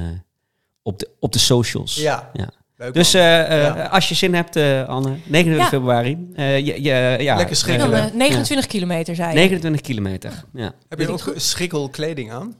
op, 0.82 0.98
de, 0.98 1.08
op 1.20 1.32
de 1.32 1.38
socials. 1.38 1.94
Ja, 1.94 2.30
Ja. 2.32 2.50
leuk 2.76 2.94
Dus 2.94 3.14
eh, 3.14 3.40
eh, 3.68 3.76
Ja. 3.76 3.84
als 3.86 4.08
je 4.08 4.14
zin 4.14 4.34
hebt, 4.34 4.56
eh, 4.56 4.88
Anne, 4.88 5.08
29 5.08 5.56
Ja. 5.56 5.68
februari. 5.68 6.28
eh, 6.34 6.58
je, 6.58 6.82
je, 6.82 7.16
ja, 7.20 7.34
Lekker 7.36 7.48
En 7.48 7.56
schrikken. 7.56 7.90
dan 7.90 8.00
eh, 8.00 8.12
29 8.14 8.66
kilometer, 8.66 9.14
zei 9.14 9.28
ja, 9.28 9.34
je. 9.34 9.40
29 9.40 9.80
kilometer. 9.80 10.44
Ja. 10.52 10.72
Heb 10.88 10.98
je 11.00 11.08
ook 11.08 11.32
schrikkelkleding 11.36 12.32
aan? 12.32 12.54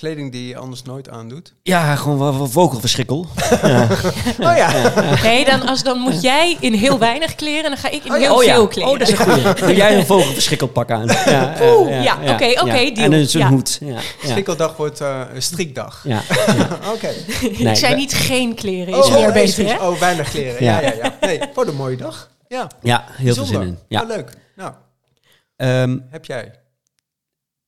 Kleding 0.00 0.32
die 0.32 0.48
je 0.48 0.56
anders 0.56 0.82
nooit 0.82 1.08
aandoet? 1.08 1.54
ja, 1.62 1.94
gewoon 1.96 2.18
wel 2.18 2.36
wel 2.36 2.46
vogelverschrikkel. 2.48 3.26
ja. 3.62 3.88
Oh 4.38 4.56
ja. 4.56 4.92
Nee, 5.22 5.44
dan, 5.44 5.66
als, 5.66 5.82
dan 5.82 5.98
moet 5.98 6.22
jij 6.22 6.56
in 6.60 6.72
heel 6.72 6.98
weinig 6.98 7.34
kleren 7.34 7.64
en 7.64 7.70
dan 7.70 7.78
ga 7.78 7.88
ik 7.90 8.04
in 8.04 8.12
Oh 8.12 8.18
heel 8.18 8.34
oh 8.36 8.44
ja, 8.44 8.54
veel 8.54 8.68
kleren. 8.68 8.92
oh, 8.92 8.98
dat 8.98 9.08
is 9.08 9.18
een 9.18 9.24
goeie. 9.24 9.54
Doe 9.66 9.74
jij 9.74 9.96
een 9.98 10.06
vogelverschikkelpak 10.06 10.90
aan? 10.90 11.06
Ja, 11.06 11.54
Oeh, 11.62 12.02
ja, 12.04 12.16
oké, 12.22 12.44
oké, 12.60 12.72
deal. 12.72 12.94
En 12.94 13.12
een 13.12 13.28
zo'n 13.28 13.40
Ja. 13.40 13.48
hoed. 13.48 13.78
Ja, 13.80 13.86
ja. 13.92 14.00
Schrikkeldag 14.28 14.76
wordt 14.76 15.00
eh, 15.00 15.20
een 15.34 15.42
strikdag. 15.42 16.00
Ja, 16.04 16.22
Oké. 16.94 17.10
Nee, 17.40 17.50
ik 17.70 17.76
zei 17.76 17.92
we- 17.94 18.00
niet 18.00 18.14
geen 18.14 18.54
kleren, 18.54 18.94
Oh, 18.94 19.04
is 19.04 19.10
meer 19.10 19.26
oh, 19.26 19.32
beter, 19.32 19.66
hè? 19.66 19.86
Oh, 19.88 19.98
weinig 19.98 20.30
kleren. 20.30 20.64
Ja, 20.64 20.80
Ja. 20.80 20.86
ja, 20.88 20.94
ja. 21.02 21.26
Nee, 21.26 21.40
wat 21.54 21.66
een 21.66 21.76
mooie 21.76 21.96
dag. 21.96 22.30
Ja, 22.48 22.66
Ja, 22.82 23.04
heel 23.12 23.34
veel 23.34 23.44
zin 23.44 23.60
in. 23.62 23.78
Ja. 23.88 24.02
Oh, 24.02 24.08
leuk. 24.08 24.30
Nou, 24.56 24.72
Ehm, 25.56 25.98
heb 26.10 26.24
jij? 26.24 26.52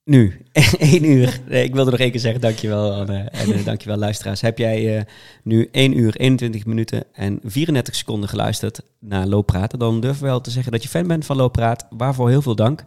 Nu, 0.05 0.41
één 0.79 1.05
uur. 1.05 1.41
Nee, 1.49 1.65
ik 1.65 1.75
wilde 1.75 1.91
nog 1.91 2.01
één 2.01 2.11
keer 2.11 2.21
zeggen, 2.21 2.41
dankjewel 2.41 2.93
Anne. 2.93 3.19
En 3.19 3.49
uh, 3.49 3.65
dankjewel 3.65 3.97
luisteraars. 3.97 4.41
Heb 4.41 4.59
jij 4.59 4.97
uh, 4.97 5.03
nu 5.43 5.69
1 5.73 5.99
uur, 5.99 6.17
21 6.17 6.67
minuten 6.67 7.05
en 7.13 7.41
34 7.45 7.95
seconden 7.95 8.29
geluisterd 8.29 8.81
naar 8.99 9.27
Looppraten, 9.27 9.79
dan 9.79 10.01
durf 10.01 10.19
wel 10.19 10.41
te 10.41 10.51
zeggen 10.51 10.73
dat 10.73 10.83
je 10.83 10.89
fan 10.89 11.07
bent 11.07 11.27
van 11.27 11.37
Looppraat. 11.37 11.87
Waarvoor 11.91 12.29
heel 12.29 12.43
veel 12.43 12.55
dank. 12.55 12.85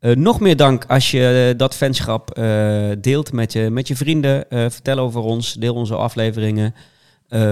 Uh, 0.00 0.14
nog 0.16 0.40
meer 0.40 0.56
dank 0.56 0.84
als 0.84 1.10
je 1.10 1.54
dat 1.56 1.74
fanschap 1.74 2.34
deelt 3.00 3.32
met 3.32 3.52
je, 3.52 3.70
met 3.70 3.88
je 3.88 3.96
vrienden. 3.96 4.44
Vertel 4.48 4.98
over 4.98 5.20
ons, 5.20 5.52
deel 5.52 5.74
onze 5.74 5.96
afleveringen. 5.96 6.74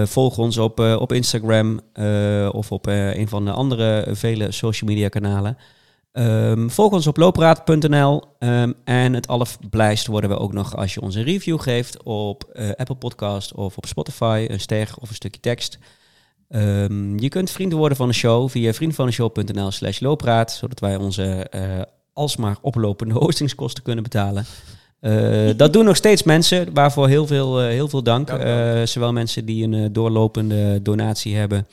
Volg 0.03 0.37
ons 0.37 0.57
op, 0.57 0.79
op 0.79 1.11
Instagram 1.11 1.79
of 2.51 2.71
op 2.71 2.85
een 2.87 3.27
van 3.27 3.45
de 3.45 3.51
andere 3.51 4.07
vele 4.11 4.51
social 4.51 4.89
media 4.89 5.07
kanalen. 5.07 5.57
Um, 6.19 6.69
volg 6.69 6.91
ons 6.91 7.07
op 7.07 7.17
loopraad.nl 7.17 8.23
um, 8.39 8.73
en 8.83 9.13
het 9.13 9.27
allerblijst 9.27 10.07
worden 10.07 10.29
we 10.29 10.37
ook 10.37 10.53
nog 10.53 10.75
als 10.75 10.93
je 10.93 11.01
ons 11.01 11.15
een 11.15 11.23
review 11.23 11.59
geeft 11.61 12.03
op 12.03 12.43
uh, 12.53 12.69
Apple 12.75 12.95
Podcast 12.95 13.53
of 13.53 13.77
op 13.77 13.85
Spotify, 13.85 14.45
een 14.49 14.59
ster 14.59 14.89
of 14.99 15.09
een 15.09 15.15
stukje 15.15 15.39
tekst. 15.39 15.79
Um, 16.49 17.19
je 17.19 17.29
kunt 17.29 17.49
vrienden 17.49 17.77
worden 17.77 17.97
van 17.97 18.07
de 18.07 18.13
show 18.13 18.49
via 18.49 18.73
vriendvandeshow.nl 18.73 19.71
slash 19.71 19.99
loopraad, 19.99 20.51
zodat 20.51 20.79
wij 20.79 20.95
onze 20.95 21.47
uh, 21.55 21.61
alsmaar 22.13 22.57
oplopende 22.61 23.13
hostingskosten 23.25 23.83
kunnen 23.83 24.03
betalen. 24.03 24.45
Uh, 25.01 25.49
dat 25.57 25.73
doen 25.73 25.85
nog 25.85 25.95
steeds 25.95 26.23
mensen, 26.23 26.73
waarvoor 26.73 27.07
heel 27.07 27.27
veel, 27.27 27.59
heel 27.59 27.87
veel 27.87 28.03
dank. 28.03 28.29
Zowel 28.83 29.13
mensen 29.13 29.45
die 29.45 29.67
een 29.67 29.93
doorlopende 29.93 30.81
donatie 30.81 31.35
hebben, 31.35 31.67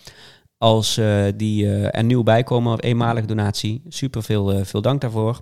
als 0.58 0.98
uh, 0.98 1.24
die 1.36 1.64
uh, 1.64 1.96
er 1.96 2.04
nieuw 2.04 2.22
bij 2.22 2.42
komen, 2.42 2.72
of 2.72 2.82
eenmalige 2.82 3.26
donatie. 3.26 3.82
Super 3.88 4.22
veel, 4.22 4.54
uh, 4.54 4.64
veel 4.64 4.82
dank 4.82 5.00
daarvoor. 5.00 5.40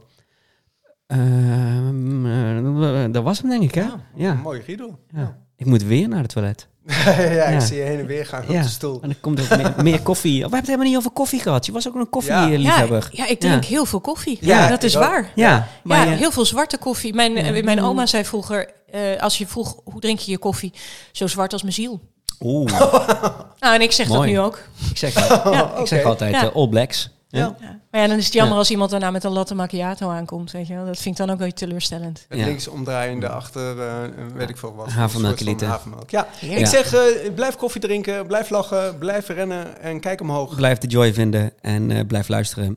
Uh, 1.07 3.05
dat 3.11 3.23
was 3.23 3.39
hem, 3.39 3.51
denk 3.51 3.63
ik, 3.63 3.75
hè? 3.75 3.81
Ja, 3.81 4.01
ja. 4.15 4.35
mooi 4.35 4.63
riedel. 4.67 4.99
Ja. 5.09 5.21
Ja. 5.21 5.39
Ik 5.57 5.67
moet 5.67 5.83
weer 5.83 6.09
naar 6.09 6.23
het 6.23 6.33
toilet. 6.33 6.69
ja, 6.87 7.21
ja, 7.41 7.45
ik 7.45 7.61
zie 7.61 7.77
je 7.77 7.83
heen 7.83 7.99
en 7.99 8.07
weer 8.07 8.27
gaan 8.27 8.43
op 8.43 8.49
de 8.49 8.63
stoel. 8.63 9.01
En 9.03 9.09
dan 9.09 9.21
komt 9.21 9.39
er 9.39 9.57
meer, 9.57 9.75
meer 9.83 10.03
koffie. 10.03 10.35
We 10.35 10.41
hebben 10.41 10.59
het 10.59 10.67
helemaal 10.67 10.89
niet 10.89 10.97
over 10.97 11.11
koffie 11.11 11.41
gehad. 11.41 11.67
Je 11.67 11.73
was 11.73 11.89
ook 11.89 11.95
een 11.95 12.11
koffieliefhebber. 12.11 13.09
Ja, 13.13 13.25
ja, 13.25 13.31
ik 13.31 13.41
drink 13.41 13.65
heel 13.65 13.85
veel 13.85 14.01
koffie. 14.01 14.39
Ja, 14.41 14.63
Ja, 14.63 14.69
dat 14.69 14.83
is 14.83 14.95
waar. 14.95 15.31
Ja, 15.35 15.69
maar 15.83 16.07
ja, 16.07 16.13
heel 16.13 16.33
veel 16.33 16.45
zwarte 16.45 16.79
koffie. 16.79 17.15
Mijn, 17.15 17.65
mijn 17.65 17.81
oma 17.81 18.07
zei 18.07 18.25
vroeger, 18.25 18.71
als 19.19 19.39
je 19.39 19.47
vroeg, 19.47 19.81
hoe 19.85 20.01
drink 20.01 20.19
je 20.19 20.31
je 20.31 20.39
koffie? 20.39 20.73
Zo 21.13 21.27
zwart 21.27 21.53
als 21.53 21.63
mijn 21.63 21.75
ziel. 21.75 22.01
Oeh. 22.43 22.73
nou, 23.61 23.75
en 23.75 23.81
ik 23.81 23.93
zeg 23.93 24.09
Mooi. 24.09 24.21
dat 24.21 24.29
nu 24.29 24.39
ook. 24.39 24.63
Ik 24.91 24.97
zeg, 24.97 25.15
ja, 25.29 25.77
ik 25.79 25.87
zeg 25.87 26.05
altijd 26.05 26.35
uh, 26.35 26.55
All 26.55 26.69
Blacks. 26.69 27.11
Ja. 27.29 27.57
Ja. 27.61 27.81
Maar 27.91 28.01
ja, 28.01 28.07
dan 28.07 28.17
is 28.17 28.25
het 28.25 28.35
jammer 28.35 28.57
als 28.57 28.71
iemand 28.71 28.91
daarna 28.91 29.11
met 29.11 29.25
een 29.25 29.33
latte 29.33 29.55
macchiato 29.55 30.09
aankomt, 30.09 30.51
weet 30.51 30.67
je 30.67 30.75
wel. 30.75 30.87
Dat 30.87 30.99
vind 30.99 31.19
ik 31.19 31.27
dan 31.27 31.35
ook 31.35 31.41
wel 31.41 31.53
teleurstellend. 31.53 32.27
Het 32.29 32.39
links 32.39 32.69
omdraaiende 32.69 33.29
achter, 33.29 33.77
uh, 33.77 33.95
weet 34.35 34.49
ik 34.49 34.57
veel 34.57 34.75
wat. 34.75 34.89
Havermelk 34.89 35.61
havermelk. 35.61 36.11
Ja. 36.11 36.27
ik 36.41 36.67
zeg, 36.67 36.95
uh, 36.95 37.35
blijf 37.35 37.57
koffie 37.57 37.81
drinken, 37.81 38.27
blijf 38.27 38.51
lachen, 38.51 38.99
blijf 38.99 39.29
rennen 39.29 39.81
en 39.81 40.01
kijk 40.01 40.21
omhoog. 40.21 40.55
Blijf 40.55 40.79
de 40.79 40.87
joy 40.87 41.15
vinden 41.15 41.53
en 41.61 41.91
uh, 41.91 42.01
blijf 42.07 42.29
luisteren. 42.29 42.77